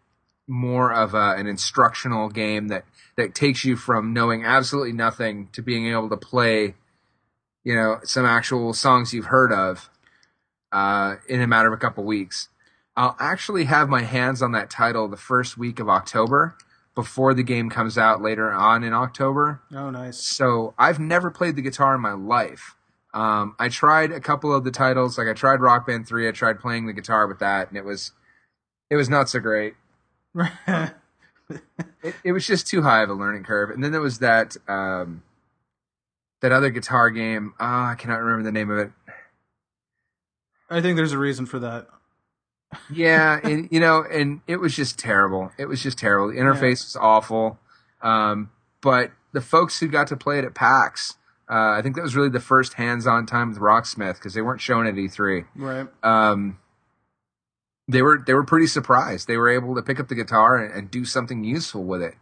more 0.47 0.91
of 0.93 1.13
a, 1.13 1.35
an 1.37 1.47
instructional 1.47 2.29
game 2.29 2.67
that 2.67 2.83
that 3.15 3.33
takes 3.33 3.63
you 3.63 3.75
from 3.75 4.13
knowing 4.13 4.43
absolutely 4.43 4.91
nothing 4.91 5.49
to 5.53 5.61
being 5.61 5.87
able 5.87 6.09
to 6.09 6.17
play, 6.17 6.75
you 7.63 7.75
know, 7.75 7.99
some 8.03 8.25
actual 8.25 8.73
songs 8.73 9.13
you've 9.13 9.25
heard 9.25 9.51
of 9.51 9.89
uh, 10.71 11.15
in 11.27 11.41
a 11.41 11.47
matter 11.47 11.67
of 11.67 11.73
a 11.73 11.77
couple 11.77 12.03
weeks. 12.03 12.49
I'll 12.95 13.15
actually 13.19 13.65
have 13.65 13.89
my 13.89 14.01
hands 14.01 14.41
on 14.41 14.51
that 14.51 14.69
title 14.69 15.07
the 15.07 15.17
first 15.17 15.57
week 15.57 15.79
of 15.79 15.89
October 15.89 16.55
before 16.93 17.33
the 17.33 17.43
game 17.43 17.69
comes 17.69 17.97
out 17.97 18.21
later 18.21 18.51
on 18.51 18.83
in 18.83 18.93
October. 18.93 19.61
Oh, 19.73 19.89
nice. 19.89 20.17
So 20.17 20.73
I've 20.77 20.99
never 20.99 21.31
played 21.31 21.55
the 21.55 21.61
guitar 21.61 21.95
in 21.95 22.01
my 22.01 22.13
life. 22.13 22.75
Um, 23.13 23.55
I 23.59 23.69
tried 23.69 24.11
a 24.11 24.19
couple 24.19 24.53
of 24.53 24.63
the 24.63 24.71
titles, 24.71 25.17
like 25.17 25.27
I 25.27 25.33
tried 25.33 25.61
Rock 25.61 25.87
Band 25.87 26.07
Three. 26.07 26.27
I 26.27 26.31
tried 26.31 26.59
playing 26.59 26.85
the 26.85 26.93
guitar 26.93 27.27
with 27.27 27.39
that, 27.39 27.69
and 27.69 27.77
it 27.77 27.83
was 27.83 28.11
it 28.89 28.95
was 28.95 29.09
not 29.09 29.29
so 29.29 29.39
great. 29.39 29.75
It, 32.03 32.15
it 32.23 32.31
was 32.31 32.47
just 32.47 32.67
too 32.67 32.81
high 32.81 33.03
of 33.03 33.09
a 33.09 33.13
learning 33.13 33.43
curve. 33.43 33.69
And 33.69 33.83
then 33.83 33.91
there 33.91 34.01
was 34.01 34.19
that 34.19 34.55
um, 34.67 35.23
that 36.41 36.51
other 36.51 36.69
guitar 36.69 37.09
game. 37.09 37.53
Ah, 37.59 37.91
I 37.91 37.95
cannot 37.95 38.21
remember 38.21 38.43
the 38.43 38.51
name 38.51 38.69
of 38.69 38.77
it. 38.77 38.91
I 40.69 40.81
think 40.81 40.95
there's 40.95 41.13
a 41.13 41.17
reason 41.17 41.45
for 41.45 41.59
that. 41.59 41.87
Yeah, 42.91 43.39
and 43.43 43.67
you 43.71 43.79
know, 43.79 44.03
and 44.09 44.41
it 44.47 44.57
was 44.57 44.75
just 44.75 44.99
terrible. 44.99 45.51
It 45.57 45.65
was 45.65 45.81
just 45.81 45.97
terrible. 45.97 46.29
The 46.29 46.39
interface 46.39 46.83
was 46.83 46.97
awful. 46.99 47.59
Um, 48.01 48.51
but 48.81 49.11
the 49.31 49.41
folks 49.41 49.79
who 49.79 49.87
got 49.87 50.07
to 50.07 50.17
play 50.17 50.39
it 50.39 50.45
at 50.45 50.55
PAX, 50.55 51.17
uh, 51.49 51.71
I 51.71 51.81
think 51.81 51.95
that 51.95 52.01
was 52.01 52.15
really 52.15 52.29
the 52.29 52.39
first 52.39 52.73
hands-on 52.73 53.25
time 53.25 53.49
with 53.49 53.59
Rocksmith 53.59 54.15
because 54.15 54.33
they 54.33 54.41
weren't 54.41 54.61
shown 54.61 54.87
at 54.87 54.95
E3. 54.95 55.45
Right. 55.55 55.87
Um, 56.01 56.57
they 57.87 58.01
were 58.01 58.23
they 58.25 58.33
were 58.33 58.45
pretty 58.45 58.67
surprised. 58.67 59.27
They 59.27 59.37
were 59.37 59.49
able 59.49 59.75
to 59.75 59.81
pick 59.81 59.99
up 59.99 60.07
the 60.07 60.15
guitar 60.15 60.57
and, 60.57 60.73
and 60.73 60.89
do 60.89 61.05
something 61.05 61.43
useful 61.43 61.83
with 61.83 62.01
it. 62.01 62.15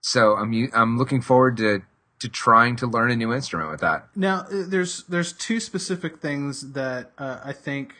So 0.00 0.34
I'm 0.36 0.70
I'm 0.74 0.96
looking 0.96 1.20
forward 1.20 1.58
to 1.58 1.82
to 2.20 2.28
trying 2.28 2.76
to 2.76 2.86
learn 2.86 3.10
a 3.10 3.16
new 3.16 3.32
instrument 3.32 3.70
with 3.70 3.80
that. 3.80 4.08
Now, 4.14 4.40
uh, 4.40 4.64
there's 4.68 5.04
there's 5.04 5.32
two 5.32 5.58
specific 5.58 6.20
things 6.20 6.72
that 6.72 7.12
uh, 7.18 7.40
I 7.42 7.52
think 7.52 7.94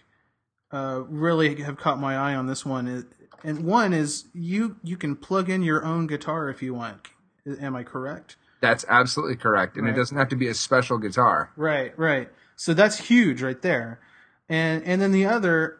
uh, 0.70 1.02
really 1.08 1.60
have 1.62 1.76
caught 1.76 1.98
my 1.98 2.16
eye 2.16 2.34
on 2.34 2.46
this 2.46 2.64
one. 2.64 3.06
And 3.42 3.64
one 3.64 3.92
is 3.94 4.26
you 4.34 4.76
you 4.84 4.96
can 4.96 5.16
plug 5.16 5.48
in 5.48 5.62
your 5.62 5.84
own 5.84 6.06
guitar 6.06 6.48
if 6.48 6.62
you 6.62 6.74
want. 6.74 7.08
Am 7.60 7.74
I 7.74 7.82
correct? 7.82 8.36
That's 8.60 8.84
absolutely 8.88 9.36
correct, 9.36 9.76
and 9.76 9.86
Right. 9.86 9.94
it 9.94 9.96
doesn't 9.96 10.16
have 10.18 10.28
to 10.28 10.36
be 10.36 10.46
a 10.48 10.54
special 10.54 10.98
guitar. 10.98 11.50
Right, 11.56 11.98
right. 11.98 12.28
So 12.56 12.74
that's 12.74 12.98
huge 12.98 13.42
right 13.42 13.60
there. 13.62 14.00
And 14.50 14.84
and 14.84 15.00
then 15.00 15.12
the 15.12 15.24
other 15.24 15.78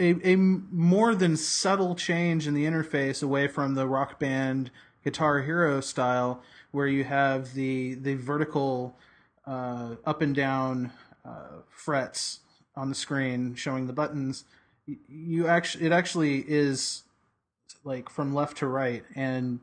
a 0.00 0.16
a 0.32 0.36
more 0.36 1.14
than 1.14 1.36
subtle 1.36 1.94
change 1.94 2.48
in 2.48 2.54
the 2.54 2.64
interface 2.64 3.22
away 3.22 3.46
from 3.46 3.74
the 3.76 3.86
rock 3.86 4.18
band 4.18 4.72
guitar 5.06 5.42
hero 5.42 5.80
style 5.80 6.42
where 6.72 6.88
you 6.88 7.04
have 7.04 7.54
the 7.54 7.94
the 7.94 8.14
vertical 8.14 8.96
uh, 9.46 9.94
up 10.04 10.20
and 10.20 10.34
down 10.34 10.90
uh, 11.24 11.60
frets 11.70 12.40
on 12.74 12.88
the 12.88 12.94
screen 12.94 13.54
showing 13.54 13.86
the 13.86 13.92
buttons 13.92 14.44
Y- 14.88 14.96
you 15.08 15.46
actually 15.46 15.86
it 15.86 15.92
actually 15.92 16.44
is 16.46 17.04
like 17.84 18.08
from 18.08 18.34
left 18.34 18.56
to 18.58 18.66
right 18.66 19.04
and 19.14 19.60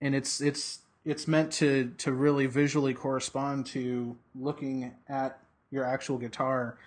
and 0.00 0.14
it's 0.14 0.40
it's 0.40 0.80
it's 1.04 1.28
meant 1.28 1.52
to 1.52 1.92
to 1.98 2.12
really 2.12 2.46
visually 2.46 2.94
correspond 2.94 3.66
to 3.66 4.16
looking 4.34 4.92
at 5.08 5.38
your 5.70 5.84
actual 5.84 6.18
guitar 6.18 6.78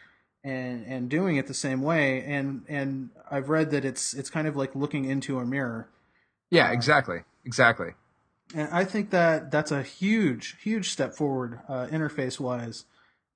and 0.43 0.85
and 0.87 1.09
doing 1.09 1.35
it 1.37 1.47
the 1.47 1.53
same 1.53 1.81
way. 1.81 2.23
And 2.23 2.63
and 2.67 3.09
I've 3.29 3.49
read 3.49 3.71
that 3.71 3.85
it's 3.85 4.13
it's 4.13 4.29
kind 4.29 4.47
of 4.47 4.55
like 4.55 4.75
looking 4.75 5.05
into 5.05 5.39
a 5.39 5.45
mirror. 5.45 5.89
Yeah, 6.49 6.71
exactly, 6.71 7.23
exactly. 7.47 7.93
And 8.53 8.69
I 8.71 8.83
think 8.83 9.09
that 9.09 9.51
that's 9.51 9.71
a 9.71 9.81
huge, 9.81 10.57
huge 10.61 10.89
step 10.89 11.13
forward 11.13 11.59
uh, 11.67 11.87
interface 11.87 12.39
wise 12.39 12.85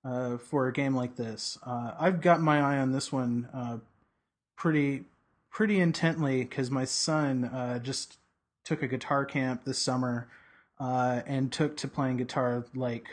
uh, 0.06 0.38
for 0.38 0.68
a 0.68 0.74
game 0.74 0.96
like 0.96 1.16
this. 1.16 1.58
Uh, 1.66 1.94
I've 2.00 2.22
got 2.22 2.42
my 2.42 2.60
eye 2.60 2.78
on 2.78 2.92
this 2.92 3.12
one 3.12 3.48
uh, 3.54 3.78
pretty, 4.56 5.06
pretty 5.50 5.80
intently 5.80 6.44
because 6.44 6.70
my 6.70 6.86
son 6.86 7.46
uh, 7.46 7.80
just 7.80 8.18
took 8.64 8.84
a 8.84 8.88
guitar 8.88 9.26
camp 9.26 9.64
this 9.64 9.82
summer 9.82 10.28
uh, 10.80 11.22
and 11.26 11.52
took 11.52 11.78
to 11.78 11.88
playing 11.88 12.18
guitar 12.18 12.66
like 12.76 13.08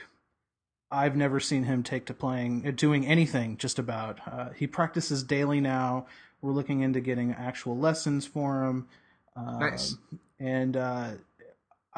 I've 0.91 1.17
never 1.17 1.39
seen 1.41 1.65
him 1.65 1.83
take 1.83 2.07
to 2.07 2.15
playing, 2.15 2.63
doing 2.77 3.07
anything. 3.07 3.57
Just 3.59 3.79
about. 3.79 4.57
he 4.57 4.67
practices 4.67 5.23
daily 5.23 5.61
now. 5.61 6.07
We're 6.41 6.53
looking 6.53 6.81
into 6.81 7.01
getting 7.01 7.33
actual 7.33 7.77
lessons 7.77 8.25
for 8.25 8.65
him. 8.65 8.89
nice. 9.37 9.97
And 10.41 10.77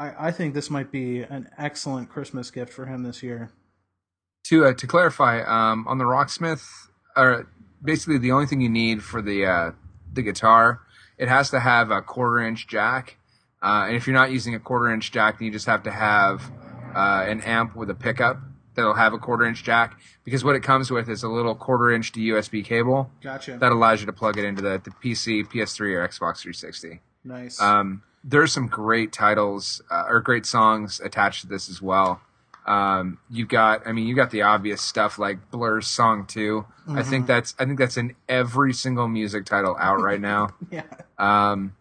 I, 0.00 0.28
I 0.28 0.30
think 0.30 0.54
this 0.54 0.70
might 0.70 0.90
be 0.90 1.20
an 1.20 1.50
excellent 1.58 2.08
Christmas 2.08 2.50
gift 2.50 2.72
for 2.72 2.86
him 2.86 3.02
this 3.02 3.22
year. 3.22 3.50
To 4.44 4.64
uh, 4.64 4.72
to 4.72 4.86
clarify, 4.86 5.42
um, 5.42 5.86
on 5.86 5.98
the 5.98 6.04
Rocksmith, 6.04 6.66
or 7.14 7.46
basically 7.82 8.16
the 8.16 8.32
only 8.32 8.46
thing 8.46 8.62
you 8.62 8.70
need 8.70 9.02
for 9.02 9.20
the 9.20 9.44
uh, 9.44 9.72
the 10.12 10.22
guitar, 10.22 10.80
it 11.18 11.28
has 11.28 11.50
to 11.50 11.60
have 11.60 11.90
a 11.90 12.00
quarter 12.00 12.40
inch 12.40 12.66
jack, 12.66 13.18
uh, 13.62 13.84
and 13.86 13.96
if 13.96 14.06
you're 14.06 14.14
not 14.16 14.30
using 14.30 14.54
a 14.54 14.58
quarter 14.58 14.90
inch 14.90 15.12
jack, 15.12 15.38
then 15.38 15.46
you 15.46 15.52
just 15.52 15.66
have 15.66 15.82
to 15.82 15.90
have 15.90 16.50
uh, 16.94 17.26
an 17.28 17.42
amp 17.42 17.76
with 17.76 17.90
a 17.90 17.94
pickup 17.94 18.38
that'll 18.74 18.94
have 18.94 19.12
a 19.12 19.18
quarter 19.18 19.44
inch 19.44 19.62
jack. 19.62 20.00
Because 20.24 20.42
what 20.42 20.56
it 20.56 20.62
comes 20.62 20.90
with 20.90 21.10
is 21.10 21.22
a 21.22 21.28
little 21.28 21.54
quarter 21.54 21.90
inch 21.90 22.12
to 22.12 22.20
USB 22.20 22.64
cable. 22.64 23.10
Gotcha. 23.20 23.58
That 23.58 23.72
allows 23.72 24.00
you 24.00 24.06
to 24.06 24.12
plug 24.12 24.38
it 24.38 24.44
into 24.46 24.62
the, 24.62 24.80
the 24.82 24.90
PC, 24.90 25.46
PS3, 25.46 25.80
or 25.96 26.08
Xbox 26.08 26.38
360. 26.38 27.00
Nice. 27.24 27.60
Um, 27.60 28.02
there's 28.22 28.52
some 28.52 28.66
great 28.66 29.12
titles 29.12 29.80
uh, 29.90 30.04
or 30.08 30.20
great 30.20 30.46
songs 30.46 31.00
attached 31.00 31.42
to 31.42 31.46
this 31.46 31.68
as 31.68 31.80
well. 31.80 32.20
Um, 32.66 33.18
you've 33.30 33.48
got, 33.48 33.86
I 33.86 33.92
mean, 33.92 34.06
you've 34.06 34.16
got 34.16 34.30
the 34.30 34.42
obvious 34.42 34.82
stuff 34.82 35.18
like 35.18 35.50
Blur's 35.50 35.86
song 35.86 36.26
2 36.26 36.60
mm-hmm. 36.60 36.98
I 36.98 37.02
think 37.02 37.26
that's, 37.26 37.54
I 37.58 37.64
think 37.64 37.78
that's 37.78 37.96
in 37.96 38.14
every 38.28 38.72
single 38.72 39.08
music 39.08 39.46
title 39.46 39.76
out 39.80 40.00
right 40.00 40.20
now. 40.20 40.50
yeah. 40.70 40.84
Um, 41.18 41.74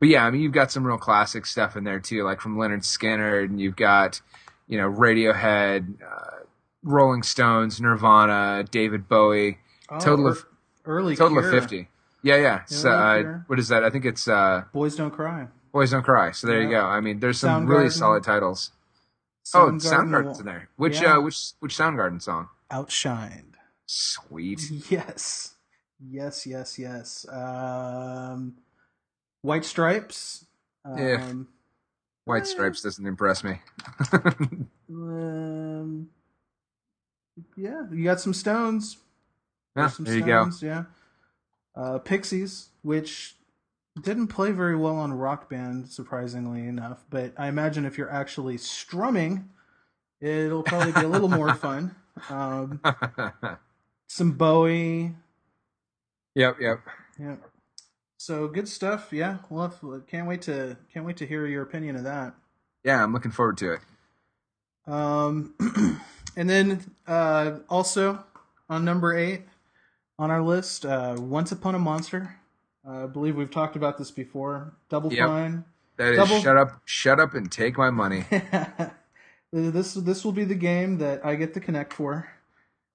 but 0.00 0.08
yeah, 0.08 0.24
I 0.24 0.30
mean, 0.30 0.40
you've 0.40 0.52
got 0.52 0.72
some 0.72 0.84
real 0.84 0.98
classic 0.98 1.46
stuff 1.46 1.76
in 1.76 1.84
there 1.84 2.00
too, 2.00 2.24
like 2.24 2.40
from 2.40 2.56
Lynyrd 2.56 2.82
Skynyrd, 2.82 3.50
and 3.50 3.60
you've 3.60 3.76
got, 3.76 4.20
you 4.66 4.76
know, 4.76 4.90
Radiohead, 4.90 6.02
uh, 6.02 6.44
Rolling 6.82 7.22
Stones, 7.22 7.80
Nirvana, 7.80 8.64
David 8.68 9.08
Bowie, 9.08 9.58
oh, 9.90 10.00
total 10.00 10.26
of 10.26 10.44
early, 10.84 11.14
total 11.14 11.38
Cure. 11.38 11.54
of 11.54 11.62
fifty. 11.62 11.88
Yeah, 12.24 12.36
yeah. 12.36 12.64
So, 12.64 12.90
uh, 12.90 13.22
what 13.46 13.60
is 13.60 13.68
that? 13.68 13.84
I 13.84 13.90
think 13.90 14.04
it's 14.04 14.26
uh, 14.26 14.64
Boys 14.72 14.96
Don't 14.96 15.12
Cry. 15.12 15.46
Boys 15.72 15.90
Don't 15.90 16.02
Cry. 16.02 16.32
So 16.32 16.46
there 16.46 16.60
yeah. 16.60 16.64
you 16.64 16.70
go. 16.70 16.84
I 16.84 17.00
mean, 17.00 17.20
there's 17.20 17.40
some 17.40 17.66
really 17.66 17.90
solid 17.90 18.22
titles. 18.22 18.70
Soundgarden 19.44 19.84
oh, 19.84 19.90
Soundgarden's 19.90 20.40
in 20.40 20.46
there. 20.46 20.68
Which 20.76 21.00
yeah. 21.00 21.16
uh, 21.16 21.20
which 21.20 21.52
which 21.60 21.76
Soundgarden 21.76 22.22
song? 22.22 22.48
Outshined. 22.70 23.54
Sweet. 23.86 24.60
Yes. 24.90 25.54
Yes, 26.04 26.46
yes, 26.46 26.78
yes. 26.78 27.26
Um, 27.28 28.56
White 29.42 29.64
Stripes. 29.64 30.46
Um, 30.84 30.98
yeah. 30.98 31.32
White 32.24 32.46
Stripes 32.46 32.82
doesn't 32.82 33.06
impress 33.06 33.42
me. 33.44 33.60
um, 34.90 36.08
yeah, 37.56 37.84
you 37.90 38.04
got 38.04 38.20
some 38.20 38.34
Stones. 38.34 38.96
Yeah, 39.76 39.88
some 39.88 40.04
there 40.04 40.18
stones, 40.20 40.62
you 40.62 40.68
go. 40.68 40.74
Yeah. 40.74 40.84
Uh, 41.74 41.98
Pixies, 41.98 42.68
which 42.82 43.36
didn't 44.00 44.28
play 44.28 44.52
very 44.52 44.76
well 44.76 44.96
on 44.96 45.12
Rock 45.12 45.50
Band, 45.50 45.88
surprisingly 45.88 46.66
enough. 46.66 47.04
But 47.10 47.34
I 47.36 47.48
imagine 47.48 47.84
if 47.84 47.98
you're 47.98 48.10
actually 48.10 48.58
strumming, 48.58 49.50
it'll 50.20 50.62
probably 50.62 50.92
be 50.92 51.00
a 51.00 51.08
little 51.08 51.28
more 51.28 51.54
fun. 51.54 51.94
Um, 52.30 52.80
some 54.06 54.32
Bowie. 54.32 55.14
Yep, 56.34 56.56
yep, 56.60 56.80
yep. 57.18 57.40
So 58.16 58.48
good 58.48 58.68
stuff. 58.68 59.08
Yeah, 59.12 59.38
well, 59.50 59.74
can't 60.06 60.26
wait 60.26 60.42
to 60.42 60.76
can't 60.92 61.04
wait 61.04 61.16
to 61.18 61.26
hear 61.26 61.46
your 61.46 61.62
opinion 61.62 61.96
of 61.96 62.04
that. 62.04 62.34
Yeah, 62.84 63.02
I'm 63.02 63.12
looking 63.12 63.30
forward 63.30 63.58
to 63.58 63.72
it. 63.74 63.80
Um, 64.86 65.54
and 66.36 66.48
then 66.48 66.84
uh, 67.06 67.58
also 67.68 68.24
on 68.68 68.84
number 68.84 69.16
eight 69.16 69.42
on 70.18 70.30
our 70.30 70.42
list, 70.42 70.86
uh, 70.86 71.16
Once 71.18 71.52
Upon 71.52 71.74
a 71.74 71.78
Monster. 71.78 72.36
Uh, 72.86 73.04
I 73.04 73.06
believe 73.06 73.36
we've 73.36 73.50
talked 73.50 73.76
about 73.76 73.98
this 73.98 74.10
before. 74.10 74.74
Double 74.88 75.12
yep. 75.12 75.28
Fine. 75.28 75.64
That 75.96 76.12
is 76.12 76.16
Double... 76.16 76.40
shut 76.40 76.56
up, 76.56 76.80
shut 76.84 77.20
up, 77.20 77.34
and 77.34 77.50
take 77.50 77.78
my 77.78 77.90
money. 77.90 78.24
this 79.52 79.94
this 79.94 80.24
will 80.24 80.32
be 80.32 80.44
the 80.44 80.54
game 80.54 80.98
that 80.98 81.24
I 81.24 81.34
get 81.36 81.54
the 81.54 81.60
Kinect 81.60 81.92
for. 81.92 82.28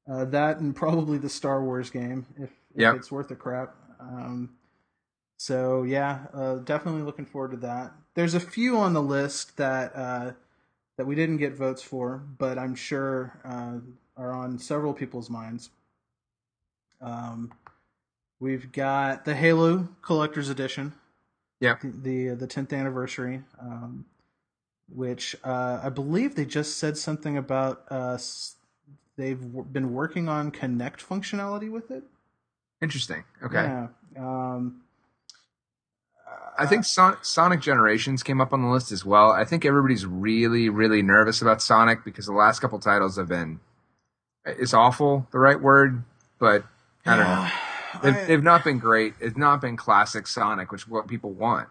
Uh, 0.10 0.26
that 0.26 0.60
and 0.60 0.76
probably 0.76 1.18
the 1.18 1.30
Star 1.30 1.64
Wars 1.64 1.90
game 1.90 2.26
if, 2.38 2.50
if 2.74 2.82
yep. 2.82 2.96
it's 2.96 3.12
worth 3.12 3.30
a 3.32 3.36
crap. 3.36 3.76
Um, 4.00 4.52
so 5.38 5.84
yeah, 5.84 6.26
uh, 6.34 6.56
definitely 6.56 7.04
looking 7.04 7.26
forward 7.26 7.52
to 7.52 7.58
that. 7.58 7.94
There's 8.16 8.34
a 8.34 8.40
few 8.40 8.78
on 8.78 8.94
the 8.94 9.02
list 9.02 9.58
that 9.58 9.96
uh, 9.96 10.32
that 10.98 11.06
we 11.06 11.16
didn't 11.16 11.38
get 11.38 11.56
votes 11.56 11.82
for, 11.82 12.24
but 12.38 12.58
I'm 12.58 12.76
sure 12.76 13.40
uh, 13.46 13.80
are 14.22 14.34
on 14.34 14.58
several 14.58 14.94
people's 14.94 15.30
minds. 15.30 15.70
Um, 17.00 17.54
We've 18.40 18.72
got 18.72 19.26
the 19.26 19.34
Halo 19.36 19.88
Collector's 20.02 20.50
Edition. 20.50 20.94
Yeah. 21.60 21.76
The 21.84 22.30
the 22.30 22.46
tenth 22.48 22.72
anniversary, 22.72 23.42
um, 23.60 24.06
which 24.94 25.36
uh, 25.44 25.80
I 25.84 25.90
believe 25.90 26.36
they 26.36 26.46
just 26.46 26.78
said 26.78 26.98
something 26.98 27.36
about 27.38 27.84
uh, 27.90 28.18
they've 29.18 29.42
w- 29.42 29.64
been 29.66 29.92
working 29.94 30.30
on 30.30 30.52
Kinect 30.52 30.98
functionality 30.98 31.72
with 31.72 31.90
it. 31.90 32.04
Interesting. 32.82 33.24
Okay. 33.44 33.64
Yeah. 33.64 33.88
Um, 34.18 34.82
I 36.60 36.66
think 36.68 36.86
Son- 36.86 37.18
Sonic 37.22 37.62
Generations 37.62 38.22
came 38.24 38.40
up 38.42 38.54
on 38.54 38.62
the 38.62 38.70
list 38.70 38.92
as 38.92 39.04
well. 39.06 39.32
I 39.32 39.44
think 39.46 39.66
everybody's 39.66 40.06
really, 40.06 40.70
really 40.70 41.02
nervous 41.02 41.42
about 41.42 41.62
Sonic 41.62 42.04
because 42.04 42.26
the 42.26 42.34
last 42.34 42.60
couple 42.60 42.80
titles 42.80 43.18
have 43.18 43.28
been. 43.28 43.60
It's 44.46 44.74
awful, 44.74 45.28
the 45.32 45.40
right 45.40 45.60
word, 45.60 46.04
but 46.40 46.64
I 47.06 47.16
don't 47.16 47.26
know. 47.26 47.50
They've, 48.02 48.16
I, 48.16 48.26
they've 48.26 48.44
not 48.44 48.64
been 48.64 48.80
great. 48.80 49.14
It's 49.20 49.38
not 49.38 49.62
been 49.62 49.78
classic 49.78 50.28
Sonic, 50.28 50.72
which 50.72 50.84
is 50.84 50.88
what 50.88 51.08
people 51.08 51.32
want. 51.32 51.70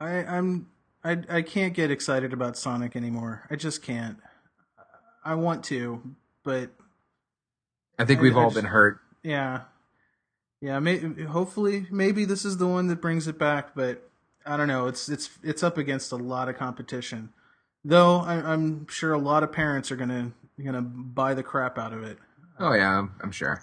I, 0.00 0.24
I'm 0.24 0.68
I 1.04 1.18
I 1.28 1.42
can't 1.42 1.74
get 1.74 1.90
excited 1.90 2.32
about 2.32 2.56
Sonic 2.56 2.96
anymore. 2.96 3.46
I 3.50 3.56
just 3.56 3.82
can't. 3.82 4.18
I 5.24 5.34
want 5.34 5.64
to, 5.64 6.02
but 6.42 6.70
I 7.98 8.04
think 8.04 8.20
we've 8.20 8.36
I, 8.36 8.40
all 8.40 8.46
just, 8.46 8.56
been 8.56 8.64
hurt. 8.70 9.00
Yeah, 9.22 9.62
yeah. 10.60 10.78
May, 10.78 10.98
hopefully, 10.98 11.86
maybe 11.90 12.24
this 12.24 12.44
is 12.44 12.56
the 12.56 12.66
one 12.66 12.86
that 12.88 13.00
brings 13.00 13.28
it 13.28 13.38
back. 13.38 13.74
But 13.74 14.10
I 14.46 14.56
don't 14.56 14.68
know. 14.68 14.86
It's 14.86 15.08
it's 15.08 15.30
it's 15.42 15.62
up 15.62 15.76
against 15.78 16.12
a 16.12 16.16
lot 16.16 16.48
of 16.48 16.56
competition. 16.56 17.32
Though 17.84 18.18
I, 18.20 18.52
am 18.52 18.86
sure 18.88 19.12
a 19.12 19.18
lot 19.18 19.42
of 19.42 19.52
parents 19.52 19.90
are 19.90 19.96
gonna 19.96 20.32
gonna 20.62 20.82
buy 20.82 21.34
the 21.34 21.42
crap 21.42 21.78
out 21.78 21.92
of 21.92 22.02
it. 22.02 22.18
Oh 22.58 22.72
yeah, 22.72 22.98
I'm, 22.98 23.14
I'm 23.22 23.32
sure. 23.32 23.62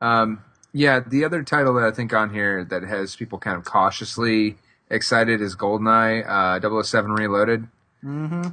Um, 0.00 0.44
yeah, 0.72 1.00
the 1.00 1.24
other 1.24 1.42
title 1.42 1.74
that 1.74 1.84
I 1.84 1.90
think 1.90 2.12
on 2.12 2.32
here 2.32 2.64
that 2.64 2.82
has 2.82 3.16
people 3.16 3.38
kind 3.38 3.56
of 3.56 3.64
cautiously 3.64 4.56
excited 4.90 5.40
is 5.40 5.56
Goldeneye 5.56 6.26
uh, 6.26 6.82
007 6.82 7.12
Reloaded. 7.12 7.68
Mm-hmm. 8.04 8.48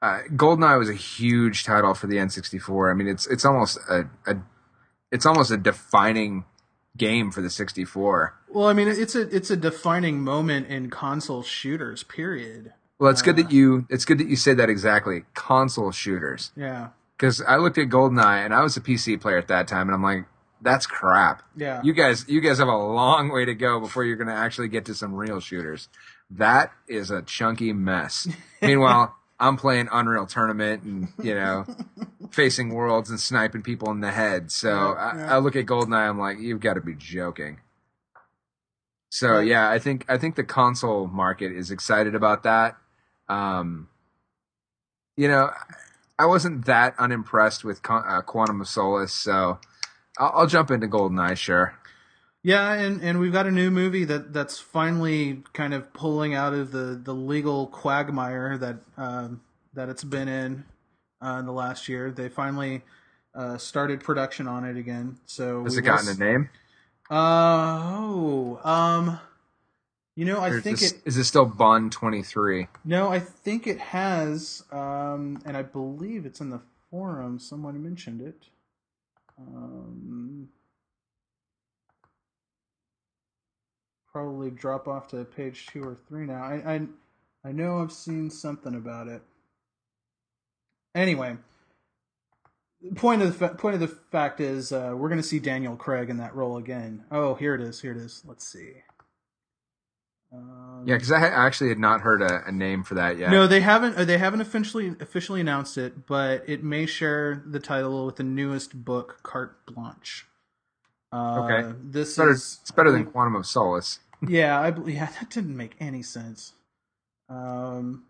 Uh, 0.00 0.20
Goldeneye 0.34 0.78
was 0.78 0.88
a 0.88 0.94
huge 0.94 1.64
title 1.64 1.94
for 1.94 2.06
the 2.06 2.16
N64. 2.16 2.90
I 2.90 2.94
mean, 2.94 3.08
it's 3.08 3.26
it's 3.26 3.44
almost 3.44 3.78
a, 3.88 4.08
a 4.26 4.36
it's 5.10 5.26
almost 5.26 5.50
a 5.50 5.56
defining 5.56 6.44
game 6.96 7.30
for 7.30 7.40
the 7.40 7.50
64. 7.50 8.34
Well, 8.48 8.68
I 8.68 8.72
mean, 8.72 8.88
it's 8.88 9.14
a 9.14 9.22
it's 9.34 9.50
a 9.50 9.56
defining 9.56 10.20
moment 10.20 10.68
in 10.68 10.90
console 10.90 11.42
shooters. 11.42 12.02
Period. 12.02 12.72
Well, 12.98 13.10
it's 13.10 13.22
uh, 13.22 13.26
good 13.26 13.36
that 13.36 13.50
you 13.50 13.86
it's 13.90 14.04
good 14.04 14.18
that 14.18 14.28
you 14.28 14.36
say 14.36 14.54
that 14.54 14.70
exactly. 14.70 15.24
Console 15.34 15.90
shooters. 15.92 16.52
Yeah. 16.56 16.88
Because 17.16 17.42
I 17.42 17.56
looked 17.56 17.78
at 17.78 17.88
Goldeneye 17.88 18.44
and 18.44 18.54
I 18.54 18.62
was 18.62 18.76
a 18.76 18.80
PC 18.80 19.20
player 19.20 19.38
at 19.38 19.48
that 19.48 19.66
time, 19.66 19.88
and 19.88 19.94
I'm 19.94 20.02
like, 20.04 20.26
that's 20.60 20.86
crap. 20.86 21.42
Yeah. 21.56 21.80
You 21.82 21.92
guys, 21.92 22.24
you 22.28 22.40
guys 22.40 22.58
have 22.58 22.68
a 22.68 22.76
long 22.76 23.30
way 23.30 23.44
to 23.44 23.54
go 23.54 23.80
before 23.80 24.04
you're 24.04 24.16
going 24.16 24.28
to 24.28 24.34
actually 24.34 24.68
get 24.68 24.84
to 24.86 24.94
some 24.94 25.14
real 25.14 25.40
shooters. 25.40 25.88
That 26.30 26.72
is 26.88 27.10
a 27.10 27.22
chunky 27.22 27.72
mess. 27.72 28.28
Meanwhile, 28.62 29.14
I'm 29.40 29.56
playing 29.56 29.88
Unreal 29.92 30.26
Tournament 30.26 30.82
and, 30.82 31.08
you 31.22 31.34
know, 31.34 31.64
facing 32.30 32.70
worlds 32.74 33.10
and 33.10 33.20
sniping 33.20 33.62
people 33.62 33.90
in 33.90 34.00
the 34.00 34.10
head. 34.10 34.50
So 34.50 34.68
yeah, 34.68 35.16
yeah. 35.16 35.32
I, 35.32 35.34
I, 35.36 35.38
look 35.38 35.56
at 35.56 35.66
Goldeneye, 35.66 36.08
I'm 36.08 36.18
like, 36.18 36.38
you've 36.38 36.60
got 36.60 36.74
to 36.74 36.80
be 36.80 36.94
joking. 36.94 37.60
So 39.10 39.40
yeah, 39.40 39.70
I 39.70 39.78
think, 39.78 40.04
I 40.08 40.18
think 40.18 40.36
the 40.36 40.44
console 40.44 41.06
market 41.06 41.52
is 41.52 41.70
excited 41.70 42.14
about 42.14 42.42
that. 42.42 42.76
Um, 43.28 43.88
you 45.16 45.28
know, 45.28 45.50
I 46.18 46.26
wasn't 46.26 46.66
that 46.66 46.94
unimpressed 46.98 47.64
with 47.64 47.80
uh, 47.88 48.22
Quantum 48.22 48.60
of 48.60 48.68
Solace. 48.68 49.12
So, 49.12 49.60
I'll, 50.18 50.32
I'll 50.34 50.46
jump 50.46 50.70
into 50.70 50.86
GoldenEye, 50.88 51.36
sure. 51.36 51.74
Yeah, 52.42 52.72
and, 52.72 53.02
and 53.02 53.18
we've 53.20 53.32
got 53.32 53.46
a 53.46 53.50
new 53.50 53.70
movie 53.70 54.04
that, 54.04 54.32
that's 54.32 54.58
finally 54.58 55.42
kind 55.52 55.74
of 55.74 55.92
pulling 55.92 56.34
out 56.34 56.54
of 56.54 56.70
the, 56.70 57.00
the 57.02 57.12
legal 57.12 57.66
quagmire 57.66 58.56
that 58.58 58.76
um, 58.96 59.40
that 59.74 59.88
it's 59.88 60.04
been 60.04 60.28
in 60.28 60.64
uh, 61.22 61.36
in 61.40 61.46
the 61.46 61.52
last 61.52 61.88
year. 61.88 62.10
They 62.10 62.28
finally 62.28 62.82
uh, 63.34 63.58
started 63.58 64.00
production 64.00 64.46
on 64.46 64.64
it 64.64 64.76
again. 64.76 65.18
So 65.26 65.64
Has 65.64 65.76
it 65.76 65.82
gotten 65.82 66.06
will 66.06 66.14
a 66.14 66.24
name? 66.32 66.48
Uh, 67.10 67.82
oh, 67.96 68.60
um, 68.64 69.18
you 70.14 70.24
know, 70.24 70.38
I 70.38 70.50
Or 70.50 70.60
think 70.60 70.78
this- 70.78 70.92
it. 70.92 71.02
is 71.04 71.16
it 71.16 71.24
still 71.24 71.44
Bond 71.44 71.90
twenty 71.92 72.22
three? 72.22 72.68
No, 72.84 73.08
I 73.08 73.18
think 73.18 73.66
it 73.66 73.78
has. 73.78 74.62
Um, 74.70 75.40
and 75.44 75.56
I 75.56 75.62
believe 75.62 76.24
it's 76.24 76.40
in 76.40 76.50
the 76.50 76.60
forum. 76.90 77.38
Someone 77.40 77.82
mentioned 77.82 78.20
it. 78.20 78.44
Um, 79.38 80.48
probably 84.10 84.50
drop 84.50 84.88
off 84.88 85.08
to 85.08 85.24
page 85.24 85.66
two 85.66 85.82
or 85.82 85.96
three 86.08 86.26
now. 86.26 86.42
I, 86.42 86.74
I, 86.74 86.86
I 87.44 87.52
know 87.52 87.80
I've 87.80 87.92
seen 87.92 88.30
something 88.30 88.74
about 88.74 89.06
it. 89.08 89.22
Anyway, 90.94 91.36
point 92.96 93.22
of 93.22 93.28
the 93.28 93.34
fa- 93.48 93.54
point 93.54 93.74
of 93.74 93.80
the 93.80 93.88
fact 93.88 94.40
is 94.40 94.72
uh, 94.72 94.92
we're 94.96 95.08
going 95.08 95.20
to 95.20 95.26
see 95.26 95.38
Daniel 95.38 95.76
Craig 95.76 96.10
in 96.10 96.16
that 96.16 96.34
role 96.34 96.56
again. 96.56 97.04
Oh, 97.10 97.34
here 97.34 97.54
it 97.54 97.60
is. 97.60 97.80
Here 97.80 97.92
it 97.92 97.98
is. 97.98 98.22
Let's 98.26 98.46
see. 98.46 98.82
Um, 100.32 100.84
Yeah, 100.86 100.96
because 100.96 101.10
I, 101.10 101.20
actually 101.26 101.70
had 101.70 101.78
not 101.78 102.02
heard 102.02 102.20
a, 102.22 102.42
a 102.46 102.52
name 102.52 102.84
for 102.84 102.94
that 102.94 103.16
yet. 103.18 103.30
no, 103.30 103.46
they 103.46 103.60
haven't. 103.60 103.96
uh, 103.96 104.04
They 104.04 104.18
haven't 104.18 104.40
officially 104.42 104.94
officially 105.00 105.40
announced 105.40 105.78
it, 105.78 106.06
but 106.06 106.44
it 106.48 106.62
may 106.62 106.84
share 106.86 107.42
the 107.46 107.58
title 107.60 108.04
with 108.06 108.16
the 108.16 108.24
newest 108.24 108.84
book, 108.84 109.20
Carte 109.22 109.64
Blanche. 109.66 110.26
Uh, 111.12 111.40
Okay. 111.44 111.76
this 111.82 112.08
it's 112.10 112.16
better, 112.18 112.30
is 112.30 112.58
it's 112.62 112.70
better 112.70 112.92
than 112.92 113.06
Quantum 113.06 113.36
of 113.36 113.46
Solace. 113.46 114.00
yeah, 114.28 114.60
I 114.60 114.70
bel- 114.70 114.88
yeah 114.90 115.06
that 115.06 115.30
didn't 115.30 115.56
make 115.56 115.74
any 115.80 116.02
sense. 116.02 116.52
Um. 117.30 118.04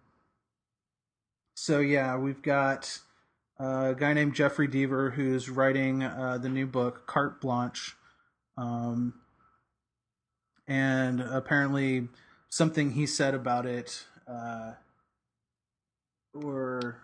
So 1.57 1.79
yeah, 1.81 2.17
we've 2.17 2.43
got 2.43 2.99
uh, 3.61 3.93
a 3.93 3.95
guy 3.97 4.13
named 4.13 4.35
Jeffrey 4.35 4.69
Deaver 4.69 5.13
who's 5.15 5.49
writing 5.49 6.03
uh, 6.03 6.39
the 6.41 6.49
new 6.49 6.67
book, 6.67 7.07
Carte 7.07 7.41
Blanche. 7.41 7.95
Um. 8.57 9.15
And 10.69 11.21
apparently, 11.23 12.09
something 12.51 12.93
he 12.93 13.07
said 13.07 13.35
about 13.35 13.65
it, 13.67 14.05
uh, 14.31 14.73
or, 16.35 17.01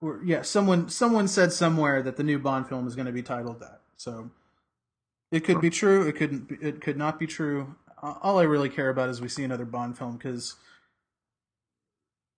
or 0.00 0.20
yeah, 0.24 0.42
someone 0.42 0.88
someone 0.88 1.28
said 1.28 1.52
somewhere 1.52 2.02
that 2.02 2.16
the 2.16 2.24
new 2.24 2.38
Bond 2.38 2.66
film 2.68 2.86
is 2.88 2.94
going 2.96 3.06
to 3.06 3.12
be 3.12 3.22
titled 3.22 3.60
that. 3.60 3.82
So 3.96 4.30
it 5.30 5.40
could 5.40 5.60
be 5.60 5.68
true. 5.70 6.08
It 6.08 6.16
couldn't. 6.16 6.48
Be, 6.48 6.56
it 6.66 6.80
could 6.80 6.96
not 6.96 7.18
be 7.18 7.26
true. 7.26 7.74
All 8.02 8.38
I 8.38 8.42
really 8.44 8.68
care 8.70 8.88
about 8.90 9.08
is 9.10 9.20
we 9.20 9.28
see 9.28 9.44
another 9.44 9.64
Bond 9.64 9.96
film 9.96 10.16
because, 10.16 10.56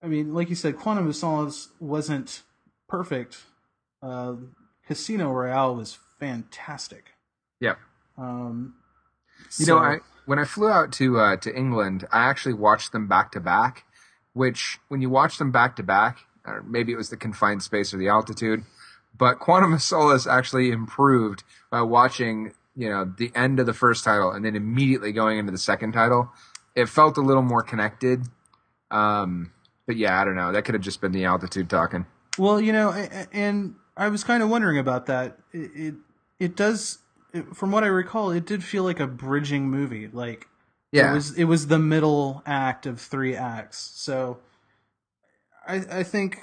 I 0.03 0.07
mean, 0.07 0.35
like 0.35 0.49
you 0.49 0.55
said, 0.55 0.77
Quantum 0.77 1.07
of 1.09 1.17
Solace 1.17 1.69
wasn't 1.81 2.43
perfect. 2.89 3.45
Uh, 4.03 4.35
Casino 4.87 5.31
Royale 5.33 5.75
was 5.75 5.99
fantastic. 6.21 7.13
Yep. 7.61 7.79
Um, 8.19 8.75
You 9.59 9.65
so- 9.67 9.77
know, 9.77 9.83
I 9.85 9.99
when 10.27 10.39
I 10.39 10.45
flew 10.45 10.69
out 10.69 10.93
to 10.95 11.19
uh, 11.19 11.37
to 11.37 11.57
England, 11.57 12.07
I 12.13 12.29
actually 12.29 12.55
watched 12.55 12.93
them 12.93 13.09
back 13.09 13.33
to 13.33 13.41
back. 13.41 13.85
Which, 14.35 14.79
when 14.89 15.01
you 15.01 15.09
watch 15.09 15.39
them 15.39 15.51
back 15.51 15.77
to 15.77 15.83
back, 15.83 16.19
or 16.45 16.63
maybe 16.63 16.93
it 16.93 16.97
was 16.97 17.09
the 17.09 17.17
confined 17.17 17.63
space 17.63 17.95
or 17.95 17.97
the 17.97 18.09
altitude, 18.09 18.65
but 19.17 19.39
Quantum 19.39 19.73
of 19.73 19.81
Solace 19.81 20.27
actually 20.27 20.71
improved 20.71 21.43
by 21.71 21.81
watching, 21.81 22.53
you 22.77 22.91
know, 22.91 23.11
the 23.17 23.33
end 23.35 23.59
of 23.61 23.65
the 23.65 23.73
first 23.73 24.05
title 24.05 24.31
and 24.31 24.45
then 24.45 24.55
immediately 24.55 25.13
going 25.13 25.39
into 25.39 25.53
the 25.53 25.59
second 25.59 25.93
title. 25.93 26.31
It 26.75 26.91
felt 26.91 27.17
a 27.17 27.23
little 27.23 27.43
more 27.43 27.63
connected. 27.63 28.25
Um, 28.91 29.53
but 29.87 29.97
yeah, 29.97 30.21
I 30.21 30.25
don't 30.27 30.37
know. 30.37 30.53
That 30.53 30.67
could 30.67 30.75
have 30.75 30.83
just 30.83 31.01
been 31.01 31.13
the 31.13 31.25
altitude 31.25 31.71
talking. 31.71 32.05
Well, 32.39 32.61
you 32.61 32.73
know, 32.73 32.91
and 33.33 33.77
I 33.97 34.09
was 34.09 34.25
kind 34.25 34.43
of 34.43 34.51
wondering 34.51 34.79
about 34.79 35.07
that. 35.07 35.39
It 35.53 35.71
it, 35.75 35.95
it 36.39 36.57
does, 36.57 36.99
it, 37.37 37.57
from 37.57 37.71
what 37.73 37.85
I 37.85 37.89
recall, 37.89 38.31
it 38.31 38.47
did 38.47 38.65
feel 38.65 38.83
like 38.85 39.01
a 39.01 39.07
bridging 39.07 39.69
movie. 39.71 40.09
Like 40.09 40.49
Yeah, 40.93 41.11
it 41.11 41.15
was 41.15 41.39
it 41.39 41.45
was 41.45 41.67
the 41.69 41.79
middle 41.79 42.43
act 42.47 42.87
of 42.87 43.01
three 43.01 43.35
acts. 43.37 43.93
So 43.95 44.39
I 45.67 45.77
I 45.91 46.03
think 46.03 46.39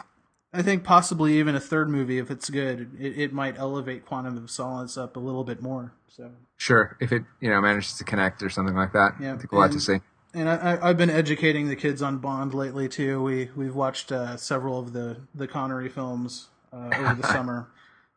I 0.53 0.61
think 0.61 0.83
possibly 0.83 1.39
even 1.39 1.55
a 1.55 1.59
third 1.59 1.89
movie, 1.89 2.19
if 2.19 2.29
it's 2.29 2.49
good, 2.49 2.91
it, 2.99 3.17
it 3.19 3.33
might 3.33 3.57
elevate 3.57 4.05
Quantum 4.05 4.37
of 4.37 4.51
Solace 4.51 4.97
up 4.97 5.15
a 5.15 5.19
little 5.19 5.43
bit 5.43 5.61
more. 5.61 5.93
So 6.07 6.31
sure. 6.57 6.95
If 6.99 7.11
it 7.11 7.23
you 7.39 7.49
know 7.49 7.59
manages 7.61 7.97
to 7.97 8.03
connect 8.03 8.43
or 8.43 8.49
something 8.49 8.75
like 8.75 8.93
that, 8.93 9.13
Yeah, 9.19 9.33
I 9.33 9.37
think 9.37 9.51
we'll 9.51 9.61
have 9.63 9.71
to 9.71 9.79
see. 9.79 9.99
and 10.33 10.49
I, 10.49 10.55
I, 10.75 10.89
I've 10.89 10.97
been 10.97 11.09
educating 11.09 11.67
the 11.69 11.75
kids 11.75 12.01
on 12.01 12.19
Bond 12.19 12.53
lately 12.53 12.87
too. 12.87 13.21
We 13.21 13.49
we've 13.55 13.75
watched 13.75 14.11
uh, 14.11 14.37
several 14.37 14.79
of 14.79 14.93
the 14.93 15.17
the 15.33 15.47
Connery 15.47 15.89
films 15.89 16.49
uh, 16.71 16.89
over 16.95 17.15
the 17.19 17.27
summer, 17.33 17.67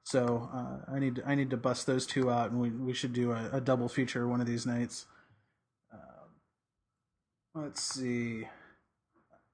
so 0.07 0.49
uh, 0.55 0.93
I 0.95 1.01
need 1.01 1.21
I 1.27 1.35
need 1.35 1.51
to 1.51 1.57
bust 1.57 1.85
those 1.87 2.07
two 2.07 2.31
out, 2.31 2.53
and 2.53 2.61
we 2.61 2.71
we 2.71 2.93
should 2.95 3.13
do 3.13 3.33
a, 3.33 3.51
a 3.55 3.61
double 3.61 3.89
feature 3.89 4.29
one 4.29 4.41
of 4.41 4.47
these 4.47 4.65
nights. 4.65 5.07
Um, 5.93 6.31
let's 7.57 7.83
see, 7.83 8.47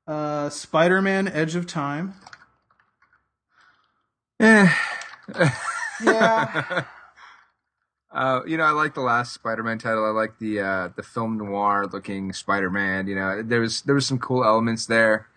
uh, 0.07 0.51
Spider 0.51 1.01
Man: 1.01 1.27
Edge 1.27 1.57
of 1.57 1.67
Time. 1.67 2.15
Eh. 4.41 4.69
Yeah. 6.05 6.85
Uh, 8.15 8.43
you 8.47 8.59
know, 8.59 8.65
I 8.65 8.73
like 8.73 8.93
the 8.93 9.01
last 9.01 9.33
Spider-Man 9.33 9.79
title. 9.79 10.05
I 10.05 10.11
like 10.11 10.39
the 10.39 10.61
uh, 10.61 10.89
the 10.95 11.03
film 11.03 11.39
noir 11.39 11.87
looking 11.91 12.35
Spider-Man. 12.35 13.07
You 13.07 13.15
know, 13.15 13.43
there 13.43 13.61
was 13.61 13.81
there 13.83 13.95
was 13.95 14.07
some 14.07 14.19
cool 14.19 14.45
elements 14.45 14.85
there. 14.85 15.29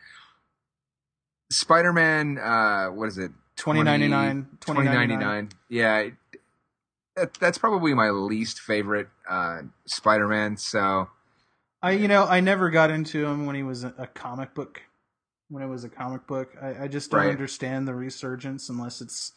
Spider-Man, 1.50 2.38
uh, 2.38 2.88
what 2.88 3.08
is 3.08 3.18
it? 3.18 3.32
2099, 3.58 4.58
2099. 4.60 5.50
Yeah, 5.70 6.10
that, 7.16 7.34
that's 7.36 7.58
probably 7.58 7.94
my 7.94 8.10
least 8.10 8.60
favorite 8.60 9.08
uh, 9.30 9.62
Spider-Man. 9.86 10.58
So 10.58 11.10
I 11.82 11.92
you 11.92 12.08
know 12.08 12.26
I 12.26 12.40
never 12.40 12.70
got 12.70 12.92
into 12.92 13.26
him 13.26 13.46
when 13.46 13.56
he 13.56 13.64
was 13.64 13.84
a, 13.84 14.10
comic 14.14 14.54
book. 14.54 14.82
When 15.50 15.62
it 15.62 15.68
was 15.68 15.84
a 15.84 15.90
comic 15.90 16.26
book, 16.26 16.56
I, 16.62 16.86
I 16.86 16.88
just 16.88 17.12
don't 17.12 17.20
Right. 17.22 17.30
understand 17.30 17.88
the 17.88 17.94
resurgence 17.94 18.70
unless 18.70 19.00
it's 19.00 19.32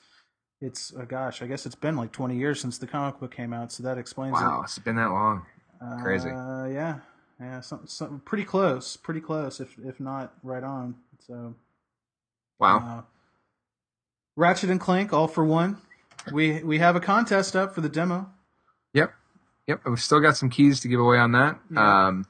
it's 0.61 0.93
uh, 0.95 1.05
gosh, 1.05 1.43
I 1.43 1.47
guess 1.47 1.67
it's 1.67 1.75
been 1.75 1.97
like 1.97 2.13
twenty 2.13 2.37
years 2.37 2.61
since 2.61 2.79
the 2.79 2.87
comic 2.87 3.21
book 3.21 3.35
came 3.35 3.53
out, 3.53 3.71
so 3.73 3.83
that 3.83 3.99
explains 3.99 4.35
wow, 4.35 4.63
it's 4.65 4.79
been 4.79 4.97
that 4.97 5.11
long. 5.11 5.47
crazy. 6.03 6.31
Uh, 6.31 6.67
yeah, 6.67 7.01
yeah, 7.39 7.61
some, 7.61 7.87
some 7.87 8.21
pretty 8.25 8.45
close, 8.45 8.97
pretty 8.97 9.21
close, 9.21 9.61
if 9.61 9.77
if 9.85 10.01
not 10.01 10.33
right 10.43 10.65
on. 10.65 10.97
So 11.21 11.55
Wow. 12.59 12.79
uh, 12.79 13.03
Ratchet 14.39 14.71
and 14.71 14.79
Clank, 14.81 15.13
all 15.13 15.27
for 15.27 15.45
one. 15.45 15.79
We 16.33 16.63
we 16.63 16.79
have 16.79 16.95
a 16.95 17.01
contest 17.01 17.57
up 17.57 17.75
for 17.75 17.81
the 17.81 17.89
demo. 17.89 18.31
Yep. 18.95 19.13
Yep. 19.67 19.81
We've 19.85 20.01
still 20.01 20.21
got 20.21 20.37
some 20.37 20.49
keys 20.49 20.79
to 20.81 20.89
give 20.89 21.01
away 21.01 21.19
on 21.19 21.33
that. 21.33 21.59
Yeah. 21.71 22.07
Um, 22.07 22.27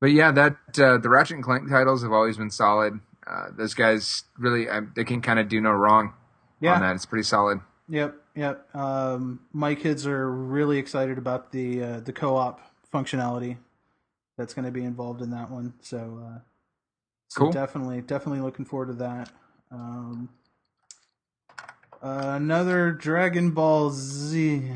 but 0.00 0.08
yeah, 0.08 0.32
that 0.32 0.56
uh, 0.78 0.98
the 0.98 1.08
Ratchet 1.08 1.36
and 1.36 1.44
Clank 1.44 1.70
titles 1.70 2.02
have 2.02 2.10
always 2.10 2.36
been 2.36 2.50
solid. 2.50 2.98
Uh, 3.24 3.48
those 3.56 3.74
guys 3.74 4.24
really, 4.36 4.68
uh, 4.68 4.80
they 4.96 5.04
can 5.04 5.20
kind 5.22 5.38
of 5.38 5.48
do 5.48 5.60
no 5.60 5.70
wrong 5.70 6.14
Yeah, 6.58 6.74
on 6.74 6.80
that. 6.80 6.96
It's 6.96 7.06
pretty 7.06 7.22
solid. 7.22 7.60
Yep, 7.88 8.16
yep. 8.34 8.74
Um, 8.74 9.40
my 9.52 9.76
kids 9.76 10.06
are 10.08 10.28
really 10.28 10.78
excited 10.78 11.18
about 11.18 11.52
the 11.52 11.82
uh, 11.84 12.00
the 12.00 12.12
co-op 12.12 12.60
functionality 12.92 13.58
that's 14.36 14.54
going 14.54 14.64
to 14.64 14.72
be 14.72 14.82
involved 14.82 15.22
in 15.22 15.30
that 15.30 15.50
one. 15.50 15.74
So, 15.82 16.20
uh, 16.26 16.38
so 17.28 17.42
Cool. 17.42 17.52
definitely, 17.52 18.00
definitely 18.00 18.40
looking 18.40 18.64
forward 18.64 18.86
to 18.86 18.94
that. 18.94 19.30
Um, 19.70 20.30
uh, 22.02 22.32
another 22.36 22.92
Dragon 22.92 23.50
Ball 23.50 23.90
Z. 23.90 24.70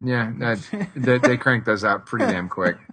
Yeah, 0.00 0.32
that, 0.38 0.88
they, 0.94 1.18
they 1.18 1.36
crank 1.36 1.64
those 1.64 1.84
out 1.84 2.06
pretty 2.06 2.26
damn 2.26 2.48
quick. 2.48 2.76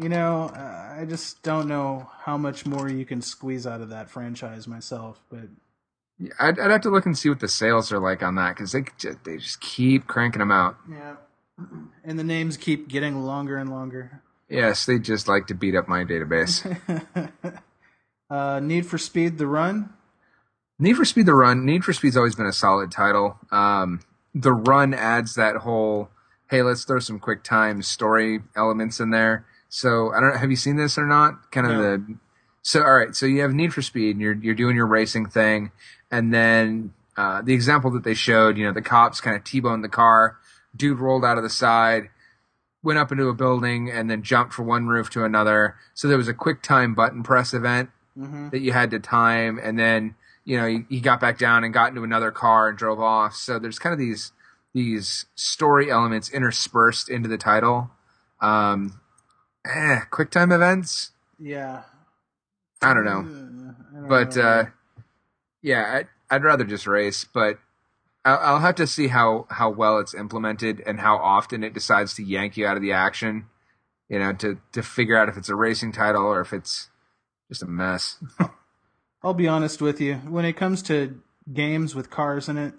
You 0.00 0.08
know, 0.08 0.50
uh, 0.54 0.96
I 1.00 1.06
just 1.08 1.42
don't 1.42 1.66
know 1.66 2.08
how 2.20 2.36
much 2.36 2.66
more 2.66 2.88
you 2.88 3.04
can 3.04 3.20
squeeze 3.20 3.66
out 3.66 3.80
of 3.80 3.88
that 3.88 4.08
franchise 4.10 4.68
myself, 4.68 5.20
but 5.30 5.48
Yeah, 6.18 6.32
I'd, 6.38 6.58
I'd 6.60 6.70
have 6.70 6.82
to 6.82 6.90
look 6.90 7.06
and 7.06 7.18
see 7.18 7.28
what 7.28 7.40
the 7.40 7.48
sales 7.48 7.90
are 7.90 7.98
like 7.98 8.22
on 8.22 8.36
that 8.36 8.54
because 8.54 8.70
they 8.72 8.84
just, 8.96 9.24
they 9.24 9.38
just 9.38 9.60
keep 9.60 10.06
cranking 10.06 10.38
them 10.40 10.52
out. 10.52 10.76
yeah. 10.88 11.16
And 12.04 12.16
the 12.18 12.22
names 12.24 12.56
keep 12.56 12.86
getting 12.88 13.24
longer 13.24 13.56
and 13.56 13.70
longer. 13.70 14.22
Yes, 14.48 14.86
they 14.86 14.98
just 15.00 15.26
like 15.26 15.46
to 15.48 15.54
beat 15.54 15.74
up 15.74 15.88
my 15.88 16.04
database. 16.04 16.64
uh, 18.30 18.60
Need 18.60 18.86
for 18.86 18.98
Speed: 18.98 19.38
The 19.38 19.46
Run. 19.46 19.92
Need 20.78 20.94
for 20.96 21.04
Speed: 21.04 21.26
The 21.26 21.34
Run. 21.34 21.64
Need 21.64 21.84
for 21.84 21.92
Speed's 21.92 22.16
always 22.16 22.34
been 22.34 22.46
a 22.46 22.52
solid 22.52 22.90
title. 22.90 23.38
Um, 23.50 24.00
the 24.34 24.52
Run 24.52 24.94
adds 24.94 25.34
that 25.34 25.56
whole 25.56 26.10
hey, 26.50 26.62
let's 26.62 26.84
throw 26.84 26.98
some 26.98 27.18
quick 27.18 27.42
time 27.44 27.82
story 27.82 28.40
elements 28.56 29.00
in 29.00 29.10
there. 29.10 29.44
So 29.68 30.12
I 30.14 30.20
don't 30.20 30.30
know. 30.32 30.38
Have 30.38 30.50
you 30.50 30.56
seen 30.56 30.76
this 30.76 30.96
or 30.96 31.04
not? 31.06 31.50
Kind 31.50 31.66
of 31.66 31.72
No. 31.74 31.82
the 31.82 32.16
so 32.62 32.82
all 32.82 32.96
right. 32.96 33.14
So 33.14 33.26
you 33.26 33.42
have 33.42 33.52
Need 33.52 33.74
for 33.74 33.82
Speed, 33.82 34.12
and 34.16 34.20
you're 34.20 34.34
you're 34.34 34.54
doing 34.54 34.76
your 34.76 34.86
racing 34.86 35.26
thing, 35.26 35.72
and 36.10 36.32
then 36.32 36.92
uh, 37.16 37.42
the 37.42 37.52
example 37.54 37.90
that 37.90 38.04
they 38.04 38.14
showed, 38.14 38.56
you 38.56 38.64
know, 38.64 38.72
the 38.72 38.80
cops 38.82 39.20
kind 39.20 39.36
of 39.36 39.42
T-boned 39.42 39.82
the 39.82 39.88
car, 39.88 40.36
dude 40.76 41.00
rolled 41.00 41.24
out 41.24 41.36
of 41.36 41.42
the 41.42 41.50
side, 41.50 42.10
went 42.82 42.98
up 42.98 43.10
into 43.10 43.28
a 43.28 43.34
building, 43.34 43.90
and 43.90 44.08
then 44.08 44.22
jumped 44.22 44.52
from 44.54 44.66
one 44.66 44.86
roof 44.86 45.10
to 45.10 45.24
another. 45.24 45.74
So 45.94 46.06
there 46.06 46.16
was 46.16 46.28
a 46.28 46.34
quick 46.34 46.62
time 46.62 46.94
button 46.94 47.22
press 47.24 47.52
event 47.52 47.90
Mm-hmm. 48.18 48.48
that 48.48 48.60
you 48.60 48.72
had 48.72 48.90
to 48.90 48.98
time, 48.98 49.60
and 49.62 49.78
then 49.78 50.16
you 50.48 50.56
know 50.56 50.66
he, 50.66 50.84
he 50.88 51.00
got 51.00 51.20
back 51.20 51.36
down 51.36 51.62
and 51.62 51.74
got 51.74 51.90
into 51.90 52.02
another 52.02 52.30
car 52.30 52.70
and 52.70 52.78
drove 52.78 52.98
off. 52.98 53.34
So 53.34 53.58
there's 53.58 53.78
kind 53.78 53.92
of 53.92 53.98
these 53.98 54.32
these 54.72 55.26
story 55.34 55.90
elements 55.90 56.30
interspersed 56.30 57.10
into 57.10 57.28
the 57.28 57.36
title. 57.36 57.90
Um, 58.40 58.98
eh, 59.66 60.00
quick 60.10 60.30
time 60.30 60.50
events. 60.50 61.10
Yeah. 61.38 61.82
I 62.80 62.94
don't 62.94 63.04
know. 63.04 63.18
I 63.18 64.00
don't 64.00 64.08
but 64.08 64.36
know. 64.36 64.42
uh, 64.42 64.64
yeah, 65.60 65.98
I'd, 65.98 66.08
I'd 66.30 66.44
rather 66.44 66.64
just 66.64 66.86
race. 66.86 67.24
But 67.24 67.58
I'll, 68.24 68.38
I'll 68.38 68.60
have 68.60 68.76
to 68.76 68.86
see 68.86 69.08
how 69.08 69.46
how 69.50 69.68
well 69.68 69.98
it's 69.98 70.14
implemented 70.14 70.82
and 70.86 71.00
how 71.00 71.18
often 71.18 71.62
it 71.62 71.74
decides 71.74 72.14
to 72.14 72.22
yank 72.22 72.56
you 72.56 72.66
out 72.66 72.76
of 72.76 72.82
the 72.82 72.92
action. 72.92 73.48
You 74.08 74.18
know, 74.18 74.32
to 74.32 74.58
to 74.72 74.82
figure 74.82 75.18
out 75.18 75.28
if 75.28 75.36
it's 75.36 75.50
a 75.50 75.54
racing 75.54 75.92
title 75.92 76.24
or 76.24 76.40
if 76.40 76.54
it's 76.54 76.88
just 77.50 77.62
a 77.62 77.66
mess. 77.66 78.16
I'll 79.22 79.34
be 79.34 79.48
honest 79.48 79.82
with 79.82 80.00
you. 80.00 80.16
When 80.16 80.44
it 80.44 80.54
comes 80.54 80.82
to 80.84 81.20
games 81.52 81.94
with 81.94 82.10
cars 82.10 82.48
in 82.48 82.56
it, 82.56 82.74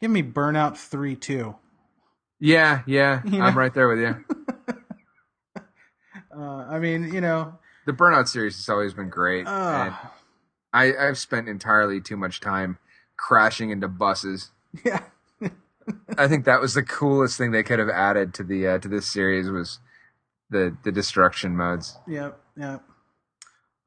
give 0.00 0.10
me 0.10 0.22
Burnout 0.22 0.76
3 0.76 1.16
2. 1.16 1.54
Yeah, 2.40 2.82
yeah, 2.86 3.22
You 3.30 3.42
I'm 3.42 3.58
right 3.58 3.74
there 3.74 3.88
with 3.88 3.98
you. 3.98 4.24
Uh, 6.30 6.66
I 6.70 6.78
mean, 6.78 7.12
you 7.12 7.20
know, 7.20 7.58
The 7.84 7.92
Burnout 7.92 8.28
series 8.28 8.54
has 8.56 8.68
always 8.68 8.94
been 8.94 9.10
great, 9.10 9.46
and 9.48 9.92
uh, 9.92 9.96
I, 10.72 10.94
I've 10.96 11.18
spent 11.18 11.48
entirely 11.48 12.00
too 12.00 12.16
much 12.16 12.40
time 12.40 12.78
crashing 13.16 13.70
into 13.70 13.88
buses. 13.88 14.52
yeah. 14.84 15.02
I 16.18 16.28
think 16.28 16.44
that 16.44 16.60
was 16.60 16.74
the 16.74 16.84
coolest 16.84 17.38
thing 17.38 17.50
they 17.50 17.64
could 17.64 17.80
have 17.80 17.88
added 17.88 18.34
to 18.34 18.44
the 18.44 18.68
uh, 18.68 18.78
to 18.78 18.86
this 18.88 19.06
series 19.06 19.50
was 19.50 19.80
the 20.50 20.76
the 20.84 20.92
destruction 20.92 21.56
modes. 21.56 21.98
Yep, 22.06 22.38
yep. 22.56 22.84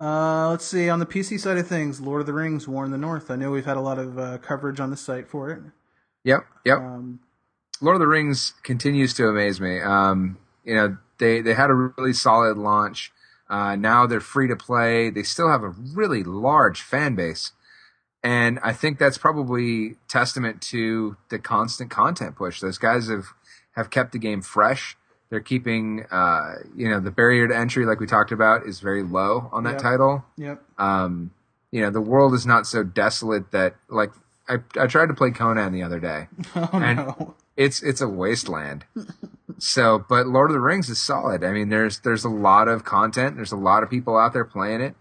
Uh, 0.01 0.49
let's 0.49 0.65
see. 0.65 0.89
On 0.89 0.97
the 0.97 1.05
PC 1.05 1.39
side 1.39 1.57
of 1.57 1.67
things, 1.67 2.01
Lord 2.01 2.21
of 2.21 2.27
the 2.27 2.33
Rings: 2.33 2.67
War 2.67 2.83
in 2.83 2.91
the 2.91 2.97
North. 2.97 3.29
I 3.29 3.35
know 3.35 3.51
we've 3.51 3.65
had 3.65 3.77
a 3.77 3.81
lot 3.81 3.99
of 3.99 4.17
uh, 4.17 4.39
coverage 4.39 4.79
on 4.79 4.89
the 4.89 4.97
site 4.97 5.29
for 5.29 5.51
it. 5.51 5.61
Yep, 6.23 6.45
yep. 6.65 6.79
Um, 6.79 7.19
Lord 7.81 7.95
of 7.95 7.99
the 7.99 8.07
Rings 8.07 8.53
continues 8.63 9.13
to 9.15 9.27
amaze 9.27 9.61
me. 9.61 9.79
Um, 9.79 10.39
you 10.63 10.73
know, 10.73 10.97
they 11.19 11.41
they 11.41 11.53
had 11.53 11.69
a 11.69 11.73
really 11.73 12.13
solid 12.13 12.57
launch. 12.57 13.11
Uh, 13.47 13.75
now 13.75 14.07
they're 14.07 14.19
free 14.19 14.47
to 14.47 14.55
play. 14.55 15.11
They 15.11 15.23
still 15.23 15.49
have 15.49 15.61
a 15.61 15.69
really 15.69 16.23
large 16.23 16.81
fan 16.81 17.13
base, 17.13 17.51
and 18.23 18.59
I 18.63 18.73
think 18.73 18.97
that's 18.97 19.19
probably 19.19 19.97
testament 20.07 20.61
to 20.63 21.17
the 21.29 21.37
constant 21.37 21.91
content 21.91 22.35
push. 22.35 22.59
Those 22.59 22.79
guys 22.79 23.07
have 23.07 23.33
have 23.75 23.91
kept 23.91 24.13
the 24.13 24.19
game 24.19 24.41
fresh. 24.41 24.97
They're 25.31 25.39
keeping, 25.39 26.05
uh, 26.11 26.55
you 26.75 26.89
know, 26.89 26.99
the 26.99 27.09
barrier 27.09 27.47
to 27.47 27.55
entry, 27.57 27.85
like 27.85 27.99
we 27.99 28.05
talked 28.05 28.31
about, 28.31 28.67
is 28.67 28.79
very 28.81 29.01
low 29.01 29.49
on 29.51 29.63
that 29.63 29.75
Yep. 29.75 29.81
title. 29.81 30.25
yep. 30.37 30.61
Um, 30.77 31.31
you 31.71 31.81
know, 31.81 31.89
the 31.89 32.01
world 32.01 32.33
is 32.35 32.45
not 32.45 32.67
so 32.67 32.83
desolate 32.83 33.49
that, 33.51 33.75
like, 33.89 34.11
I 34.49 34.57
I 34.77 34.87
tried 34.87 35.07
to 35.07 35.13
play 35.13 35.31
Conan 35.31 35.71
the 35.71 35.83
other 35.83 35.99
day 36.01 36.27
Oh 36.55 36.69
And- 36.73 36.97
no. 36.97 37.35
it's 37.55 37.81
it's 37.81 38.01
a 38.01 38.07
wasteland. 38.09 38.83
so, 39.57 40.03
but 40.09 40.27
Lord 40.27 40.49
of 40.49 40.53
the 40.53 40.59
Rings 40.59 40.89
is 40.89 40.99
solid. 40.99 41.43
I 41.43 41.51
mean, 41.53 41.69
there's 41.69 41.99
there's 41.99 42.25
a 42.25 42.29
lot 42.29 42.67
of 42.67 42.83
content. 42.83 43.35
There's 43.37 43.51
a 43.53 43.57
lot 43.57 43.83
of 43.83 43.89
people 43.89 44.17
out 44.17 44.33
there 44.33 44.43
playing 44.45 44.81
it, 44.81 44.95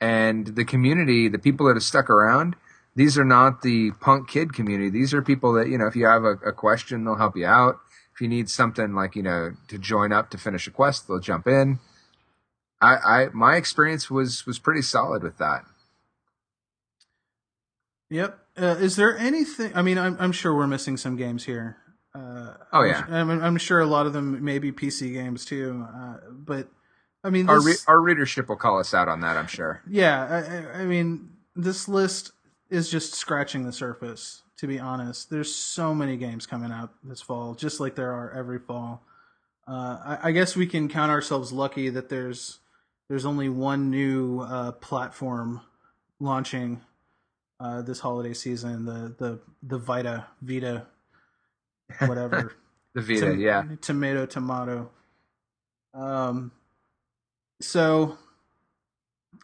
and 0.00 0.46
the 0.46 0.64
community, 0.64 1.28
the 1.28 1.38
people 1.38 1.66
that 1.66 1.74
have 1.76 1.82
stuck 1.82 2.08
around, 2.08 2.56
these 2.96 3.18
are 3.18 3.24
not 3.24 3.62
the 3.62 3.90
punk 4.00 4.28
kid 4.28 4.54
community. 4.54 4.88
These 4.90 5.12
are 5.12 5.20
people 5.20 5.52
that 5.54 5.68
you 5.68 5.76
know, 5.76 5.86
if 5.86 5.96
you 5.96 6.06
have 6.06 6.24
a, 6.24 6.32
a 6.46 6.52
question, 6.52 7.04
they'll 7.04 7.16
help 7.16 7.36
you 7.36 7.46
out. 7.46 7.80
If 8.14 8.20
you 8.20 8.28
need 8.28 8.48
something 8.48 8.94
like 8.94 9.16
you 9.16 9.22
know 9.22 9.52
to 9.68 9.78
join 9.78 10.12
up 10.12 10.30
to 10.30 10.38
finish 10.38 10.66
a 10.66 10.70
quest, 10.70 11.08
they'll 11.08 11.18
jump 11.20 11.46
in. 11.48 11.80
I, 12.80 12.94
I 12.96 13.28
my 13.32 13.56
experience 13.56 14.08
was 14.10 14.46
was 14.46 14.58
pretty 14.58 14.82
solid 14.82 15.22
with 15.22 15.38
that. 15.38 15.64
Yep. 18.10 18.38
Uh, 18.56 18.76
is 18.78 18.96
there 18.96 19.16
anything? 19.18 19.72
I 19.74 19.82
mean, 19.82 19.98
I'm, 19.98 20.16
I'm 20.20 20.30
sure 20.32 20.54
we're 20.54 20.66
missing 20.68 20.96
some 20.96 21.16
games 21.16 21.44
here. 21.44 21.78
Uh, 22.14 22.54
Oh, 22.72 22.82
yeah. 22.84 23.04
I'm, 23.08 23.30
I'm 23.30 23.56
sure 23.56 23.80
a 23.80 23.86
lot 23.86 24.06
of 24.06 24.12
them 24.12 24.44
may 24.44 24.58
be 24.60 24.70
PC 24.70 25.12
games 25.12 25.44
too. 25.44 25.84
Uh, 25.92 26.18
but 26.30 26.68
I 27.24 27.30
mean, 27.30 27.48
Our 27.48 27.60
re- 27.60 27.74
our 27.88 28.00
readership 28.00 28.48
will 28.48 28.56
call 28.56 28.78
us 28.78 28.94
out 28.94 29.08
on 29.08 29.20
that, 29.22 29.36
I'm 29.36 29.46
sure. 29.48 29.82
yeah. 29.88 30.70
I- 30.76 30.82
I 30.82 30.84
mean, 30.84 31.30
this 31.56 31.88
list 31.88 32.30
is 32.70 32.88
just 32.90 33.14
scratching 33.14 33.64
the 33.64 33.72
surface. 33.72 34.42
To 34.58 34.66
be 34.68 34.78
honest, 34.78 35.30
there's 35.30 35.52
so 35.54 35.94
many 35.94 36.16
games 36.16 36.46
coming 36.46 36.70
out 36.70 36.90
this 37.02 37.20
fall, 37.20 37.54
just 37.54 37.80
like 37.80 37.96
there 37.96 38.12
are 38.12 38.30
every 38.32 38.58
fall. 38.60 39.02
Uh, 39.66 40.16
I, 40.22 40.28
I 40.28 40.32
guess 40.32 40.54
we 40.54 40.66
can 40.66 40.88
count 40.88 41.10
ourselves 41.10 41.52
lucky 41.52 41.88
that 41.90 42.08
there's 42.08 42.60
there's 43.08 43.26
only 43.26 43.48
one 43.48 43.90
new 43.90 44.40
uh, 44.40 44.72
platform 44.72 45.60
launching 46.20 46.82
uh, 47.58 47.82
this 47.82 47.98
holiday 48.00 48.32
season. 48.34 48.84
The 48.84 49.14
the 49.18 49.40
the 49.62 49.78
Vita 49.78 50.26
Vita, 50.42 50.86
whatever. 52.00 52.54
The 52.94 53.02
Vita, 53.02 53.30
Tom- 53.30 53.40
yeah. 53.40 53.64
Tomato 53.80 54.24
tomato. 54.24 54.88
Um. 55.92 56.52
So. 57.60 58.18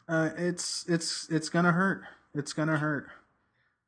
Uh, 0.08 0.30
it's 0.36 0.84
it's 0.88 1.28
it's 1.30 1.48
gonna 1.48 1.72
hurt. 1.72 2.02
It's 2.34 2.52
gonna 2.52 2.76
hurt. 2.76 3.08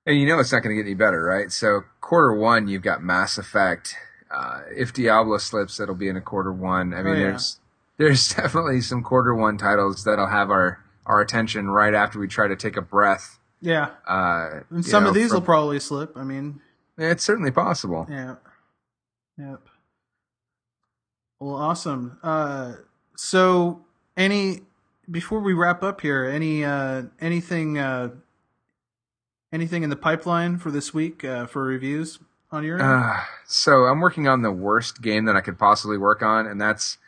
And 0.07 0.19
you 0.19 0.27
know 0.27 0.39
it's 0.41 0.53
not 0.53 0.63
going 0.63 0.77
to 0.77 0.83
get 0.83 0.87
any 0.89 0.95
better, 0.95 1.23
right? 1.23 1.51
So 1.53 1.83
quarter 2.01 2.33
one, 2.33 2.67
you've 2.69 2.83
got 2.83 3.03
Mass 3.03 3.39
Effect. 3.39 3.95
Uh, 4.35 4.63
if 4.75 4.93
Diablo 4.93 5.39
slips, 5.39 5.79
it'll 5.79 5.95
be 5.95 6.09
in 6.09 6.17
a 6.17 6.21
quarter 6.21 6.53
one. 6.53 6.93
I 6.95 7.03
mean, 7.03 7.15
Oh, 7.15 7.17
yeah. 7.17 7.25
there's 7.31 7.61
there's 7.99 8.29
definitely 8.35 8.81
some 8.81 9.03
quarter 9.03 9.35
one 9.35 9.59
titles 9.59 10.05
that'll 10.05 10.29
have 10.29 10.51
our 10.51 10.83
our 11.07 11.21
attention 11.21 11.69
right 11.69 11.95
after 11.95 12.19
we 12.19 12.27
try 12.29 12.49
to 12.49 12.57
take 12.57 12.77
a 12.77 12.83
breath. 12.83 13.39
Yeah, 13.61 13.91
Uh, 14.09 14.61
and 14.71 14.85
some 14.85 15.05
know, 15.05 15.11
of 15.11 15.15
these 15.15 15.29
from- 15.29 15.37
will 15.37 15.43
probably 15.45 15.79
slip. 15.79 16.17
I 16.17 16.25
mean, 16.25 16.61
It's 16.99 17.23
certainly 17.23 17.53
possible. 17.53 18.07
Yeah. 18.11 18.37
Yep. 19.39 19.61
Well, 21.41 21.55
awesome. 21.57 22.19
Uh, 22.23 22.75
so, 23.17 23.85
any 24.17 24.63
before 25.11 25.41
we 25.41 25.53
wrap 25.53 25.83
up 25.83 26.01
here, 26.01 26.25
any 26.25 26.65
uh, 26.65 27.05
anything 27.21 27.79
uh, 27.79 28.11
anything 29.53 29.83
in 29.83 29.91
the 29.91 29.97
pipeline 29.97 30.59
for 30.59 30.71
this 30.71 30.93
week 30.95 31.25
uh, 31.25 31.47
for 31.47 31.63
reviews 31.63 32.19
on 32.51 32.65
your 32.65 32.79
end? 32.79 32.89
Uh, 32.89 33.17
so 33.47 33.85
I'm 33.85 34.01
working 34.01 34.27
on 34.29 34.43
the 34.43 34.53
worst 34.53 35.03
game 35.03 35.25
that 35.27 35.37
I 35.37 35.41
could 35.41 35.59
possibly 35.59 35.99
work 35.99 36.23
on, 36.23 36.47
and 36.47 36.61
that's 36.61 36.99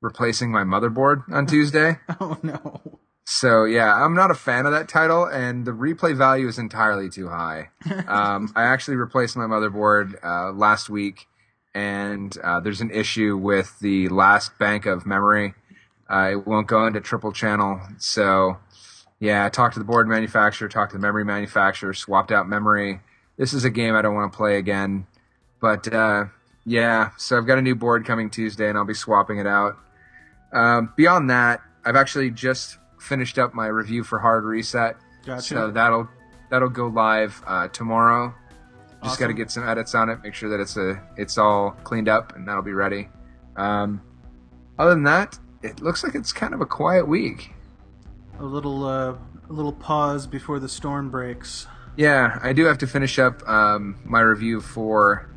replacing 0.00 0.50
my 0.50 0.62
motherboard 0.62 1.30
on 1.30 1.46
Tuesday. 1.48 1.98
oh 2.20 2.38
no. 2.42 2.80
So 3.24 3.64
yeah, 3.64 3.94
I'm 3.94 4.14
not 4.14 4.32
a 4.32 4.34
fan 4.34 4.66
of 4.66 4.72
that 4.72 4.88
title, 4.88 5.24
and 5.24 5.64
the 5.64 5.70
replay 5.70 6.16
value 6.16 6.48
is 6.48 6.58
entirely 6.58 7.08
too 7.08 7.28
high. 7.28 7.70
Um, 8.08 8.52
I 8.56 8.64
actually 8.64 8.96
replaced 8.96 9.36
my 9.36 9.44
motherboard 9.44 10.14
uh, 10.24 10.50
last 10.52 10.90
week, 10.90 11.28
and 11.74 12.36
uh, 12.42 12.58
there's 12.60 12.80
an 12.80 12.90
issue 12.90 13.36
with 13.36 13.78
the 13.78 14.08
last 14.08 14.58
bank 14.58 14.84
of 14.84 15.06
memory. 15.06 15.54
Uh, 16.10 16.30
it 16.32 16.46
won't 16.46 16.66
go 16.66 16.86
into 16.86 17.00
triple 17.00 17.30
channel. 17.30 17.80
So 17.98 18.58
yeah, 19.20 19.44
I 19.44 19.50
talked 19.50 19.74
to 19.74 19.78
the 19.78 19.84
board 19.84 20.08
manufacturer, 20.08 20.68
talked 20.68 20.92
to 20.92 20.96
the 20.96 21.02
memory 21.02 21.24
manufacturer, 21.24 21.92
swapped 21.92 22.32
out 22.32 22.48
memory. 22.48 23.00
This 23.36 23.52
is 23.52 23.64
a 23.64 23.70
game 23.70 23.94
I 23.94 24.02
don't 24.02 24.14
want 24.14 24.32
to 24.32 24.36
play 24.36 24.56
again. 24.56 25.06
But 25.60 25.92
uh, 25.92 26.24
yeah, 26.64 27.10
so 27.18 27.36
I've 27.36 27.46
got 27.46 27.58
a 27.58 27.62
new 27.62 27.74
board 27.74 28.06
coming 28.06 28.30
Tuesday, 28.30 28.68
and 28.68 28.78
I'll 28.78 28.86
be 28.86 28.94
swapping 28.94 29.38
it 29.38 29.46
out. 29.46 29.76
Um, 30.52 30.92
beyond 30.96 31.28
that, 31.28 31.60
I've 31.84 31.96
actually 31.96 32.30
just 32.30 32.78
finished 32.98 33.38
up 33.38 33.54
my 33.54 33.66
review 33.66 34.04
for 34.04 34.18
Hard 34.18 34.44
Reset. 34.44 34.96
Gotcha. 35.24 35.42
So 35.42 35.70
that'll 35.70 36.08
that'll 36.50 36.70
go 36.70 36.86
live 36.86 37.42
uh, 37.46 37.68
tomorrow. 37.68 38.34
Just 39.04 39.18
got 39.18 39.28
to 39.28 39.34
get 39.34 39.50
some 39.50 39.66
edits 39.66 39.94
on 39.94 40.10
it, 40.10 40.22
make 40.22 40.34
sure 40.34 40.50
that 40.50 40.60
it's 40.60 40.76
a 40.76 41.02
it's 41.16 41.38
all 41.38 41.70
cleaned 41.84 42.08
up, 42.08 42.36
and 42.36 42.48
that'll 42.48 42.62
be 42.62 42.74
ready. 42.74 43.08
Um, 43.56 44.02
other 44.78 44.90
than 44.90 45.04
that, 45.04 45.38
it 45.62 45.80
looks 45.80 46.04
like 46.04 46.14
it's 46.14 46.32
kind 46.32 46.54
of 46.54 46.60
a 46.60 46.66
quiet 46.66 47.06
week. 47.06 47.52
A 48.40 48.44
little 48.44 48.84
uh, 48.84 49.14
a 49.48 49.52
little 49.52 49.72
pause 49.72 50.26
before 50.26 50.58
the 50.58 50.68
storm 50.68 51.10
breaks. 51.10 51.66
Yeah, 51.96 52.38
I 52.42 52.52
do 52.52 52.64
have 52.64 52.78
to 52.78 52.86
finish 52.86 53.18
up 53.18 53.46
um, 53.48 53.98
my 54.04 54.20
review 54.20 54.60
for 54.60 55.28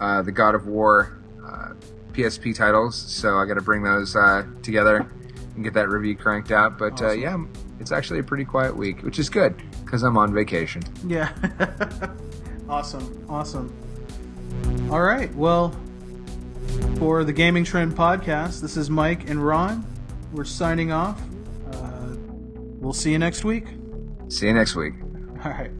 uh, 0.00 0.22
the 0.22 0.32
God 0.32 0.54
of 0.54 0.66
War 0.66 1.18
uh, 1.44 1.72
PSP 2.12 2.54
titles, 2.54 2.96
so 2.96 3.38
I 3.38 3.46
got 3.46 3.54
to 3.54 3.62
bring 3.62 3.82
those 3.82 4.14
uh, 4.14 4.44
together 4.62 5.06
and 5.54 5.64
get 5.64 5.74
that 5.74 5.88
review 5.88 6.16
cranked 6.16 6.50
out. 6.52 6.78
But 6.78 7.00
uh, 7.02 7.06
Awesome. 7.06 7.20
yeah, 7.20 7.44
it's 7.80 7.92
actually 7.92 8.20
a 8.20 8.22
pretty 8.22 8.44
quiet 8.44 8.76
week, 8.76 9.02
which 9.02 9.18
is 9.18 9.28
good 9.28 9.54
because 9.84 10.02
I'm 10.02 10.16
on 10.16 10.32
vacation. 10.32 10.82
Yeah. 11.06 11.32
awesome. 12.68 13.26
Awesome. 13.28 13.72
All 14.92 15.02
right. 15.02 15.34
Well, 15.34 15.74
for 16.98 17.24
the 17.24 17.32
Gaming 17.32 17.64
Trend 17.64 17.92
podcast, 17.96 18.60
this 18.60 18.76
is 18.76 18.88
Mike 18.90 19.28
and 19.28 19.44
Ron. 19.44 19.84
We're 20.32 20.44
signing 20.44 20.92
off. 20.92 21.20
We'll 22.82 22.92
see 22.92 23.12
you 23.12 23.18
next 23.20 23.44
week. 23.44 23.66
See 24.26 24.48
you 24.48 24.54
next 24.54 24.74
week. 24.74 24.94
All 25.44 25.52
right. 25.52 25.70